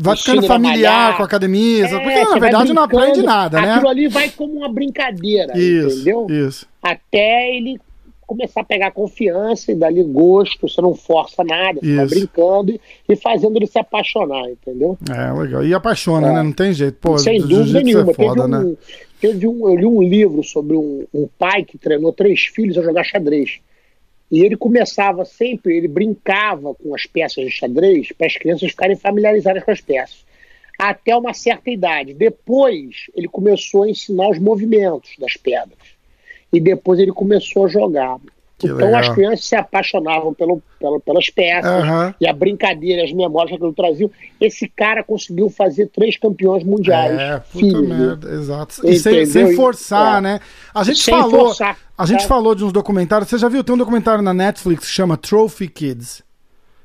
vai 0.00 0.16
ficando 0.16 0.42
familiar 0.44 1.16
com 1.16 1.22
a 1.22 1.26
academia, 1.26 1.86
é, 1.86 1.88
porque 1.88 2.24
na 2.24 2.38
verdade 2.38 2.72
não 2.72 2.84
aprende 2.84 3.20
nada, 3.22 3.60
né? 3.60 3.72
Aquilo 3.72 3.88
ali 3.88 4.08
vai 4.08 4.30
como 4.30 4.54
uma 4.54 4.72
brincadeira, 4.72 5.58
isso, 5.58 5.96
entendeu? 5.96 6.26
Isso. 6.30 6.66
Até 6.80 7.56
ele 7.56 7.80
começar 8.24 8.60
a 8.60 8.64
pegar 8.64 8.90
confiança 8.90 9.72
e 9.72 9.74
dali 9.74 10.02
gosto, 10.04 10.68
você 10.68 10.82
não 10.82 10.94
força 10.94 11.42
nada, 11.42 11.80
você 11.80 11.96
vai 11.96 12.06
brincando 12.06 12.78
e, 13.08 13.16
fazendo 13.16 13.56
ele 13.56 13.66
se 13.66 13.78
apaixonar, 13.78 14.48
entendeu? 14.50 14.98
É, 15.10 15.32
legal. 15.32 15.64
E 15.64 15.72
apaixona, 15.72 16.28
é. 16.28 16.32
né? 16.34 16.42
Não 16.42 16.52
tem 16.52 16.72
jeito. 16.74 16.98
Pô, 17.00 17.18
Sem 17.18 17.40
dúvida 17.40 17.80
nenhuma. 17.80 18.10
É 18.10 18.14
foda, 18.14 18.76
teve 19.18 19.48
um, 19.48 19.52
né? 19.52 19.58
um, 19.64 19.68
eu 19.70 19.76
li 19.76 19.86
um 19.86 20.02
livro 20.02 20.44
sobre 20.44 20.76
um, 20.76 21.06
um 21.12 21.26
pai 21.38 21.64
que 21.64 21.78
treinou 21.78 22.12
três 22.12 22.42
filhos 22.42 22.76
a 22.76 22.82
jogar 22.82 23.02
xadrez. 23.02 23.60
E 24.30 24.44
ele 24.44 24.56
começava 24.56 25.24
sempre, 25.24 25.76
ele 25.76 25.88
brincava 25.88 26.74
com 26.74 26.94
as 26.94 27.06
peças 27.06 27.44
de 27.44 27.50
xadrez 27.50 28.12
para 28.12 28.26
as 28.26 28.36
crianças 28.36 28.70
ficarem 28.70 28.96
familiarizadas 28.96 29.64
com 29.64 29.70
as 29.70 29.80
peças, 29.80 30.24
até 30.78 31.16
uma 31.16 31.32
certa 31.32 31.70
idade. 31.70 32.12
Depois, 32.12 33.06
ele 33.14 33.26
começou 33.26 33.84
a 33.84 33.90
ensinar 33.90 34.28
os 34.28 34.38
movimentos 34.38 35.14
das 35.18 35.36
pedras. 35.36 35.96
E 36.52 36.60
depois 36.60 36.98
ele 36.98 37.12
começou 37.12 37.64
a 37.64 37.68
jogar. 37.68 38.18
Que 38.58 38.66
então 38.66 38.78
legal. 38.78 39.00
as 39.00 39.08
crianças 39.10 39.44
se 39.44 39.54
apaixonavam 39.54 40.34
pelo, 40.34 40.60
pelo 40.80 40.98
pelas 40.98 41.30
peças 41.30 41.84
uhum. 41.84 42.12
e 42.20 42.26
a 42.26 42.32
brincadeira, 42.32 43.04
as 43.04 43.12
memórias 43.12 43.56
que 43.56 43.64
ele 43.64 43.72
trazia. 43.72 44.10
Esse 44.40 44.68
cara 44.68 45.04
conseguiu 45.04 45.48
fazer 45.48 45.86
três 45.86 46.16
campeões 46.16 46.64
mundiais. 46.64 47.20
É, 47.20 47.38
puta 47.52 47.80
merda, 47.82 48.28
exato. 48.30 48.84
E 48.84 48.98
sem, 48.98 49.24
sem, 49.26 49.54
forçar, 49.54 50.18
é. 50.18 50.20
né? 50.20 50.40
A 50.74 50.82
gente 50.82 50.98
sem 50.98 51.14
falou. 51.14 51.46
Forçar, 51.46 51.78
a 51.96 52.04
gente 52.04 52.22
tá? 52.22 52.28
falou 52.28 52.52
de 52.52 52.64
uns 52.64 52.72
documentários. 52.72 53.30
Você 53.30 53.38
já 53.38 53.48
viu? 53.48 53.62
Tem 53.62 53.76
um 53.76 53.78
documentário 53.78 54.22
na 54.22 54.34
Netflix 54.34 54.86
que 54.86 54.92
chama 54.92 55.16
Trophy 55.16 55.68
Kids. 55.68 56.24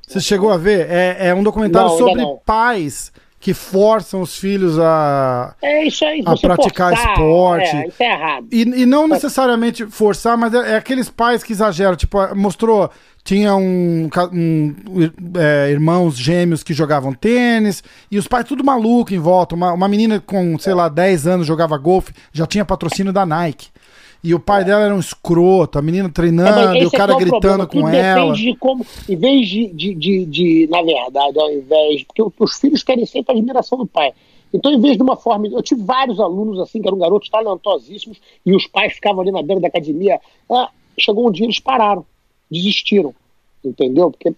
Você 0.06 0.20
chegou 0.20 0.50
a 0.50 0.56
ver? 0.56 0.88
É, 0.88 1.28
é 1.28 1.34
um 1.34 1.42
documentário 1.42 1.88
não, 1.88 1.98
sobre 1.98 2.24
pais 2.46 3.12
que 3.44 3.52
forçam 3.52 4.22
os 4.22 4.38
filhos 4.38 4.78
a, 4.78 5.54
é 5.60 5.86
isso 5.86 6.02
aí, 6.02 6.22
a 6.24 6.34
praticar 6.34 6.96
forçar, 6.96 7.12
esporte. 7.12 7.76
É, 7.76 7.88
isso 7.88 8.02
é 8.02 8.10
errado. 8.10 8.46
E, 8.50 8.62
e 8.62 8.86
não 8.86 9.06
necessariamente 9.06 9.84
forçar, 9.84 10.34
mas 10.38 10.54
é, 10.54 10.72
é, 10.72 10.76
aqueles 10.76 11.10
pais 11.10 11.42
que 11.42 11.52
exageram. 11.52 11.94
Tipo, 11.94 12.34
mostrou. 12.34 12.90
Tinha 13.22 13.54
um, 13.54 14.08
um 14.32 14.74
é, 15.38 15.70
irmãos 15.70 16.16
gêmeos 16.16 16.62
que 16.62 16.72
jogavam 16.72 17.12
tênis, 17.12 17.84
e 18.10 18.16
os 18.16 18.26
pais 18.26 18.46
tudo 18.46 18.64
maluco 18.64 19.12
em 19.12 19.18
volta. 19.18 19.54
Uma, 19.54 19.72
uma 19.74 19.88
menina 19.88 20.18
com, 20.20 20.58
sei 20.58 20.72
lá, 20.72 20.88
10 20.88 21.26
anos 21.26 21.46
jogava 21.46 21.76
golfe, 21.76 22.14
já 22.32 22.46
tinha 22.46 22.64
patrocínio 22.64 23.12
da 23.12 23.26
Nike. 23.26 23.68
E 24.24 24.34
o 24.34 24.40
pai 24.40 24.64
dela 24.64 24.86
era 24.86 24.94
um 24.94 24.98
escroto, 24.98 25.78
a 25.78 25.82
menina 25.82 26.08
treinando, 26.08 26.74
é, 26.74 26.82
e 26.82 26.86
o 26.86 26.90
cara 26.90 27.12
é 27.12 27.16
gritando 27.16 27.68
com 27.68 27.86
ela. 27.86 28.34
De 28.34 28.56
como, 28.56 28.84
em 29.06 29.16
vez 29.16 29.46
de, 29.46 29.66
de, 29.66 29.94
de, 29.94 30.24
de, 30.24 30.68
na 30.70 30.80
verdade, 30.82 31.38
ao 31.38 31.52
invés. 31.52 32.04
Porque 32.04 32.22
os 32.42 32.58
filhos 32.58 32.82
querem 32.82 33.04
sempre 33.04 33.34
a 33.34 33.36
admiração 33.36 33.76
do 33.76 33.86
pai. 33.86 34.14
Então, 34.50 34.72
em 34.72 34.80
vez 34.80 34.96
de 34.96 35.02
uma 35.02 35.14
forma. 35.14 35.46
Eu 35.48 35.62
tive 35.62 35.82
vários 35.82 36.18
alunos 36.18 36.58
assim, 36.58 36.80
que 36.80 36.88
eram 36.88 36.96
garotos 36.96 37.28
talentosíssimos, 37.28 38.18
e 38.46 38.56
os 38.56 38.66
pais 38.66 38.94
ficavam 38.94 39.20
ali 39.20 39.30
na 39.30 39.42
beira 39.42 39.60
da 39.60 39.68
academia. 39.68 40.18
Ah, 40.50 40.70
chegou 40.98 41.28
um 41.28 41.30
dia, 41.30 41.44
eles 41.44 41.60
pararam, 41.60 42.06
desistiram. 42.50 43.14
Entendeu? 43.62 44.10
Porque 44.10 44.32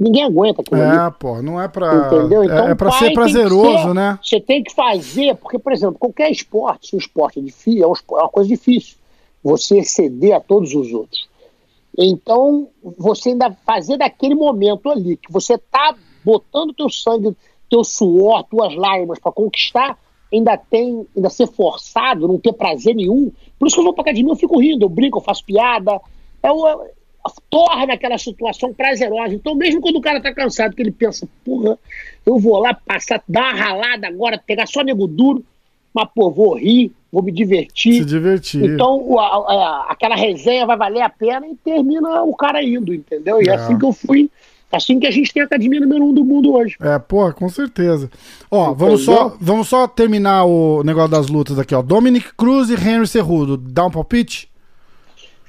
ninguém 0.00 0.24
aguenta 0.24 0.62
aquilo 0.62 0.80
É, 0.80 0.98
ali. 0.98 1.14
pô, 1.16 1.40
não 1.42 1.62
é 1.62 1.68
pra. 1.68 2.08
Entendeu? 2.08 2.42
Então, 2.42 2.66
é, 2.66 2.72
é 2.72 2.74
pra 2.74 2.90
ser 2.90 3.12
prazeroso, 3.12 3.84
ser, 3.84 3.94
né? 3.94 4.18
Você 4.20 4.40
tem 4.40 4.64
que 4.64 4.74
fazer, 4.74 5.36
porque, 5.36 5.60
por 5.60 5.72
exemplo, 5.72 5.96
qualquer 5.96 6.28
esporte, 6.32 6.88
se 6.88 6.96
o 6.96 6.98
esporte 6.98 7.38
é 7.38 7.42
difícil, 7.42 7.84
é 7.84 7.86
uma 7.86 8.28
coisa 8.28 8.48
difícil 8.48 8.97
você 9.42 9.78
exceder 9.78 10.34
a 10.34 10.40
todos 10.40 10.74
os 10.74 10.92
outros. 10.92 11.28
Então, 11.96 12.68
você 12.96 13.30
ainda 13.30 13.50
fazer 13.66 13.96
daquele 13.96 14.34
momento 14.34 14.88
ali, 14.88 15.16
que 15.16 15.32
você 15.32 15.54
está 15.54 15.96
botando 16.24 16.74
teu 16.74 16.88
sangue, 16.88 17.36
teu 17.68 17.82
suor, 17.82 18.44
tuas 18.44 18.74
lágrimas 18.74 19.18
para 19.18 19.32
conquistar, 19.32 19.98
ainda 20.32 20.56
tem, 20.56 21.06
ainda 21.16 21.30
ser 21.30 21.46
forçado, 21.48 22.28
não 22.28 22.38
ter 22.38 22.52
prazer 22.52 22.94
nenhum. 22.94 23.32
Por 23.58 23.66
isso 23.66 23.76
que 23.76 23.80
eu 23.80 23.84
vou 23.84 23.94
para 23.94 24.02
academia, 24.02 24.32
eu 24.32 24.36
fico 24.36 24.60
rindo, 24.60 24.84
eu 24.84 24.88
brinco, 24.88 25.18
eu 25.18 25.22
faço 25.22 25.44
piada. 25.44 26.00
É 26.42 26.52
o, 26.52 26.86
torna 27.50 27.94
aquela 27.94 28.18
situação 28.18 28.72
prazerosa. 28.72 29.34
Então, 29.34 29.54
mesmo 29.54 29.80
quando 29.80 29.96
o 29.96 30.00
cara 30.00 30.20
tá 30.20 30.32
cansado, 30.32 30.74
que 30.74 30.82
ele 30.82 30.90
pensa, 30.90 31.28
porra, 31.44 31.78
eu 32.24 32.38
vou 32.38 32.58
lá 32.58 32.74
passar, 32.74 33.22
dar 33.28 33.54
uma 33.54 33.60
ralada 33.60 34.06
agora, 34.06 34.42
pegar 34.44 34.66
só 34.66 34.82
nego 34.82 35.06
duro, 35.06 35.44
mas, 35.98 36.08
pô, 36.14 36.30
vou 36.30 36.56
rir, 36.56 36.92
vou 37.12 37.22
me 37.22 37.32
divertir. 37.32 37.94
Se 37.94 38.04
divertir. 38.04 38.62
Então, 38.64 39.18
a, 39.18 39.24
a, 39.24 39.86
aquela 39.90 40.14
resenha 40.14 40.64
vai 40.66 40.76
valer 40.76 41.02
a 41.02 41.08
pena 41.08 41.46
e 41.46 41.56
termina 41.56 42.22
o 42.22 42.34
cara 42.34 42.62
indo, 42.62 42.94
entendeu? 42.94 43.42
E 43.42 43.48
é, 43.48 43.52
É. 43.52 43.54
assim 43.56 43.76
que 43.76 43.84
eu 43.84 43.92
fui, 43.92 44.30
assim 44.70 45.00
que 45.00 45.06
a 45.06 45.10
gente 45.10 45.32
tem 45.32 45.42
a 45.42 45.46
academia 45.46 45.80
número 45.80 46.04
um 46.04 46.14
do 46.14 46.24
mundo 46.24 46.54
hoje. 46.54 46.76
É, 46.80 46.98
porra, 46.98 47.32
com 47.32 47.48
certeza. 47.48 48.10
Ó, 48.50 48.72
vamos 48.74 49.04
só, 49.04 49.36
vamos 49.40 49.68
só 49.68 49.88
terminar 49.88 50.44
o 50.44 50.82
negócio 50.84 51.10
das 51.10 51.26
lutas 51.28 51.58
aqui, 51.58 51.74
ó. 51.74 51.82
Dominic 51.82 52.34
Cruz 52.36 52.70
e 52.70 52.74
Henry 52.74 53.06
Cerrudo. 53.06 53.56
Dá 53.56 53.86
um 53.86 53.90
palpite? 53.90 54.48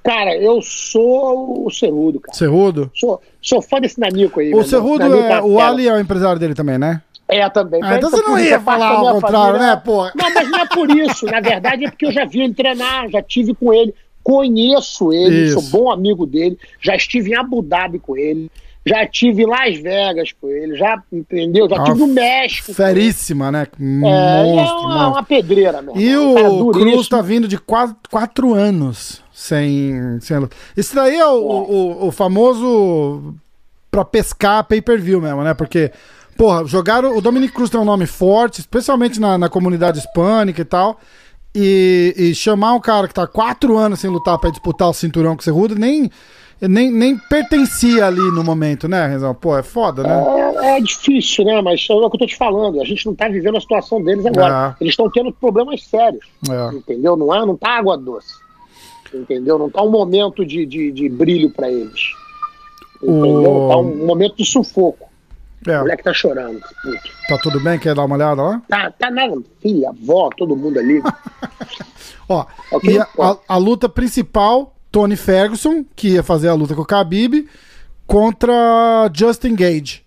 Cara, 0.02 0.36
eu 0.38 0.62
sou 0.62 1.66
o 1.68 1.70
Cerrudo, 1.70 2.22
cara. 2.22 2.36
Cerrudo? 2.36 2.90
Sou, 2.96 3.22
sou 3.42 3.62
fã 3.62 3.80
desse 3.82 4.00
Nanico 4.00 4.40
aí. 4.40 4.54
O. 4.56 4.64
Cerrudo, 4.64 5.04
é, 5.04 5.34
a 5.34 5.44
o. 5.44 5.60
Ali 5.60 5.88
é 5.88 5.94
o 5.94 6.00
empresário 6.00 6.40
dele 6.40 6.56
também, 6.56 6.78
né? 6.78 7.02
É, 7.30 7.48
também. 7.50 7.80
Ah, 7.84 7.98
então 7.98 8.10
você 8.10 8.18
não 8.18 8.32
por 8.32 8.40
isso 8.40 8.50
ia 8.50 8.56
é 8.56 8.60
falar 8.60 8.88
ao 8.90 9.14
contrário, 9.16 9.38
família. 9.54 9.68
né, 9.76 9.82
porra? 9.84 10.12
Não, 10.16 10.34
mas 10.34 10.50
não 10.50 10.60
é 10.60 10.66
por 10.68 10.90
isso. 10.98 11.26
Na 11.28 11.40
verdade 11.40 11.86
é 11.86 11.90
porque 11.90 12.06
eu 12.08 12.12
já 12.12 12.26
vi 12.26 12.42
ele 12.42 12.54
treinar, 12.54 13.10
já 13.10 13.22
tive 13.22 13.54
com 13.54 13.72
ele, 13.74 13.94
conheço 14.24 15.12
ele, 15.14 15.46
Isso. 15.46 15.60
sou 15.62 15.70
bom 15.84 15.92
amigo 15.92 16.26
dele, 16.26 16.58
já 16.82 16.96
estive 16.96 17.32
em 17.32 17.36
Abu 17.36 17.62
Dhabi 17.62 18.00
com 18.00 18.16
ele, 18.18 18.50
já 18.86 19.06
tive 19.06 19.44
em 19.44 19.46
Las 19.46 19.78
Vegas 19.78 20.32
com 20.40 20.50
ele, 20.50 20.76
já, 20.76 21.02
entendeu? 21.12 21.68
Já 21.70 21.78
Ah, 21.80 21.84
tive 21.84 22.00
no 22.00 22.08
México. 22.08 22.74
Feríssima, 22.74 23.52
né? 23.52 23.68
É, 23.80 23.84
ele 23.84 24.06
é 24.06 24.56
Monstro, 24.56 24.80
uma, 24.80 24.90
monstro. 24.90 25.10
uma 25.12 25.24
pedreira, 25.24 25.82
meu 25.82 25.96
E 25.98 26.18
o 26.18 26.34
duríssimo. 26.34 26.72
Cruz 26.72 27.08
tá 27.08 27.22
vindo 27.22 27.48
de 27.48 27.58
quatro, 27.58 27.96
quatro 28.10 28.54
anos 28.54 29.22
sem, 29.34 30.20
sem. 30.22 30.38
Isso 30.76 30.96
daí 30.96 31.16
é 31.16 31.28
o, 31.28 31.38
o, 31.40 32.08
o 32.08 32.12
famoso 32.12 33.34
pra 33.92 34.04
pescar 34.06 34.64
pay-per-view 34.66 35.22
mesmo, 35.22 35.44
né? 35.44 35.54
Porque, 35.54 35.92
porra, 36.40 36.66
jogaram. 36.66 37.16
O 37.16 37.22
Dominic 37.22 37.54
Cruz 37.54 37.70
tem 37.70 37.80
um 37.80 37.86
nome 37.86 38.06
forte, 38.08 38.62
especialmente 38.62 39.20
na, 39.20 39.38
na 39.38 39.50
comunidade 39.50 40.00
hispânica 40.00 40.62
e 40.62 40.66
tal. 40.66 40.98
E, 41.54 42.14
e 42.18 42.34
chamar 42.36 42.74
um 42.74 42.80
cara 42.80 43.08
que 43.08 43.14
tá 43.14 43.28
quatro 43.28 43.78
anos 43.78 44.00
sem 44.00 44.10
lutar 44.10 44.38
pra 44.40 44.50
disputar 44.50 44.88
o 44.90 44.94
cinturão 44.94 45.36
com 45.36 45.42
o 45.42 45.44
Cerrudo 45.44 45.76
nem, 45.76 46.10
nem, 46.62 46.92
nem 46.92 47.18
pertencia 47.18 48.06
ali 48.06 48.22
no 48.32 48.44
momento, 48.44 48.88
né, 48.88 49.08
Renzão? 49.08 49.34
Pô, 49.36 49.58
é 49.58 49.64
foda, 49.64 50.04
né? 50.04 50.24
É, 50.64 50.78
é 50.78 50.82
difícil, 50.82 51.44
né? 51.46 51.60
Mas 51.62 51.86
é 51.90 51.94
o 51.94 52.10
que 52.10 52.16
eu 52.16 52.20
tô 52.20 52.26
te 52.28 52.38
falando. 52.38 52.80
A 52.80 52.86
gente 52.86 53.06
não 53.06 53.14
tá 53.16 53.28
vivendo 53.28 53.58
a 53.58 53.62
situação 53.62 54.02
deles 54.02 54.26
agora. 54.26 54.76
É. 54.80 54.84
Eles 54.84 54.94
estão 54.94 55.10
tendo 55.10 55.32
problemas 55.34 55.84
sérios. 55.84 56.26
É. 56.50 56.76
Entendeu? 56.76 57.18
Não, 57.18 57.34
é, 57.36 57.46
não 57.46 57.58
tá 57.58 57.72
água 57.78 57.98
doce. 57.98 58.34
Entendeu? 59.14 59.58
Não 59.58 59.70
tá 59.72 59.82
um 59.82 59.90
momento 59.90 60.46
de, 60.46 60.66
de, 60.68 60.92
de 60.92 61.10
brilho 61.10 61.50
pra 61.50 61.70
eles. 61.70 62.12
Entendeu? 63.02 63.52
O- 63.66 63.70
Tá 63.70 63.78
um 63.78 64.06
momento 64.06 64.36
de 64.38 64.46
sufoco. 64.46 65.09
O 65.68 65.70
É, 65.72 65.80
moleque 65.80 66.04
tá 66.04 66.14
chorando. 66.14 66.60
puto. 66.82 67.10
tá 67.28 67.38
tudo 67.38 67.60
bem? 67.60 67.78
Quer 67.78 67.94
dar 67.96 68.06
uma 68.06 68.16
olhada 68.16 68.42
lá? 68.42 68.62
Tá, 68.68 68.92
tá 68.92 69.12
nada. 69.12 69.36
Filha, 69.62 69.90
avó, 69.90 70.30
todo 70.38 70.56
mundo 70.56 70.80
ali. 70.80 71.02
Ó, 72.30 72.46
Ok, 72.72 72.94
e 72.94 73.00
a, 73.00 73.08
a- 73.20 73.38
a 73.48 73.58
luta 73.58 73.90
principal, 73.90 74.76
Tony 74.92 75.16
Ferguson, 75.16 75.84
que 75.96 76.10
ia 76.10 76.24
fazer 76.24 76.48
a 76.48 76.54
luta 76.54 76.76
com 76.76 76.82
o 76.82 76.86
Khabib, 76.86 77.48
contra 78.08 79.10
Justin 79.14 79.56
Gage. 79.56 80.04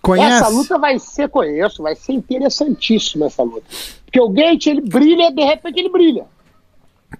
Conhece? 0.00 0.36
Essa 0.42 0.48
luta 0.48 0.78
vai 0.78 0.98
ser, 0.98 1.28
conheço, 1.28 1.82
vai 1.82 1.94
ser 1.94 2.12
interessantíssima 2.12 3.26
essa 3.26 3.42
luta. 3.42 3.66
Porque 4.04 4.20
o 4.20 4.28
Gate, 4.28 4.66
ele 4.68 4.80
brilha, 4.80 5.30
de 5.32 5.42
repente 5.44 5.80
ele 5.80 5.88
brilha. 5.90 6.24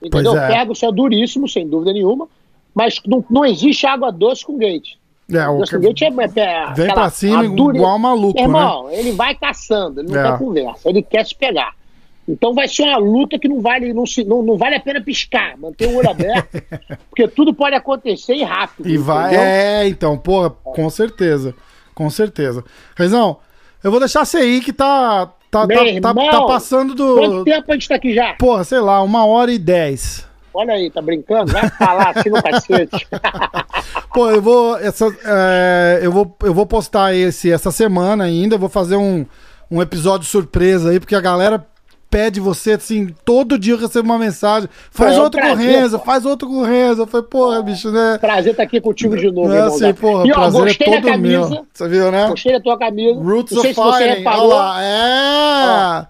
Entendeu? 0.02 0.32
Pois 0.32 0.42
é. 0.42 0.44
O 0.44 0.52
Ferguson 0.52 0.86
é 0.86 0.92
duríssimo, 0.92 1.48
sem 1.48 1.68
dúvida 1.68 1.92
nenhuma, 1.92 2.28
mas 2.74 3.00
não, 3.06 3.24
não 3.28 3.44
existe 3.44 3.86
água 3.86 4.10
doce 4.12 4.44
com 4.44 4.56
Gate. 4.56 4.94
É, 5.32 5.46
o 5.48 5.58
Justin 5.60 5.80
que- 5.94 6.10
Vem 6.74 6.94
pra 6.94 7.10
cima 7.10 7.40
a 7.40 7.46
dure- 7.46 7.76
igual 7.76 7.98
maluco, 7.98 8.40
Irmão, 8.40 8.88
ele 8.90 9.12
vai 9.12 9.34
caçando, 9.34 10.00
ele 10.00 10.10
não 10.12 10.18
É. 10.18 10.30
quer 10.30 10.38
conversa, 10.38 10.88
ele 10.88 11.02
quer 11.02 11.26
se 11.26 11.34
pegar. 11.34 11.72
Então 12.26 12.54
vai 12.54 12.68
ser 12.68 12.82
uma 12.82 12.98
luta 12.98 13.38
que 13.38 13.48
não 13.48 13.60
vale, 13.60 13.92
não, 13.94 14.04
se- 14.06 14.24
não, 14.24 14.42
não 14.42 14.56
vale 14.56 14.76
a 14.76 14.80
pena 14.80 15.00
piscar, 15.02 15.56
manter 15.58 15.86
o 15.88 15.96
olho 15.96 16.10
aberto, 16.10 16.48
porque 17.10 17.26
tudo 17.28 17.54
pode 17.54 17.74
acontecer 17.74 18.34
e 18.34 18.42
rápido. 18.42 18.88
E 18.88 18.96
vai. 18.98 19.28
entendeu? 19.28 19.44
É, 19.44 19.88
então, 19.88 20.16
porra, 20.18 20.50
com 20.50 20.88
certeza. 20.90 21.54
Com 21.94 22.08
certeza. 22.10 22.62
Reizão, 22.96 23.38
eu 23.82 23.90
vou 23.90 23.98
deixar 23.98 24.24
você 24.24 24.36
aí 24.38 24.60
que 24.60 24.72
tá. 24.72 25.30
Tá, 25.50 25.66
Meu 25.66 25.78
tá, 25.78 25.84
tá, 25.84 25.90
irmão, 25.90 26.30
tá 26.30 26.42
passando 26.42 26.94
Quanto 26.94 27.30
do. 27.38 27.44
tempo 27.44 27.64
a 27.70 27.72
gente 27.74 27.88
tá 27.88 27.94
aqui 27.94 28.12
já? 28.12 28.34
Porra, 28.34 28.62
sei 28.64 28.80
lá, 28.80 29.02
uma 29.02 29.24
hora 29.24 29.50
e 29.50 29.58
dez. 29.58 30.27
Olha 30.58 30.74
aí, 30.74 30.90
tá 30.90 31.00
brincando? 31.00 31.52
Vai 31.52 31.70
falar 31.70 32.10
assim 32.16 32.30
no 32.30 32.42
cacete. 32.42 33.06
Pô, 34.12 34.28
eu 34.28 34.42
vou. 34.42 34.76
Essa, 34.76 35.06
é, 35.24 36.00
eu, 36.02 36.10
vou 36.10 36.36
eu 36.42 36.52
vou 36.52 36.66
postar 36.66 37.14
esse 37.14 37.48
essa 37.48 37.70
semana 37.70 38.24
ainda. 38.24 38.56
eu 38.56 38.58
Vou 38.58 38.68
fazer 38.68 38.96
um, 38.96 39.24
um 39.70 39.80
episódio 39.80 40.26
surpresa 40.26 40.90
aí, 40.90 40.98
porque 40.98 41.14
a 41.14 41.20
galera 41.20 41.64
pede 42.10 42.40
você 42.40 42.72
assim. 42.72 43.14
Todo 43.24 43.56
dia 43.56 43.74
eu 43.74 43.78
recebo 43.78 44.08
uma 44.08 44.18
mensagem. 44.18 44.68
Faz 44.90 45.16
É 45.16 45.20
outro 45.20 45.40
com 45.40 45.46
o 45.46 45.50
prazer, 45.54 45.80
Renzo, 45.80 45.98
faz 46.00 46.26
outro 46.26 46.48
com 46.48 46.54
o 46.54 46.64
Renzo. 46.64 47.02
Eu 47.02 47.06
falei, 47.06 47.26
porra, 47.28 47.62
bicho, 47.62 47.92
né? 47.92 48.18
Prazer 48.20 48.50
estar 48.50 48.64
aqui 48.64 48.80
contigo 48.80 49.16
de 49.16 49.30
novo, 49.30 49.52
é 49.52 49.60
assim, 49.60 49.94
porra, 49.94 50.26
e 50.26 50.32
ó, 50.32 50.34
prazer 50.34 50.68
é 50.70 50.84
todo 50.84 51.02
camisa. 51.02 51.50
meu. 51.50 51.66
Você 51.72 51.88
viu, 51.88 52.10
né? 52.10 52.26
Gostei 52.30 52.52
da 52.54 52.60
tua 52.60 52.76
camisa. 52.76 53.20
Roots 53.20 53.56
of 53.56 53.74
Fire. 53.74 54.24
Olha 54.26 54.42
lá, 54.42 54.82
é. 54.82 56.06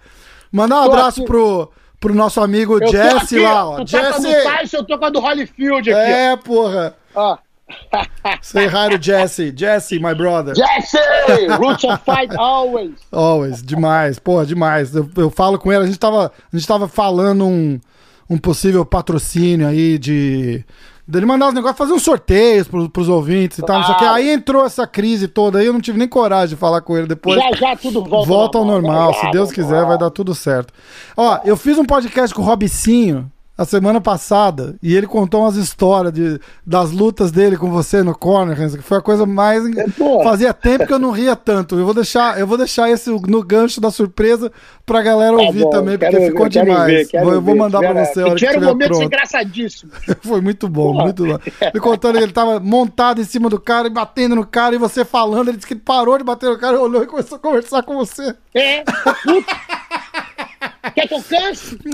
Mandar 0.50 0.80
um 0.80 0.84
Tô 0.86 0.92
abraço 0.92 1.20
aqui. 1.20 1.26
pro, 1.26 1.70
pro 2.00 2.14
nosso 2.14 2.40
amigo 2.40 2.78
Eu 2.80 2.90
Jesse 2.90 3.36
aqui, 3.36 3.44
lá, 3.44 3.68
ó. 3.68 3.84
Tu 3.84 3.90
tá 3.92 4.12
Jesse! 4.12 4.42
Tyson, 4.42 4.76
eu 4.78 4.84
tô 4.84 4.98
com 4.98 5.04
a 5.04 5.10
do 5.10 5.20
Holyfield 5.20 5.92
aqui. 5.92 6.10
É, 6.12 6.36
porra. 6.36 6.94
Ó. 7.14 7.38
Say 8.40 8.66
hi 8.66 8.90
to 8.90 9.02
Jesse. 9.02 9.52
Jesse, 9.54 9.98
my 9.98 10.14
brother. 10.14 10.54
Jesse! 10.54 10.98
Roots 11.58 11.84
of 11.84 12.02
Fight 12.04 12.34
always. 12.36 12.94
Always, 13.12 13.62
demais, 13.62 14.18
porra, 14.18 14.46
demais. 14.46 14.94
Eu, 14.94 15.08
eu 15.16 15.30
falo 15.30 15.58
com 15.58 15.72
ele, 15.72 15.84
a 15.84 15.86
gente 15.86 15.98
tava, 15.98 16.32
a 16.52 16.56
gente 16.56 16.66
tava 16.66 16.88
falando 16.88 17.46
um, 17.46 17.78
um 18.28 18.38
possível 18.38 18.84
patrocínio 18.84 19.66
aí 19.66 19.98
de. 19.98 20.64
Dele 21.08 21.24
mandar 21.24 21.48
os 21.48 21.54
negócios, 21.54 21.78
fazer 21.78 21.94
uns 21.94 22.02
sorteios 22.02 22.68
pros, 22.68 22.86
pros 22.88 23.08
ouvintes 23.08 23.58
e 23.58 23.62
tal, 23.62 23.78
não 23.78 23.86
sei 23.86 23.94
o 23.94 23.98
que. 23.98 24.04
Aí 24.04 24.28
entrou 24.28 24.66
essa 24.66 24.86
crise 24.86 25.26
toda 25.26 25.58
aí, 25.58 25.64
eu 25.64 25.72
não 25.72 25.80
tive 25.80 25.98
nem 25.98 26.06
coragem 26.06 26.50
de 26.50 26.56
falar 26.56 26.82
com 26.82 26.98
ele 26.98 27.06
depois. 27.06 27.40
Já 27.40 27.50
já 27.52 27.76
tudo 27.76 28.04
volta, 28.04 28.28
Volta 28.28 28.58
ao 28.58 28.64
normal, 28.66 29.14
Já, 29.14 29.20
se 29.20 29.30
Deus 29.30 29.50
quiser, 29.50 29.86
vai 29.86 29.96
dar 29.96 30.10
tudo 30.10 30.34
certo. 30.34 30.74
Ó, 31.16 31.38
eu 31.46 31.56
fiz 31.56 31.78
um 31.78 31.84
podcast 31.86 32.34
com 32.34 32.42
o 32.42 32.44
Robicinho 32.44 33.32
a 33.58 33.64
semana 33.64 34.00
passada 34.00 34.76
e 34.80 34.96
ele 34.96 35.06
contou 35.08 35.40
umas 35.42 35.56
histórias 35.56 36.14
de, 36.14 36.40
das 36.64 36.92
lutas 36.92 37.32
dele 37.32 37.56
com 37.56 37.68
você 37.72 38.04
no 38.04 38.16
corner, 38.16 38.56
que 38.70 38.78
foi 38.78 38.98
a 38.98 39.02
coisa 39.02 39.26
mais. 39.26 39.64
pô. 39.96 40.22
Fazia 40.22 40.54
tempo 40.54 40.86
que 40.86 40.92
eu 40.92 40.98
não 41.00 41.10
ria 41.10 41.34
tanto. 41.34 41.76
Eu 41.76 41.84
vou 41.84 41.92
deixar, 41.92 42.38
eu 42.38 42.46
vou 42.46 42.56
deixar 42.56 42.88
esse 42.88 43.10
no 43.10 43.42
gancho 43.42 43.80
da 43.80 43.90
surpresa 43.90 44.52
pra 44.86 45.02
galera 45.02 45.36
Tá 45.36 45.42
ouvir 45.42 45.64
bom, 45.64 45.70
também, 45.70 45.98
porque 45.98 46.20
ficou 46.20 46.48
demais. 46.48 46.86
ver, 46.86 47.08
quero 47.08 47.30
eu 47.32 47.42
vou 47.42 47.56
mandar 47.56 47.80
pra 47.80 47.88
Tiveram- 47.88 48.06
você 48.14 48.20
a 48.20 48.24
hora 48.26 48.34
que 48.36 48.44
estiver 48.46 48.64
momentos 48.66 49.00
engraçadíssimos. 49.00 49.94
Foi 50.22 50.40
muito 50.40 50.68
bom, 50.68 50.92
Porra. 50.92 51.04
muito 51.04 51.26
bom. 51.26 51.38
Ele 51.60 51.80
contando 51.80 52.16
que 52.18 52.22
ele 52.22 52.32
tava 52.32 52.60
montado 52.60 53.20
em 53.20 53.24
cima 53.24 53.50
do 53.50 53.58
cara 53.60 53.88
e 53.88 53.90
batendo 53.90 54.36
no 54.36 54.46
cara, 54.46 54.76
e 54.76 54.78
você 54.78 55.04
falando, 55.04 55.48
ele 55.48 55.56
disse 55.56 55.66
que 55.66 55.74
parou 55.74 56.16
de 56.16 56.22
bater 56.22 56.48
no 56.48 56.56
cara, 56.58 56.80
olhou 56.80 57.02
e 57.02 57.06
começou 57.06 57.36
a 57.36 57.40
conversar 57.40 57.82
com 57.82 57.96
você. 57.96 58.34
É. 58.54 58.84
Quer 60.94 61.06
que 61.08 61.14
eu 61.14 61.22
canse? 61.22 61.78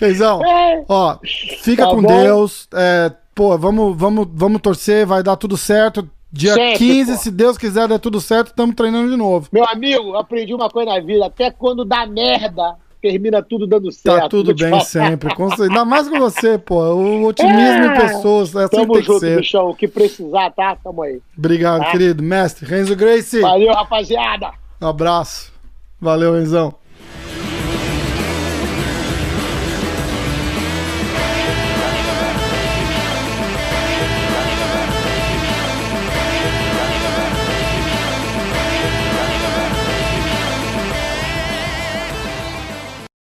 Reizão, 0.00 0.44
É. 0.44 0.82
ó, 0.88 1.18
fica 1.62 1.84
Tá 1.84 1.90
com 1.90 2.00
bom. 2.02 2.08
Deus. 2.22 2.66
É, 2.74 3.12
pô, 3.34 3.56
vamos, 3.58 3.96
vamos, 3.96 4.26
vamos 4.32 4.60
torcer, 4.62 5.06
vai 5.06 5.22
dar 5.22 5.36
tudo 5.36 5.56
certo. 5.56 6.08
Dia 6.32 6.54
Sempre, 6.54 6.78
15, 6.78 7.12
pô. 7.12 7.18
se 7.18 7.30
Deus 7.30 7.58
quiser, 7.58 7.88
der 7.88 7.98
tudo 7.98 8.20
certo, 8.20 8.48
estamos 8.48 8.74
treinando 8.76 9.10
de 9.10 9.16
novo. 9.16 9.48
Meu 9.52 9.64
amigo, 9.68 10.14
aprendi 10.16 10.54
uma 10.54 10.70
coisa 10.70 10.92
na 10.92 11.00
vida. 11.00 11.26
Até 11.26 11.50
quando 11.50 11.84
dá 11.84 12.06
merda, 12.06 12.76
termina 13.02 13.42
tudo 13.42 13.66
dando 13.66 13.90
certo. 13.90 14.22
Tá 14.22 14.28
tudo 14.28 14.54
bem 14.54 14.70
falar. 14.70 14.84
sempre. 14.84 15.28
Ainda 15.62 15.84
mais 15.84 16.08
com 16.08 16.18
você, 16.20 16.56
pô. 16.56 16.76
O 16.94 17.24
otimismo 17.26 17.58
em 17.84 17.88
É. 17.88 18.00
pessoas, 18.00 18.54
é 18.54 18.58
assim 18.60 18.68
que 18.68 18.76
Tamo 18.76 18.92
tem 18.92 19.02
que 19.02 19.06
junto, 19.08 19.20
ser. 19.20 19.36
bichão. 19.38 19.70
O 19.70 19.74
que 19.74 19.88
precisar, 19.88 20.50
tá? 20.52 20.76
Tamo 20.76 21.02
aí. 21.02 21.20
Obrigado, 21.36 21.80
Tá. 21.80 21.90
querido. 21.90 22.22
Mestre, 22.22 22.64
Renzo 22.64 22.94
Gracie. 22.94 23.40
Valeu, 23.40 23.72
rapaziada. 23.74 24.52
Um 24.80 24.86
abraço. 24.86 25.52
Valeu, 26.00 26.32
Renzão. 26.34 26.74